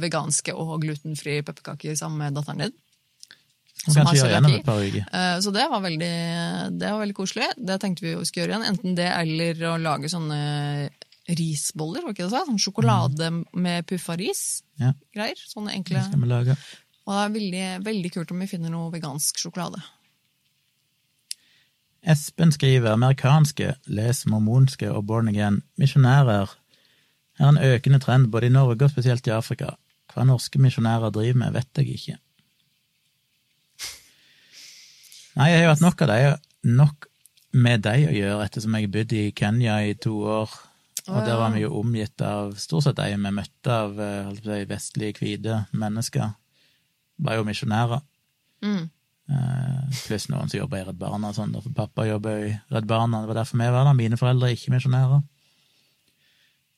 veganske 0.01 0.55
og 0.55 0.75
glutenfrie 0.83 1.43
pepperkaker 1.45 1.95
sammen 1.99 2.23
med 2.25 2.37
datteren 2.39 2.65
din. 2.65 2.75
Eh, 5.11 5.39
Så 5.43 5.51
det 5.51 5.65
var, 5.69 5.81
veldig, 5.83 6.11
det 6.79 6.91
var 6.93 7.01
veldig 7.03 7.17
koselig. 7.17 7.49
Det 7.57 7.79
tenkte 7.83 8.05
vi 8.05 8.13
skulle 8.25 8.45
gjøre 8.45 8.53
igjen. 8.55 8.67
Enten 8.71 8.95
det 8.95 9.09
eller 9.11 9.63
å 9.73 9.77
lage 9.81 10.11
sånne 10.11 10.39
risboller, 11.39 12.03
var 12.03 12.13
ikke 12.15 12.25
det 12.27 12.31
så? 12.35 12.45
Sånn 12.47 12.59
sjokolade 12.61 13.29
med 13.55 13.85
puffa 13.87 14.15
ris. 14.19 14.61
Ja. 14.79 14.93
Greier. 15.15 15.39
Sånne 15.47 15.71
Det 15.73 15.77
enkle. 15.81 16.05
skal 16.07 16.23
vi 16.23 16.31
lage. 16.31 16.55
Og 17.03 17.11
det 17.11 17.19
er 17.25 17.35
veldig, 17.35 17.65
veldig 17.89 18.11
kult 18.15 18.31
om 18.31 18.39
vi 18.43 18.47
finner 18.47 18.71
noe 18.71 18.91
vegansk 18.93 19.39
sjokolade. 19.41 19.81
Espen 22.03 22.51
skriver 22.51 22.91
amerikanske, 22.91 23.75
les 23.87 24.25
mormonske 24.27 24.89
og 24.91 25.05
born 25.07 25.29
again 25.31 25.61
misjonærer 25.79 26.51
er 27.39 27.47
en 27.47 27.57
økende 27.57 27.99
trend 28.03 28.27
både 28.31 28.49
i 28.49 28.53
Norge 28.53 28.85
og 28.85 28.91
spesielt 28.91 29.27
i 29.27 29.33
Afrika. 29.33 29.73
Hva 30.13 30.25
norske 30.27 30.59
misjonærer 30.61 31.13
driver 31.15 31.39
med, 31.39 31.55
vet 31.55 31.79
jeg 31.79 31.95
ikke. 31.95 32.17
Nei, 35.33 35.47
jeg 35.49 35.57
har 35.57 35.63
jo 35.63 35.71
hatt 35.71 35.81
nok 35.81 36.03
av 36.05 36.11
deg, 36.11 36.43
nok 36.69 37.07
med 37.63 37.83
deg 37.85 38.05
å 38.09 38.13
gjøre, 38.13 38.45
ettersom 38.45 38.75
jeg 38.77 38.91
bodde 38.93 39.17
i 39.17 39.33
Kenya 39.33 39.79
i 39.87 39.95
to 39.97 40.13
år, 40.27 40.51
og 41.07 41.25
der 41.25 41.39
var 41.39 41.55
vi 41.55 41.63
jo 41.63 41.73
omgitt 41.79 42.21
av 42.23 42.53
stort 42.61 42.85
sett 42.85 42.99
de 42.99 43.15
vi 43.15 43.31
møtte 43.35 43.73
av 43.73 43.97
eh, 43.99 44.29
si, 44.37 44.59
vestlige, 44.69 45.17
hvite 45.19 45.63
mennesker. 45.71 46.35
Var 47.23 47.39
jo 47.39 47.47
misjonærer. 47.47 48.03
Mm. 48.63 48.85
Eh, 49.31 49.83
Pluss 50.03 50.27
noen 50.27 50.49
som 50.51 50.59
jobber 50.59 50.81
i 50.81 50.87
Redd 50.87 50.99
Barna 50.99 51.31
sånn, 51.35 51.53
for 51.63 51.75
pappa 51.75 52.07
jobber 52.07 52.47
i 52.49 52.51
Redd 52.73 52.89
Barna, 52.89 53.21
det 53.23 53.31
var 53.31 53.39
derfor 53.41 53.61
vi 53.61 53.69
var 53.75 53.87
der. 53.87 53.95
Mine 53.99 54.19
foreldre 54.19 54.49
er 54.49 54.57
ikke 54.57 54.73
misjonærer. 54.75 55.23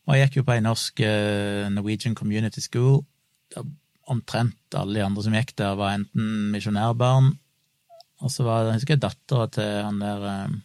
Og 0.06 0.14
jeg 0.14 0.28
gikk 0.28 0.38
jo 0.40 0.46
på 0.46 0.54
ei 0.54 0.62
norsk 0.62 1.02
eh, 1.02 1.66
Norwegian 1.74 2.18
Community 2.18 2.62
School. 2.62 3.02
Der 3.56 3.66
omtrent 4.06 4.78
alle 4.78 5.00
de 5.00 5.06
andre 5.06 5.24
som 5.26 5.34
gikk 5.34 5.56
der, 5.58 5.74
var 5.80 5.96
enten 5.98 6.52
misjonærbarn, 6.54 7.34
og 8.22 8.32
så 8.32 8.46
var 8.46 8.64
det, 8.64 8.76
jeg 8.76 8.80
husker 8.80 8.96
jeg, 8.96 9.04
dattera 9.04 9.50
til 9.52 9.76
han 9.88 10.00
der 10.04 10.30
eh, 10.30 10.56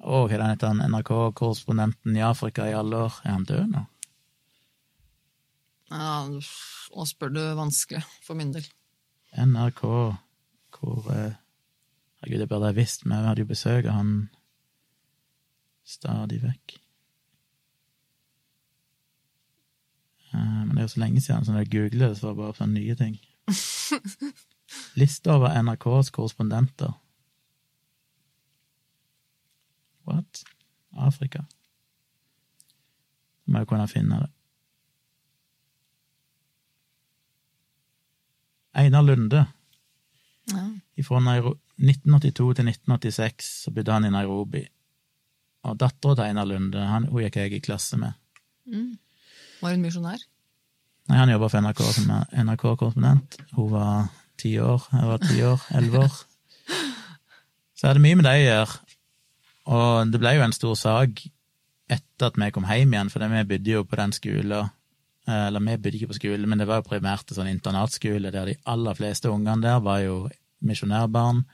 Å, 0.00 0.22
hva 0.24 0.32
er 0.32 0.40
han 0.40 0.54
heter, 0.54 0.70
han 0.72 0.94
NRK-korrespondenten 0.94 2.14
i 2.16 2.22
Afrika 2.24 2.64
i 2.64 2.72
alle 2.72 3.02
år? 3.04 3.18
Er 3.20 3.34
han 3.34 3.42
død 3.44 3.66
nå? 3.68 3.82
Ja, 5.92 6.22
nå 6.90 7.06
spør 7.06 7.32
du 7.34 7.40
vanskelig, 7.58 8.02
for 8.24 8.38
min 8.38 8.52
del. 8.54 8.66
NRK 9.38 9.82
hvor 10.80 11.10
eh, 11.14 11.36
Herregud, 12.20 12.40
det 12.42 12.48
burde 12.50 12.68
jeg 12.70 12.76
visst, 12.76 13.04
men 13.06 13.22
vi 13.22 13.28
hadde 13.30 13.44
jo 13.44 13.48
besøk 13.48 13.86
av 13.88 13.94
han 13.96 14.10
stadig 15.88 16.40
vekk. 16.42 16.74
Eh, 20.34 20.38
Men 20.66 20.74
det 20.74 20.82
er 20.82 20.88
jo 20.88 20.94
så 20.94 21.00
lenge 21.04 21.20
siden, 21.24 21.44
så 21.44 21.52
når 21.52 21.64
jeg 21.64 21.70
googler 21.76 22.08
det, 22.08 22.18
så 22.18 22.26
var 22.26 22.34
det 22.34 22.42
bare 22.42 22.58
sånne 22.58 22.80
nye 22.80 22.96
ting. 22.98 23.16
Liste 25.00 25.32
over 25.32 25.54
NRKs 25.62 26.10
korrespondenter. 26.14 26.92
What? 30.06 30.44
Afrika. 30.92 31.44
Må 33.46 33.62
jo 33.64 33.68
kunne 33.70 33.88
finne 33.90 34.20
det. 34.24 34.30
Einar 38.76 39.02
Lunde. 39.02 39.44
Ja. 40.50 40.66
Fra 41.06 41.20
1982 41.20 42.54
til 42.58 42.68
1986 42.68 43.50
så 43.64 43.72
bodde 43.74 43.92
han 43.92 44.04
i 44.04 44.12
Nairobi. 44.12 44.64
Og 45.64 45.78
dattera 45.80 46.16
til 46.16 46.30
Einar 46.30 46.48
Lunde, 46.48 46.84
han, 46.86 47.08
hun 47.08 47.24
gikk 47.24 47.40
jeg 47.40 47.56
i 47.56 47.62
klasse 47.64 47.98
med. 48.00 48.16
Mm. 48.70 48.98
Var 49.60 49.74
hun 49.76 49.84
misjonær? 49.84 50.22
Nei, 51.10 51.18
Han 51.18 51.32
jobba 51.32 51.48
for 51.50 51.64
NRK 51.64 51.80
som 51.96 52.10
NRK-korrespondent. 52.46 53.40
Hun 53.56 53.72
var 53.72 54.10
ti 54.38 54.54
år, 54.62 54.86
jeg 54.92 55.08
var 55.10 55.24
ti 55.24 55.42
år, 55.44 55.64
elleve 55.76 56.04
år. 56.06 56.18
Så 57.74 57.86
jeg 57.86 57.90
hadde 57.90 58.04
mye 58.04 58.18
med 58.18 58.26
det 58.28 58.36
å 58.36 58.44
gjøre. 58.44 58.78
Og 59.70 60.12
det 60.12 60.20
ble 60.20 60.34
jo 60.36 60.44
en 60.44 60.56
stor 60.56 60.76
sak 60.78 61.22
etter 61.90 62.28
at 62.28 62.38
vi 62.38 62.50
kom 62.54 62.68
hjem 62.68 62.94
igjen, 62.94 63.10
for 63.10 63.24
vi 63.34 63.48
bodde 63.50 63.74
jo 63.74 63.82
på 63.88 63.98
den 63.98 64.14
skolen 64.14 64.70
Eller 65.30 65.60
vi 65.62 65.76
bodde 65.76 65.96
ikke 65.98 66.10
på 66.12 66.18
skole, 66.18 66.46
men 66.50 66.58
det 66.58 66.66
var 66.68 66.80
jo 66.80 66.88
primært 66.88 67.30
en 67.30 67.38
sånn 67.38 67.50
internatskole 67.52 68.32
der 68.34 68.50
de 68.50 68.56
aller 68.66 68.94
fleste 68.98 69.30
ungene 69.30 69.62
der 69.62 69.80
var 69.84 70.00
jo 70.02 70.28
misjonærbarn. 70.66 71.44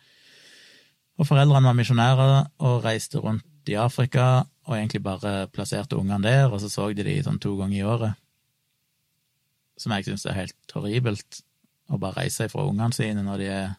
Og 1.18 1.26
foreldrene 1.28 1.64
var 1.70 1.76
misjonærer 1.78 2.50
og 2.60 2.84
reiste 2.84 3.20
rundt 3.24 3.44
i 3.68 3.74
Afrika 3.80 4.44
og 4.66 4.74
egentlig 4.76 5.02
bare 5.02 5.46
plasserte 5.48 5.96
ungene 5.98 6.22
der, 6.26 6.48
og 6.52 6.60
så 6.60 6.68
så 6.70 6.88
de 6.94 7.04
de 7.06 7.22
sånn 7.22 7.38
to 7.42 7.54
ganger 7.58 7.78
i 7.78 7.86
året. 7.86 8.14
Som 9.78 9.92
jeg 9.92 10.06
syns 10.08 10.24
er 10.26 10.38
helt 10.40 10.74
horribelt, 10.74 11.42
å 11.92 11.98
bare 12.02 12.22
reise 12.24 12.48
ifra 12.48 12.64
ungene 12.66 12.94
sine 12.96 13.22
når 13.22 13.38
de 13.38 13.46
er 13.52 13.74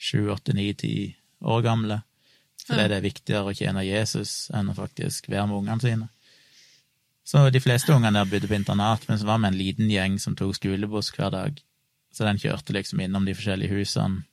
sju, 0.00 0.28
åtte, 0.30 0.54
ni, 0.54 0.68
ti 0.74 1.16
år 1.42 1.62
gamle. 1.66 2.02
Fordi 2.66 2.82
Ja. 2.82 2.88
det 2.88 2.96
er 2.98 3.08
viktigere 3.08 3.50
å 3.50 3.56
tjene 3.56 3.82
Jesus 3.84 4.50
enn 4.54 4.68
å 4.70 4.74
faktisk 4.76 5.28
være 5.28 5.46
med 5.48 5.56
ungene 5.56 5.80
sine. 5.80 6.08
Så 7.24 7.42
de 7.52 7.60
fleste 7.62 7.92
ungene 7.94 8.18
der 8.18 8.30
bodde 8.30 8.48
på 8.48 8.56
internat, 8.56 9.06
men 9.08 9.18
så 9.18 9.26
var 9.28 9.38
vi 9.38 9.50
en 9.50 9.58
liten 9.58 9.90
gjeng 9.90 10.18
som 10.18 10.36
tok 10.36 10.56
skolebuss 10.56 11.12
hver 11.14 11.30
dag. 11.34 11.60
Så 12.10 12.26
den 12.26 12.40
kjørte 12.42 12.74
liksom 12.74 13.02
innom 13.04 13.26
de 13.28 13.36
forskjellige 13.36 13.76
husene 13.76 14.24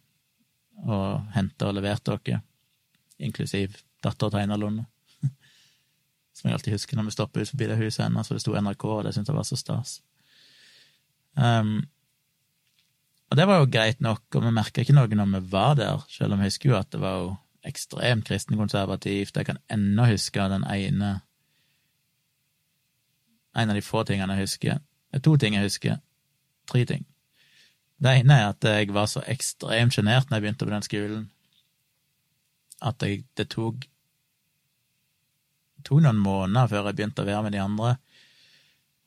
og 0.88 1.26
henta 1.34 1.70
og 1.70 1.78
leverte 1.78 2.14
oss, 2.14 2.42
inklusiv 3.18 3.78
datter 4.04 4.36
Einar 4.38 4.62
Som 6.38 6.50
jeg 6.50 6.54
alltid 6.54 6.76
husker 6.78 6.98
når 6.98 7.08
vi 7.08 7.16
stopper 7.16 7.42
ut 7.42 7.50
forbi 7.50 7.68
det 7.70 7.80
huset 7.80 8.06
hennes, 8.06 8.28
for 8.28 8.38
det 8.38 8.44
sto 8.44 8.54
NRK, 8.54 8.84
og 8.86 9.04
det 9.06 9.14
syntes 9.16 9.32
jeg 9.32 9.38
var 9.38 9.48
så 9.48 9.58
stas. 9.58 9.94
Um, 11.34 11.88
og 13.28 13.38
det 13.38 13.48
var 13.50 13.60
jo 13.60 13.72
greit 13.74 14.02
nok, 14.02 14.24
og 14.36 14.46
vi 14.46 14.54
merka 14.54 14.82
ikke 14.82 14.96
noe 14.96 15.18
når 15.18 15.34
vi 15.34 15.42
var 15.52 15.76
der, 15.80 16.06
selv 16.14 16.34
om 16.34 16.42
jeg 16.42 16.54
husker 16.54 16.72
jo 16.72 16.78
at 16.78 16.92
det 16.94 17.02
var 17.02 17.18
jo 17.24 17.32
ekstremt 17.68 18.30
kristenkonservativt. 18.30 19.36
Jeg 19.36 19.50
kan 19.50 19.60
ennå 19.74 20.06
huske 20.14 20.46
den 20.54 20.64
ene 20.72 21.18
En 23.58 23.72
av 23.72 23.78
de 23.78 23.84
få 23.86 24.04
tingene 24.08 24.38
jeg 24.38 24.48
husker. 24.48 24.82
Det 25.12 25.20
er 25.20 25.26
to 25.26 25.36
ting 25.42 25.58
jeg 25.58 25.66
husker. 25.66 26.00
Tre 26.70 26.84
ting. 26.86 27.06
Det 27.98 28.14
ene 28.20 28.38
er 28.38 28.52
at 28.52 28.66
jeg 28.68 28.94
var 28.94 29.08
så 29.10 29.24
ekstremt 29.26 29.96
sjenert 29.96 30.30
når 30.30 30.38
jeg 30.38 30.46
begynte 30.46 30.68
på 30.68 30.74
den 30.74 30.86
skolen, 30.86 31.24
at 32.86 33.02
jeg, 33.02 33.24
det 33.38 33.48
tok 33.50 33.88
tok 35.88 36.04
noen 36.04 36.20
måneder 36.22 36.70
før 36.70 36.90
jeg 36.90 37.00
begynte 37.00 37.24
å 37.24 37.28
være 37.28 37.48
med 37.48 37.56
de 37.56 37.64
andre. 37.64 37.96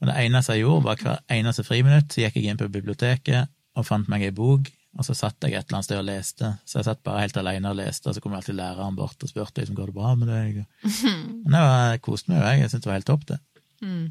Og 0.00 0.08
det 0.08 0.16
eneste 0.24 0.56
jeg 0.56 0.64
gjorde, 0.64 0.86
var 0.86 1.00
hver 1.04 1.24
eneste 1.36 1.64
friminutt 1.66 2.14
så 2.14 2.24
gikk 2.24 2.38
jeg 2.40 2.50
inn 2.50 2.60
på 2.60 2.70
biblioteket 2.72 3.50
og 3.78 3.86
fant 3.86 4.08
meg 4.10 4.24
ei 4.26 4.34
bok, 4.34 4.70
og 4.98 5.06
så 5.06 5.14
satt 5.14 5.44
jeg 5.44 5.54
et 5.54 5.68
eller 5.68 5.78
annet 5.78 5.86
sted 5.86 6.00
og 6.00 6.08
leste. 6.08 6.48
Så 6.66 6.80
jeg 6.80 6.88
satt 6.88 7.02
bare 7.06 7.26
helt 7.26 7.36
alene 7.38 7.70
og 7.70 7.78
leste, 7.78 8.10
og 8.10 8.16
så 8.16 8.22
kom 8.24 8.34
alltid 8.34 8.56
læreren 8.58 8.96
bort 8.98 9.22
og 9.22 9.30
spurte 9.30 9.62
liksom, 9.62 9.76
går 9.78 9.92
det 9.92 9.96
bra 10.00 10.14
med 10.18 10.32
deg. 10.32 10.62
Men 11.44 11.52
det 11.52 11.60
var, 11.62 12.00
koste 12.02 12.32
meg 12.32 12.40
jo, 12.40 12.48
jeg. 12.48 12.62
Jeg 12.64 12.72
syntes 12.72 12.86
det 12.86 12.90
var 12.90 12.98
helt 12.98 13.10
topp, 13.12 13.28
det. 13.28 13.38
Mm. 13.84 14.08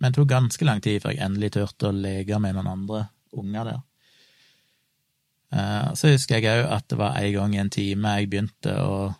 Men 0.00 0.12
det 0.12 0.18
tok 0.18 0.28
ganske 0.28 0.66
lang 0.66 0.80
tid 0.84 1.02
før 1.02 1.14
jeg 1.14 1.24
endelig 1.24 1.52
turte 1.54 1.90
å 1.90 1.96
leke 1.96 2.38
med 2.42 2.56
noen 2.56 2.70
andre 2.72 3.04
unger 3.34 3.68
der. 3.70 3.82
Eh, 5.54 5.92
Så 5.94 6.10
husker 6.12 6.40
jeg 6.40 6.64
òg 6.64 6.72
at 6.72 6.88
det 6.90 6.98
var 6.98 7.18
en 7.18 7.32
gang 7.32 7.54
i 7.54 7.60
en 7.62 7.70
time 7.70 8.16
jeg 8.18 8.30
begynte 8.32 8.78
å 8.80 9.14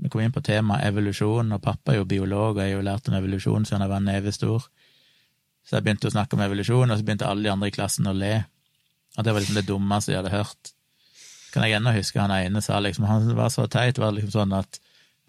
Vi 0.00 0.06
kom 0.08 0.20
inn 0.22 0.30
på 0.30 0.38
temaet 0.46 0.84
evolusjon, 0.86 1.48
og 1.52 1.62
pappa 1.64 1.90
er 1.90 1.96
jo 1.98 2.04
biolog, 2.06 2.52
og 2.54 2.60
jeg 2.62 2.70
har 2.70 2.76
jo 2.76 2.84
lært 2.86 3.08
om 3.10 3.16
evolusjon 3.18 3.64
siden 3.66 3.82
jeg 3.82 3.90
var 3.90 4.04
nevestor. 4.04 4.68
Så 5.66 5.74
jeg 5.74 5.82
begynte 5.82 6.06
å 6.06 6.12
snakke 6.14 6.36
om 6.36 6.42
evolusjon, 6.44 6.86
og 6.86 7.00
så 7.00 7.02
begynte 7.02 7.26
alle 7.26 7.42
de 7.42 7.50
andre 7.50 7.66
i 7.66 7.74
klassen 7.74 8.06
å 8.06 8.12
le. 8.14 8.44
Og 9.16 9.24
det 9.26 9.32
var 9.34 9.42
liksom 9.42 9.58
det 9.58 9.66
dummeste 9.66 10.12
jeg 10.12 10.20
hadde 10.20 10.30
hørt. 10.36 10.70
Kan 11.50 11.66
jeg 11.66 11.80
ennå 11.80 11.96
huske 11.96 12.20
han 12.22 12.30
ene 12.30 12.62
sa 12.62 12.78
liksom 12.78 13.08
Han 13.10 13.34
var 13.34 13.50
så 13.50 13.66
teit, 13.66 13.98
var 13.98 14.14
liksom 14.14 14.30
sånn 14.36 14.54
at 14.54 14.78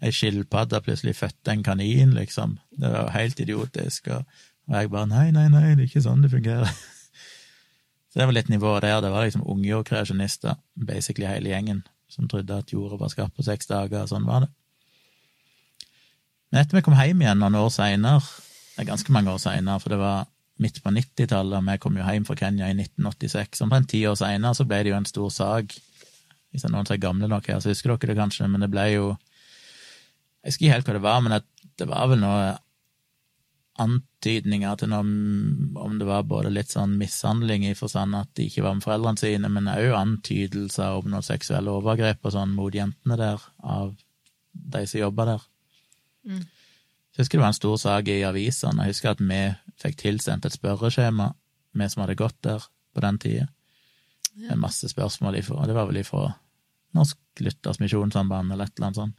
ei 0.00 0.12
skilpadde 0.14 0.78
plutselig 0.86 1.16
fødte 1.18 1.50
en 1.50 1.66
kanin, 1.66 2.14
liksom. 2.14 2.60
Det 2.70 2.92
var 2.92 3.08
jo 3.08 3.14
helt 3.18 3.42
idiotisk. 3.42 4.06
Og, 4.14 4.24
og 4.70 4.76
jeg 4.78 4.90
bare 4.92 5.10
nei, 5.10 5.28
nei, 5.34 5.48
nei, 5.50 5.72
det 5.74 5.82
er 5.82 5.88
ikke 5.88 6.04
sånn 6.04 6.22
det 6.22 6.30
fungerer. 6.30 6.70
Så 8.10 8.18
det 8.18 8.26
var 8.26 8.34
litt 8.34 8.50
nivået 8.50 8.84
der. 8.86 9.00
Det 9.02 9.10
var 9.10 9.26
liksom 9.26 9.42
unge 9.50 9.72
og 9.76 9.84
kreasjonister, 9.86 10.58
basically 10.74 11.26
hele 11.26 11.50
gjengen, 11.50 11.82
som 12.10 12.28
trodde 12.30 12.58
at 12.62 12.70
jorda 12.74 12.98
var 12.98 13.10
skapt 13.10 13.36
på 13.36 13.46
seks 13.46 13.70
dager, 13.70 14.04
og 14.04 14.10
sånn 14.10 14.26
var 14.26 14.46
det. 14.46 14.50
Men 16.50 16.62
etter 16.62 16.78
vi 16.78 16.84
kom 16.86 16.96
hjem 16.98 17.22
igjen 17.22 17.42
noen 17.42 17.58
år 17.58 17.70
seinere, 17.74 18.22
er 18.78 18.88
ganske 18.88 19.14
mange 19.14 19.30
år 19.30 19.42
seinere, 19.42 19.82
for 19.82 19.94
det 19.94 20.00
var 20.00 20.26
midt 20.62 20.80
på 20.82 20.94
90-tallet, 20.94 21.58
og 21.58 21.66
vi 21.66 21.78
kom 21.82 21.98
jo 21.98 22.06
hjem 22.06 22.26
fra 22.26 22.38
Kenya 22.38 22.70
i 22.70 22.74
1986, 22.76 23.62
omtrent 23.66 23.90
ti 23.90 24.02
år 24.06 24.18
seinere 24.18 24.58
så 24.58 24.66
ble 24.68 24.82
det 24.84 24.92
jo 24.92 24.98
en 24.98 25.08
stor 25.08 25.30
sak. 25.34 25.76
Hvis 26.50 26.64
det 26.64 26.70
er 26.70 26.74
noen 26.74 26.86
som 26.86 26.96
er 26.96 27.04
gamle 27.04 27.30
nok 27.30 27.46
her, 27.50 27.62
så 27.62 27.70
husker 27.70 27.94
dere 27.94 28.10
det 28.10 28.18
kanskje, 28.18 28.50
men 28.50 28.62
det 28.62 28.70
ble 28.70 28.86
jo 28.90 29.04
Jeg 30.40 30.54
husker 30.54 30.64
ikke 30.64 30.74
helt 30.74 30.86
hva 30.88 30.94
det 30.96 31.04
var, 31.04 31.22
men 31.22 31.34
det 31.78 31.86
var 31.88 32.06
vel 32.10 32.22
noe 32.22 32.44
antydninger 33.80 34.76
til 34.80 34.90
noe 34.92 35.02
om 35.80 35.96
det 35.98 36.06
var 36.08 36.26
både 36.28 36.52
litt 36.52 36.72
sånn 36.72 36.96
mishandling 37.00 37.64
i 37.68 37.74
forstand 37.78 38.16
at 38.18 38.30
de 38.36 38.46
ikke 38.48 38.64
var 38.66 38.76
med 38.76 38.84
foreldrene 38.84 39.20
sine, 39.20 39.50
men 39.52 39.70
òg 39.72 39.94
antydelser 39.96 40.98
om 40.98 41.10
noen 41.10 41.26
seksuelle 41.26 41.72
overgrep 41.72 42.24
og 42.24 42.34
sånn 42.36 42.54
mot 42.56 42.74
jentene 42.74 43.18
der, 43.20 43.44
av 43.62 43.94
de 44.52 44.82
som 44.86 45.00
jobba 45.00 45.28
der. 45.32 45.46
Mm. 46.28 46.42
Jeg 47.10 47.24
husker 47.24 47.38
det 47.38 47.44
var 47.44 47.52
en 47.52 47.58
stor 47.58 47.80
sak 47.80 48.08
i 48.12 48.20
avisene. 48.26 48.84
Jeg 48.86 48.94
husker 48.94 49.14
at 49.14 49.22
vi 49.24 49.40
fikk 49.82 49.96
tilsendt 50.00 50.46
et 50.46 50.54
spørreskjema, 50.56 51.32
vi 51.74 51.88
som 51.90 52.04
hadde 52.04 52.18
gått 52.18 52.38
der 52.46 52.66
på 52.94 53.02
den 53.04 53.18
tida, 53.22 53.48
Ja. 54.40 54.54
masse 54.56 54.88
spørsmål 54.88 55.36
ifra, 55.40 55.66
det 55.66 55.74
var 55.74 55.86
vel 55.86 55.98
ifra 56.00 56.34
Norsk 56.94 57.18
Lytters 57.40 57.80
Misjonssamband 57.80 58.52
eller 58.52 58.64
et 58.64 58.72
eller 58.76 58.86
annet 58.86 58.96
sånt, 58.96 59.16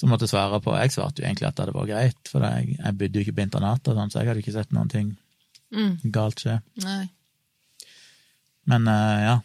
som 0.00 0.08
måtte 0.12 0.28
svare 0.30 0.62
på. 0.64 0.72
Jeg 0.80 0.94
svarte 0.94 1.20
jo 1.20 1.28
egentlig 1.28 1.50
at 1.50 1.58
det 1.58 1.66
hadde 1.66 1.76
vært 1.76 1.90
greit, 1.92 2.30
for 2.32 2.46
jeg, 2.46 2.76
jeg 2.78 2.96
bodde 3.00 3.20
jo 3.20 3.26
ikke 3.26 3.36
på 3.36 3.44
internatet, 3.44 3.90
og 3.92 3.98
sånn, 4.00 4.12
så 4.12 4.22
jeg 4.22 4.30
hadde 4.30 4.44
ikke 4.44 4.56
sett 4.56 4.72
noen 4.76 4.92
ting 4.92 5.10
Mm. 5.70 6.00
galt 6.10 6.40
skje. 6.42 6.56
Nei. 6.82 7.04
Men 8.66 8.88
uh, 8.90 9.20
ja. 9.22 9.36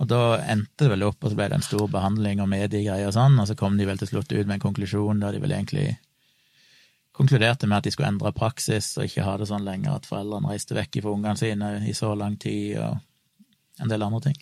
Og 0.00 0.08
da 0.08 0.20
endte 0.48 0.86
det 0.86 0.92
vel 0.94 1.04
opp, 1.04 1.18
og 1.24 1.32
så 1.32 1.36
ble 1.36 1.48
det 1.52 1.58
en 1.58 1.64
stor 1.64 1.86
behandling 1.92 2.40
og 2.40 2.48
mediegreier 2.48 3.08
og 3.10 3.12
sånn, 3.16 3.36
og 3.40 3.48
så 3.48 3.56
kom 3.56 3.76
de 3.76 3.84
vel 3.88 4.00
til 4.00 4.10
slutt 4.10 4.32
ut 4.32 4.46
med 4.46 4.54
en 4.58 4.64
konklusjon 4.64 5.20
der 5.20 5.36
de 5.36 5.42
vel 5.44 5.52
egentlig 5.56 5.86
konkluderte 7.16 7.68
med 7.68 7.78
at 7.78 7.86
de 7.86 7.92
skulle 7.94 8.10
endre 8.12 8.32
praksis 8.36 8.90
og 8.98 9.06
ikke 9.08 9.24
ha 9.24 9.38
det 9.40 9.48
sånn 9.48 9.64
lenger 9.64 9.94
at 9.96 10.08
foreldrene 10.08 10.52
reiste 10.52 10.76
vekk 10.76 10.98
fra 11.00 11.14
ungene 11.16 11.40
sine 11.40 11.70
i 11.88 11.94
så 11.96 12.12
lang 12.16 12.36
tid, 12.40 12.76
og 12.80 13.84
en 13.84 13.92
del 13.92 14.04
andre 14.04 14.20
ting. 14.28 14.36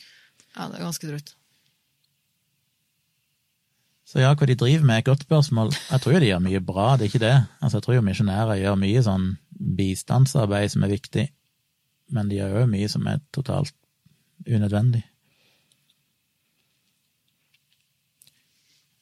Ja, 0.57 0.67
det 0.71 0.81
er 0.81 0.87
ganske 0.89 1.11
drøyt. 1.11 1.35
Så 4.15 4.23
ja, 4.23 4.28
hva 4.39 4.47
de 4.47 4.55
driver 4.55 4.85
med, 4.86 4.95
er 4.95 5.03
et 5.03 5.09
godt 5.09 5.24
spørsmål. 5.27 5.73
Jeg 5.91 6.03
tror 6.03 6.12
jo 6.15 6.19
de 6.23 6.28
gjør 6.28 6.43
mye 6.45 6.61
bra, 6.62 6.93
det 6.95 7.03
er 7.03 7.11
ikke 7.11 7.20
det. 7.24 7.39
Altså, 7.59 7.81
jeg 7.81 7.82
tror 7.82 7.97
jo 7.97 8.05
misjonærer 8.07 8.61
gjør 8.61 8.77
mye 8.78 9.03
sånn 9.03 9.24
bistandsarbeid 9.81 10.70
som 10.70 10.86
er 10.86 10.93
viktig, 10.93 11.24
men 12.15 12.31
de 12.31 12.39
gjør 12.39 12.61
jo 12.61 12.69
mye 12.70 12.93
som 12.93 13.11
er 13.11 13.19
totalt 13.35 13.74
unødvendig. 14.47 15.03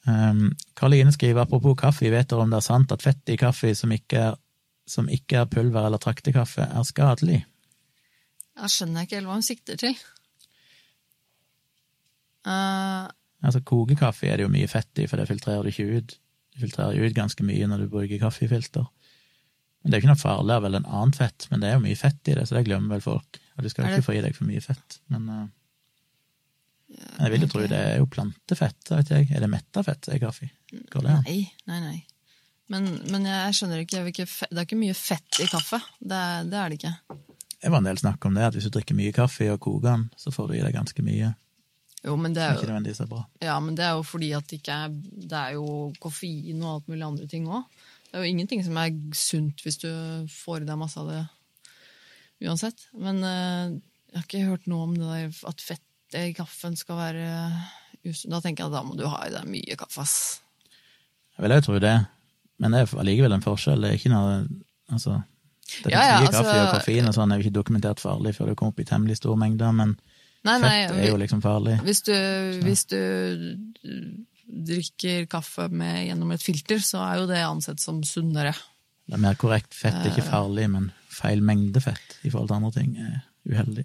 Um, 0.09 0.49
Karoline 0.81 1.13
skriver 1.13 1.45
apropos 1.45 1.77
kaffe, 1.85 2.09
vet 2.09 2.33
dere 2.33 2.49
om 2.49 2.57
det 2.57 2.63
er 2.63 2.69
sant 2.73 2.97
at 2.97 3.05
fett 3.05 3.37
i 3.37 3.37
kaffe 3.37 3.77
som 3.77 3.93
ikke 3.93 4.27
er, 4.33 4.43
som 4.89 5.13
ikke 5.13 5.45
er 5.45 5.53
pulver 5.53 5.93
eller 5.93 6.01
traktekaffe, 6.01 6.65
er 6.65 6.89
skadelig? 6.89 7.43
Jeg 8.57 8.79
skjønner 8.81 9.05
ikke 9.05 9.21
helt 9.21 9.29
hva 9.29 9.37
hun 9.37 9.45
sikter 9.45 9.77
til. 9.77 10.01
Eh, 12.49 13.13
Altså, 13.43 13.61
kokekaffe 13.67 14.29
er 14.31 14.37
det 14.39 14.45
jo 14.47 14.53
mye 14.53 14.69
fett 14.71 14.99
i, 15.03 15.07
for 15.11 15.19
det 15.19 15.27
filtrerer 15.29 15.63
du 15.67 15.73
ikke 15.73 15.89
ut. 15.99 16.17
Du 16.55 16.61
filtrerer 16.63 17.01
ut 17.07 17.15
ganske 17.17 17.43
mye 17.47 17.67
når 17.67 17.85
du 17.85 17.89
bruker 17.93 18.21
kaffefilter. 18.23 18.85
Men 19.83 19.91
det 19.91 19.97
er 19.97 20.01
jo 20.01 20.05
ikke 20.05 20.13
noe 20.13 20.21
farlig 20.23 20.55
av 20.55 20.63
vel 20.63 20.79
en 20.79 20.87
annen 20.87 21.15
fett, 21.17 21.49
men 21.51 21.61
det 21.65 21.71
er 21.71 21.75
jo 21.75 21.83
mye 21.83 21.99
fett 21.99 22.29
i 22.31 22.37
det, 22.39 22.45
så 22.47 22.55
det 22.55 22.67
glemmer 22.69 22.95
vel 22.95 23.03
folk. 23.03 23.41
Og 23.57 23.65
du 23.65 23.69
skal 23.73 23.85
jo 23.89 23.97
ikke 23.97 24.07
få 24.07 24.15
i 24.15 24.23
deg 24.23 24.37
for 24.37 24.47
mye 24.47 24.63
fett, 24.63 25.01
men 25.11 25.27
uh, 25.33 25.43
men 26.93 27.25
jeg 27.25 27.33
vil 27.33 27.45
jo 27.47 27.49
tro 27.49 27.61
det 27.73 27.79
er 27.81 27.99
jo 28.03 28.07
plantefett, 28.13 28.91
vet 28.93 29.11
jeg. 29.15 29.29
Er 29.33 29.41
det 29.41 29.49
metta 29.49 29.81
fett 29.87 30.09
i 30.13 30.19
kaffe? 30.21 30.51
Går 30.93 31.07
det 31.07 31.13
an? 31.15 31.23
nei, 31.25 31.39
nei, 31.71 31.79
nei. 31.81 32.01
Men, 32.73 32.89
men 33.13 33.25
jeg 33.29 33.57
skjønner 33.57 33.81
ikke, 33.83 34.03
hvilke 34.07 34.27
fe- 34.29 34.49
Det 34.51 34.61
er 34.61 34.67
ikke 34.69 34.79
mye 34.81 34.97
fett 34.97 35.41
i 35.41 35.47
kaffe. 35.51 35.81
Det, 36.01 36.21
det 36.53 36.59
er 36.61 36.69
det 36.73 36.79
ikke. 36.79 36.93
Det 37.63 37.71
var 37.73 37.81
en 37.81 37.89
del 37.89 38.01
snakk 38.01 38.27
om 38.29 38.37
det, 38.37 38.45
at 38.45 38.57
hvis 38.59 38.69
du 38.69 38.75
drikker 38.77 38.97
mye 38.99 39.13
kaffe 39.17 39.49
og 39.55 39.61
koker 39.65 39.87
den, 39.89 40.05
så 40.21 40.33
får 40.35 40.51
du 40.53 40.55
i 40.59 40.63
deg 40.67 40.77
ganske 40.77 41.05
mye. 41.07 41.33
Jo, 42.03 42.17
men 42.19 42.35
det 42.35 42.43
er 42.43 42.57
ikke 42.57 42.67
jo, 42.67 42.73
nødvendigvis 42.73 43.01
er 43.05 43.11
bra. 43.11 43.21
ja, 43.45 43.55
men 43.63 43.77
det 43.79 43.85
er 43.87 43.93
jo 43.95 44.03
fordi 44.03 44.33
at 44.35 44.47
det 44.51 44.59
ikke 44.59 44.75
er 44.87 44.95
Det 45.31 45.39
er 45.39 45.53
jo 45.55 45.93
koffein 46.03 46.63
og 46.63 46.73
alt 46.75 46.89
mulig 46.91 47.07
andre 47.07 47.27
ting 47.31 47.47
òg. 47.47 47.63
Det 48.11 48.19
er 48.19 48.25
jo 48.25 48.33
ingenting 48.33 48.65
som 48.67 48.77
er 48.77 48.91
sunt 49.15 49.63
hvis 49.63 49.79
du 49.81 49.89
får 50.29 50.65
i 50.65 50.69
deg 50.69 50.81
masse 50.81 50.99
av 51.01 51.09
det 51.09 51.23
uansett. 52.43 52.89
Men 52.99 53.23
uh, 53.23 53.71
jeg 54.13 54.19
har 54.19 54.27
ikke 54.27 54.49
hørt 54.49 54.67
noe 54.71 54.89
om 54.89 54.97
det 54.99 55.07
der 55.07 55.49
at 55.49 55.63
fett 55.65 56.19
i 56.19 56.35
kaffen 56.37 56.75
skal 56.77 56.99
være 56.99 57.27
usunt. 58.05 58.33
Da 58.35 58.41
tenker 58.45 58.65
jeg 58.67 58.73
at 58.73 58.77
da 58.77 58.83
må 58.85 58.99
du 58.99 59.07
ha 59.09 59.23
i 59.25 59.33
deg 59.33 59.47
mye 59.49 59.79
kaffe, 59.81 60.03
ass. 60.03 60.17
Jeg 61.39 61.47
vil 61.47 61.55
jo 61.57 61.65
tro 61.65 61.79
det, 61.81 61.95
men 62.61 62.75
det 62.75 62.83
er 62.83 62.97
allikevel 63.01 63.33
en 63.39 63.45
forskjell. 63.47 63.81
Det 63.87 63.93
er 63.95 64.01
ikke 64.01 64.13
noe 64.13 64.43
Altså, 64.93 65.23
det 65.87 65.93
Ja, 65.95 66.03
ja, 66.05 66.17
mye 66.21 66.27
altså- 66.27 66.43
kaffe 66.43 66.57
og 66.67 66.73
koffein 66.75 67.07
og 67.09 67.15
sånn 67.17 67.31
er 67.33 67.39
jo 67.39 67.47
ikke 67.47 67.55
dokumentert 67.63 68.01
farlig 68.03 68.35
før 68.37 68.51
du 68.51 68.55
kommer 68.59 68.75
opp 68.75 68.81
i 68.83 68.85
temmelig 68.85 69.17
store 69.23 69.39
mengder, 69.41 69.73
men 69.73 69.95
Nei, 70.45 70.57
nei, 70.59 70.73
fett 70.89 70.99
er 70.99 71.09
jo 71.13 71.19
liksom 71.21 71.43
farlig. 71.45 71.77
Hvis 71.87 72.01
du, 72.03 72.15
hvis 72.67 72.83
du 72.91 72.99
drikker 74.53 75.27
kaffe 75.31 75.69
med, 75.71 76.07
gjennom 76.09 76.33
et 76.35 76.43
filter, 76.43 76.81
så 76.83 76.99
er 77.07 77.21
jo 77.23 77.29
det 77.31 77.41
ansett 77.47 77.81
som 77.81 78.01
sunnere. 78.07 78.53
Det 79.07 79.15
er 79.17 79.23
mer 79.23 79.39
korrekt. 79.39 79.75
Fett 79.75 79.95
er 80.01 80.09
Eh. 80.11 80.13
ikke 80.17 80.27
farlig, 80.29 80.69
men 80.71 80.91
feil 81.13 81.41
mengde 81.43 81.81
fett 81.83 82.19
i 82.25 82.31
forhold 82.31 82.49
til 82.51 82.57
andre 82.59 82.73
ting 82.75 82.97
er 82.99 83.21
uheldig. 83.49 83.85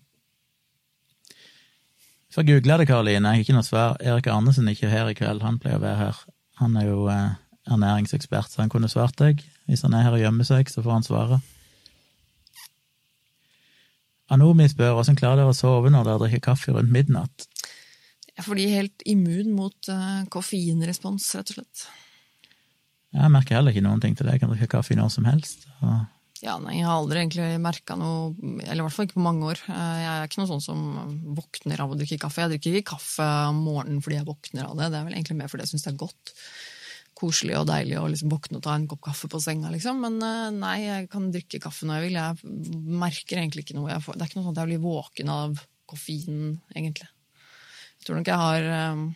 For 2.33 2.43
googla 2.45 2.77
det, 2.77 2.87
Karoline. 2.89 3.31
Jeg 3.31 3.39
har 3.39 3.45
ikke 3.45 3.55
noe 3.57 3.65
svar. 3.65 3.95
Erik 4.03 4.27
Arnesen 4.29 4.67
er 4.67 4.75
ikke 4.75 4.89
her 4.91 5.07
i 5.09 5.15
kveld. 5.17 5.41
Han 5.41 5.57
pleier 5.59 5.79
å 5.79 5.83
være 5.85 5.97
her. 6.03 6.17
Han 6.61 6.75
er 6.77 6.85
jo 6.89 7.07
eh, 7.09 7.37
ernæringsekspert, 7.69 8.51
så 8.51 8.61
han 8.63 8.69
kunne 8.73 8.89
svart 8.91 9.15
deg. 9.17 9.41
Hvis 9.67 9.81
han 9.87 9.93
er 9.97 10.03
her 10.05 10.17
og 10.17 10.21
gjemmer 10.21 10.45
seg, 10.47 10.69
så 10.69 10.83
får 10.85 10.91
han 10.99 11.03
svare. 11.07 11.39
Anomi 14.33 14.67
spør 14.67 14.97
hvordan 14.97 15.17
klarer 15.19 15.41
dere 15.41 15.53
å 15.53 15.55
sove 15.55 15.91
når 15.93 16.09
dere 16.09 16.21
drikker 16.25 16.43
kaffe 16.49 16.73
rundt 16.75 16.91
midnatt. 16.91 17.47
Jeg 18.27 18.43
er 18.43 18.45
fordi 18.45 18.67
helt 18.69 19.05
immun 19.09 19.53
mot 19.57 19.87
uh, 19.89 20.25
koffeinrespons, 20.33 21.29
rett 21.39 21.53
og 21.53 21.57
slett. 21.61 21.87
Jeg 23.15 23.31
merker 23.33 23.57
heller 23.57 23.73
ikke 23.73 23.85
noen 23.85 24.03
ting 24.03 24.13
til 24.17 24.27
det. 24.27 24.35
Jeg 24.35 24.43
kan 24.43 24.51
drikke 24.51 24.69
kaffe 24.75 24.97
når 24.99 25.09
som 25.15 25.25
helst. 25.29 25.65
Og 25.79 26.43
Ja, 26.43 26.57
nei, 26.61 26.75
jeg 26.77 26.85
har 26.85 26.99
aldri 26.99 27.23
egentlig 27.23 27.47
merka 27.63 27.95
noe, 27.97 28.35
eller 28.61 28.83
i 28.83 28.85
hvert 28.85 28.93
fall 28.93 29.07
ikke 29.07 29.17
på 29.17 29.23
mange 29.25 29.47
år. 29.47 29.63
Eh, 29.71 29.95
Jeg 30.03 30.09
er 30.11 30.27
ikke 30.27 30.41
noe 30.43 30.51
sånn 30.51 30.61
som 30.67 30.83
våkner 31.39 31.81
av 31.81 31.95
å 31.95 31.97
drikke 31.97 32.19
kaffe. 32.21 32.43
Jeg 32.43 32.53
drikker 32.57 32.77
ikke 32.77 32.91
kaffe 32.93 33.25
om 33.49 33.63
morgenen 33.65 34.03
fordi 34.05 34.19
jeg 34.19 34.27
våkner 34.27 34.67
av 34.67 34.75
det. 34.77 34.91
Det 34.93 34.99
er 34.99 35.07
vel 35.07 35.17
egentlig 35.17 35.39
mer 35.39 35.49
fordi 35.49 35.65
jeg 35.65 35.71
syns 35.73 35.87
det 35.87 35.93
er 35.95 36.01
godt. 36.03 36.35
Koselig 37.17 37.55
og 37.57 37.67
deilig 37.69 37.97
å 37.97 38.07
liksom 38.11 38.31
våkne 38.31 38.59
og 38.59 38.65
ta 38.65 38.75
en 38.77 38.87
kopp 38.89 39.01
kaffe 39.07 39.29
på 39.31 39.41
senga, 39.41 39.71
liksom. 39.73 40.01
Men 40.03 40.17
eh, 40.21 40.49
nei, 40.53 40.77
jeg 40.83 41.11
kan 41.13 41.29
drikke 41.33 41.61
kaffe 41.63 41.87
når 41.89 41.97
jeg 41.97 42.07
vil. 42.07 42.19
Jeg 42.19 42.97
merker 43.03 43.41
egentlig 43.41 43.65
ikke 43.65 43.77
noe. 43.79 43.91
Jeg 43.95 44.05
får, 44.05 44.17
det 44.17 44.25
er 44.25 44.31
ikke 44.31 44.39
noe 44.39 44.47
sånn 44.47 44.57
at 44.57 44.61
jeg 44.61 44.71
blir 44.71 44.83
våken 44.83 45.31
av 45.33 45.61
koffeinen, 45.89 46.51
egentlig. 46.75 47.09
Jeg 47.97 48.05
tror 48.05 48.19
nok 48.19 48.29
jeg 48.29 48.43
har 48.43 48.69
eh, 48.73 49.07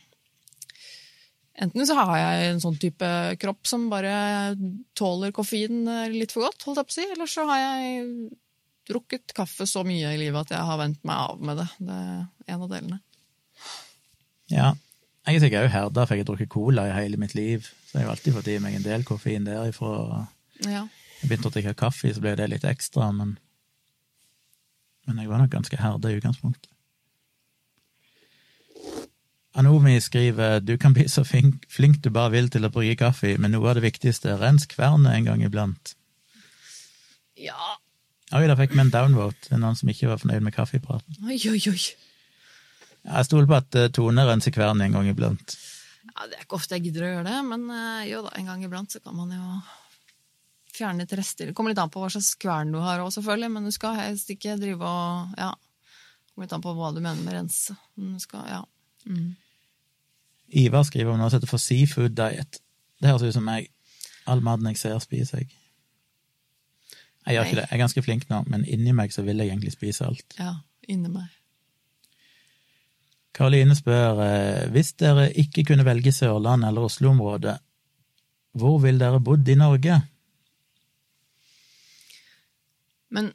Enten 1.61 1.85
så 1.85 1.93
har 1.99 2.15
jeg 2.17 2.45
en 2.47 2.61
sånn 2.63 2.77
type 2.81 3.07
kropp 3.37 3.67
som 3.69 3.83
bare 3.91 4.55
tåler 4.97 5.33
koffein 5.35 5.83
litt 6.09 6.31
for 6.33 6.47
godt, 6.47 6.63
holdt 6.65 6.79
jeg 6.79 6.87
på 6.87 6.93
å 6.93 6.95
si, 6.95 7.05
eller 7.13 7.29
så 7.29 7.43
har 7.45 7.59
jeg 7.59 8.05
drukket 8.89 9.35
kaffe 9.37 9.67
så 9.69 9.83
mye 9.85 10.13
i 10.15 10.19
livet 10.19 10.47
at 10.47 10.55
jeg 10.55 10.69
har 10.71 10.79
vent 10.79 11.03
meg 11.05 11.27
av 11.27 11.43
med 11.43 11.61
det. 11.61 11.67
Det 11.77 11.97
er 11.99 12.55
en 12.55 12.63
av 12.65 12.71
delene. 12.71 13.01
ja. 14.49 14.71
Jeg 15.21 15.37
er 15.37 15.43
sikkert 15.43 15.67
òg 15.67 15.73
herda, 15.75 16.03
for 16.07 16.17
jeg 16.17 16.23
har 16.23 16.27
drukket 16.31 16.49
cola 16.49 16.87
i 16.89 16.93
hele 16.95 17.19
mitt 17.21 17.35
liv. 17.37 17.67
Så 17.91 17.99
jeg 17.99 18.07
har 18.07 18.13
alltid 18.15 18.35
fått 18.38 18.47
i 18.47 18.59
meg 18.63 18.77
en 18.77 18.85
del 18.85 19.03
koffein 19.03 19.43
derifra. 19.43 20.26
Ja. 20.63 20.85
Jeg 21.19 21.27
begynte 21.27 21.49
å 21.49 21.53
drikke 21.53 21.73
kaffe, 21.77 22.13
så 22.15 22.23
ble 22.23 22.38
det 22.39 22.47
litt 22.53 22.63
ekstra, 22.68 23.11
men 23.11 23.38
Men 25.09 25.18
jeg 25.18 25.27
var 25.27 25.41
nok 25.41 25.49
ganske 25.49 25.77
herda 25.81 26.11
i 26.11 26.19
utgangspunktet. 26.19 26.69
Anomi 29.57 29.97
skriver 29.99 30.59
du 30.63 30.77
kan 30.77 30.93
bli 30.93 31.07
så 31.09 31.23
flink, 31.27 31.65
flink 31.68 31.97
du 32.05 32.09
bare 32.13 32.31
vil 32.31 32.49
til 32.53 32.63
å 32.63 32.69
brygge 32.72 32.99
kaffe, 33.01 33.34
men 33.38 33.51
noe 33.51 33.68
av 33.68 33.76
det 33.80 33.84
viktigste, 33.84 34.38
rens 34.39 34.68
kvernet 34.69 35.11
en 35.18 35.26
gang 35.26 35.43
iblant. 35.43 35.95
ja. 37.35 37.77
Oi, 38.31 38.45
da 38.47 38.55
fikk 38.55 38.72
vi 38.72 38.80
en 38.80 38.89
downvote. 38.93 39.41
Det 39.43 39.57
er 39.57 39.59
noen 39.59 39.76
som 39.76 39.89
ikke 39.91 40.07
var 40.07 40.22
fornøyd 40.22 40.45
med 40.45 40.53
kaffepraten. 40.55 41.18
Oi, 41.27 41.35
oi, 41.51 41.59
oi. 41.68 41.81
Jeg 43.03 43.26
stoler 43.27 43.49
på 43.49 43.57
at 43.57 43.76
eh, 43.76 43.89
Tone 43.91 44.23
renser 44.23 44.53
kvernet 44.55 44.85
en 44.85 44.93
gang 44.95 45.09
iblant. 45.11 45.55
Ja, 46.22 46.27
det 46.30 46.38
er 46.38 46.45
ikke 46.45 46.60
ofte 46.60 46.77
jeg 46.77 46.85
gidder 46.85 47.07
å 47.07 47.11
gjøre 47.15 47.30
det, 47.31 47.38
men 47.49 47.64
eh, 47.73 48.10
jo 48.11 48.22
da, 48.22 48.31
en 48.38 48.49
gang 48.52 48.65
iblant 48.65 48.93
så 48.93 49.02
kan 49.02 49.15
man 49.18 49.31
jo 49.34 49.45
fjerne 50.72 51.02
litt 51.02 51.15
rester. 51.18 51.49
Det 51.49 51.56
kommer 51.57 51.73
litt 51.73 51.81
an 51.81 51.89
på 51.89 52.03
hva 52.03 52.11
slags 52.14 52.35
kvern 52.38 52.73
du 52.76 52.77
har 52.84 53.02
òg, 53.02 53.10
selvfølgelig, 53.15 53.52
men 53.56 53.65
du 53.65 53.73
skal 53.73 53.98
helst 53.98 54.30
ikke 54.34 54.60
drive 54.61 54.85
og 54.85 55.34
Ja. 55.41 55.52
Det 55.57 56.35
kommer 56.35 56.45
litt 56.45 56.53
an 56.56 56.64
på 56.64 56.76
hva 56.77 56.93
du 56.93 57.02
mener 57.02 57.26
med 57.26 57.34
rense. 57.35 57.76
Men 57.98 58.14
du 58.15 58.23
skal, 58.23 58.45
ja. 58.48 58.61
Mm. 59.03 59.34
Ivar 60.61 60.85
skriver 60.88 61.11
om 61.11 61.19
noe 61.19 61.31
som 61.31 61.41
heter 61.41 61.49
for 61.49 61.60
seafood 61.60 62.15
diet. 62.15 62.61
Det 63.02 63.10
høres 63.10 63.26
ut 63.26 63.35
som 63.35 63.43
meg. 63.49 63.68
All 64.30 64.43
maten 64.45 64.69
jeg 64.69 64.80
ser, 64.80 64.95
spiser 65.03 65.41
jeg. 65.41 65.49
Jeg 67.26 67.35
gjør 67.35 67.43
Nei. 67.43 67.49
ikke 67.49 67.60
det. 67.60 67.65
Jeg 67.68 67.76
er 67.76 67.84
ganske 67.84 68.03
flink 68.06 68.30
nå, 68.30 68.43
men 68.48 68.64
inni 68.69 68.93
meg 68.95 69.11
så 69.11 69.26
vil 69.26 69.41
jeg 69.41 69.52
egentlig 69.52 69.73
spise 69.76 70.06
alt. 70.07 70.38
ja 70.39 70.60
inni 70.89 71.11
meg. 71.11 71.30
Karoline 73.35 73.75
spør 73.77 74.19
eh, 74.25 74.63
hvis 74.73 74.93
dere 74.99 75.29
ikke 75.39 75.63
kunne 75.69 75.85
velge 75.87 76.11
Sørland 76.15 76.65
eller 76.67 76.87
Oslo-området, 76.87 77.57
hvor 78.59 78.81
ville 78.83 78.99
dere 78.99 79.21
bodd 79.23 79.47
i 79.47 79.55
Norge? 79.55 80.01
Men 83.15 83.31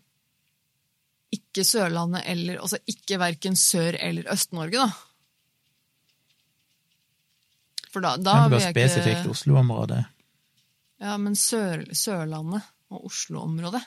ikke 1.33 1.65
Sørlandet 1.65 2.25
eller 2.29 2.61
Altså 2.61 2.79
ikke 2.89 3.19
verken 3.21 3.57
Sør- 3.57 3.97
eller 4.01 4.29
Øst-Norge, 4.33 4.85
da. 4.85 4.91
For 7.93 8.05
da, 8.05 8.17
da 8.21 8.37
vil 8.49 8.61
jeg 8.61 8.75
ikke 8.75 8.89
spesifikt 8.89 9.31
Oslo-området? 9.33 10.03
Ja, 11.01 11.17
men 11.17 11.37
Sør, 11.37 11.85
Sørlandet. 11.97 12.63
og 12.91 13.09
Oslo-området. 13.09 13.83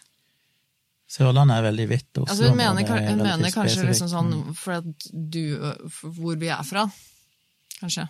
Sørlandet 1.10 1.58
er 1.58 1.66
veldig 1.66 1.86
hvitt. 1.90 2.10
og 2.22 2.28
Altså, 2.28 2.50
hun 2.52 2.58
mener, 2.60 2.86
er 2.86 3.08
hun 3.10 3.24
mener 3.24 3.54
kanskje 3.54 3.88
liksom 3.88 4.12
sånn 4.12 4.34
for 4.54 4.78
at 4.78 5.08
du 5.10 5.42
for 5.90 6.14
Hvor 6.14 6.38
vi 6.38 6.52
er 6.54 6.62
fra. 6.68 6.86
Kanskje. 7.80 8.06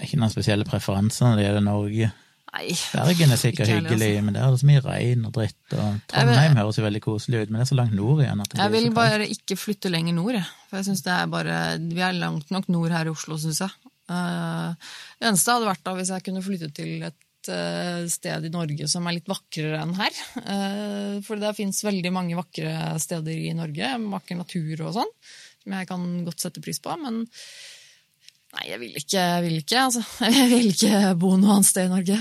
Ikke 0.00 0.18
noen 0.18 0.32
spesielle 0.32 0.66
preferanser 0.66 1.28
når 1.28 1.38
det 1.38 1.46
gjelder 1.46 1.64
Norge. 1.66 2.10
Nei. 2.50 2.72
Bergen 2.90 3.30
er 3.30 3.38
sikkert 3.38 3.70
hyggelig, 3.70 4.10
men 4.26 4.34
der 4.34 4.48
er 4.48 4.54
det 4.54 4.58
så 4.62 4.66
mye 4.66 4.82
regn 4.82 5.26
og 5.28 5.34
dritt. 5.36 5.60
Og 5.76 6.00
Trondheim 6.10 6.56
høres 6.58 6.80
jo 6.80 6.86
veldig 6.86 7.02
koselig 7.04 7.44
ut, 7.44 7.52
men 7.52 7.60
det 7.60 7.66
er 7.66 7.70
så 7.70 7.78
langt 7.78 7.94
nord 7.94 8.24
igjen. 8.24 8.42
Jeg 8.58 8.74
vil 8.74 8.88
bare 8.96 9.28
ikke 9.30 9.58
flytte 9.60 9.92
lenger 9.92 10.16
nord. 10.16 10.40
For 10.66 10.80
jeg 10.80 10.88
synes 10.88 11.04
det 11.06 11.14
er 11.14 11.30
bare 11.30 11.60
Vi 11.78 12.02
er 12.02 12.18
langt 12.18 12.50
nok 12.50 12.66
nord 12.72 12.96
her 12.96 13.06
i 13.06 13.14
Oslo, 13.14 13.38
syns 13.38 13.62
jeg. 13.62 13.92
Uh, 14.10 14.74
det 15.20 15.28
eneste 15.30 15.54
hadde 15.54 15.70
vært 15.70 15.84
da 15.86 15.94
hvis 15.94 16.10
jeg 16.10 16.26
kunne 16.26 16.42
flytte 16.42 16.72
til 16.74 17.04
et 17.06 17.18
eh, 17.48 18.04
sted 18.10 18.44
i 18.44 18.52
Norge 18.52 18.88
som 18.90 19.06
er 19.08 19.16
litt 19.16 19.30
vakrere 19.30 19.80
enn 19.80 19.94
her. 19.96 20.16
Uh, 20.36 21.20
for 21.24 21.40
det 21.40 21.54
fins 21.56 21.80
veldig 21.86 22.12
mange 22.12 22.36
vakre 22.38 22.98
steder 23.00 23.44
i 23.48 23.54
Norge. 23.56 23.94
Vakker 24.12 24.40
natur 24.40 24.84
og 24.88 24.96
sånn. 24.98 25.14
Som 25.62 25.76
jeg 25.76 25.88
kan 25.88 26.04
godt 26.26 26.44
sette 26.44 26.62
pris 26.64 26.80
på. 26.82 26.92
Men 27.00 27.22
nei, 27.24 28.66
jeg 28.68 28.82
vil 28.82 29.00
ikke, 29.00 29.22
jeg 29.22 29.46
vil 29.46 29.62
ikke, 29.62 29.86
altså. 29.86 30.04
Jeg 30.40 30.50
vil 30.52 30.70
ikke 30.74 31.14
bo 31.20 31.34
noe 31.36 31.56
annet 31.58 31.70
sted 31.70 31.88
i 31.88 31.94
Norge, 31.94 32.20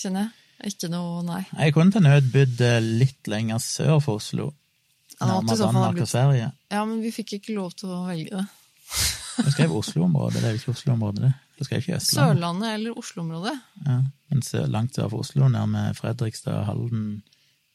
kjenner 0.00 0.26
jeg. 0.26 0.34
Ikke 0.72 0.88
noe, 0.88 1.20
nei. 1.26 1.42
Jeg 1.52 1.74
kunne 1.76 1.92
til 1.92 2.06
nød 2.06 2.30
bodd 2.32 2.62
eh, 2.64 2.78
litt 2.80 3.28
lenger 3.28 3.60
sør 3.60 3.98
for 4.00 4.22
Oslo. 4.22 4.48
Nærmere 5.20 5.58
Danmark 5.60 6.00
og 6.00 6.08
Sverige. 6.08 6.48
Ja, 6.72 6.82
men 6.88 7.02
vi 7.04 7.12
fikk 7.12 7.36
ikke 7.38 7.56
lov 7.56 7.76
til 7.76 7.92
å 7.92 8.02
velge 8.08 8.40
det. 8.40 8.46
Jeg 9.36 9.52
skrev 9.52 9.72
Oslo-området, 9.76 10.40
det 10.40 10.48
er 10.48 10.54
jo 10.54 10.60
ikke 10.60 10.74
Oslo-området, 10.76 11.22
det. 11.26 11.32
Jeg 11.58 11.68
skrev 11.68 11.82
ikke 11.82 11.96
Østlandet. 11.96 12.36
Sørlandet 12.36 12.74
eller 12.74 12.98
Oslo-området. 12.98 13.54
Ja, 13.86 13.96
men 14.30 14.42
langt 14.72 14.96
sør 14.96 15.08
for 15.12 15.24
Oslo, 15.24 15.48
nærme 15.48 15.94
Fredrikstad 15.96 16.64
Halden. 16.68 17.22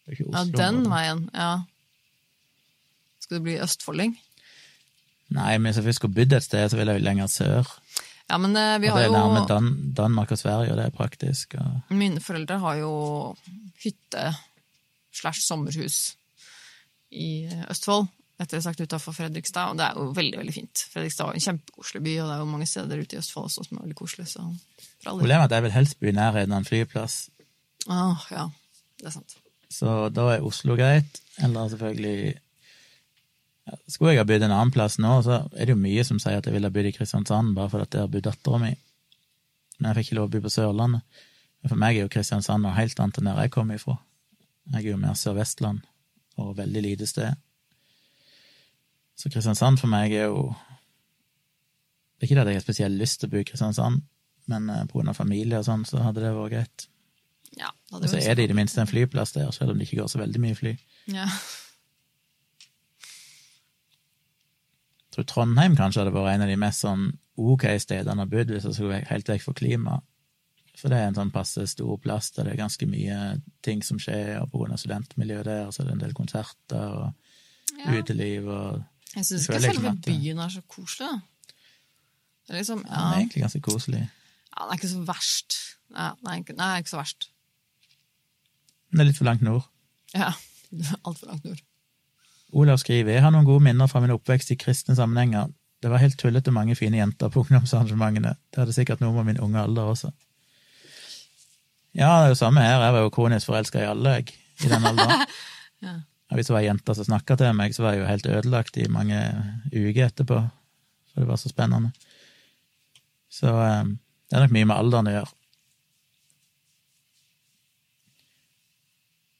Det 0.06 0.12
er 0.12 0.18
ikke 0.18 0.32
Ja, 0.38 0.44
den 0.58 0.84
veien, 0.90 1.24
ja. 1.34 1.52
Skal 3.22 3.38
det 3.38 3.44
bli 3.46 3.58
østfolding? 3.62 4.16
Nei, 5.32 5.52
men 5.58 5.70
hvis 5.70 5.80
jeg 5.80 5.88
først 5.88 6.02
skulle 6.02 6.16
bodd 6.16 6.34
et 6.36 6.44
sted, 6.44 6.70
så 6.70 6.78
ville 6.78 6.94
jeg 6.94 7.02
jo 7.02 7.08
lenger 7.08 7.30
sør. 7.32 7.76
Ja, 8.32 8.38
men 8.40 8.56
eh, 8.56 8.78
vi 8.82 8.90
har 8.92 9.06
jo... 9.06 9.12
det 9.12 9.20
er 9.20 9.28
nærme 9.28 9.44
Dan 9.48 9.94
Danmark 9.98 10.32
og 10.32 10.40
Sverige, 10.40 10.72
og 10.72 10.80
det 10.80 10.86
er 10.86 10.96
praktisk. 10.96 11.56
Og... 11.60 11.96
Mine 11.96 12.22
foreldre 12.24 12.60
har 12.60 12.80
jo 12.82 12.92
hytte 13.84 14.26
slash 15.16 15.44
sommerhus 15.48 16.16
i 17.12 17.48
Østfold. 17.70 18.08
Rettere 18.42 18.62
sagt 18.66 18.82
utafor 18.82 19.14
Fredrikstad, 19.14 19.70
og 19.72 19.78
det 19.78 19.86
er 19.86 19.98
jo 20.00 20.08
veldig 20.18 20.38
veldig 20.42 20.54
fint. 20.56 20.82
Fredrikstad 20.94 21.30
er 21.30 21.38
en 21.38 21.44
kjempekoselig 21.46 22.02
by, 22.08 22.14
og 22.24 22.30
det 22.30 22.34
er 22.36 22.40
jo 22.42 22.48
mange 22.50 22.68
steder 22.70 23.02
ute 23.04 23.16
i 23.16 23.20
Østfold 23.22 23.50
også 23.52 23.66
som 23.68 23.78
er 23.78 23.84
veldig 23.86 23.98
koselig. 24.00 24.26
Så. 24.32 24.46
Problemet 25.06 25.44
er 25.44 25.48
at 25.50 25.56
jeg 25.58 25.66
vil 25.68 25.76
helst 25.76 26.00
bo 26.02 26.10
i 26.10 26.16
nærheten 26.18 26.56
av 26.56 26.64
en 26.64 26.70
flyplass, 26.72 27.20
Ah, 27.90 28.22
ja, 28.30 28.44
det 29.02 29.08
er 29.10 29.14
sant. 29.16 29.36
så 29.74 29.94
da 30.14 30.28
er 30.36 30.44
Oslo 30.46 30.76
greit. 30.78 31.22
Eller 31.42 31.70
selvfølgelig 31.72 32.34
ja, 33.68 33.74
Skulle 33.90 34.12
jeg 34.14 34.20
ha 34.22 34.26
bodd 34.30 34.44
en 34.46 34.52
annen 34.54 34.74
plass 34.74 34.98
nå, 35.02 35.16
så 35.26 35.40
er 35.56 35.66
det 35.66 35.74
jo 35.76 35.80
mye 35.82 36.04
som 36.06 36.20
sier 36.22 36.38
at 36.38 36.46
jeg 36.46 36.54
ville 36.54 36.70
ha 36.70 36.74
bodd 36.76 36.90
i 36.90 36.94
Kristiansand, 36.94 37.56
bare 37.58 37.70
fordi 37.74 37.90
der 37.98 38.08
bor 38.14 38.22
dattera 38.28 38.60
mi. 38.62 38.72
Men 39.80 39.90
jeg 39.90 39.98
fikk 40.00 40.12
ikke 40.12 40.20
lov 40.20 40.30
å 40.30 40.34
bo 40.36 40.42
på 40.46 40.54
Sørlandet. 40.54 41.02
Men 41.62 41.70
For 41.74 41.82
meg 41.82 41.98
er 41.98 42.06
jo 42.06 42.12
Kristiansand 42.14 42.66
noe 42.66 42.76
helt 42.78 43.00
annet 43.02 43.18
enn 43.22 43.30
der 43.32 43.42
jeg 43.46 43.54
kommer 43.58 43.78
ifra. 43.82 43.98
Jeg 44.74 44.86
er 44.86 44.90
jo 44.92 44.98
mer 45.02 45.18
Sør-Vestland, 45.18 45.82
og 46.38 46.56
veldig 46.58 46.82
lite 46.86 47.08
sted. 47.10 47.34
Så 49.22 49.30
Kristiansand 49.30 49.78
for 49.78 49.92
meg 49.92 50.16
er 50.18 50.32
jo 50.32 50.48
Det 52.18 52.26
er 52.26 52.30
ikke 52.30 52.38
det 52.40 52.46
at 52.46 52.52
jeg 52.52 52.60
har 52.60 52.66
spesielt 52.66 52.98
lyst 52.98 53.22
til 53.22 53.30
å 53.30 53.34
bo 53.34 53.42
i 53.42 53.46
Kristiansand, 53.46 54.04
men 54.50 54.68
pga. 54.70 54.86
på 54.90 55.00
grunn 55.00 55.10
av 55.10 55.18
familie 55.18 55.62
og 55.62 55.66
sånn, 55.66 55.86
så 55.90 56.02
hadde 56.06 56.22
det 56.22 56.34
vært 56.36 56.54
greit. 56.54 56.86
Ja, 57.58 57.72
Og 57.92 58.06
så 58.08 58.20
er 58.22 58.38
det 58.38 58.46
i 58.46 58.52
det 58.52 58.56
minste 58.56 58.82
en 58.82 58.90
flyplass 58.90 59.34
der, 59.36 59.50
selv 59.52 59.74
om 59.74 59.80
det 59.80 59.88
ikke 59.88 60.04
går 60.04 60.12
så 60.14 60.22
veldig 60.22 60.42
mye 60.44 60.58
fly. 60.58 60.76
ja. 61.12 61.28
Jeg 65.12 65.18
tror 65.18 65.26
Trondheim 65.28 65.74
kanskje 65.76 66.06
hadde 66.06 66.14
vært 66.16 66.38
en 66.38 66.44
av 66.46 66.48
de 66.48 66.56
mest 66.56 66.86
sånn 66.86 67.10
ok 67.36 67.66
stedene 67.84 68.24
å 68.24 68.30
bo 68.32 68.46
hvis 68.48 68.64
jeg 68.64 68.78
skulle 68.78 69.02
helt 69.10 69.28
vekk 69.28 69.44
fra 69.44 69.54
klima. 69.60 69.98
For 70.80 70.88
det 70.88 71.02
er 71.02 71.10
en 71.10 71.18
sånn 71.18 71.34
passe 71.36 71.66
stor 71.68 71.98
plass 72.00 72.30
der 72.32 72.48
det 72.48 72.54
er 72.54 72.62
ganske 72.62 72.88
mye 72.88 73.18
ting 73.66 73.84
som 73.84 74.00
skjer, 74.00 74.40
og 74.40 74.70
av 74.70 74.80
studentmiljøet 74.80 75.50
der, 75.50 75.68
så 75.68 75.84
er 75.84 75.90
det 75.90 75.98
en 75.98 76.06
del 76.06 76.16
konserter 76.16 76.96
og 77.02 77.76
ja. 77.82 77.98
uteliv 77.98 78.48
og 78.48 78.80
Jeg 79.16 79.26
syns 79.28 79.48
ikke 79.50 79.60
selve 79.62 79.92
byen 80.06 80.40
er 80.40 80.50
så 80.54 80.62
koselig. 80.72 81.10
Det 82.48 82.56
er 82.56 82.58
liksom, 82.62 82.84
ja, 82.88 82.96
Den 82.96 83.08
er 83.14 83.18
egentlig 83.20 83.42
ganske 83.44 83.62
koselig. 83.62 84.02
ja, 84.02 84.64
det 84.64 84.70
er 84.72 84.78
ikke 84.80 84.92
så 84.94 85.04
verst. 85.08 85.58
Nei, 85.92 86.10
nei, 86.24 86.38
ikke- 86.42 86.56
nei, 86.58 86.70
ikke 86.80 86.90
så 86.94 86.98
verst. 87.02 87.28
Den 88.92 89.00
er 89.00 89.04
litt 89.10 89.18
for 89.18 89.26
langt 89.28 89.42
nord. 89.42 89.68
Ja, 90.14 90.32
altfor 91.08 91.28
langt 91.28 91.44
nord. 91.46 91.60
Olav 92.54 92.78
skriver 92.82 93.14
jeg 93.14 93.22
har 93.24 93.32
noen 93.32 93.46
gode 93.48 93.64
minner 93.64 93.88
fra 93.88 94.02
min 94.04 94.12
oppvekst 94.12 94.52
i 94.52 94.56
kristne 94.60 94.96
sammenhenger. 94.96 95.52
Det 95.82 95.90
var 95.90 95.98
helt 96.04 96.18
tullete 96.20 96.52
mange 96.52 96.76
fine 96.76 96.98
jenter 97.00 97.30
på 97.32 97.40
ungdomsarrangementene. 97.46 98.36
Det 98.52 98.60
hadde 98.64 98.74
sikkert 98.76 99.00
noe 99.02 99.14
med 99.16 99.24
min 99.34 99.40
unge 99.44 99.60
alder 99.64 99.92
også. 99.94 100.12
Ja, 101.96 102.08
det 102.22 102.26
er 102.26 102.28
jo 102.32 102.36
samme 102.40 102.62
her. 102.64 102.80
Jeg 102.84 102.94
var 102.94 103.00
jo 103.06 103.10
kronisk 103.12 103.46
forelska 103.52 103.80
i 103.84 103.88
alle, 103.92 104.10
jeg, 104.20 104.34
i 104.64 104.68
den 104.72 104.86
alderen. 104.92 105.26
Ja. 105.84 105.96
Og 106.32 106.40
hvis 106.40 106.48
det 106.48 106.56
var 106.56 106.64
ei 106.64 106.70
jente 106.70 106.96
som 106.96 107.08
snakka 107.10 107.36
til 107.40 107.52
meg, 107.58 107.76
så 107.76 107.84
var 107.84 107.96
jeg 107.96 108.02
jo 108.02 108.08
helt 108.08 108.32
ødelagt 108.32 108.80
i 108.80 108.88
mange 108.92 109.20
uker 109.74 110.06
etterpå, 110.08 110.40
for 111.12 111.24
det 111.24 111.28
var 111.28 111.42
så 111.42 111.52
spennende. 111.52 111.92
Så 113.32 113.52
eh, 113.52 113.92
det 114.32 114.38
er 114.38 114.46
nok 114.46 114.56
mye 114.56 114.70
med 114.70 114.78
alderen 114.78 115.12
å 115.12 115.16
gjøre. 115.18 115.36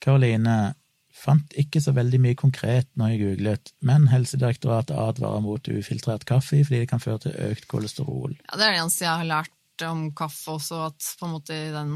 Karoline 0.02 0.58
fant 1.22 1.54
ikke 1.60 1.82
så 1.84 1.94
veldig 1.96 2.20
mye 2.24 2.38
konkret 2.40 2.90
når 2.98 3.14
jeg 3.14 3.22
googlet, 3.22 3.72
men 3.86 4.08
Helsedirektoratet 4.12 4.98
advarer 4.98 5.44
mot 5.46 5.68
ufiltrert 5.72 6.26
kaffe 6.28 6.64
fordi 6.66 6.82
det 6.84 6.90
kan 6.90 7.04
føre 7.04 7.28
til 7.28 7.38
økt 7.52 7.68
kolesterol. 7.72 8.34
Ja, 8.48 8.58
det 8.58 8.66
er 8.66 8.74
det 8.74 8.82
eneste 8.82 9.06
jeg 9.06 9.22
har 9.22 9.30
lært 9.30 9.86
om 9.88 10.10
kaffe 10.18 10.58
også, 10.58 10.82
at 10.90 11.14
på 11.20 11.28
en 11.28 11.36
måte 11.36 11.56
i 11.56 11.70
den 11.74 11.94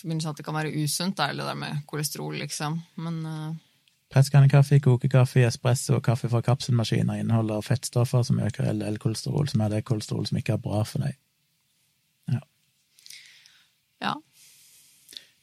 forbindelse 0.00 0.30
at 0.30 0.38
det 0.38 0.46
kan 0.46 0.56
være 0.56 0.74
usunt, 0.76 1.16
det 1.18 1.40
det 1.40 1.48
der 1.48 1.58
med 1.58 1.82
kolesterol, 1.88 2.36
liksom. 2.40 2.78
Men 3.00 3.18
eh, 3.26 3.50
Presskannekaffe, 4.10 4.80
kokekaffe, 4.82 5.44
espresso 5.46 5.94
og 6.00 6.02
kaffe 6.02 6.28
fra 6.32 6.40
kapselmaskiner 6.42 7.20
inneholder 7.22 7.60
fettstoffer 7.62 8.24
som 8.26 8.40
øker 8.42 8.66
LL-kolesterol, 8.72 9.46
som 9.48 9.60
er 9.62 9.68
det 9.76 9.84
kolesterol 9.86 10.26
som 10.26 10.40
ikke 10.40 10.56
er 10.56 10.62
bra 10.64 10.80
for 10.88 11.04
deg. 11.04 11.14
ja. 14.00 14.14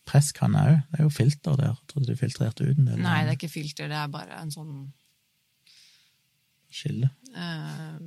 Presskanne 0.07 0.59
òg, 0.63 0.75
det 0.91 0.99
er 0.99 1.03
jo 1.03 1.11
filter 1.11 1.55
der. 1.59 1.73
Jeg 1.73 1.87
trodde 1.91 2.07
du 2.13 2.19
filtrerte 2.19 2.63
ut 2.67 2.77
en 2.79 2.85
del. 2.87 2.99
Nei, 3.03 3.17
det 3.27 3.33
er 3.33 3.39
ikke 3.39 3.49
filter, 3.51 3.89
det 3.91 3.97
er 3.99 4.07
bare 4.11 4.37
en 4.41 4.51
sånn 4.53 4.73
Skille. 6.77 7.09
eh, 7.35 7.97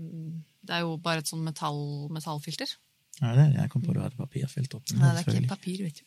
Det 0.65 0.74
er 0.77 0.81
jo 0.85 0.97
bare 1.01 1.20
et 1.24 1.28
sånn 1.28 1.43
metall, 1.45 2.09
metallfilter. 2.12 2.73
Ja, 3.20 3.35
det 3.37 3.43
er 3.45 3.53
det 3.53 3.61
jeg 3.62 3.70
kom 3.73 3.82
på 3.85 3.93
du 3.97 4.01
hadde 4.01 4.16
papirfilter. 4.16 4.81
Nei, 4.97 5.12
det 5.16 5.24
er 5.27 5.35
ikke 5.41 5.49
papir, 5.57 5.82
vet 5.85 6.01
du. 6.01 6.05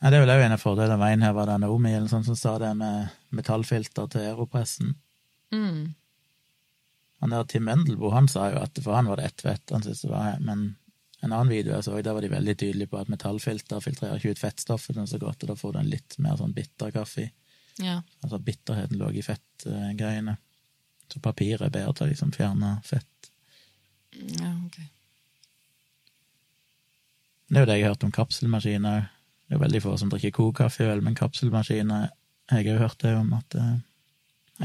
Nei, 0.00 0.10
det 0.12 0.18
er 0.18 0.24
vel 0.26 0.34
òg 0.34 0.42
en 0.44 0.54
av 0.54 0.60
fordelene 0.60 1.00
veien 1.00 1.22
her, 1.24 1.34
var 1.36 1.48
det 1.48 1.60
Naomi 1.62 1.92
eller 1.96 2.10
sånn 2.10 2.26
som 2.26 2.36
sa 2.36 2.56
det 2.60 2.72
med 2.76 3.14
metallfilter 3.34 4.10
til 4.12 4.26
aeropressen. 4.28 4.92
Mm. 5.54 5.94
Han 7.24 7.32
der 7.32 7.46
Tim 7.48 7.64
Mendelboe, 7.64 8.12
han 8.12 8.28
sa 8.28 8.50
jo 8.52 8.60
at 8.60 8.76
for 8.84 8.96
han 8.96 9.08
var 9.08 9.20
det 9.20 9.30
ett 9.30 9.46
fett, 9.46 9.72
han 9.72 9.84
syntes 9.84 10.04
det 10.04 10.10
var 10.12 10.36
Men 10.44 10.74
en 11.24 11.32
annen 11.32 11.48
video 11.48 11.72
jeg 11.72 11.86
så, 11.86 11.96
der 12.04 12.12
var 12.12 12.20
de 12.20 12.28
veldig 12.28 12.56
tydelige 12.60 12.92
på 12.92 13.00
at 13.00 13.08
metallfilter 13.08 13.80
filtrerer 13.80 14.20
ikke 14.20 14.36
ut 14.36 14.42
fettstoffet 14.42 14.98
så 15.08 15.18
godt, 15.18 15.42
og 15.42 15.48
da 15.48 15.56
får 15.56 15.72
du 15.72 15.78
en 15.80 15.90
litt 15.90 16.18
mer 16.22 16.36
sånn 16.36 16.52
bitter 16.54 16.92
kaffe. 16.92 17.30
Ja. 17.80 18.02
Altså 18.20 18.38
bitterheten 18.38 19.00
lå 19.00 19.08
i 19.16 19.24
fettgreiene. 19.24 20.36
Så 21.08 21.22
papir 21.24 21.62
er 21.62 21.72
bedre 21.72 21.94
til 21.96 22.06
å 22.06 22.10
liksom 22.12 22.34
fjerne 22.36 22.76
fett. 22.84 23.30
ja, 24.12 24.52
ok. 24.66 24.78
Det 27.46 27.60
er 27.60 27.62
jo 27.62 27.68
det 27.70 27.76
jeg 27.78 27.84
har 27.86 27.92
hørt 27.94 28.04
om 28.04 28.12
kapselmaskiner. 28.14 29.04
Det 29.46 29.56
er 29.56 29.62
veldig 29.62 29.82
få 29.82 29.94
som 29.98 30.10
drikker 30.10 30.34
kokaffe, 30.34 30.88
men 31.00 31.14
kapselmaskiner 31.14 32.08
Jeg 32.50 32.62
har 32.62 32.72
jo 32.76 32.78
hørt 32.78 33.00
det 33.02 33.12
om 33.18 33.32
at 33.34 33.54
eh, 33.58 33.78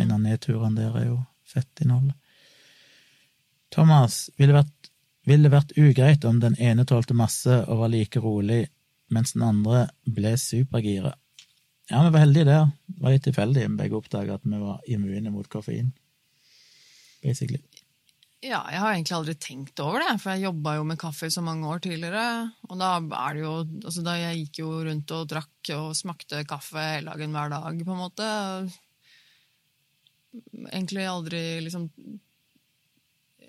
en 0.02 0.12
av 0.14 0.20
nedturene 0.22 0.78
der 0.78 0.98
er 0.99 1.06
jo 1.08 1.16
fettinnholdet. 1.49 2.14
Thomas, 3.74 4.30
ville 4.38 4.53
vært, 4.53 4.91
ville 5.26 5.49
vært 5.49 5.74
ugreit 5.80 6.26
om 6.30 6.38
den 6.44 6.58
ene 6.60 6.86
tålte 6.86 7.18
masse 7.18 7.56
og 7.64 7.82
var 7.82 7.90
like 7.90 8.22
rolig, 8.22 8.68
mens 9.10 9.34
den 9.34 9.48
andre 9.48 9.88
ble 10.06 10.36
supergira? 10.38 11.16
Ja, 11.90 12.03
vi 12.06 12.14
var 12.14 12.24
heldige 12.24 12.45
der. 12.52 12.70
Det 12.88 13.02
var 13.02 13.16
litt 13.16 13.26
tilfeldig. 13.26 13.66
Vi 13.66 13.80
begge 13.82 13.98
oppdaga 13.98 14.38
at 14.38 14.45
vi 14.45 14.62
var 14.62 14.86
immune 14.88 15.34
mot 15.34 15.49
koffein. 15.49 15.90
Basically. 17.24 17.64
Ja, 18.41 18.63
jeg 18.73 18.81
har 18.81 18.95
egentlig 18.95 19.13
aldri 19.13 19.34
tenkt 19.38 19.80
over 19.84 20.01
det, 20.01 20.15
for 20.18 20.34
jeg 20.34 20.47
jobba 20.47 20.72
jo 20.80 20.85
med 20.89 20.97
kaffe 21.01 21.27
så 21.30 21.43
mange 21.45 21.68
år 21.69 21.84
tidligere. 21.84 22.49
Og 22.72 22.80
da 22.80 22.95
er 22.97 23.35
det 23.38 23.43
jo 23.43 23.51
altså 23.61 24.01
da 24.05 24.15
Jeg 24.18 24.39
gikk 24.39 24.61
jo 24.63 24.72
rundt 24.88 25.13
og 25.13 25.27
drakk 25.30 25.72
og 25.77 25.91
smakte 25.97 26.41
kaffe 26.49 26.81
hele 26.81 27.13
dagen 27.13 27.38
hver 27.38 27.53
dag, 27.53 27.84
på 27.85 27.93
en 27.93 28.01
måte. 28.01 28.31
Egentlig 30.72 31.05
aldri 31.05 31.43
liksom 31.68 31.85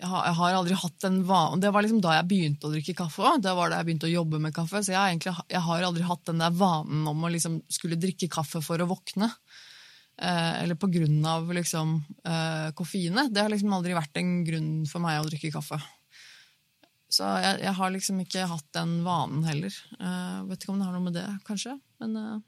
jeg 0.02 0.34
har, 0.34 0.54
aldri 0.56 0.74
hatt 0.74 1.04
en 1.06 1.20
vane 1.22 1.60
Det 1.62 1.70
var 1.70 1.84
liksom 1.84 2.00
da 2.02 2.16
jeg 2.16 2.26
begynte 2.26 2.66
å 2.66 2.72
drikke 2.72 2.94
kaffe. 2.98 3.22
også. 3.22 3.42
Det 3.44 3.52
var 3.54 3.70
da 3.70 3.78
jeg 3.78 3.88
begynte 3.88 4.08
å 4.08 4.12
jobbe 4.16 4.40
med 4.42 4.54
kaffe. 4.56 4.82
Så 4.82 4.92
jeg 4.92 4.98
egentlig, 4.98 5.34
jeg 5.52 5.62
har 5.62 5.86
aldri 5.86 6.06
hatt 6.08 6.24
den 6.28 6.42
der 6.42 6.56
vanen 6.58 7.06
om 7.08 7.22
å 7.22 7.30
liksom 7.30 7.60
skulle 7.70 8.00
drikke 8.02 8.28
kaffe 8.32 8.60
for 8.64 8.82
å 8.82 8.88
våkne. 8.90 9.30
Eh, 10.20 10.62
eller 10.62 10.74
på 10.74 10.90
grunn 10.92 11.24
av 11.26 11.52
liksom, 11.54 12.04
eh, 12.24 12.70
koffeinet. 12.76 13.32
Det 13.32 13.42
har 13.42 13.50
liksom 13.50 13.72
aldri 13.72 13.96
vært 13.96 14.16
en 14.20 14.44
grunn 14.44 14.72
for 14.86 15.00
meg 15.04 15.20
å 15.20 15.26
drikke 15.28 15.52
kaffe. 15.54 15.80
Så 17.12 17.28
jeg, 17.44 17.60
jeg 17.64 17.76
har 17.76 17.92
liksom 17.92 18.20
ikke 18.22 18.46
hatt 18.48 18.68
den 18.76 19.02
vanen 19.04 19.44
heller. 19.44 19.74
Eh, 19.98 20.38
vet 20.48 20.62
ikke 20.62 20.72
om 20.72 20.80
det 20.80 20.88
har 20.88 20.96
noe 20.96 21.08
med 21.08 21.16
det, 21.18 21.28
kanskje. 21.48 21.78
Men 22.00 22.42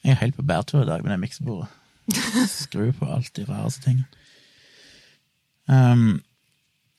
Jeg 0.00 0.14
er 0.14 0.22
helt 0.22 0.36
på 0.36 0.46
bærtur 0.48 0.80
i 0.80 0.88
dag 0.88 1.02
med 1.04 1.12
det 1.12 1.20
miksebordet. 1.20 1.68
Skru 2.48 2.86
på 2.96 3.04
alt 3.04 3.34
de 3.36 3.44
rareste 3.44 3.84
tingene. 3.84 4.08
Um, 5.68 6.22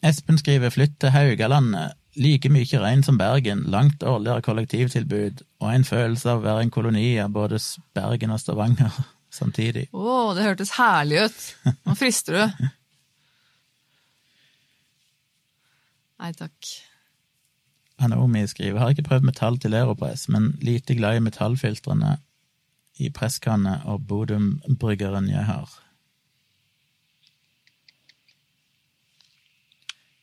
Espen 0.05 0.37
skriver 0.37 0.69
'Flytt 0.69 0.99
til 1.01 1.09
Haugalandet'. 1.09 1.97
Like 2.19 2.49
mye 2.51 2.79
regn 2.81 3.03
som 3.07 3.17
Bergen, 3.17 3.63
langt 3.71 4.01
dårligere 4.01 4.43
kollektivtilbud 4.43 5.45
og 5.61 5.67
en 5.71 5.85
følelse 5.87 6.27
av 6.27 6.41
å 6.41 6.43
være 6.43 6.65
en 6.65 6.73
koloni 6.73 7.15
av 7.23 7.31
både 7.31 7.59
Bergen 7.95 8.33
og 8.35 8.41
Stavanger 8.41 8.91
samtidig. 9.39 9.87
Å, 9.95 10.33
det 10.35 10.43
hørtes 10.49 10.75
herlig 10.75 11.27
ut! 11.27 11.41
Nå 11.87 11.95
frister 11.95 12.39
du. 12.39 12.71
Nei 16.21 16.33
takk. 16.37 16.73
Anomi 18.01 18.43
skriver 18.49 18.79
'Har 18.79 18.91
ikke 18.93 19.07
prøvd 19.07 19.25
metall 19.29 19.57
til 19.57 19.73
Aeropress, 19.77 20.27
men 20.29 20.57
lite 20.61 20.95
glad 20.97 21.17
i 21.17 21.23
metallfiltrene 21.23 22.17
i 22.99 23.09
presskanne 23.09 23.81
og 23.85 24.03
Bodum-bryggeren 24.09 25.29
jeg 25.29 25.45
har'. 25.45 25.79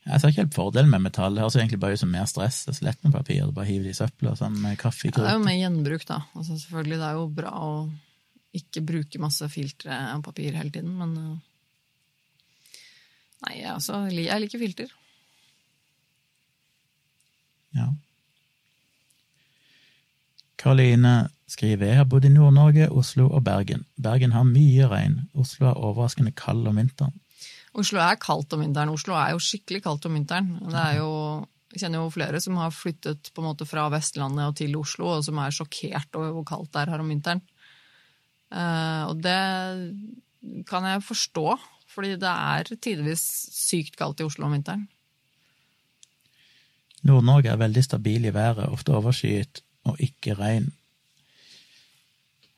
Jeg 0.08 0.20
ser 0.20 0.32
ikke 0.32 0.44
helt 0.46 0.56
fordelen 0.56 0.92
med 0.92 1.02
metall. 1.04 1.34
Det 1.36 1.42
høres 1.44 1.56
egentlig 1.58 1.80
bare 1.82 1.98
ut 1.98 2.00
som 2.00 2.12
mer 2.12 2.28
stress. 2.30 2.62
Det 2.64 2.72
er 2.72 2.76
så 2.78 2.86
lett 2.86 3.02
med 3.04 3.12
papir. 3.12 3.42
Du 3.44 3.52
bare 3.56 3.68
hiver 3.68 3.88
det 3.88 3.92
i 3.92 3.98
søpla 3.98 4.32
sammen 4.38 4.62
med 4.64 4.78
kaffe 4.80 5.10
Det 5.12 5.20
er 5.20 5.36
jo 5.36 5.44
med 5.44 5.58
gjenbruk, 5.58 6.06
da. 6.08 6.22
Altså, 6.32 6.56
selvfølgelig, 6.62 7.00
det 7.02 7.08
er 7.08 7.18
jo 7.18 7.26
bra 7.40 7.52
å 7.66 7.74
ikke 8.56 8.84
bruke 8.88 9.20
masse 9.20 9.48
filtre 9.52 9.98
og 10.14 10.24
papir 10.24 10.56
hele 10.56 10.72
tiden, 10.72 10.96
men 10.96 11.12
uh, 11.18 11.36
Nei, 13.46 13.60
altså, 13.70 14.00
jeg 14.10 14.42
liker 14.42 14.58
filter. 14.58 14.88
Ja. 17.76 17.92
Karoline 20.58 21.28
skriver 21.46 21.92
jeg 21.92 22.00
har 22.00 22.08
bodd 22.10 22.26
i 22.26 22.32
Nord-Norge, 22.32 22.88
Oslo 22.90 23.28
og 23.28 23.44
Bergen. 23.46 23.84
Bergen 23.94 24.34
har 24.34 24.48
mye 24.48 24.88
regn. 24.90 25.20
Oslo 25.38 25.68
er 25.70 25.78
overraskende 25.78 26.34
kald 26.34 26.66
om 26.66 26.80
vinteren. 26.80 27.14
Oslo 27.78 28.00
er 28.02 28.18
kaldt 28.20 28.52
om 28.56 28.64
vinteren. 28.64 28.90
Oslo 28.90 29.14
er 29.18 29.34
jo 29.34 29.42
skikkelig 29.42 29.84
kaldt 29.84 30.08
om 30.08 30.16
vinteren. 30.18 30.50
Det 30.66 30.80
er 30.80 30.98
jo, 30.98 31.10
jeg 31.72 31.84
kjenner 31.84 32.02
jo 32.02 32.12
flere 32.14 32.40
som 32.42 32.58
har 32.58 32.74
flyttet 32.74 33.30
på 33.34 33.42
en 33.42 33.48
måte 33.50 33.68
fra 33.68 33.86
Vestlandet 33.92 34.46
og 34.48 34.58
til 34.58 34.76
Oslo, 34.80 35.12
og 35.18 35.24
som 35.26 35.38
er 35.42 35.54
sjokkert 35.54 36.18
over 36.18 36.34
hvor 36.36 36.46
kaldt 36.48 36.72
det 36.74 36.82
er 36.82 36.94
her 36.94 37.04
om 37.04 37.12
vinteren. 37.12 37.42
Eh, 38.48 39.02
og 39.10 39.22
det 39.22 39.40
kan 40.68 40.86
jeg 40.88 41.06
forstå, 41.06 41.46
fordi 41.92 42.16
det 42.20 42.30
er 42.32 42.72
tidvis 42.76 43.24
sykt 43.54 43.98
kaldt 44.00 44.22
i 44.22 44.28
Oslo 44.28 44.48
om 44.48 44.56
vinteren. 44.56 44.86
Nord-Norge 47.06 47.52
er 47.52 47.60
veldig 47.60 47.84
stabil 47.86 48.26
i 48.26 48.34
været, 48.34 48.66
ofte 48.66 48.96
overskyet 48.96 49.62
og 49.86 50.00
ikke 50.02 50.34
regn. 50.38 50.72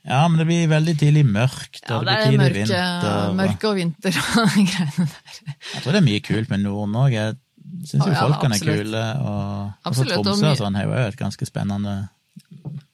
Ja, 0.06 0.22
men 0.28 0.40
det 0.40 0.47
blir 0.48 0.68
veldig 0.70 0.94
tidlig 1.01 1.27
mørkt, 1.28 1.82
Ja, 1.85 1.98
det 2.01 2.06
det 2.09 2.14
er 2.16 2.39
mørke, 2.40 2.56
vinter. 2.56 3.35
mørke 3.36 3.68
og 3.68 3.77
vinter 3.77 4.16
og 4.16 4.55
greiene 4.70 5.06
der. 5.10 5.40
Jeg 5.74 5.82
tror 5.82 5.93
det 5.93 6.01
er 6.01 6.06
mye 6.06 6.22
kult 6.24 6.52
med 6.52 6.64
Nord-Norge. 6.64 7.27
Jeg 7.27 7.90
syns 7.90 8.06
jo 8.06 8.09
Ja, 8.09 8.16
ja, 8.16 8.22
folkene 8.24 8.56
er 8.56 8.64
kule, 8.64 9.05
og, 9.20 9.94
så 9.94 10.09
Tromsø 10.09 10.55
og 10.55 10.59
sånn 10.62 10.78
er 10.81 10.89
jo 10.89 10.97
et 11.05 11.20
ganske 11.20 11.47
spennende 11.48 11.94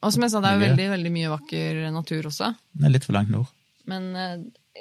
Og 0.02 0.12
som 0.12 0.26
jeg 0.26 0.34
sa, 0.34 0.42
det 0.42 0.50
er 0.50 0.58
jo 0.58 0.64
veldig, 0.66 0.88
veldig 0.96 1.12
mye 1.14 1.32
vakker 1.36 1.80
natur 1.94 2.28
også. 2.32 2.50
Det 2.74 2.88
er 2.88 2.94
litt 2.96 3.06
for 3.06 3.16
langt 3.16 3.30
nord. 3.32 3.52
Men 3.86 4.08
eh, 4.18 4.34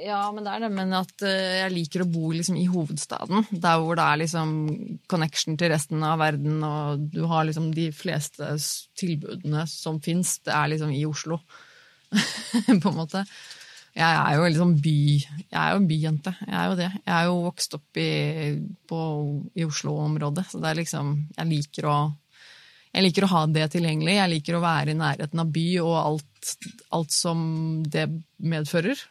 ja, 0.04 0.20
men 0.34 0.44
det 0.44 0.52
er 0.56 0.66
det. 0.66 0.72
Men 0.76 0.94
at 0.98 1.24
eh, 1.26 1.60
jeg 1.62 1.74
liker 1.76 2.04
å 2.04 2.10
bo 2.10 2.32
liksom 2.34 2.58
i 2.60 2.66
hovedstaden. 2.70 3.46
Der 3.54 3.78
hvor 3.82 3.98
det 3.98 4.06
er 4.06 4.22
liksom 4.24 4.50
connection 5.12 5.58
til 5.62 5.72
resten 5.72 6.04
av 6.04 6.20
verden, 6.24 6.58
og 6.66 7.06
du 7.14 7.22
har 7.30 7.46
liksom 7.48 7.70
de 7.78 7.92
fleste 7.96 8.50
tilbudene 9.00 9.66
som 9.70 10.02
fins, 10.04 10.40
det 10.46 10.54
er 10.58 10.74
liksom 10.74 10.92
i 10.96 11.06
Oslo. 11.08 11.40
på 12.84 12.92
en 12.92 12.98
måte. 12.98 13.24
Jeg 13.96 14.12
er 14.20 14.36
jo 14.36 14.48
liksom 14.50 14.74
by... 14.84 15.00
Byjente. 15.88 16.34
Jeg 16.44 16.58
er 16.60 16.68
jo 16.68 16.78
det. 16.80 16.92
Jeg 17.00 17.16
er 17.16 17.30
jo 17.30 17.38
vokst 17.46 17.78
opp 17.78 18.00
i, 18.02 18.10
i 19.56 19.66
Oslo-området, 19.66 20.46
så 20.52 20.60
det 20.60 20.72
er 20.72 20.80
liksom 20.82 21.16
Jeg 21.38 21.52
liker 21.54 21.90
å 21.92 21.98
jeg 22.96 23.04
liker 23.04 23.26
å 23.26 23.32
ha 23.34 23.42
det 23.52 23.66
tilgjengelig. 23.74 24.14
Jeg 24.16 24.32
liker 24.32 24.56
å 24.56 24.64
være 24.64 24.94
i 24.94 24.96
nærheten 24.96 25.42
av 25.42 25.50
by 25.52 25.66
og 25.84 25.96
alt, 26.00 26.52
alt 26.96 27.12
som 27.12 27.40
det 27.92 28.06
medfører. 28.40 29.02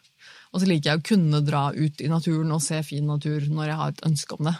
Og 0.55 0.61
så 0.63 0.69
liker 0.71 0.89
jeg 0.89 1.01
å 1.01 1.05
kunne 1.11 1.41
dra 1.45 1.67
ut 1.75 2.01
i 2.01 2.09
naturen 2.09 2.55
og 2.55 2.63
se 2.65 2.79
fin 2.87 3.05
natur 3.05 3.45
når 3.45 3.69
jeg 3.69 3.77
har 3.81 3.93
et 3.93 4.01
ønske 4.09 4.39
om 4.39 4.49
det. 4.49 4.55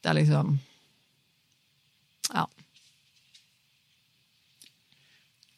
Det 0.00 0.12
er 0.12 0.18
liksom 0.22 0.54
Ja. 2.30 2.46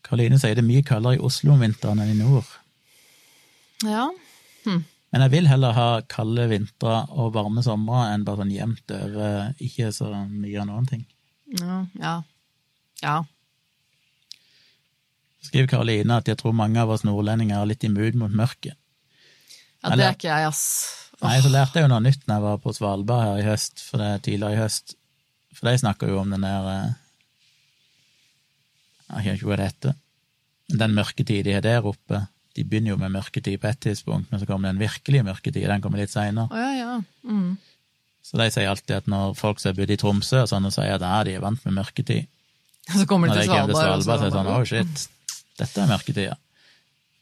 Karoline 0.06 0.38
sier 0.38 0.54
det 0.54 0.62
er 0.62 0.68
mye 0.68 0.84
kaldere 0.86 1.18
i 1.18 1.24
Oslo 1.26 1.56
om 1.56 1.62
vinteren 1.64 2.02
enn 2.02 2.14
i 2.14 2.20
nord. 2.20 2.46
Ja. 3.84 4.06
Men 4.66 5.22
jeg 5.24 5.32
vil 5.32 5.48
heller 5.50 5.74
ha 5.76 5.86
kalde 6.10 6.46
vintre 6.50 6.98
og 7.14 7.34
varme 7.36 7.62
somre 7.64 8.06
enn 8.12 8.24
bare 8.26 8.42
sånn 8.42 8.54
jevnt 8.54 8.92
over 8.94 9.54
ikke 9.62 9.90
så 9.94 10.10
mye 10.28 10.60
av 10.62 10.68
noen 10.70 10.88
ting. 10.90 11.06
Ja. 11.58 11.78
Ja. 12.02 12.14
ja. 13.02 13.16
Skriver 15.46 15.70
Karoline 15.70 16.18
at 16.20 16.28
jeg 16.30 16.38
tror 16.40 16.56
mange 16.58 16.82
av 16.82 16.92
oss 16.94 17.06
nordlendinger 17.06 17.60
er 17.60 17.70
litt 17.70 17.86
immun 17.86 18.18
mot 18.20 18.34
mørket. 18.34 18.76
ja 19.82 19.94
det 19.94 20.06
er 20.06 20.18
ikke 20.18 20.30
jeg, 20.30 20.50
ass. 20.50 20.64
Nei, 21.22 21.38
så 21.40 21.50
lærte 21.52 21.78
jeg 21.78 21.86
jo 21.86 21.92
noe 21.94 22.04
nytt 22.04 22.26
når 22.26 22.34
jeg 22.34 22.44
var 22.44 22.62
på 22.62 22.74
Svalbard 22.76 23.24
her 23.24 23.40
i 23.40 23.46
høst, 23.46 23.80
for 23.86 24.02
det 24.02 24.08
er 24.10 24.24
tidligere 24.26 24.56
i 24.56 24.62
høst. 24.64 24.96
For 25.56 25.70
de 25.70 25.78
snakker 25.80 26.10
jo 26.12 26.20
om 26.20 26.34
den 26.34 26.44
der 26.44 26.66
eh, 26.72 26.96
Jeg 29.12 29.22
kan 29.24 29.38
ikke 29.38 29.50
hva 29.50 29.58
det 29.60 29.68
heter. 29.70 29.94
Den 30.82 30.96
mørketida 30.96 31.46
de 31.46 31.54
har 31.54 31.64
der 31.64 31.86
oppe. 31.86 32.24
De 32.56 32.64
begynner 32.64 32.94
jo 32.94 32.98
med 33.00 33.12
mørketid 33.14 33.60
på 33.62 33.70
et 33.70 33.80
tidspunkt, 33.84 34.30
men 34.32 34.40
så 34.40 34.48
kommer 34.48 34.72
den 34.72 34.80
virkelige 34.80 35.26
mørketida. 35.26 35.68
Den 35.70 35.84
kommer 35.84 36.00
litt 36.00 36.14
seinere. 36.14 36.48
Oh, 36.50 36.58
ja, 36.58 36.72
ja. 36.74 36.94
Mm. 37.28 37.58
Så 38.26 38.40
de 38.40 38.48
sier 38.50 38.70
alltid 38.70 38.96
at 38.96 39.10
når 39.10 39.36
folk 39.38 39.60
som 39.62 39.70
har 39.70 39.76
bodd 39.78 39.92
i 39.94 39.98
Tromsø 40.00 40.40
og 40.42 40.50
sånne 40.50 40.72
sier 40.74 40.96
at 40.96 41.04
ja, 41.04 41.18
de 41.28 41.36
er 41.36 41.44
vant 41.44 41.62
med 41.68 41.76
mørketid 41.76 42.26
Så 42.98 43.06
kommer 43.06 43.30
de 43.30 43.40
til 43.40 43.50
kommer 43.50 43.70
til 43.70 43.78
Svalbard. 43.78 44.02
så 44.04 44.14
er 44.16 44.24
det 44.24 44.34
sånn 44.34 44.50
oh 44.50 44.64
shit, 44.66 45.06
dette 45.58 45.82
er 45.82 45.90
mørketida. 45.90 46.36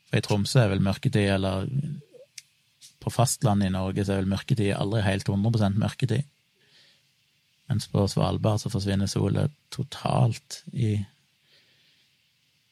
For 0.08 0.20
i 0.20 0.24
Tromsø 0.24 0.60
er 0.60 0.70
vel 0.72 0.84
mørketid, 0.84 1.28
eller 1.36 1.68
på 3.04 3.12
fastlandet 3.12 3.68
i 3.68 3.74
Norge 3.74 4.04
så 4.04 4.14
er 4.14 4.22
vel 4.22 4.32
mørketid 4.32 4.74
aldri 4.76 5.02
helt 5.04 5.28
100% 5.28 5.80
mørketid. 5.80 6.28
Mens 7.72 7.88
på 7.88 8.04
Svalbard 8.12 8.60
så 8.60 8.72
forsvinner 8.72 9.08
sola 9.08 9.46
totalt 9.72 10.62
i 10.72 10.98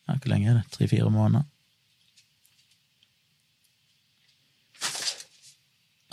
ja, 0.09 0.16
Hvor 0.16 0.31
lenge 0.33 0.51
er 0.51 0.61
det? 0.61 0.66
Tre-fire 0.74 1.11
måneder? 1.11 1.49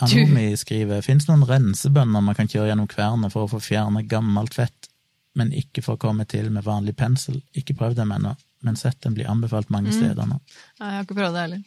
Anomi 0.00 0.56
skriver 0.56 1.02
Fins 1.04 1.26
noen 1.28 1.44
rensebønner 1.44 2.22
man 2.24 2.36
kan 2.36 2.48
kjøre 2.48 2.70
gjennom 2.70 2.88
kvernet 2.88 3.34
for 3.34 3.44
å 3.44 3.50
få 3.52 3.60
fjerne 3.60 4.02
gammelt 4.08 4.56
fett, 4.56 4.88
men 5.36 5.52
ikke 5.52 5.84
for 5.84 5.98
å 5.98 6.00
komme 6.00 6.24
til 6.28 6.48
med 6.52 6.64
vanlig 6.64 6.96
pensel? 6.96 7.42
Ikke 7.56 7.76
prøvd 7.76 8.00
dem 8.00 8.14
ennå, 8.16 8.32
men 8.64 8.78
sett 8.80 9.00
den 9.04 9.16
blir 9.18 9.28
anbefalt 9.30 9.70
mange 9.72 9.92
steder 9.92 10.24
nå. 10.24 10.40
Nei, 10.80 10.88
jeg 10.88 10.96
har 10.96 11.04
ikke 11.04 11.18
prøvd 11.20 11.36
det 11.36 11.44
heller. 11.44 11.66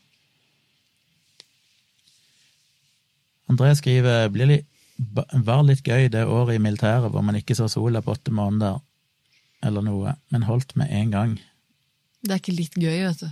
André 3.53 3.73
skriver 3.77 4.29
blir 4.33 4.49
litt, 4.49 4.67
var 5.45 5.63
litt 5.67 5.85
gøy 5.85 6.09
det 6.09 6.25
året 6.25 6.57
i 6.57 6.63
militæret 6.63 7.11
hvor 7.13 7.25
man 7.25 7.37
ikke 7.37 7.57
så 7.57 7.67
sola 7.69 8.01
på 8.01 8.13
åtte 8.15 8.33
måneder, 8.33 8.81
eller 9.63 9.85
noe, 9.85 10.15
men 10.33 10.45
holdt 10.47 10.73
med 10.79 10.89
en 10.91 11.13
gang. 11.13 11.33
Det 12.23 12.31
er 12.31 12.39
ikke 12.39 12.55
litt 12.55 12.75
gøy, 12.79 13.01
vet 13.09 13.21
du. 13.25 13.29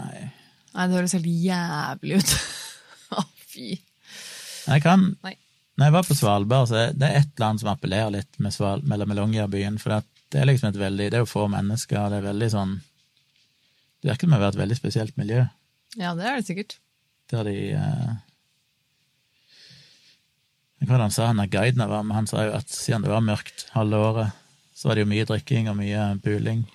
Nei. 0.00 0.20
Nei, 0.70 0.86
det 0.86 0.96
høres 0.96 1.14
helt 1.16 1.28
jævlig 1.28 2.20
ut. 2.20 2.34
Å, 3.20 3.24
fy. 3.50 3.74
Jeg 4.70 4.84
kan 4.84 5.10
Nei. 5.24 5.34
Når 5.80 5.88
jeg 5.88 5.94
var 5.94 6.04
på 6.06 6.14
Svalbard, 6.18 6.68
så 6.68 6.76
er 6.76 6.90
det 6.98 7.08
et 7.16 7.40
annet 7.40 7.62
som 7.62 7.70
appellerer 7.72 8.12
litt 8.12 8.38
med, 8.42 8.52
Sval, 8.52 8.82
med 8.84 9.00
Longyearbyen, 9.16 9.78
for 9.80 9.96
det 10.30 10.40
er 10.42 10.48
liksom 10.50 10.68
et 10.68 10.78
veldig 10.80 11.06
Det 11.08 11.16
er 11.16 11.22
jo 11.24 11.28
få 11.30 11.46
mennesker, 11.48 12.10
det 12.12 12.18
er 12.18 12.26
veldig 12.26 12.48
sånn 12.52 12.74
Det 14.02 14.10
virker 14.10 14.28
som 14.28 14.36
å 14.36 14.40
være 14.42 14.52
et 14.52 14.60
veldig 14.60 14.76
spesielt 14.76 15.16
miljø, 15.16 15.46
Ja, 15.96 16.12
det 16.18 16.26
er 16.28 16.36
det 16.36 16.46
sikkert. 16.50 16.76
der 17.32 17.48
de 17.48 17.54
eh, 17.78 18.12
Hva 20.84 21.00
han 21.00 21.16
sa, 21.16 21.30
han 21.32 21.40
guiden 21.48 21.80
var 21.88 22.04
med, 22.04 22.16
han 22.18 22.28
sa 22.28 22.44
jo 22.44 22.52
at 22.58 22.68
siden 22.68 23.06
det 23.06 23.14
var 23.14 23.24
mørkt 23.24 23.66
halve 23.72 24.04
året, 24.10 24.36
så 24.76 24.88
var 24.90 24.96
det 24.98 25.06
jo 25.06 25.12
mye 25.14 25.26
drikking 25.28 25.72
og 25.72 25.76
mye 25.80 26.04
buling. 26.24 26.66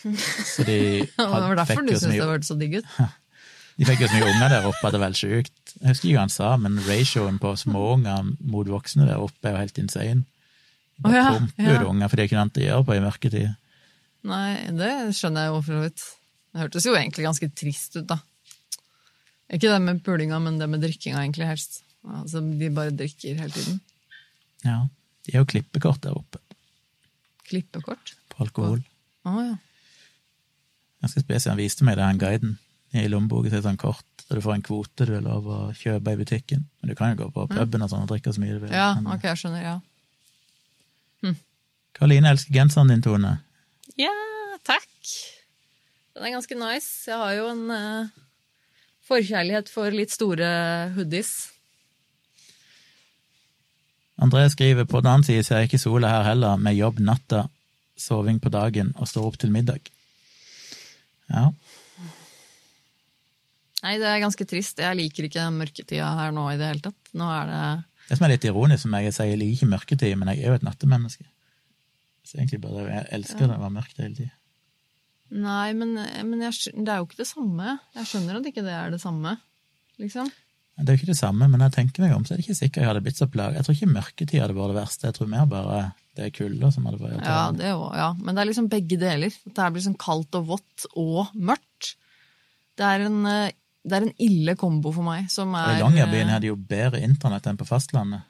Så 0.00 0.64
de, 0.66 0.76
Det 1.16 1.26
var 1.30 1.56
derfor 1.60 1.82
du 1.84 1.92
syntes 1.94 2.16
det 2.16 2.26
hørtes 2.26 2.50
så 2.52 2.56
digg 2.60 2.78
ut. 2.80 2.92
de 3.80 3.88
fikk 3.88 4.04
jo 4.04 4.10
så 4.10 4.18
mye 4.18 4.32
unger 4.32 4.52
der 4.54 4.68
oppe 4.70 4.82
at 4.86 4.94
det 4.94 5.00
er 5.00 5.04
vel 5.06 5.18
sjukt. 5.18 5.74
Jeg 5.76 5.88
husker 5.92 6.08
ikke 6.10 6.16
hva 6.18 6.26
han 6.26 6.34
sa, 6.34 6.50
men 6.60 6.78
ratioen 6.88 7.40
på 7.42 7.54
småunger 7.60 8.30
mot 8.52 8.68
voksne 8.68 9.08
der 9.08 9.22
oppe 9.22 9.50
er 9.50 9.56
jo 9.56 9.64
helt 9.64 9.82
insane. 9.82 10.24
De 11.00 11.08
Å 11.08 11.14
ja, 11.14 11.28
ja. 11.56 11.76
ut 11.76 11.86
unger, 11.88 12.08
for 12.10 12.16
de 12.16 12.24
har 12.24 12.28
ikke 12.28 12.36
noe 12.36 12.46
annet 12.46 12.60
å 12.60 12.64
gjøre 12.66 12.86
på 12.88 12.96
i 12.96 13.04
mørketid. 13.04 13.52
Nei, 14.28 14.48
det 14.76 14.90
skjønner 15.16 15.46
jeg 15.46 15.52
jo 15.54 15.60
for 15.64 15.76
så 15.78 15.84
vidt. 15.86 16.02
Det 16.50 16.60
hørtes 16.64 16.86
jo 16.90 16.96
egentlig 16.98 17.24
ganske 17.24 17.48
trist 17.56 17.96
ut, 17.96 18.08
da. 18.10 18.18
Ikke 19.50 19.70
det 19.72 19.78
med 19.82 20.02
pulinga, 20.06 20.38
men 20.42 20.58
det 20.60 20.68
med 20.70 20.84
drikkinga, 20.84 21.22
egentlig, 21.24 21.48
helst. 21.48 21.80
Altså, 22.04 22.42
de 22.42 22.68
bare 22.74 22.92
drikker 22.96 23.40
hele 23.40 23.54
tiden. 23.54 23.80
Ja, 24.66 24.82
de 25.24 25.32
er 25.34 25.40
jo 25.40 25.48
klippekort 25.48 26.02
der 26.04 26.16
oppe 26.16 26.40
Klippekort. 27.48 28.12
på 28.30 28.44
alkohol. 28.44 28.82
Å 29.26 29.32
ja. 29.42 29.56
Ganske 31.00 31.22
spesielt. 31.22 31.52
Han 31.54 31.60
viste 31.60 31.86
meg 31.86 31.96
det, 31.98 32.04
han 32.04 32.20
guiden. 32.20 32.58
I 32.92 33.06
lommeboka 33.08 33.48
til 33.50 33.60
et 33.60 33.66
sånn 33.68 33.78
kort 33.80 34.06
der 34.30 34.38
du 34.38 34.44
får 34.44 34.54
en 34.58 34.62
kvote 34.62 35.06
du 35.06 35.12
er 35.16 35.22
lov 35.24 35.46
å 35.50 35.58
kjøpe 35.74 36.12
i 36.14 36.18
butikken. 36.20 36.64
Men 36.80 36.90
du 36.90 36.94
kan 36.98 37.10
jo 37.12 37.24
gå 37.24 37.30
på 37.34 37.48
puben 37.50 37.82
og 37.82 37.90
sånn 37.90 38.04
og 38.04 38.10
drikke 38.12 38.30
så 38.34 38.42
mye 38.42 38.54
du 38.54 38.60
vil. 38.62 38.74
Ja, 38.74 38.94
Men- 38.94 39.12
ok, 39.16 39.24
jeg 39.26 39.40
skjønner, 39.42 39.62
ja. 39.62 39.78
Karoline 42.00 42.30
elsker 42.30 42.54
genseren 42.54 42.88
din, 42.88 43.02
Tone. 43.02 43.32
Ja, 43.98 44.12
takk. 44.64 44.86
Den 46.14 46.24
er 46.24 46.36
ganske 46.36 46.56
nice. 46.56 47.10
Jeg 47.10 47.18
har 47.18 47.34
jo 47.34 47.48
en 47.50 47.64
uh, 47.70 48.08
forkjærlighet 49.08 49.68
for 49.68 49.90
litt 49.90 50.14
store 50.14 50.48
hoodies. 50.94 51.50
André 54.20 54.46
skriver 54.52 54.86
på 54.88 55.00
den 55.00 55.10
annen 55.10 55.24
side 55.26 55.44
ser 55.44 55.60
jeg 55.62 55.70
ikke 55.70 55.82
sola 55.82 56.08
her 56.12 56.26
heller, 56.30 56.56
med 56.60 56.76
jobb 56.78 57.00
natta, 57.04 57.46
soving 57.96 58.40
på 58.40 58.52
dagen 58.52 58.94
og 58.96 59.08
står 59.08 59.26
opp 59.30 59.38
til 59.40 59.52
middag. 59.52 59.90
Ja, 61.30 61.50
Nei, 63.80 63.94
det 63.96 64.08
er 64.10 64.20
ganske 64.20 64.44
trist. 64.44 64.80
Jeg 64.82 64.96
liker 64.98 65.24
ikke 65.26 65.40
den 65.40 65.60
mørketida 65.60 66.10
her 66.18 66.34
nå 66.36 66.42
i 66.52 66.58
det 66.60 66.66
hele 66.68 66.84
tatt. 66.84 67.12
Nå 67.16 67.28
er 67.32 67.46
det 67.48 67.62
Det 68.10 68.18
som 68.18 68.26
er 68.26 68.34
litt 68.34 68.44
ironisk 68.44 68.84
som 68.84 68.96
jeg 68.98 69.14
sier 69.16 69.30
jeg 69.30 69.40
liker 69.40 69.56
ikke 69.56 69.70
mørketid, 69.70 70.18
men 70.20 70.32
jeg 70.32 70.42
er 70.42 70.52
jo 70.52 70.58
et 70.58 70.66
nattemenneske. 70.66 71.24
Så 72.28 72.36
egentlig 72.36 72.60
burde 72.60 72.84
jeg 72.84 73.06
elske 73.16 73.40
det 73.40 73.56
å 73.56 73.62
være 73.62 73.76
mørkt 73.78 74.02
hele 74.02 74.12
tida. 74.18 74.34
Nei, 75.30 75.70
men, 75.78 75.94
men 76.26 76.42
jeg, 76.42 76.74
det 76.74 76.92
er 76.92 77.00
jo 77.00 77.06
ikke 77.06 77.22
det 77.22 77.28
samme. 77.30 77.78
Jeg 77.96 78.10
skjønner 78.10 78.40
at 78.40 78.48
ikke 78.50 78.64
det 78.66 78.74
er 78.74 78.92
det 78.92 79.00
samme, 79.00 79.36
liksom. 80.02 80.28
Det 80.80 80.88
er 80.88 80.96
jo 80.96 81.00
ikke 81.00 81.12
det 81.12 81.20
samme, 81.20 81.46
men 81.52 81.62
jeg 81.64 81.74
tenker 81.76 82.04
meg 82.04 82.14
om, 82.16 82.24
så 82.24 82.34
er 82.34 82.40
det 82.40 82.46
ikke 82.46 82.58
sikkert 82.58 82.82
jeg 82.82 82.90
hadde 82.90 83.02
blitt 83.04 83.20
så 83.20 83.28
plaga. 83.30 83.60
Jeg 83.60 83.66
tror 83.66 83.76
ikke 83.76 83.94
mørketid 83.94 84.42
hadde 84.42 84.56
vært 84.56 84.72
det 84.72 84.78
verste, 84.80 85.06
jeg 85.06 85.16
tror 85.16 85.30
mer 85.30 85.48
bare 85.48 85.80
det 86.18 86.26
er 86.26 86.34
kulda 86.34 86.72
som 86.74 86.86
hadde 86.88 87.00
vært 87.00 87.22
Ja, 87.22 87.50
det 87.54 87.62
det 87.62 87.72
også, 87.76 87.90
ja. 88.00 88.10
Men 88.18 88.34
det 88.34 88.42
er 88.42 88.50
liksom 88.50 88.68
begge 88.72 88.98
deler. 89.00 89.34
Det 89.44 89.62
her 89.62 89.72
blir 89.74 89.84
sånn 89.84 89.98
kaldt 90.00 90.36
og 90.40 90.48
vått 90.48 90.86
og 90.98 91.30
mørkt. 91.38 91.94
Det 92.78 92.86
er 92.86 93.06
en, 93.06 93.20
eh, 93.30 93.52
det 93.86 93.96
er 93.96 94.06
en 94.08 94.16
ille 94.26 94.56
kombo 94.58 94.92
for 94.96 95.06
meg, 95.06 95.30
som 95.32 95.54
er 95.58 95.76
I 95.76 95.82
Longyearbyen 95.84 96.32
eh, 96.32 96.36
er 96.36 96.48
jo 96.50 96.56
bedre 96.58 97.02
internett 97.06 97.46
enn 97.46 97.60
på 97.60 97.68
fastlandet. 97.68 98.26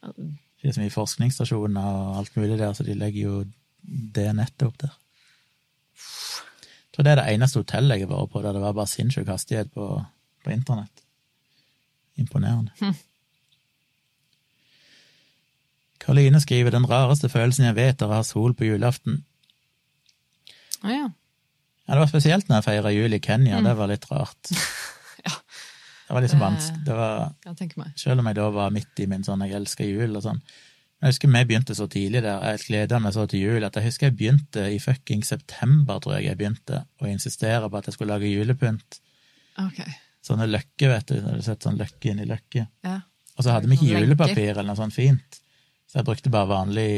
Det 0.00 0.70
er 0.70 0.74
så 0.74 0.82
mye 0.82 0.94
forskningsstasjoner 0.94 1.90
og 2.00 2.20
alt 2.22 2.38
mulig 2.38 2.58
der, 2.58 2.72
så 2.74 2.86
de 2.86 2.96
legger 2.98 3.20
jo 3.28 3.34
det 3.82 4.30
nettet 4.36 4.66
opp 4.66 4.78
der. 4.80 4.94
Jeg 5.98 6.94
tror 6.94 7.06
det 7.06 7.12
er 7.12 7.20
det 7.20 7.34
eneste 7.34 7.60
hotellet 7.62 8.00
jeg 8.00 8.08
har 8.08 8.14
vært 8.16 8.32
på 8.32 8.42
der 8.42 8.56
det 8.56 8.62
var 8.64 8.74
bare 8.74 8.90
sinnssyk 8.90 9.28
hastighet 9.30 9.70
på, 9.74 9.90
på 10.42 10.54
internett. 10.54 11.04
Imponerende. 12.18 12.72
Karoline 16.08 16.40
skriver 16.40 16.72
den 16.72 16.86
rareste 16.88 17.28
følelsen 17.28 17.66
jeg 17.68 17.76
vet 17.76 18.00
er 18.00 18.08
å 18.08 18.16
ha 18.16 18.22
sol 18.24 18.54
på 18.56 18.64
julaften. 18.64 19.18
Å 20.80 20.88
ja. 20.88 21.08
Ja, 21.88 21.90
det 21.96 22.00
var 22.00 22.08
spesielt 22.08 22.48
når 22.48 22.62
jeg 22.62 22.66
feira 22.68 22.92
jul 22.94 23.12
i 23.16 23.20
Kenya, 23.20 23.58
det 23.64 23.74
var 23.76 23.90
litt 23.92 24.08
rart. 24.12 24.52
Ja. 25.18 25.32
Det 26.06 26.14
var 26.14 26.22
liksom 26.22 26.38
Det- 26.38 26.46
vanskelig. 26.46 26.84
Det 26.86 26.94
var 26.96 27.80
meg. 27.82 27.88
Selv 28.00 28.20
om 28.22 28.26
jeg 28.30 28.36
da 28.38 28.44
var 28.54 28.70
midt 28.72 29.00
i 29.02 29.06
min 29.10 29.24
sånn 29.26 29.42
'jeg 29.44 29.52
elsker 29.58 29.84
jul' 29.84 30.16
og 30.16 30.22
sånn. 30.22 30.38
Jeg 31.02 31.08
husker 31.10 31.28
vi 31.28 31.42
begynte 31.44 31.74
så 31.74 31.88
tidlig 31.90 32.22
der, 32.22 32.40
jeg 32.40 32.60
gleda 32.68 32.98
meg 33.02 33.12
så 33.12 33.26
til 33.28 33.40
jul, 33.40 33.64
at 33.64 33.74
jeg 33.74 33.84
husker 33.84 34.06
jeg 34.06 34.16
begynte 34.16 34.62
i 34.72 34.78
fucking 34.78 35.24
september, 35.24 35.98
tror 36.00 36.14
jeg 36.16 36.24
jeg 36.30 36.38
begynte, 36.38 36.86
å 37.02 37.06
insistere 37.10 37.68
på 37.68 37.76
at 37.78 37.84
jeg 37.86 37.94
skulle 37.94 38.14
lage 38.14 38.30
julepynt. 38.30 39.00
Ok. 39.58 39.82
Sånne 40.22 40.46
løkker, 40.48 40.88
vet 40.88 41.06
du, 41.06 41.20
har 41.20 41.34
du 41.34 41.42
sett 41.42 41.60
sånn 41.62 41.76
løkke 41.76 42.10
inni 42.10 42.24
løkke? 42.24 42.68
Ja. 42.84 43.00
Og 43.36 43.44
så 43.44 43.50
hadde 43.52 43.68
vi 43.68 43.74
ikke 43.76 43.90
Sånn 43.98 44.02
julepapir 44.08 44.50
eller 44.50 44.62
noe 44.70 44.76
sånt 44.76 44.94
fint, 44.94 45.40
så 45.88 46.00
jeg 46.00 46.06
brukte 46.08 46.32
bare 46.32 46.50
vanlig 46.50 46.90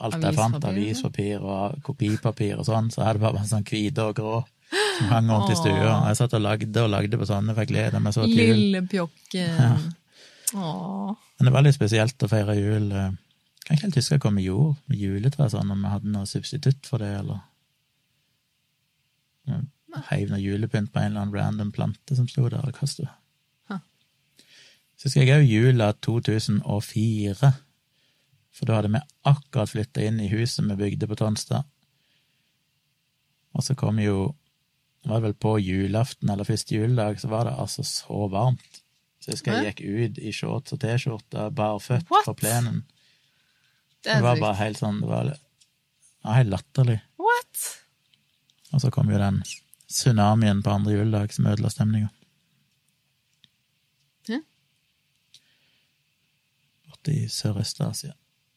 alt 0.00 0.22
jeg 0.24 0.36
fant, 0.36 0.64
Avispapir, 0.64 1.42
og 1.44 1.80
kopipapir 1.84 2.56
og 2.60 2.64
sånn, 2.68 2.88
så 2.92 3.02
jeg 3.02 3.08
hadde 3.10 3.22
bare 3.26 3.44
sånn 3.48 3.66
hvite 3.68 4.06
og 4.08 4.16
grå 4.16 4.36
som 4.70 5.10
hang 5.10 5.28
rundt 5.28 5.52
i 5.52 5.58
stua. 5.58 5.94
Jeg 6.08 6.18
satt 6.20 6.36
og 6.38 6.44
lagde 6.44 6.84
og 6.84 6.92
lagde 6.92 7.20
på 7.20 7.28
sånne, 7.28 7.56
jeg 7.58 7.68
glede 7.72 8.00
meg 8.00 8.16
så 8.16 8.24
til 8.24 8.38
jul. 8.38 8.54
Lille 8.56 8.82
pjokken. 8.88 9.90
Åh. 10.56 11.10
Men 11.36 11.48
det 11.48 11.52
var 11.54 11.66
litt 11.66 11.76
spesielt 11.76 12.24
å 12.24 12.30
feire 12.30 12.56
jul. 12.56 12.88
Jeg 12.90 13.12
Kan 13.66 13.76
ikke 13.76 13.86
helt 13.86 14.00
huske 14.00 14.18
hva 14.24 14.32
vi 14.34 14.48
gjorde 14.48 14.90
med 14.90 15.04
juletre, 15.04 15.48
sånn, 15.52 15.70
om 15.70 15.84
vi 15.84 15.92
hadde 15.92 16.12
noe 16.14 16.28
substitutt 16.28 16.88
for 16.88 17.04
det, 17.04 17.12
eller 17.20 17.46
Heiv 20.06 20.30
noe 20.30 20.38
julepynt 20.38 20.92
på 20.94 21.00
en 21.00 21.08
eller 21.10 21.24
annen 21.24 21.34
random 21.34 21.70
plante 21.74 22.14
som 22.14 22.28
sto 22.30 22.44
der, 22.46 22.62
og 22.62 22.76
hva 22.78 22.86
sto 22.86 23.02
det? 23.02 23.14
Så 25.00 25.08
husker 25.08 25.24
jeg 25.24 25.40
òg 25.40 25.48
jula 25.48 25.86
2004, 26.04 27.50
for 28.60 28.68
da 28.68 28.76
hadde 28.76 28.92
vi 28.92 29.00
akkurat 29.24 29.72
flytta 29.72 30.04
inn 30.04 30.20
i 30.20 30.28
huset 30.28 30.66
vi 30.68 30.76
bygde 30.76 31.08
på 31.08 31.16
Tonstad. 31.16 31.64
Og 33.56 33.64
så 33.64 33.74
kom 33.74 33.98
jo 34.02 34.34
var 35.08 35.16
det 35.16 35.30
vel 35.30 35.36
på 35.40 35.54
julaften 35.64 36.28
eller 36.28 36.44
første 36.44 36.76
juledag, 36.76 37.16
så 37.22 37.30
var 37.32 37.48
det 37.48 37.56
altså 37.56 37.80
så 37.88 38.26
varmt. 38.28 38.82
Så 39.20 39.30
jeg 39.30 39.38
husker 39.38 39.56
jeg 39.56 39.70
gikk 39.70 39.80
ut 39.80 40.20
i 40.20 40.32
shorts 40.32 40.74
og 40.76 40.80
T-skjorte, 40.82 41.46
barføtt 41.56 42.12
What? 42.12 42.28
på 42.28 42.34
plenen. 42.42 42.82
Det 44.04 44.18
Det 44.18 44.22
var 44.24 44.40
bare 44.40 44.60
helt 44.60 44.80
sånn, 44.80 45.00
det 45.00 45.08
var 45.08 45.32
ja, 45.32 46.36
helt 46.36 46.52
latterlig. 46.52 47.00
What? 47.16 47.64
Og 48.76 48.84
så 48.84 48.92
kom 48.92 49.08
jo 49.12 49.20
den 49.20 49.42
tsunamien 49.88 50.60
på 50.62 50.76
andre 50.76 51.00
juledag 51.00 51.32
som 51.32 51.48
ødela 51.48 51.72
stemninga. 51.72 52.12
Borte 57.00 57.16
i 57.16 57.28
Sørøst-Asia. 57.28 58.12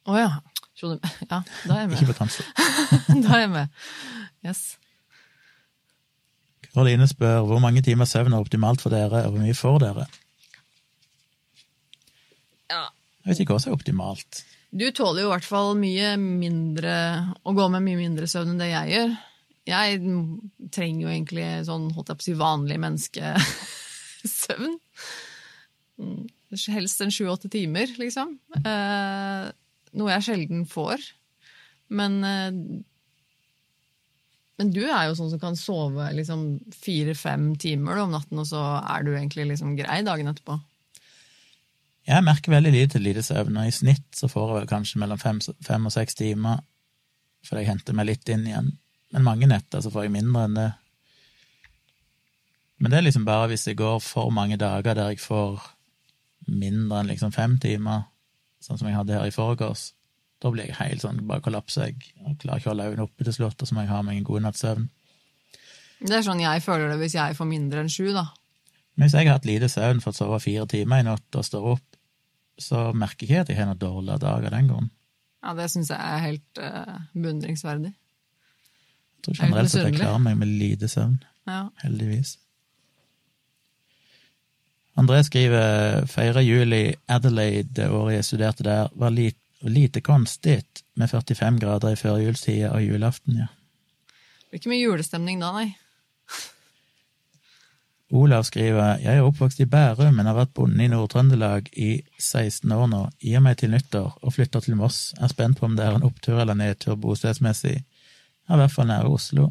Å 0.09 0.17
ja. 0.19 0.31
Ja, 0.83 1.37
da 1.63 1.75
er 1.77 1.83
jeg 1.85 1.91
Ikke 1.93 2.07
med. 2.07 2.09
på 2.09 2.15
Tansvoll. 2.17 2.47
Da 3.23 3.29
er 3.37 3.41
jeg 3.45 3.51
med. 3.53 3.67
Yes. 4.43 4.61
Karoline 6.73 7.05
spør 7.07 7.45
hvor 7.47 7.61
mange 7.63 7.83
timer 7.85 8.09
søvn 8.09 8.33
er 8.33 8.41
optimalt 8.43 8.81
for 8.83 8.91
dere, 8.91 9.21
og 9.27 9.31
hvor 9.35 9.43
mye 9.45 9.55
får 9.55 9.77
dere? 9.85 10.05
Ja. 12.73 12.81
Jeg 13.23 13.29
vet 13.31 13.39
ikke 13.45 13.53
hva 13.55 13.61
som 13.63 13.71
er 13.71 13.77
optimalt. 13.77 14.41
Du 14.73 14.87
tåler 14.97 15.21
jo 15.23 15.29
i 15.29 15.33
hvert 15.35 15.45
fall 15.47 15.75
mye 15.77 16.15
mindre 16.17 16.93
Å 17.45 17.53
gå 17.53 17.65
med 17.75 17.85
mye 17.85 17.99
mindre 18.01 18.25
søvn 18.27 18.55
enn 18.55 18.61
det 18.63 18.71
jeg 18.73 18.87
gjør. 18.95 19.11
Jeg 19.69 19.99
trenger 20.75 21.01
jo 21.05 21.11
egentlig 21.13 21.45
sånn, 21.69 21.85
holdt 21.95 22.09
jeg 22.11 22.17
på 22.19 22.23
å 22.25 22.27
si, 22.27 22.33
vanlig 22.41 22.77
menneskesøvn. 22.83 24.73
Mm, 26.03 26.23
Helst 26.73 26.99
en 27.05 27.13
sju-åtte 27.13 27.47
timer, 27.53 27.87
liksom. 28.01 28.33
Eh, 28.59 29.45
noe 29.97 30.11
jeg 30.15 30.25
sjelden 30.27 30.65
får. 30.69 31.03
Men 31.93 32.19
eh, 32.27 32.51
Men 34.61 34.69
du 34.69 34.83
er 34.85 35.07
jo 35.09 35.15
sånn 35.17 35.31
som 35.31 35.39
kan 35.41 35.55
sove 35.57 36.11
liksom 36.13 36.43
fire-fem 36.77 37.55
timer 37.59 37.97
om 38.03 38.11
natten, 38.13 38.37
og 38.37 38.45
så 38.47 38.61
er 38.79 39.01
du 39.03 39.09
egentlig 39.15 39.47
liksom 39.49 39.73
grei 39.75 40.03
dagen 40.05 40.29
etterpå. 40.29 40.59
Jeg 42.05 42.23
merker 42.23 42.53
veldig 42.53 42.71
lite 42.75 43.01
lite 43.01 43.23
søvn, 43.25 43.57
og 43.57 43.67
i 43.67 43.73
snitt 43.73 44.05
så 44.15 44.29
får 44.29 44.59
jeg 44.59 44.69
kanskje 44.69 45.01
mellom 45.01 45.19
fem, 45.19 45.41
fem 45.65 45.89
og 45.89 45.95
seks 45.95 46.15
timer, 46.19 46.61
for 47.43 47.59
jeg 47.59 47.71
henter 47.71 47.97
meg 47.97 48.11
litt 48.11 48.29
inn 48.29 48.45
igjen. 48.47 48.69
Men 49.11 49.25
mange 49.25 49.49
netter 49.49 49.81
så 49.81 49.91
får 49.91 50.05
jeg 50.05 50.15
mindre 50.19 50.45
enn 50.45 50.57
det. 50.61 50.69
Men 52.77 52.91
det 52.91 52.97
er 52.99 53.07
liksom 53.07 53.25
bare 53.25 53.49
hvis 53.51 53.65
det 53.69 53.79
går 53.79 53.99
for 54.03 54.31
mange 54.35 54.57
dager 54.61 54.97
der 54.97 55.13
jeg 55.13 55.23
får 55.23 55.61
mindre 56.51 57.01
enn 57.01 57.11
liksom 57.13 57.33
fem 57.33 57.57
timer, 57.63 58.05
sånn 58.63 58.79
som 58.79 58.87
jeg 58.89 58.95
hadde 58.97 59.17
her 59.17 59.29
i 59.29 59.33
forgårs, 59.35 59.91
da 60.43 60.51
blir 60.51 60.67
jeg 60.67 60.75
helt 60.79 61.03
sånn, 61.03 61.21
bare 61.27 61.43
kollapser 61.45 61.87
jeg, 61.89 62.11
og 62.25 62.37
klarer 62.41 62.59
ikke 62.59 62.69
å 62.69 62.73
holde 62.73 62.87
øynene 62.89 63.05
oppe 63.07 63.23
til 63.27 63.35
slutt, 63.37 63.61
og 63.63 63.69
så 63.69 63.75
må 63.77 63.85
jeg 63.85 63.91
ha 63.93 64.01
meg 64.03 64.17
en 64.19 64.27
god 64.27 64.43
natts 64.43 64.63
søvn. 64.65 64.89
Det 66.03 66.17
er 66.17 66.25
sånn 66.25 66.41
jeg 66.43 66.63
føler 66.65 66.91
det 66.91 66.97
hvis 66.99 67.15
jeg 67.15 67.37
får 67.37 67.47
mindre 67.47 67.83
enn 67.83 67.91
sju, 67.91 68.09
da. 68.15 68.25
Men 68.95 69.07
hvis 69.07 69.15
jeg 69.15 69.29
har 69.29 69.37
hatt 69.37 69.47
lite 69.47 69.69
søvn, 69.71 70.01
fått 70.03 70.19
sove 70.19 70.39
fire 70.43 70.65
timer 70.69 70.99
i 71.01 71.07
natt 71.07 71.37
og 71.39 71.45
står 71.47 71.69
opp, 71.77 71.85
så 72.59 72.89
merker 72.93 73.23
jeg 73.25 73.29
ikke 73.31 73.45
at 73.45 73.49
jeg 73.53 73.57
har 73.61 73.69
noen 73.71 73.79
dårlige 73.81 74.19
dager 74.21 74.49
av 74.51 74.53
den 74.57 74.67
grunn. 74.69 74.89
Ja, 75.43 75.53
det 75.57 75.69
syns 75.73 75.89
jeg 75.91 75.97
er 75.99 76.21
helt 76.23 76.59
uh, 76.61 76.99
beundringsverdig. 77.15 77.93
Jeg 77.93 79.23
tror 79.25 79.33
Er 79.33 79.39
generelt 79.47 79.73
at 79.79 79.87
jeg 79.87 79.95
klarer 79.97 80.21
meg 80.27 80.37
med 80.43 80.51
lite 80.59 80.87
søvn, 80.91 81.17
Ja. 81.47 81.69
heldigvis. 81.83 82.37
André 84.99 85.23
skriver 85.25 86.05
feira 86.05 86.41
jul 86.45 86.73
i 86.73 86.83
Adelaide 87.09 87.71
det 87.79 87.89
året 87.89 88.19
jeg 88.19 88.27
studerte 88.27 88.65
der, 88.65 88.91
var 88.93 89.13
lite, 89.13 89.39
lite 89.65 90.01
konstigt 90.05 90.83
med 90.95 91.09
45 91.09 91.59
grader 91.59 91.95
i 91.95 91.97
førjulstida 91.97 92.73
og 92.75 92.83
julaften, 92.85 93.39
ja. 93.41 93.47
blir 94.49 94.61
ikke 94.61 94.69
mye 94.69 94.83
julestemning 94.83 95.41
da, 95.41 95.49
nei. 95.55 95.71
Olav 98.13 98.45
skriver 98.45 98.99
jeg 99.01 99.17
er 99.17 99.25
oppvokst 99.25 99.63
i 99.63 99.65
Bærum, 99.65 100.13
men 100.13 100.29
har 100.29 100.37
vært 100.37 100.53
bonde 100.53 100.85
i 100.85 100.91
Nord-Trøndelag 100.91 101.71
i 101.73 102.03
16 102.19 102.69
år 102.75 102.85
nå. 102.91 103.01
Gir 103.17 103.41
meg 103.41 103.57
til 103.57 103.73
nyttår 103.73 104.11
og 104.21 104.35
flytter 104.35 104.61
til 104.61 104.77
Moss. 104.77 105.15
Er 105.17 105.31
spent 105.33 105.57
på 105.57 105.65
om 105.65 105.73
det 105.79 105.87
er 105.87 105.97
en 105.97 106.05
opptur 106.05 106.37
eller 106.37 106.53
nedtur 106.59 106.99
bostedsmessig. 107.01 107.79
Er 108.45 108.53
i 108.53 108.61
hvert 108.61 108.75
fall 108.75 108.91
nære 108.91 109.09
Oslo. 109.09 109.49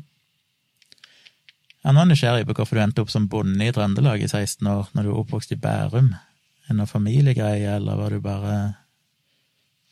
Jeg 1.83 1.97
nå 1.97 2.03
nysgjerrig 2.07 2.47
på 2.47 2.55
hvorfor 2.55 2.79
du 2.79 2.83
endte 2.85 3.03
opp 3.03 3.11
som 3.11 3.25
bonde 3.31 3.67
i 3.67 3.73
Trøndelag 3.75 4.23
i 4.23 4.29
16 4.29 4.69
år, 4.71 4.91
når 4.95 5.07
du 5.07 5.11
er 5.11 5.19
oppvokst 5.19 5.55
i 5.55 5.59
Bærum. 5.59 6.13
Er 6.15 6.71
det 6.71 6.77
noe 6.79 6.87
familiegreie, 6.87 7.73
eller 7.75 7.99
var 7.99 8.15
du 8.15 8.23
bare 8.23 8.59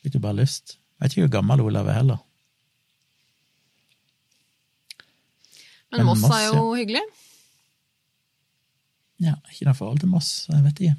Fikk 0.01 0.15
du 0.15 0.21
bare 0.23 0.39
lyst? 0.39 0.77
Jeg 0.97 1.03
vet 1.03 1.13
ikke 1.13 1.25
hvor 1.27 1.33
gammel 1.35 1.61
Olav 1.65 1.89
er 1.91 1.99
heller. 1.99 2.21
Men 5.91 5.99
Men 5.99 6.07
Moss 6.07 6.23
Moss, 6.23 6.35
er 6.37 6.45
jo 6.47 6.63
hyggelig. 6.79 7.01
Ja, 9.21 9.35
ikke 9.51 9.67
noe 9.67 9.77
forhold 9.77 9.99
til 10.01 10.09
Moss, 10.09 10.29
jeg 10.49 10.63
vet 10.65 10.79
ikke. 10.81 10.95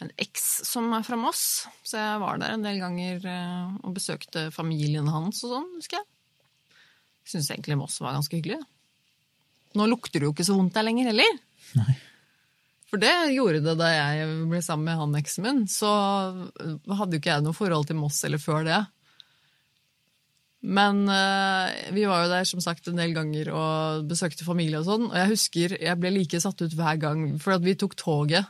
En 0.00 0.10
eks 0.20 0.46
som 0.66 0.88
er 0.96 1.04
fra 1.06 1.18
Moss, 1.20 1.44
så 1.84 2.00
jeg 2.00 2.22
var 2.24 2.40
der 2.40 2.56
en 2.56 2.64
del 2.64 2.80
ganger 2.80 3.28
eh, 3.30 3.76
og 3.84 3.94
besøkte 3.96 4.48
familien 4.52 5.06
hans 5.12 5.44
og 5.44 5.52
sånn, 5.52 5.68
husker 5.76 6.00
jeg. 6.00 6.08
Syns 7.26 7.52
egentlig 7.52 7.78
Moss 7.78 8.00
var 8.00 8.16
ganske 8.16 8.40
hyggelig. 8.40 8.62
Nå 9.76 9.86
lukter 9.90 10.20
det 10.20 10.28
jo 10.28 10.34
ikke 10.34 10.46
så 10.46 10.56
vondt 10.56 10.76
der 10.76 10.86
lenger 10.86 11.10
heller. 11.12 11.38
Nei. 11.76 11.94
For 12.86 13.02
det 13.02 13.14
gjorde 13.34 13.62
det 13.64 13.74
da 13.80 13.88
jeg 13.90 14.26
ble 14.48 14.60
sammen 14.62 14.86
med 14.88 15.00
han 15.00 15.16
eksen 15.18 15.44
min. 15.44 15.64
Så 15.70 15.88
hadde 15.90 17.16
jo 17.16 17.20
ikke 17.20 17.32
jeg 17.34 17.44
noe 17.44 17.56
forhold 17.56 17.88
til 17.88 17.98
Moss 17.98 18.22
eller 18.26 18.40
før 18.42 18.66
det. 18.66 18.82
Men 20.66 21.04
eh, 21.12 21.90
vi 21.94 22.06
var 22.08 22.24
jo 22.24 22.30
der 22.32 22.46
som 22.48 22.62
sagt 22.62 22.88
en 22.88 22.98
del 22.98 23.12
ganger 23.14 23.52
og 23.54 24.06
besøkte 24.10 24.46
familie 24.46 24.80
og 24.80 24.88
sånn. 24.88 25.08
Og 25.10 25.18
jeg 25.18 25.32
husker 25.34 25.76
jeg 25.78 26.00
ble 26.00 26.14
like 26.14 26.40
satt 26.42 26.62
ut 26.62 26.74
hver 26.78 26.98
gang, 27.02 27.26
for 27.42 27.54
at 27.54 27.66
vi 27.66 27.76
tok 27.78 27.94
toget. 27.98 28.48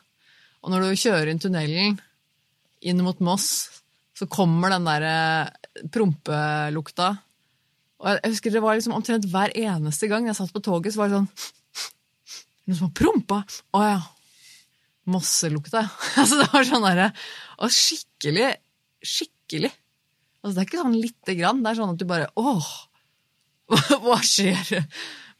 Og 0.64 0.72
når 0.72 0.86
du 0.86 1.00
kjører 1.00 1.32
inn 1.32 1.42
tunnelen 1.42 1.98
inn 2.86 3.02
mot 3.04 3.20
Moss, 3.24 3.48
så 4.16 4.28
kommer 4.30 4.72
den 4.72 4.86
der 4.88 5.08
eh, 5.10 5.88
prompelukta. 5.92 7.16
Og 8.02 8.10
jeg 8.12 8.32
husker 8.34 8.52
det 8.52 8.62
var 8.64 8.76
liksom 8.76 8.96
omtrent 8.96 9.28
hver 9.32 9.54
eneste 9.56 10.08
gang 10.10 10.28
jeg 10.28 10.36
satt 10.38 10.52
på 10.52 10.62
toget, 10.64 10.94
så 10.94 11.02
var 11.02 11.12
det 11.12 11.20
sånn 11.20 11.30
Noen 12.66 12.78
som 12.80 12.88
har 12.88 12.96
prompa? 12.98 13.36
Å 13.78 13.80
ja. 13.84 13.98
Mosselukta. 15.06 15.84
altså 16.20 16.40
det 16.40 16.48
var 16.50 16.66
sånn 16.66 16.86
derre 16.86 17.10
Og 17.62 17.70
skikkelig, 17.70 18.48
skikkelig. 19.06 19.70
Altså 20.42 20.56
det 20.56 20.64
er 20.64 20.68
ikke 20.68 20.82
sånn 20.82 20.98
lite 20.98 21.36
grann. 21.38 21.62
Det 21.62 21.70
er 21.70 21.78
sånn 21.78 21.94
at 21.94 22.02
du 22.02 22.08
bare 22.10 22.26
Åh! 22.42 22.72
Hva, 24.02 24.18
skjer? 24.22 24.82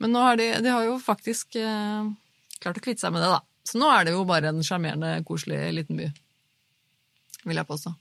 Men 0.03 0.15
nå 0.15 0.23
har 0.23 0.39
de, 0.39 0.49
de 0.63 0.71
har 0.71 0.87
jo 0.87 0.97
faktisk 1.03 1.59
eh, 1.61 2.09
klart 2.63 2.79
å 2.79 2.83
kvitte 2.83 3.05
seg 3.05 3.15
med 3.15 3.23
det, 3.23 3.31
da. 3.37 3.43
Så 3.67 3.79
nå 3.79 3.91
er 3.91 4.07
det 4.07 4.15
jo 4.15 4.25
bare 4.27 4.51
en 4.51 4.63
sjarmerende, 4.67 5.13
koselig 5.27 5.61
liten 5.75 5.99
by. 5.99 6.09
Vil 7.47 7.61
jeg 7.61 7.69
påstå. 7.69 7.93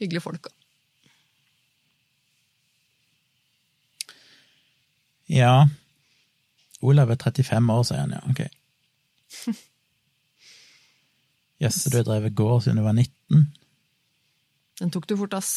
Hyggelige 0.00 0.24
folk. 0.24 0.50
Ja. 5.30 5.68
Olav 6.80 7.10
er 7.12 7.20
35 7.20 7.74
år, 7.74 7.82
sier 7.86 8.02
han, 8.04 8.16
ja. 8.16 8.22
Ok. 8.30 8.46
Yes, 11.60 11.82
du 11.92 11.98
har 11.98 12.06
drevet 12.08 12.32
gård 12.32 12.62
siden 12.64 12.78
du 12.80 12.86
var 12.86 12.94
19? 12.96 13.42
Den 14.80 14.92
tok 14.94 15.04
du 15.10 15.12
fort, 15.20 15.34
ass. 15.36 15.50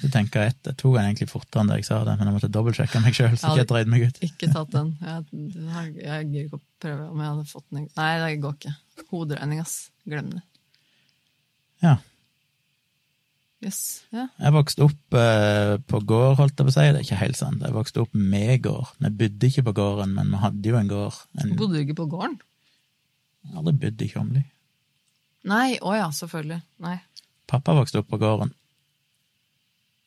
Du 0.00 0.06
tenker 0.10 0.46
ett, 0.48 0.62
Jeg 0.64 0.78
tok 0.80 0.96
den 0.96 1.10
egentlig 1.10 1.28
fortere 1.28 1.60
enn 1.60 1.68
det 1.70 1.76
jeg 1.82 1.88
sa 1.90 1.98
det, 2.08 2.14
men 2.16 2.30
jeg 2.30 2.36
måtte 2.38 2.48
dobbeltsjekke 2.56 3.02
meg 3.04 3.18
sjøl, 3.18 3.36
jeg 3.36 3.66
drøyde 3.68 3.92
meg 3.92 4.06
ut. 4.08 4.22
Ikke 4.24 4.48
tatt 4.50 4.72
den. 4.72 4.94
Jeg, 5.04 5.26
jeg, 5.52 5.92
jeg 6.06 6.30
gidder 6.30 6.46
ikke 6.48 6.58
å 6.58 6.64
prøve 6.82 7.10
om 7.10 7.20
jeg 7.20 7.34
hadde 7.34 7.44
fått 7.52 7.66
den. 7.68 7.84
Nei, 8.00 8.08
det 8.24 8.30
går 8.46 8.56
ikke. 8.56 8.72
Hoderegning, 9.12 9.60
ass. 9.62 9.76
Glem 10.08 10.32
det. 10.32 10.42
Ja. 11.84 11.94
Yes. 13.62 13.80
Ja. 14.10 14.26
Jeg 14.42 14.54
vokste 14.56 14.86
opp 14.88 15.16
eh, 15.18 15.76
på 15.86 16.00
gård, 16.02 16.38
holdt 16.40 16.58
jeg 16.58 16.66
på 16.66 16.72
å 16.72 16.74
si. 16.74 16.86
Det 16.88 16.98
er 16.98 17.04
ikke 17.06 17.20
helt 17.20 17.38
sant. 17.38 17.62
Jeg 17.62 17.76
vokste 17.76 18.02
opp 18.02 18.16
med 18.18 18.56
gård. 18.64 18.90
Vi 18.98 19.12
bodde 19.20 19.50
ikke 19.50 19.66
på 19.68 19.76
gården, 19.78 20.16
men 20.16 20.32
vi 20.34 20.40
hadde 20.42 20.72
jo 20.72 20.78
en 20.80 20.90
gård. 20.90 21.20
En, 21.38 21.54
Bodde 21.60 21.78
du 21.78 21.84
ikke 21.84 22.00
på 22.02 22.08
gården? 22.10 22.40
Jeg 23.46 23.58
aldri 23.60 23.76
bodd 23.84 24.02
i 24.02 24.10
Tjomli. 24.10 24.42
Nei, 25.50 25.68
å 25.82 25.94
ja, 25.94 26.10
selvfølgelig. 26.14 26.60
Nei. 26.82 26.96
Pappa 27.50 27.74
vokste 27.78 28.02
opp 28.02 28.10
på 28.10 28.18
gården. 28.22 28.52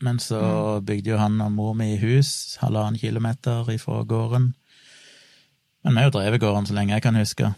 Men 0.03 0.19
så 0.19 0.39
bygde 0.83 1.13
jo 1.13 1.19
han 1.19 1.39
og 1.43 1.53
mor 1.55 1.75
mi 1.77 1.93
hus 1.99 2.57
halvannen 2.59 2.99
kilometer 2.99 3.67
ifra 3.71 4.01
gården. 4.07 4.49
Men 5.85 5.93
vi 5.93 6.01
har 6.01 6.09
jo 6.09 6.15
drevet 6.17 6.43
gården 6.43 6.67
så 6.67 6.75
lenge 6.75 6.95
jeg 6.95 7.05
kan 7.05 7.19
huske. 7.19 7.53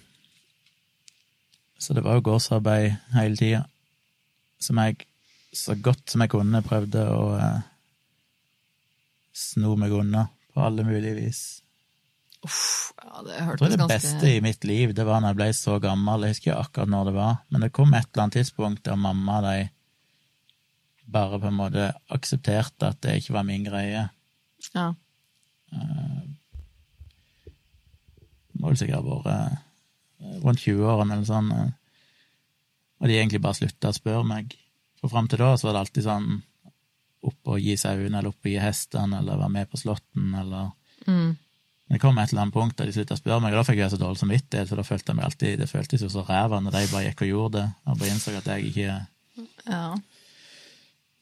Så 1.82 1.94
det 1.94 2.04
var 2.06 2.18
jo 2.18 2.26
gårdsarbeid 2.30 2.98
hele 3.14 3.38
tida. 3.40 3.64
Som 4.62 4.82
jeg, 4.82 5.06
så 5.58 5.76
godt 5.84 6.12
som 6.14 6.24
jeg 6.24 6.32
kunne, 6.34 6.62
prøvde 6.66 7.04
å 7.14 7.24
eh, 7.38 7.62
sno 9.38 9.76
meg 9.80 9.94
unna 9.94 10.28
på 10.54 10.64
alle 10.66 10.86
mulige 10.88 11.16
vis. 11.18 11.42
Uff, 12.46 12.94
ja, 13.02 13.24
det 13.26 13.34
Jeg 13.36 13.46
tror 13.58 13.72
det 13.74 13.80
ganske 13.82 13.96
beste 13.96 14.30
i 14.36 14.42
mitt 14.46 14.64
liv, 14.70 14.94
det 14.96 15.06
var 15.08 15.22
når 15.24 15.34
jeg 15.34 15.40
ble 15.40 15.48
så 15.58 15.78
gammel. 15.84 16.24
Jeg 16.28 16.36
husker 16.36 16.52
ikke 16.52 16.62
akkurat 16.68 16.92
når 16.94 17.10
det 17.10 17.16
var, 17.18 17.34
men 17.50 17.66
det 17.66 17.72
kom 17.76 17.94
et 17.98 18.08
eller 18.12 18.24
annet 18.28 18.38
tidspunkt 18.40 18.84
der 18.86 18.96
mamma 19.02 19.40
og 19.42 19.48
de 19.50 19.58
bare 21.08 21.40
på 21.40 21.48
en 21.48 21.56
måte 21.56 21.84
aksepterte 22.12 22.90
at 22.92 22.98
det 23.06 23.14
ikke 23.22 23.34
var 23.38 23.46
min 23.48 23.64
greie. 23.64 24.02
Ja. 24.76 24.88
Det 28.52 28.60
må 28.62 28.72
vel 28.72 28.80
sikkert 28.80 29.00
ha 29.00 29.06
vært 29.08 29.28
eh, 29.32 29.58
rundt 30.44 30.64
20-årene 30.64 31.18
eller 31.18 31.28
sånn. 31.30 31.52
eh, 31.54 31.70
Og 33.02 33.10
de 33.12 33.18
egentlig 33.20 33.42
bare 33.44 33.60
slutta 33.60 33.92
å 33.92 33.96
spørre 33.98 34.26
meg. 34.28 34.56
For 35.02 35.12
fram 35.12 35.28
til 35.30 35.42
da 35.42 35.54
så 35.58 35.70
var 35.70 35.78
det 35.78 35.84
alltid 35.86 36.08
sånn 36.08 36.30
opp 37.28 37.52
og 37.54 37.60
gi 37.62 37.76
sauene, 37.80 38.20
eller 38.20 38.32
opp 38.32 38.46
og 38.46 38.52
gi 38.52 38.60
hestene, 38.62 39.22
eller 39.22 39.40
være 39.42 39.54
med 39.54 39.72
på 39.72 39.80
slåtten, 39.82 40.34
eller 40.42 40.74
Mm. 41.08 41.38
Det 41.88 42.00
kom 42.02 42.18
et 42.18 42.32
eller 42.34 42.42
annet 42.42 42.54
punkt 42.54 42.76
der 42.78 42.90
de 42.90 42.92
slutta 42.92 43.16
å 43.16 43.20
spørre 43.20 43.40
meg, 43.40 43.54
og 43.54 43.62
da 43.62 43.68
fikk 43.70 43.80
jeg 43.80 43.92
så 43.94 44.00
dårlig 44.02 44.20
samvittighet, 44.20 44.68
for 44.68 44.76
da 44.80 44.84
følte 44.84 45.14
jeg 45.14 45.16
meg 45.16 45.26
alltid 45.26 45.60
Det 45.62 45.70
føltes 45.70 46.02
jo 46.04 46.10
så 46.12 46.24
ræva 46.28 46.60
når 46.60 46.74
de 46.76 46.88
bare 46.92 47.04
gikk 47.06 47.22
og 47.24 47.30
gjorde 47.32 47.54
det, 47.62 47.68
og 47.86 48.00
bare 48.02 48.10
innså 48.12 48.34
at 48.36 48.50
jeg 48.52 48.72
ikke 48.72 48.98
ja. 49.70 49.84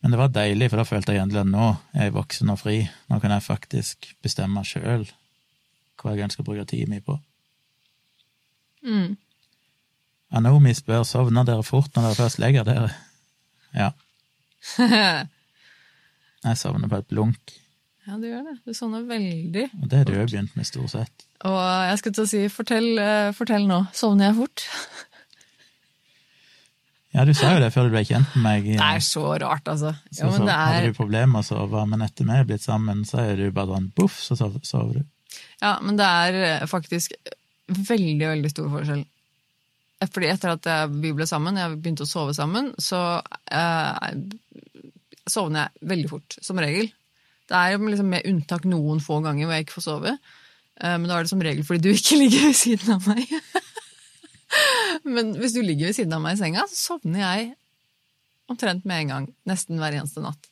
Men 0.02 0.14
det 0.14 0.20
var 0.20 0.34
deilig, 0.34 0.70
for 0.70 0.82
da 0.82 0.86
følte 0.86 1.14
jeg 1.14 1.22
endelig 1.22 1.42
at 1.42 1.52
nå 1.52 1.68
er 1.94 2.08
jeg 2.08 2.14
voksen 2.14 2.52
og 2.54 2.60
fri. 2.62 2.76
Nå 3.10 3.18
kan 3.22 3.32
jeg 3.34 3.46
faktisk 3.46 4.10
bestemme 4.22 4.62
sjøl 4.66 5.08
hva 6.02 6.14
jeg 6.14 6.28
ønsker 6.28 6.44
å 6.44 6.46
bruke 6.46 6.66
tida 6.70 6.90
mi 6.92 7.00
på. 7.02 7.16
Mm. 8.86 9.16
Anomi 10.38 10.76
spør 10.78 11.06
sovner 11.10 11.48
dere 11.48 11.66
fort 11.66 11.90
når 11.96 12.10
dere 12.10 12.20
først 12.20 12.42
legger 12.42 12.68
dere. 12.68 12.92
Ja, 13.76 13.92
jeg 16.46 16.58
sovner 16.62 16.90
på 16.92 16.98
et 17.02 17.08
blunk, 17.12 17.54
ja, 18.06 18.20
du 18.22 18.28
gjør 18.30 18.44
det. 18.46 18.56
Du 18.68 18.74
sovner 18.78 19.02
veldig. 19.10 19.64
og 19.82 19.86
det 19.90 19.98
har 19.98 20.06
du 20.06 20.14
jo 20.14 20.26
begynt 20.28 20.54
med, 20.56 20.68
stort 20.70 20.92
sett. 20.94 21.24
Og 21.50 21.56
jeg 21.90 21.98
skulle 21.98 22.14
til 22.20 22.26
å 22.28 22.30
si, 22.30 22.42
fortell, 22.54 22.90
eh, 23.02 23.32
fortell 23.34 23.66
nå. 23.66 23.80
Sovner 23.98 24.28
jeg 24.30 24.38
fort? 24.44 24.66
Ja, 27.16 27.24
du 27.24 27.32
sa 27.32 27.54
jo 27.56 27.62
det 27.64 27.70
før 27.72 27.86
du 27.88 27.94
ble 27.94 28.02
kjent 28.04 28.34
med 28.36 28.44
meg. 28.44 28.66
Det 28.76 28.84
er 28.84 29.04
så 29.06 29.22
rart, 29.40 29.70
altså. 29.72 29.94
Så, 30.12 30.26
Ja, 30.26 30.26
men 30.34 30.42
så 30.42 30.48
er... 30.52 30.58
hadde 30.76 30.90
du 30.92 30.98
problemer 30.98 31.30
med 31.32 31.46
å 31.46 31.48
sove, 31.48 31.84
men 31.88 32.04
etter 32.04 32.28
vi 32.28 32.34
er 32.36 32.48
blitt 32.50 32.66
sammen, 32.66 33.06
så 33.08 33.22
er 33.24 33.40
du 33.40 33.46
bare 33.56 33.72
sånn 33.72 33.86
boff, 33.96 34.18
så 34.20 34.36
sov- 34.36 34.58
sover 34.68 34.98
du. 35.00 35.06
ja, 35.64 35.78
men 35.82 35.96
det 35.96 36.10
er 36.28 36.40
eh, 36.50 36.66
faktisk 36.68 37.16
veldig, 37.72 38.20
veldig 38.34 38.52
stor 38.52 38.68
forskjell. 38.74 39.06
Fordi 40.04 40.28
etter 40.28 40.56
at 40.56 40.68
vi 40.92 41.14
ble 41.16 41.26
sammen, 41.30 41.56
jeg 41.58 41.78
begynte 41.80 42.04
å 42.04 42.10
sove 42.10 42.34
sammen, 42.36 42.74
så 42.82 43.00
eh, 43.48 44.18
sovner 45.30 45.66
jeg 45.66 45.90
veldig 45.92 46.10
fort, 46.12 46.38
som 46.44 46.60
regel. 46.62 46.90
Det 47.46 47.58
er 47.58 47.78
liksom 47.78 48.10
med 48.10 48.26
unntak 48.30 48.66
noen 48.70 49.02
få 49.04 49.20
ganger 49.26 49.46
hvor 49.46 49.58
jeg 49.58 49.68
ikke 49.68 49.78
får 49.78 49.86
sove. 49.86 50.16
Eh, 50.82 50.96
men 50.98 51.08
da 51.10 51.18
er 51.18 51.26
det 51.26 51.34
som 51.34 51.44
regel 51.44 51.68
fordi 51.68 51.86
du 51.86 51.92
ikke 51.94 52.20
ligger 52.24 52.50
ved 52.50 52.58
siden 52.60 52.96
av 52.98 53.12
meg. 53.12 53.30
men 55.16 55.36
hvis 55.40 55.56
du 55.56 55.62
ligger 55.62 55.92
ved 55.92 56.00
siden 56.00 56.18
av 56.18 56.26
meg 56.26 56.38
i 56.38 56.42
senga, 56.42 56.66
så 56.72 56.96
sovner 56.96 57.24
jeg 57.24 57.54
omtrent 58.52 58.86
med 58.86 59.06
en 59.06 59.14
gang. 59.14 59.30
Nesten 59.50 59.82
hver 59.82 59.98
eneste 59.98 60.24
natt. 60.26 60.52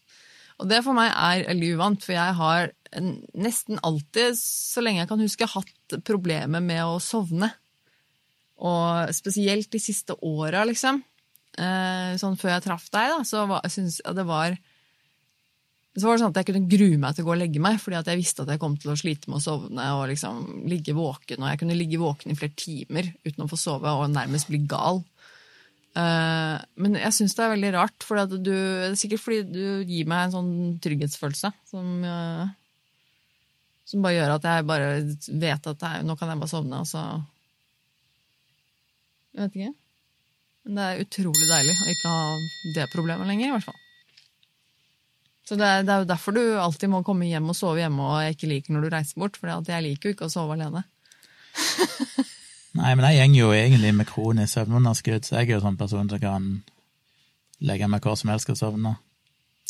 Og 0.62 0.70
det 0.70 0.84
for 0.86 0.96
meg 0.96 1.10
er 1.12 1.48
veldig 1.50 1.74
uvant, 1.76 2.04
for 2.06 2.16
jeg 2.16 2.38
har 2.38 2.72
nesten 3.42 3.80
alltid, 3.82 4.38
så 4.38 4.84
lenge 4.86 5.02
jeg 5.02 5.10
kan 5.10 5.22
huske, 5.22 5.50
hatt 5.50 5.96
problemer 6.06 6.62
med 6.62 6.84
å 6.86 7.00
sovne. 7.02 7.50
Og 8.64 9.16
spesielt 9.16 9.72
de 9.74 9.82
siste 9.82 10.16
åra, 10.24 10.64
liksom. 10.68 11.02
Eh, 11.54 12.14
sånn 12.18 12.38
før 12.40 12.56
jeg 12.56 12.66
traff 12.66 12.88
deg, 12.94 13.12
da, 13.14 13.26
så 13.28 13.44
var, 13.50 13.66
synes 13.70 14.00
jeg 14.02 14.18
det 14.18 14.26
var 14.26 14.56
så 15.94 16.08
var 16.08 16.16
det 16.16 16.24
sånn 16.24 16.32
at 16.34 16.38
jeg 16.40 16.48
kunne 16.48 16.70
grue 16.72 16.98
meg 16.98 17.14
til 17.14 17.22
å 17.22 17.28
gå 17.28 17.34
og 17.36 17.38
legge 17.38 17.62
meg, 17.62 17.76
fordi 17.78 18.00
jeg 18.00 18.18
visste 18.18 18.42
at 18.42 18.50
jeg 18.50 18.62
kom 18.64 18.76
til 18.82 18.90
å 18.90 18.98
slite 18.98 19.30
med 19.30 19.38
å 19.38 19.44
sovne 19.44 19.90
og 19.94 20.08
liksom 20.10 20.64
ligge 20.66 20.96
våken. 20.98 21.44
Og 21.44 21.52
jeg 21.52 21.60
kunne 21.62 21.78
ligge 21.78 22.00
våken 22.02 22.34
i 22.34 22.38
flere 22.40 22.58
timer 22.58 23.12
uten 23.22 23.46
å 23.46 23.50
få 23.52 23.60
sove 23.62 23.94
og 24.00 24.08
nærmest 24.10 24.50
bli 24.50 24.64
gal. 24.70 25.04
Eh, 25.94 26.56
men 26.82 26.98
jeg 26.98 27.14
syns 27.14 27.38
det 27.38 27.46
er 27.46 27.54
veldig 27.54 27.72
rart, 27.76 28.02
for 28.02 28.26
du, 28.26 28.40
det 28.42 28.58
er 28.88 28.98
sikkert 28.98 29.22
fordi 29.22 29.44
du 29.54 29.86
gir 29.86 30.10
meg 30.10 30.26
en 30.26 30.34
sånn 30.34 30.54
trygghetsfølelse 30.82 31.54
som, 31.70 31.94
eh, 32.10 32.44
Som 33.86 34.02
bare 34.02 34.16
gjør 34.16 34.32
at 34.40 34.46
jeg 34.48 34.66
bare 34.66 34.92
vet 35.44 35.66
at 35.68 35.82
er, 35.86 36.04
nå 36.08 36.16
kan 36.18 36.30
jeg 36.32 36.40
bare 36.40 36.50
sovne, 36.50 36.80
og 36.82 36.88
så 36.88 37.04
Jeg 39.34 39.46
vet 39.48 39.56
ikke. 39.58 39.74
Men 40.64 40.78
det 40.78 40.84
er 40.84 41.02
utrolig 41.04 41.48
deilig 41.50 41.74
å 41.74 41.90
ikke 41.92 42.12
ha 42.14 42.28
det 42.78 42.92
problemet 42.94 43.28
lenger, 43.28 43.50
i 43.50 43.56
hvert 43.56 43.68
fall. 43.68 43.80
Så 45.44 45.58
det 45.60 45.68
er, 45.68 45.82
det 45.84 45.92
er 45.92 46.04
jo 46.04 46.12
derfor 46.14 46.36
du 46.36 46.42
alltid 46.56 46.92
må 46.92 47.02
komme 47.04 47.28
hjem 47.28 47.50
og 47.52 47.58
sove 47.58 47.82
hjemme, 47.82 48.04
og 48.04 48.22
jeg 48.24 48.38
ikke 48.38 48.52
liker 48.52 48.76
når 48.76 48.86
du 48.86 48.94
reiser 48.94 49.20
bort, 49.20 49.40
for 49.40 49.52
jeg 49.52 49.86
liker 49.86 50.10
jo 50.10 50.16
ikke 50.16 50.30
å 50.30 50.32
sove 50.32 50.56
alene. 50.56 50.86
Nei, 52.80 52.94
men 52.96 53.06
jeg 53.12 53.34
går 53.34 53.42
jo 53.42 53.50
egentlig 53.54 53.92
med 53.98 54.10
kronisk 54.10 54.56
søvnunderskudd, 54.56 55.28
så 55.28 55.42
jeg 55.42 55.50
er 55.50 55.58
jo 55.58 55.66
sånn 55.66 55.78
person 55.78 56.08
som 56.10 56.22
kan 56.22 56.48
legge 57.64 57.90
meg 57.92 58.06
hvor 58.06 58.16
som 58.20 58.32
helst 58.32 58.50
og 58.54 58.58
sovne. 58.60 58.96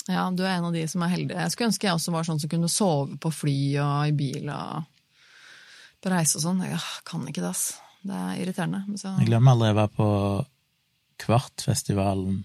Ja, 0.07 0.27
du 0.35 0.43
er 0.43 0.57
en 0.57 0.69
av 0.69 0.75
de 0.75 0.83
som 0.91 1.03
er 1.03 1.13
heldige. 1.13 1.41
Jeg 1.41 1.53
skulle 1.53 1.71
ønske 1.71 1.87
jeg 1.87 1.97
også 1.97 2.13
var 2.13 2.27
sånn 2.27 2.41
som 2.41 2.51
kunne 2.51 2.69
sove 2.71 3.17
på 3.23 3.31
fly 3.31 3.57
og 3.81 4.11
i 4.11 4.15
bil 4.17 4.49
og 4.51 4.85
på 6.03 6.11
reise 6.11 6.37
og 6.37 6.45
sånn. 6.45 6.63
Jeg 6.67 6.79
kan 7.07 7.25
ikke 7.27 7.43
det, 7.43 7.53
ass. 7.53 7.82
Det 8.03 8.15
er 8.15 8.39
irriterende. 8.41 8.83
Så... 8.99 9.13
Jeg 9.19 9.29
glemmer 9.31 9.55
aldri 9.55 9.71
jeg 9.71 9.79
var 9.79 9.93
på 9.95 10.09
Kvartfestivalen 11.23 12.41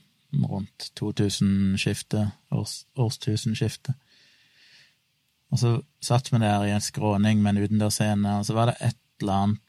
rundt 0.48 0.90
2000-skiftet, 1.00 2.34
års, 2.54 2.82
årstusenskiftet. 3.00 3.96
Og 5.48 5.60
så 5.60 5.70
satt 6.04 6.28
vi 6.32 6.40
der 6.42 6.66
i 6.66 6.74
en 6.74 6.84
skråning 6.84 7.40
med 7.42 7.56
en 7.56 7.64
utendørsscene, 7.64 8.38
og 8.38 8.46
så 8.46 8.56
var 8.56 8.70
det 8.70 8.76
et 8.90 9.00
eller 9.22 9.38
annet 9.42 9.64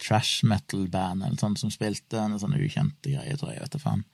trash 0.00 0.46
metal-band 0.48 1.26
eller 1.26 1.36
sånn 1.40 1.58
som 1.60 1.72
spilte 1.72 2.18
en 2.18 2.38
sånn 2.40 2.56
ukjente 2.56 3.12
greie, 3.12 3.36
tror 3.36 3.52
jeg, 3.52 3.62
vet 3.62 3.76
du 3.76 3.82
faen. 3.82 4.04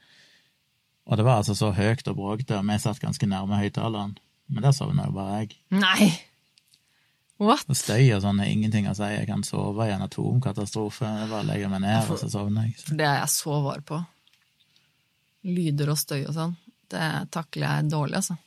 Og 1.07 1.17
det 1.17 1.23
var 1.23 1.39
altså 1.39 1.55
så 1.55 1.71
høyt 1.71 2.07
og 2.11 2.17
bråkete, 2.19 2.59
og 2.59 2.67
vi 2.67 2.79
satt 2.83 2.99
ganske 3.01 3.29
nærme 3.31 3.59
høyttaleren. 3.61 4.17
Men 4.51 4.63
der 4.63 4.75
sovna 4.75 5.07
jo 5.07 5.15
bare 5.15 5.41
jeg. 5.41 5.55
Nei! 5.75 6.11
What? 7.37 7.67
Og 7.69 7.77
støy 7.77 8.07
og 8.15 8.23
sånn 8.23 8.39
er 8.41 8.49
ingenting 8.49 8.87
å 8.89 8.95
si. 8.97 9.07
Jeg 9.13 9.27
kan 9.29 9.43
sove 9.45 9.85
i 9.85 9.93
en 9.93 10.05
atomkatastrofe. 10.07 11.05
Jeg 11.05 11.29
bare 11.29 11.45
legger 11.45 11.69
meg 11.69 11.83
ned, 11.83 12.09
og 12.09 12.17
så 12.21 12.29
sovner 12.33 12.65
jeg. 12.65 12.79
For 12.81 12.97
det 12.97 13.05
er 13.05 13.19
jeg 13.21 13.33
så 13.35 13.59
var 13.61 13.83
på. 13.85 13.99
Lyder 15.47 15.93
og 15.93 15.99
støy 16.01 16.23
og 16.23 16.33
sånn. 16.33 16.57
Det 16.89 17.07
takler 17.35 17.67
jeg 17.67 17.91
dårlig, 17.93 18.21
altså. 18.23 18.37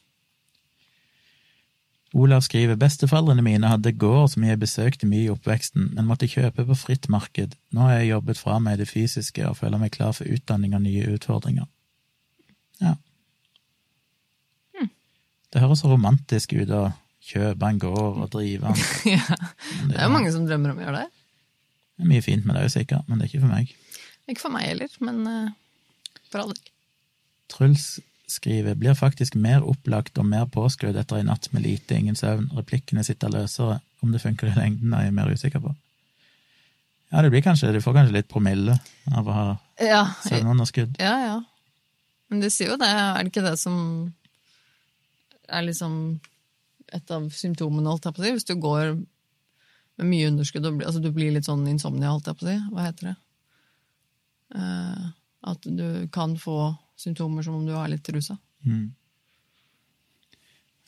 Olav 2.19 2.43
skriver 2.43 2.75
besteforeldrene 2.75 3.45
mine 3.47 3.69
hadde 3.71 3.93
gård 3.95 4.33
som 4.33 4.43
jeg 4.43 4.59
besøkte 4.59 5.07
mye 5.07 5.29
i 5.29 5.31
oppveksten, 5.31 5.93
men 5.95 6.09
måtte 6.09 6.27
kjøpe 6.31 6.65
på 6.67 6.75
fritt 6.75 7.07
marked. 7.13 7.55
Nå 7.71 7.85
har 7.87 8.01
jeg 8.01 8.11
jobbet 8.11 8.41
fra 8.41 8.57
meg 8.63 8.81
det 8.81 8.89
fysiske 8.91 9.45
og 9.47 9.61
føler 9.61 9.79
meg 9.79 9.93
klar 9.95 10.17
for 10.17 10.27
utdanning 10.27 10.75
og 10.75 10.83
nye 10.83 11.07
utfordringer. 11.15 11.69
Ja. 12.83 12.97
Hmm. 14.75 14.91
Det 15.55 15.63
høres 15.63 15.85
så 15.85 15.93
romantisk 15.93 16.57
ut 16.59 16.75
å 16.75 16.89
kjøpe 17.31 17.71
en 17.71 17.81
gård 17.83 18.21
og 18.25 18.29
drive 18.33 18.71
den. 18.71 18.85
ja. 19.17 19.39
Det 19.87 19.97
er 19.97 20.07
jo 20.07 20.13
mange 20.15 20.33
som 20.35 20.47
drømmer 20.49 20.75
om 20.75 20.83
å 20.83 20.87
gjøre 20.87 21.03
det. 21.05 21.09
Det 21.97 22.07
er 22.07 22.13
mye 22.13 22.25
fint 22.25 22.47
med 22.47 22.57
det, 22.57 22.67
òg, 22.67 22.75
sikkert, 22.75 23.09
men 23.09 23.19
det 23.19 23.27
er 23.27 23.33
ikke 23.33 23.45
for 23.45 23.55
meg. 23.55 23.75
Ikke 24.31 24.45
for 24.45 24.55
meg 24.55 24.69
heller, 24.69 24.95
men 25.05 25.21
uh, 25.29 25.51
for 26.31 26.45
alle. 26.45 26.57
Truls 27.51 27.91
skriver 28.31 28.77
blir 28.79 28.95
faktisk 28.95 29.35
mer 29.35 29.65
opplagt 29.67 30.19
og 30.23 30.27
mer 30.31 30.47
påskrudd 30.51 30.99
etter 31.01 31.19
en 31.21 31.31
natt 31.33 31.51
med 31.55 31.65
lite, 31.67 31.99
ingen 31.99 32.19
søvn. 32.19 32.51
Replikkene 32.57 33.05
sitter 33.07 33.33
løsere. 33.33 33.81
Om 34.01 34.15
det 34.15 34.23
funker 34.23 34.49
i 34.49 34.57
lengden, 34.57 34.95
er 34.97 35.09
jeg 35.09 35.13
mer 35.17 35.29
usikker 35.29 35.61
på. 35.61 35.75
Ja, 37.11 37.21
det 37.21 37.33
blir 37.35 37.43
kanskje, 37.45 37.73
du 37.75 37.83
får 37.83 37.97
kanskje 37.99 38.15
litt 38.15 38.31
promille 38.31 38.79
av 39.11 39.27
å 39.27 39.35
ha 39.35 39.47
ja, 39.83 40.05
søvnunderskudd. 40.25 40.95
Ja, 41.03 41.17
ja. 41.27 41.37
Men 42.31 42.45
de 42.45 42.49
sier 42.55 42.73
jo 42.73 42.79
det. 42.81 42.89
Er 42.89 43.19
det 43.19 43.33
ikke 43.33 43.45
det 43.45 43.57
som 43.59 43.77
er 45.51 45.67
liksom 45.67 45.95
et 46.97 47.15
av 47.15 47.27
symptomene, 47.35 47.89
holdt 47.89 48.09
jeg 48.09 48.17
på 48.17 48.23
å 48.23 48.27
si? 48.27 48.35
Hvis 48.37 48.49
du 48.49 48.55
går 48.61 48.95
med 48.95 50.09
mye 50.09 50.29
underskudd 50.31 50.69
og 50.69 50.85
altså 50.87 51.03
du 51.03 51.11
blir 51.15 51.33
litt 51.35 51.49
sånn 51.49 51.67
insomnia, 51.71 52.13
holdt 52.13 52.31
jeg 52.31 52.39
på 52.39 52.47
å 52.47 52.51
si. 52.51 52.57
Hva 52.71 52.87
heter 52.87 53.11
det? 53.11 53.17
Uh, 54.57 55.11
at 55.51 55.67
du 55.67 56.09
kan 56.13 56.35
få 56.41 56.73
symptomer 57.01 57.45
som 57.47 57.61
om 57.61 57.69
du 57.69 57.75
er 57.77 57.93
litt 57.93 58.09
rusa. 58.13 58.37
Mm. 58.67 58.91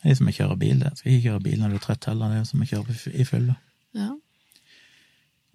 Det 0.03 0.11
er 0.11 0.19
som 0.19 0.29
å 0.29 0.35
kjøre 0.35 0.59
bil, 0.59 0.81
det. 0.83 0.91
Skal 0.99 1.13
ikke 1.13 1.29
kjøre 1.29 1.45
bil 1.45 1.61
når 1.61 1.71
du 1.71 1.77
er 1.79 1.85
trøtt 1.85 2.09
heller. 2.09 2.33
Det 2.33 2.41
er 2.41 2.49
som 2.49 2.65
å 2.65 2.67
kjøre 2.67 2.97
i 3.13 3.25
fylla. 3.27 3.55
Ja. 3.95 4.09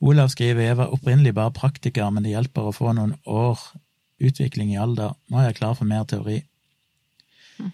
Olav 0.08 0.30
skriver 0.32 0.64
jeg 0.64 0.78
var 0.78 0.94
opprinnelig 0.94 1.34
bare 1.36 1.52
praktiker, 1.54 2.08
men 2.14 2.24
det 2.24 2.32
hjelper 2.32 2.70
å 2.70 2.74
få 2.74 2.94
noen 2.96 3.16
år 3.28 3.60
utvikling 4.24 4.72
i 4.72 4.80
alder. 4.80 5.14
Nå 5.28 5.40
er 5.40 5.50
jeg 5.50 5.58
klar 5.60 5.74
for 5.78 5.90
mer 5.90 6.06
teori. 6.08 6.38
Hm. 7.58 7.72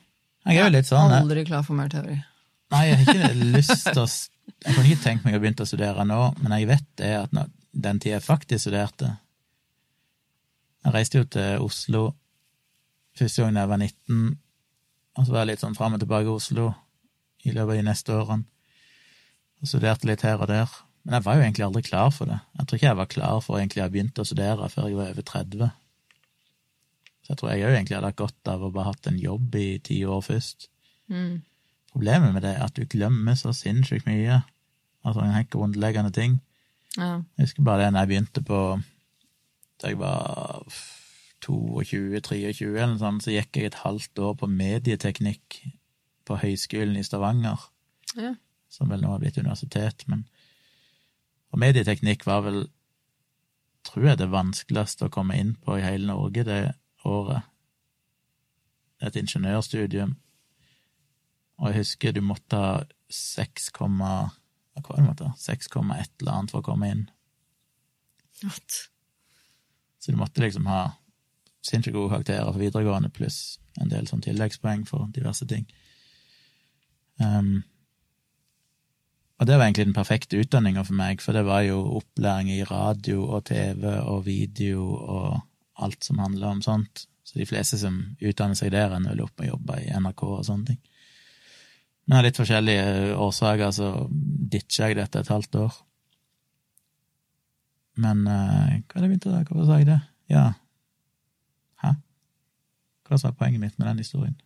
Jeg 0.49 0.59
er 0.59 0.67
jo 0.67 0.73
litt 0.75 0.89
sånn 0.89 1.15
Aldri 1.15 1.45
klar 1.49 1.65
for 1.67 1.79
mer 1.79 1.93
teori. 1.93 2.19
Nei, 2.75 2.87
jeg 2.89 2.97
har 2.99 3.15
ikke 3.15 3.51
lyst 3.55 3.87
til 3.87 4.01
å 4.03 4.07
Jeg 4.65 4.75
kunne 4.75 4.89
ikke 4.89 5.03
tenkt 5.05 5.27
meg 5.27 5.37
å 5.37 5.41
begynne 5.43 5.65
å 5.65 5.69
studere 5.69 6.05
nå, 6.09 6.21
men 6.43 6.55
jeg 6.57 6.69
vet 6.69 6.87
det 7.01 7.13
at 7.19 7.35
når, 7.37 7.51
den 7.75 8.01
tida 8.03 8.17
jeg 8.17 8.25
faktisk 8.27 8.67
studerte 8.67 9.11
Jeg 10.85 10.95
reiste 10.95 11.21
jo 11.21 11.29
til 11.37 11.65
Oslo 11.65 12.05
første 13.15 13.45
gang 13.45 13.61
jeg 13.61 13.71
var 13.71 13.79
19, 13.79 14.33
og 15.15 15.27
så 15.27 15.35
var 15.35 15.45
jeg 15.45 15.53
litt 15.53 15.63
sånn 15.63 15.77
fram 15.79 15.95
og 15.95 16.03
tilbake 16.03 16.27
i 16.27 16.35
Oslo 16.35 16.73
i 17.45 17.53
løpet 17.53 17.77
av 17.77 17.79
de 17.79 17.87
neste 17.87 18.17
årene. 18.17 18.47
Og 19.63 19.71
studerte 19.71 20.09
litt 20.09 20.25
her 20.27 20.41
og 20.43 20.51
der. 20.51 20.73
Men 21.05 21.19
jeg 21.19 21.27
var 21.27 21.39
jo 21.39 21.45
egentlig 21.45 21.67
aldri 21.69 21.83
klar 21.87 22.11
for 22.17 22.31
det. 22.31 22.41
Jeg 22.59 22.67
tror 22.67 22.81
ikke 22.81 22.89
jeg 22.89 22.99
var 22.99 23.11
klar 23.13 23.41
for 23.45 23.61
egentlig 23.61 23.83
å 23.83 23.87
ha 23.87 23.93
begynt 23.95 24.19
å 24.19 24.27
studere 24.27 24.69
før 24.73 24.89
jeg 24.89 24.99
var 24.99 25.15
over 25.15 25.29
30. 25.31 25.73
Så 27.25 27.33
jeg 27.33 27.41
tror 27.41 27.53
jeg 27.53 27.67
òg 27.69 27.77
egentlig 27.79 27.99
hadde 27.99 28.11
hatt 28.11 28.21
godt 28.21 28.53
av 28.53 28.65
å 28.65 28.73
bare 28.75 28.91
hatt 28.91 29.11
en 29.13 29.21
jobb 29.21 29.59
i 29.61 29.69
ti 29.85 30.01
år 30.09 30.25
først. 30.25 30.69
Mm. 31.13 31.37
Problemet 31.95 32.35
med 32.35 32.43
det 32.43 32.57
er 32.57 32.65
at 32.67 32.75
du 32.77 32.83
glemmer 32.91 33.37
så 33.39 33.53
sinnssykt 33.55 34.09
mye 34.11 34.41
Altså 35.05 35.21
en 35.21 35.35
helt 35.35 35.51
grunnleggende 35.53 36.11
ting. 36.17 36.39
Ja. 36.97 37.21
Jeg 37.37 37.45
husker 37.45 37.63
bare 37.67 37.83
det 37.85 37.91
når 37.93 38.01
jeg 38.01 38.09
begynte 38.09 38.43
på 38.43 38.61
Da 39.83 39.91
jeg 39.93 39.99
var 40.01 40.65
22-23 41.45 42.65
eller 42.73 42.95
noe 42.95 43.01
sånt, 43.03 43.25
så 43.27 43.35
gikk 43.35 43.59
jeg 43.59 43.69
et 43.69 43.83
halvt 43.83 44.19
år 44.25 44.37
på 44.41 44.49
medieteknikk 44.49 45.59
på 46.25 46.39
Høgskolen 46.41 46.97
i 46.97 47.03
Stavanger, 47.05 47.61
Ja. 48.17 48.35
som 48.71 48.89
vel 48.89 49.03
nå 49.03 49.11
har 49.13 49.19
blitt 49.21 49.37
universitet, 49.39 50.07
men 50.09 50.25
Og 51.53 51.59
medieteknikk 51.61 52.25
var 52.27 52.41
vel, 52.43 52.65
tror 53.85 54.07
jeg, 54.09 54.19
det 54.19 54.31
vanskeligste 54.33 55.05
å 55.07 55.11
komme 55.13 55.37
inn 55.39 55.53
på 55.55 55.77
i 55.79 55.85
hele 55.85 56.07
Norge 56.07 56.43
det 56.45 56.75
året. 57.05 57.43
Et 59.01 59.15
ingeniørstudium. 59.17 60.17
Og 61.65 61.71
jeg 61.73 61.81
husker 61.81 62.13
du 62.13 62.21
måtte 62.21 62.61
ha 62.61 62.73
6, 63.09 63.71
hva 63.79 63.89
var 63.89 64.99
det 64.99 65.07
måtte 65.07 65.31
ha? 65.31 65.37
6,1 65.41 66.21
eller 66.21 66.33
annet 66.35 66.53
for 66.53 66.61
å 66.61 66.67
komme 66.67 66.91
inn. 66.93 67.05
What? 68.43 68.81
Så 70.03 70.13
du 70.13 70.19
måtte 70.21 70.43
liksom 70.45 70.69
ha 70.69 70.83
sinnssykt 71.65 71.97
gode 71.97 72.13
karakterer 72.13 72.51
for 72.51 72.61
videregående, 72.61 73.09
pluss 73.15 73.57
en 73.81 73.89
del 73.89 74.05
sånn 74.11 74.23
tilleggspoeng 74.27 74.85
for 74.85 75.09
diverse 75.15 75.47
ting. 75.49 75.65
Um, 77.17 77.63
og 79.41 79.49
det 79.49 79.57
var 79.57 79.67
egentlig 79.67 79.89
den 79.89 79.97
perfekte 79.97 80.43
utdanninga 80.43 80.85
for 80.85 80.99
meg, 80.99 81.25
for 81.25 81.37
det 81.37 81.47
var 81.49 81.65
jo 81.65 81.81
opplæring 82.03 82.53
i 82.53 82.67
radio 82.69 83.25
og 83.25 83.47
TV 83.49 83.89
og 84.03 84.27
video 84.29 84.85
og 85.01 85.41
alt 85.81 86.05
som 86.05 86.21
handler 86.21 86.53
om 86.53 86.63
sånt. 86.63 87.07
Så 87.25 87.41
de 87.41 87.49
fleste 87.49 87.81
som 87.81 88.03
utdanner 88.21 88.59
seg 88.59 88.75
der, 88.75 88.93
ender 88.93 89.17
vel 89.17 89.25
opp 89.25 89.39
med 89.39 89.49
å 89.49 89.55
jobbe 89.55 89.81
i 89.81 89.89
NRK 89.97 90.27
og 90.29 90.45
sånne 90.47 90.75
ting. 90.75 90.83
Men 92.05 92.19
av 92.19 92.27
litt 92.27 92.39
forskjellige 92.39 93.17
årsaker 93.17 93.73
så 93.73 93.91
ditcha 94.53 94.91
jeg 94.91 94.99
dette 94.99 95.23
et 95.23 95.33
halvt 95.33 95.61
år. 95.63 95.77
Men 98.05 98.25
uh, 98.27 98.75
hva 98.91 98.99
er 98.99 99.05
det 99.05 99.09
begynte 99.09 99.33
da? 99.33 99.45
Hvorfor 99.49 99.69
sa 99.69 99.79
jeg 99.81 99.89
det? 99.89 100.01
Ja. 100.33 100.49
Hæ? 101.81 101.95
Hva 103.07 103.21
var 103.23 103.37
poenget 103.39 103.63
mitt 103.63 103.79
med 103.79 103.89
den 103.89 104.03
historien? 104.03 104.37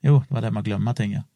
Jo, 0.00 0.22
det 0.24 0.32
var 0.32 0.46
det 0.46 0.54
med 0.54 0.64
å 0.64 0.68
glemme 0.70 0.94
ting, 0.96 1.14
ja. 1.18 1.26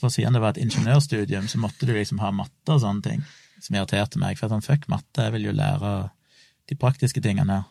For 0.00 0.10
siden 0.10 0.34
det 0.34 0.40
var 0.40 0.54
et 0.54 0.62
ingeniørstudium, 0.62 1.46
så 1.52 1.60
måtte 1.60 1.86
du 1.86 1.92
liksom 1.92 2.22
ha 2.22 2.30
matte 2.34 2.72
og 2.72 2.80
sånne 2.80 3.04
ting, 3.04 3.24
som 3.60 3.76
irriterte 3.76 4.18
meg. 4.18 4.38
For 4.40 4.50
sånn, 4.50 4.64
fuck 4.64 4.88
matte, 4.90 5.26
jeg 5.26 5.36
vil 5.36 5.50
jo 5.50 5.54
lære 5.54 5.92
de 6.70 6.78
praktiske 6.80 7.20
tingene 7.22 7.60
her. 7.60 7.68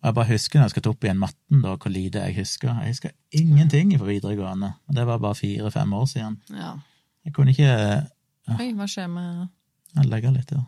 Og 0.00 0.08
jeg 0.08 0.16
bare 0.16 0.30
husker 0.30 0.58
når 0.58 0.64
jeg 0.68 0.72
skal 0.74 0.84
ta 0.84 0.90
opp 0.94 1.04
igjen 1.04 1.18
matten, 1.20 1.60
da, 1.60 1.74
hvor 1.76 1.92
lite 1.92 2.22
jeg 2.24 2.36
husker. 2.40 2.72
Jeg 2.80 2.94
husker 2.94 3.10
ingenting 3.36 3.92
fra 4.00 4.08
videregående, 4.08 4.72
og 4.88 4.96
det 4.96 5.04
var 5.06 5.20
bare 5.20 5.36
fire-fem 5.36 5.92
år 5.92 6.06
siden. 6.08 6.38
Ja. 6.56 6.72
Jeg 7.24 7.34
kunne 7.36 7.52
ikke 7.52 7.72
Oi, 8.56 8.70
hva 8.74 8.86
skjer 8.88 9.10
med 9.12 9.48
Jeg 9.94 10.08
legger 10.08 10.32
litt 10.34 10.48
der. 10.50 10.64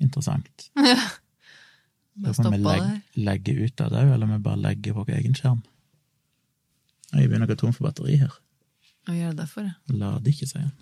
Interessant. 0.00 0.70
Ja. 0.94 1.00
Bare 2.14 2.30
vi 2.30 2.34
stoppa 2.38 2.58
legge, 2.62 2.82
der. 2.86 3.22
legge 3.26 3.52
ut 3.64 3.80
av 3.82 3.88
det 3.90 4.00
eller 4.04 4.12
eller 4.14 4.26
vi 4.30 4.36
bare 4.44 4.60
legger 4.62 4.94
på 4.94 5.02
vår 5.02 5.16
egen 5.16 5.32
skjerm. 5.34 5.64
Jeg 7.10 7.26
begynner 7.26 7.48
å 7.48 7.50
gå 7.50 7.56
tom 7.58 7.72
for 7.74 7.88
batteri 7.88 8.20
her. 8.20 8.36
Og 9.08 9.16
gjør 9.16 9.32
det 9.32 9.40
derfor? 9.40 9.66
ja? 9.66 9.72
Lader 9.90 10.30
ikke, 10.30 10.46
sier 10.46 10.62
han. 10.62 10.76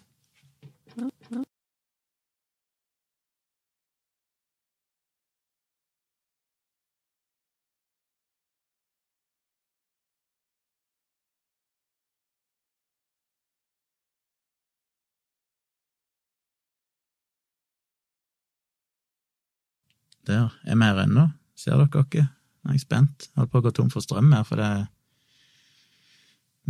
Der. 20.26 20.50
Er 20.64 20.76
vi 20.76 20.86
her 20.86 21.02
ennå? 21.02 21.28
Ser 21.58 21.78
dere 21.80 22.02
oss? 22.02 22.26
Nå 22.62 22.70
er 22.70 22.76
jeg 22.76 22.84
spent. 22.84 23.28
Jeg 23.28 23.40
holdt 23.40 23.52
på 23.52 23.62
å 23.62 23.64
gå 23.64 23.72
tom 23.74 23.90
for 23.90 24.04
strøm 24.04 24.30
her, 24.34 24.44
for 24.46 24.60
det 24.60 24.86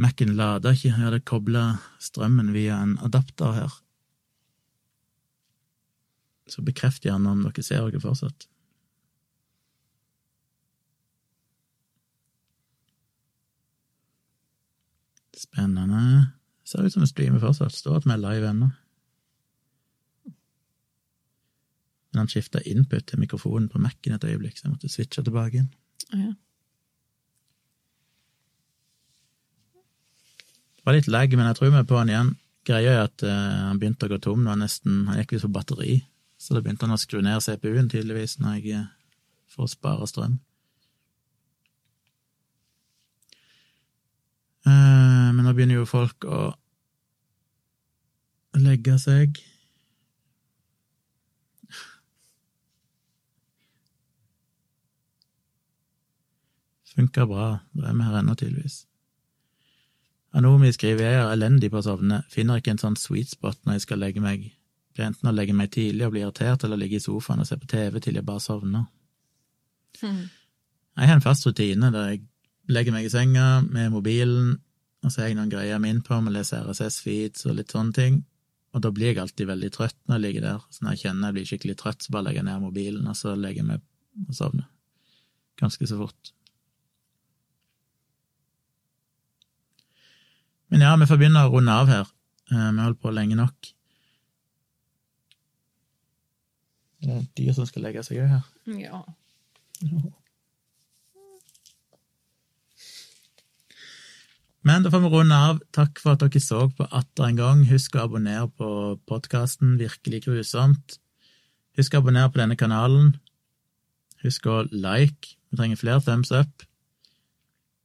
Mac-en 0.01 0.37
lada 0.39 0.73
ikke. 0.73 0.89
Jeg 0.89 0.97
hadde 0.97 1.21
kobla 1.29 1.65
strømmen 2.01 2.53
via 2.55 2.79
en 2.81 2.97
adapter 3.05 3.53
her. 3.59 3.75
Så 6.49 6.65
bekreft 6.65 7.05
gjerne 7.05 7.29
om 7.29 7.45
dere 7.45 7.65
ser 7.65 7.85
dere 7.85 8.01
fortsatt. 8.01 8.49
Spennende. 15.37 16.33
Ser 16.65 16.87
ut 16.87 16.95
som 16.95 17.05
vi 17.05 17.11
streamer 17.11 17.43
fortsatt. 17.43 17.77
Står 17.77 18.01
at 18.01 18.09
vi 18.09 18.17
er 18.17 18.25
live 18.25 18.49
ennå. 18.49 18.73
Men 22.13 22.23
han 22.23 22.29
skifta 22.29 22.61
input 22.69 23.07
til 23.09 23.21
mikrofonen 23.23 23.71
på 23.73 23.81
Mac-en 23.81 24.19
et 24.19 24.25
øyeblikk, 24.29 24.59
så 24.59 24.67
jeg 24.67 24.75
måtte 24.75 24.93
switche 24.93 25.25
tilbake 25.25 25.57
igjen. 25.57 25.71
Ja. 26.13 26.33
Det 30.77 30.85
var 30.85 30.97
litt 30.99 31.09
lag, 31.09 31.35
men 31.39 31.47
jeg 31.47 31.57
tror 31.57 31.71
vi 31.71 31.79
er 31.79 31.89
på 31.89 31.99
han 32.01 32.11
igjen. 32.11 32.31
Greia 32.69 32.95
er 32.95 33.05
at 33.07 33.23
uh, 33.25 33.69
han 33.71 33.79
begynte 33.81 34.07
å 34.07 34.13
gå 34.13 34.19
tom 34.23 34.43
nå, 34.45 34.55
nesten, 34.59 35.05
han 35.09 35.21
gikk 35.23 35.37
visst 35.37 35.47
på 35.49 35.55
batteri, 35.57 36.01
så 36.39 36.57
da 36.57 36.63
begynte 36.63 36.87
han 36.87 36.95
å 36.95 37.01
skru 37.01 37.23
ned 37.25 37.43
CPU-en 37.43 37.91
tydeligvis 37.91 38.37
når 38.43 38.59
jeg, 38.59 38.83
eh, 38.83 39.23
for 39.51 39.67
å 39.67 39.71
spare 39.71 40.09
strøm. 40.11 40.37
Uh, 44.67 45.31
men 45.33 45.43
nå 45.47 45.55
begynner 45.57 45.81
jo 45.81 45.89
folk 45.89 46.27
å 46.27 46.43
legge 48.59 48.99
seg. 49.01 49.41
Funka 56.93 57.27
bra, 57.29 57.47
da 57.73 57.89
er 57.89 57.97
vi 57.97 58.07
her 58.07 58.19
ennå, 58.21 58.35
tydeligvis. 58.37 58.83
Anomi 60.37 60.73
skriver 60.73 61.05
jeg 61.05 61.21
er 61.21 61.31
elendig 61.35 61.71
på 61.73 61.81
å 61.81 61.85
sovne, 61.85 62.23
finner 62.33 62.61
ikke 62.61 62.73
en 62.75 62.81
sånn 62.81 62.97
sweet 62.97 63.33
spot 63.33 63.59
når 63.65 63.79
jeg 63.79 63.85
skal 63.87 64.01
legge 64.01 64.23
meg. 64.25 64.49
Blir 64.93 65.09
enten 65.09 65.29
å 65.29 65.35
legge 65.35 65.57
meg 65.57 65.73
tidlig 65.73 66.07
og 66.07 66.15
bli 66.15 66.23
irritert, 66.25 66.65
eller 66.65 66.81
ligge 66.81 66.99
i 66.99 67.05
sofaen 67.05 67.41
og 67.45 67.49
se 67.49 67.57
på 67.61 67.69
TV 67.69 68.01
til 68.01 68.17
jeg 68.17 68.29
bare 68.29 68.45
sovner. 68.45 68.87
Hmm. 70.01 70.27
Jeg 70.97 71.09
har 71.09 71.17
en 71.17 71.25
fast 71.25 71.47
rutine 71.49 71.93
der 71.93 72.11
jeg 72.11 72.25
legger 72.73 72.97
meg 72.97 73.09
i 73.09 73.13
senga 73.13 73.47
med 73.65 73.93
mobilen, 73.93 74.59
og 75.03 75.13
så 75.13 75.23
har 75.23 75.33
jeg 75.33 75.39
noen 75.41 75.53
greier 75.53 75.75
jeg 75.75 75.85
min 75.85 76.03
på, 76.05 76.21
med 76.21 76.33
å 76.33 76.37
lese 76.39 76.61
RSS-feeds 76.61 77.49
og 77.49 77.57
litt 77.59 77.73
sånne 77.75 77.97
ting. 77.97 78.21
Og 78.73 78.85
da 78.85 78.93
blir 78.95 79.11
jeg 79.11 79.21
alltid 79.21 79.49
veldig 79.49 79.73
trøtt 79.75 79.99
når 80.07 80.17
jeg 80.17 80.25
ligger 80.27 80.47
der. 80.47 80.61
Så 80.73 80.85
når 80.85 80.95
jeg 80.95 81.03
kjenner 81.03 81.29
jeg 81.29 81.37
blir 81.37 81.49
skikkelig 81.51 81.79
trøtt, 81.81 82.05
så 82.05 82.15
bare 82.15 82.29
legger 82.29 82.41
jeg 82.41 82.49
ned 82.49 82.63
mobilen, 82.63 83.09
og 83.11 83.19
så 83.19 83.35
legger 83.37 83.65
jeg 83.65 83.69
meg 83.69 84.29
og 84.29 84.37
sovner. 84.39 84.69
Ganske 85.61 85.89
så 85.89 85.99
fort. 85.99 86.33
Men 90.73 90.81
ja, 90.87 90.95
vi 90.97 91.07
får 91.11 91.19
begynne 91.21 91.43
å 91.45 91.53
runde 91.53 91.73
av 91.83 91.91
her. 91.93 92.07
Eh, 92.49 92.57
Vi 92.57 92.79
har 92.81 92.87
holdt 92.87 93.01
på 93.03 93.13
lenge 93.13 93.37
nok. 93.37 93.73
Det 97.03 97.11
er 97.13 97.27
dyr 97.37 97.53
som 97.57 97.67
skal 97.69 97.83
legge 97.85 98.05
seg 98.07 98.23
òg 98.23 98.31
her. 98.31 98.45
ja. 98.81 99.03
Men 104.63 104.85
da 104.85 104.93
får 104.95 105.03
vi 105.03 105.11
runde 105.11 105.35
av. 105.49 105.61
Takk 105.75 105.99
for 105.99 106.15
at 106.15 106.23
dere 106.23 106.41
så 106.43 106.61
på 106.79 106.87
atter 106.95 107.27
en 107.27 107.41
gang. 107.41 107.65
Husk 107.67 107.97
å 107.99 108.05
abonnere 108.07 108.47
på 108.57 108.69
podkasten 109.11 109.75
Virkelig 109.81 110.23
grusomt. 110.29 110.99
Husk 111.79 111.97
å 111.97 112.03
abonnere 112.03 112.31
på 112.31 112.39
denne 112.39 112.57
kanalen. 112.61 113.17
Husk 114.23 114.47
å 114.47 114.61
like. 114.71 115.35
Vi 115.51 115.59
trenger 115.59 115.81
flere 115.81 116.05
thumbs 116.07 116.31
up. 116.31 116.63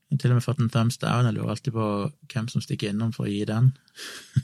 Jeg 0.08 0.16
har 0.16 0.22
til 0.24 0.32
og 0.32 0.38
med 0.38 0.46
fått 0.46 0.62
en 0.64 0.70
thumbs 0.72 0.98
down. 1.02 1.26
Jeg 1.28 1.36
lurer 1.36 1.52
alltid 1.52 1.74
på 1.76 1.88
hvem 2.32 2.48
som 2.52 2.64
stikker 2.64 2.94
innom 2.94 3.12
for 3.16 3.28
å 3.28 3.32
gi 3.32 3.42
den. 3.48 3.74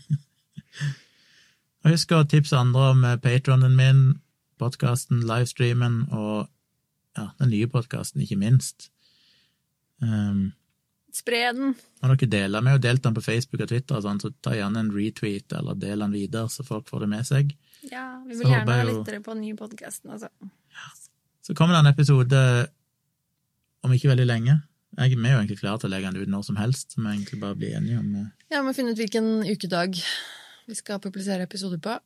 og 1.84 1.94
husk 1.94 2.12
å 2.12 2.26
tipse 2.28 2.58
andre 2.60 2.90
om 2.92 3.06
patronen 3.24 3.78
min, 3.78 4.02
podkasten, 4.60 5.24
livestreamen 5.28 6.02
og 6.12 6.50
ja, 7.16 7.30
den 7.40 7.54
nye 7.54 7.70
podkasten, 7.72 8.26
ikke 8.26 8.40
minst. 8.42 8.90
Um, 10.04 10.52
Spre 11.14 11.44
den. 11.54 11.76
Og 12.02 12.12
dere 12.12 12.30
deler 12.30 12.66
med 12.66 12.80
og 12.80 12.84
delt 12.84 13.04
den 13.06 13.16
på 13.16 13.24
Facebook 13.24 13.64
og 13.64 13.70
Twitter, 13.70 14.00
og 14.00 14.04
sånn, 14.04 14.20
så 14.20 14.34
ta 14.44 14.56
gjerne 14.58 14.82
en 14.82 14.92
retweet 14.92 15.54
eller 15.56 15.78
del 15.80 16.04
den 16.04 16.16
videre, 16.16 16.50
så 16.50 16.66
folk 16.66 16.90
får 16.90 17.06
det 17.06 17.10
med 17.12 17.30
seg. 17.30 17.54
Ja, 17.86 18.08
vi 18.26 18.36
Så 18.36 18.44
vil 18.44 18.56
gjerne 18.56 18.66
ha 18.66 18.82
litt 18.82 18.90
dere 18.90 18.98
lyttere 18.98 19.24
på 19.24 19.36
den 19.36 19.44
nye 19.46 19.60
podkasten, 19.60 20.12
altså. 20.16 20.32
Så 21.44 21.54
kommer 21.56 21.76
det 21.76 21.84
en 21.84 21.92
episode 21.92 22.44
om 23.84 23.94
ikke 23.94 24.10
veldig 24.10 24.26
lenge. 24.26 24.58
Jeg, 24.94 25.18
vi 25.18 25.26
er 25.26 25.34
jo 25.34 25.42
egentlig 25.42 25.60
klare 25.60 25.82
til 25.82 25.90
å 25.90 25.94
legge 25.96 26.12
den 26.12 26.22
ut 26.22 26.30
når 26.30 26.48
som 26.48 26.58
helst, 26.60 26.94
så 26.94 27.02
vi 27.02 27.10
egentlig 27.10 27.40
bare 27.42 27.58
blir 27.58 27.78
enige 27.80 28.00
om 28.02 28.10
eh, 28.20 28.32
Ja, 28.52 28.60
vi 28.60 28.66
må 28.68 28.74
finne 28.78 28.94
ut 28.94 29.00
hvilken 29.02 29.30
ukedag 29.48 29.98
vi 30.70 30.78
skal 30.78 31.02
publisere 31.04 31.48
episoder 31.48 31.82
på. 31.84 31.98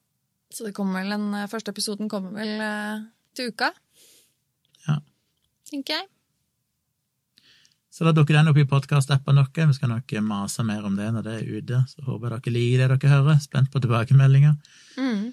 Så 0.53 0.63
det 0.63 0.75
kommer 0.77 1.03
vel 1.03 1.17
en, 1.17 1.33
eh, 1.35 1.49
første 1.51 1.73
episoden 1.75 2.07
kommer 2.11 2.31
vel 2.37 2.53
eh, 2.63 3.01
til 3.35 3.51
uka. 3.51 3.73
Ja. 4.87 5.01
Tenker 5.67 5.99
jeg. 5.99 6.07
Så 7.91 8.05
da 8.05 8.13
dukker 8.13 8.37
den 8.37 8.51
opp 8.51 8.59
i 8.61 8.67
podkast-appen 8.69 9.39
deres. 9.41 9.71
Vi 9.71 9.79
skal 9.79 9.91
nok 9.91 10.13
mase 10.23 10.63
mer 10.63 10.85
om 10.85 10.95
det 10.95 11.09
når 11.15 11.23
det 11.25 11.35
er 11.35 11.53
ute. 11.57 11.81
Så 11.89 12.05
håper 12.05 12.35
dere 12.35 12.53
liker 12.53 12.83
det 12.83 12.99
dere 13.01 13.13
hører. 13.15 13.39
Spent 13.41 13.71
på 13.73 13.81
tilbakemeldinger. 13.83 14.53
Mm. 15.01 15.31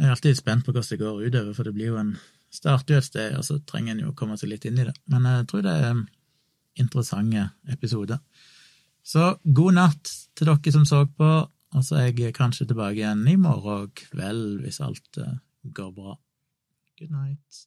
Jeg 0.00 0.08
er 0.08 0.14
alltid 0.14 0.38
spent 0.38 0.64
på 0.64 0.72
hvordan 0.72 0.88
det 0.88 0.98
går 1.02 1.26
utover, 1.26 1.52
for 1.54 1.68
det 1.68 1.74
blir 1.76 1.92
jo 1.92 1.98
en 2.00 2.14
starter 2.52 2.96
jo 2.96 3.02
et 3.02 3.08
sted, 3.08 3.36
og 3.36 3.44
så 3.44 3.58
trenger 3.68 3.94
en 3.94 4.02
jo 4.06 4.12
å 4.12 4.16
komme 4.16 4.38
seg 4.40 4.50
litt 4.52 4.64
inn 4.68 4.80
i 4.80 4.86
det. 4.88 4.94
Men 5.12 5.28
jeg 5.28 5.46
tror 5.52 5.64
det 5.66 5.74
er 5.84 6.00
interessante 6.78 7.48
episoder. 7.72 8.20
Så 9.02 9.34
god 9.42 9.76
natt 9.78 10.12
til 10.38 10.48
dere 10.48 10.74
som 10.74 10.86
så 10.88 11.04
på, 11.06 11.32
og 11.72 11.84
så 11.84 11.98
er 11.98 12.12
jeg 12.12 12.36
kanskje 12.36 12.68
tilbake 12.70 13.00
igjen 13.00 13.26
i 13.28 13.38
morgen 13.40 13.90
kveld 13.96 14.60
hvis 14.62 14.82
alt 14.84 15.18
eh, 15.18 15.38
går 15.74 15.92
bra. 15.96 16.16
Good 17.00 17.10
night. 17.10 17.66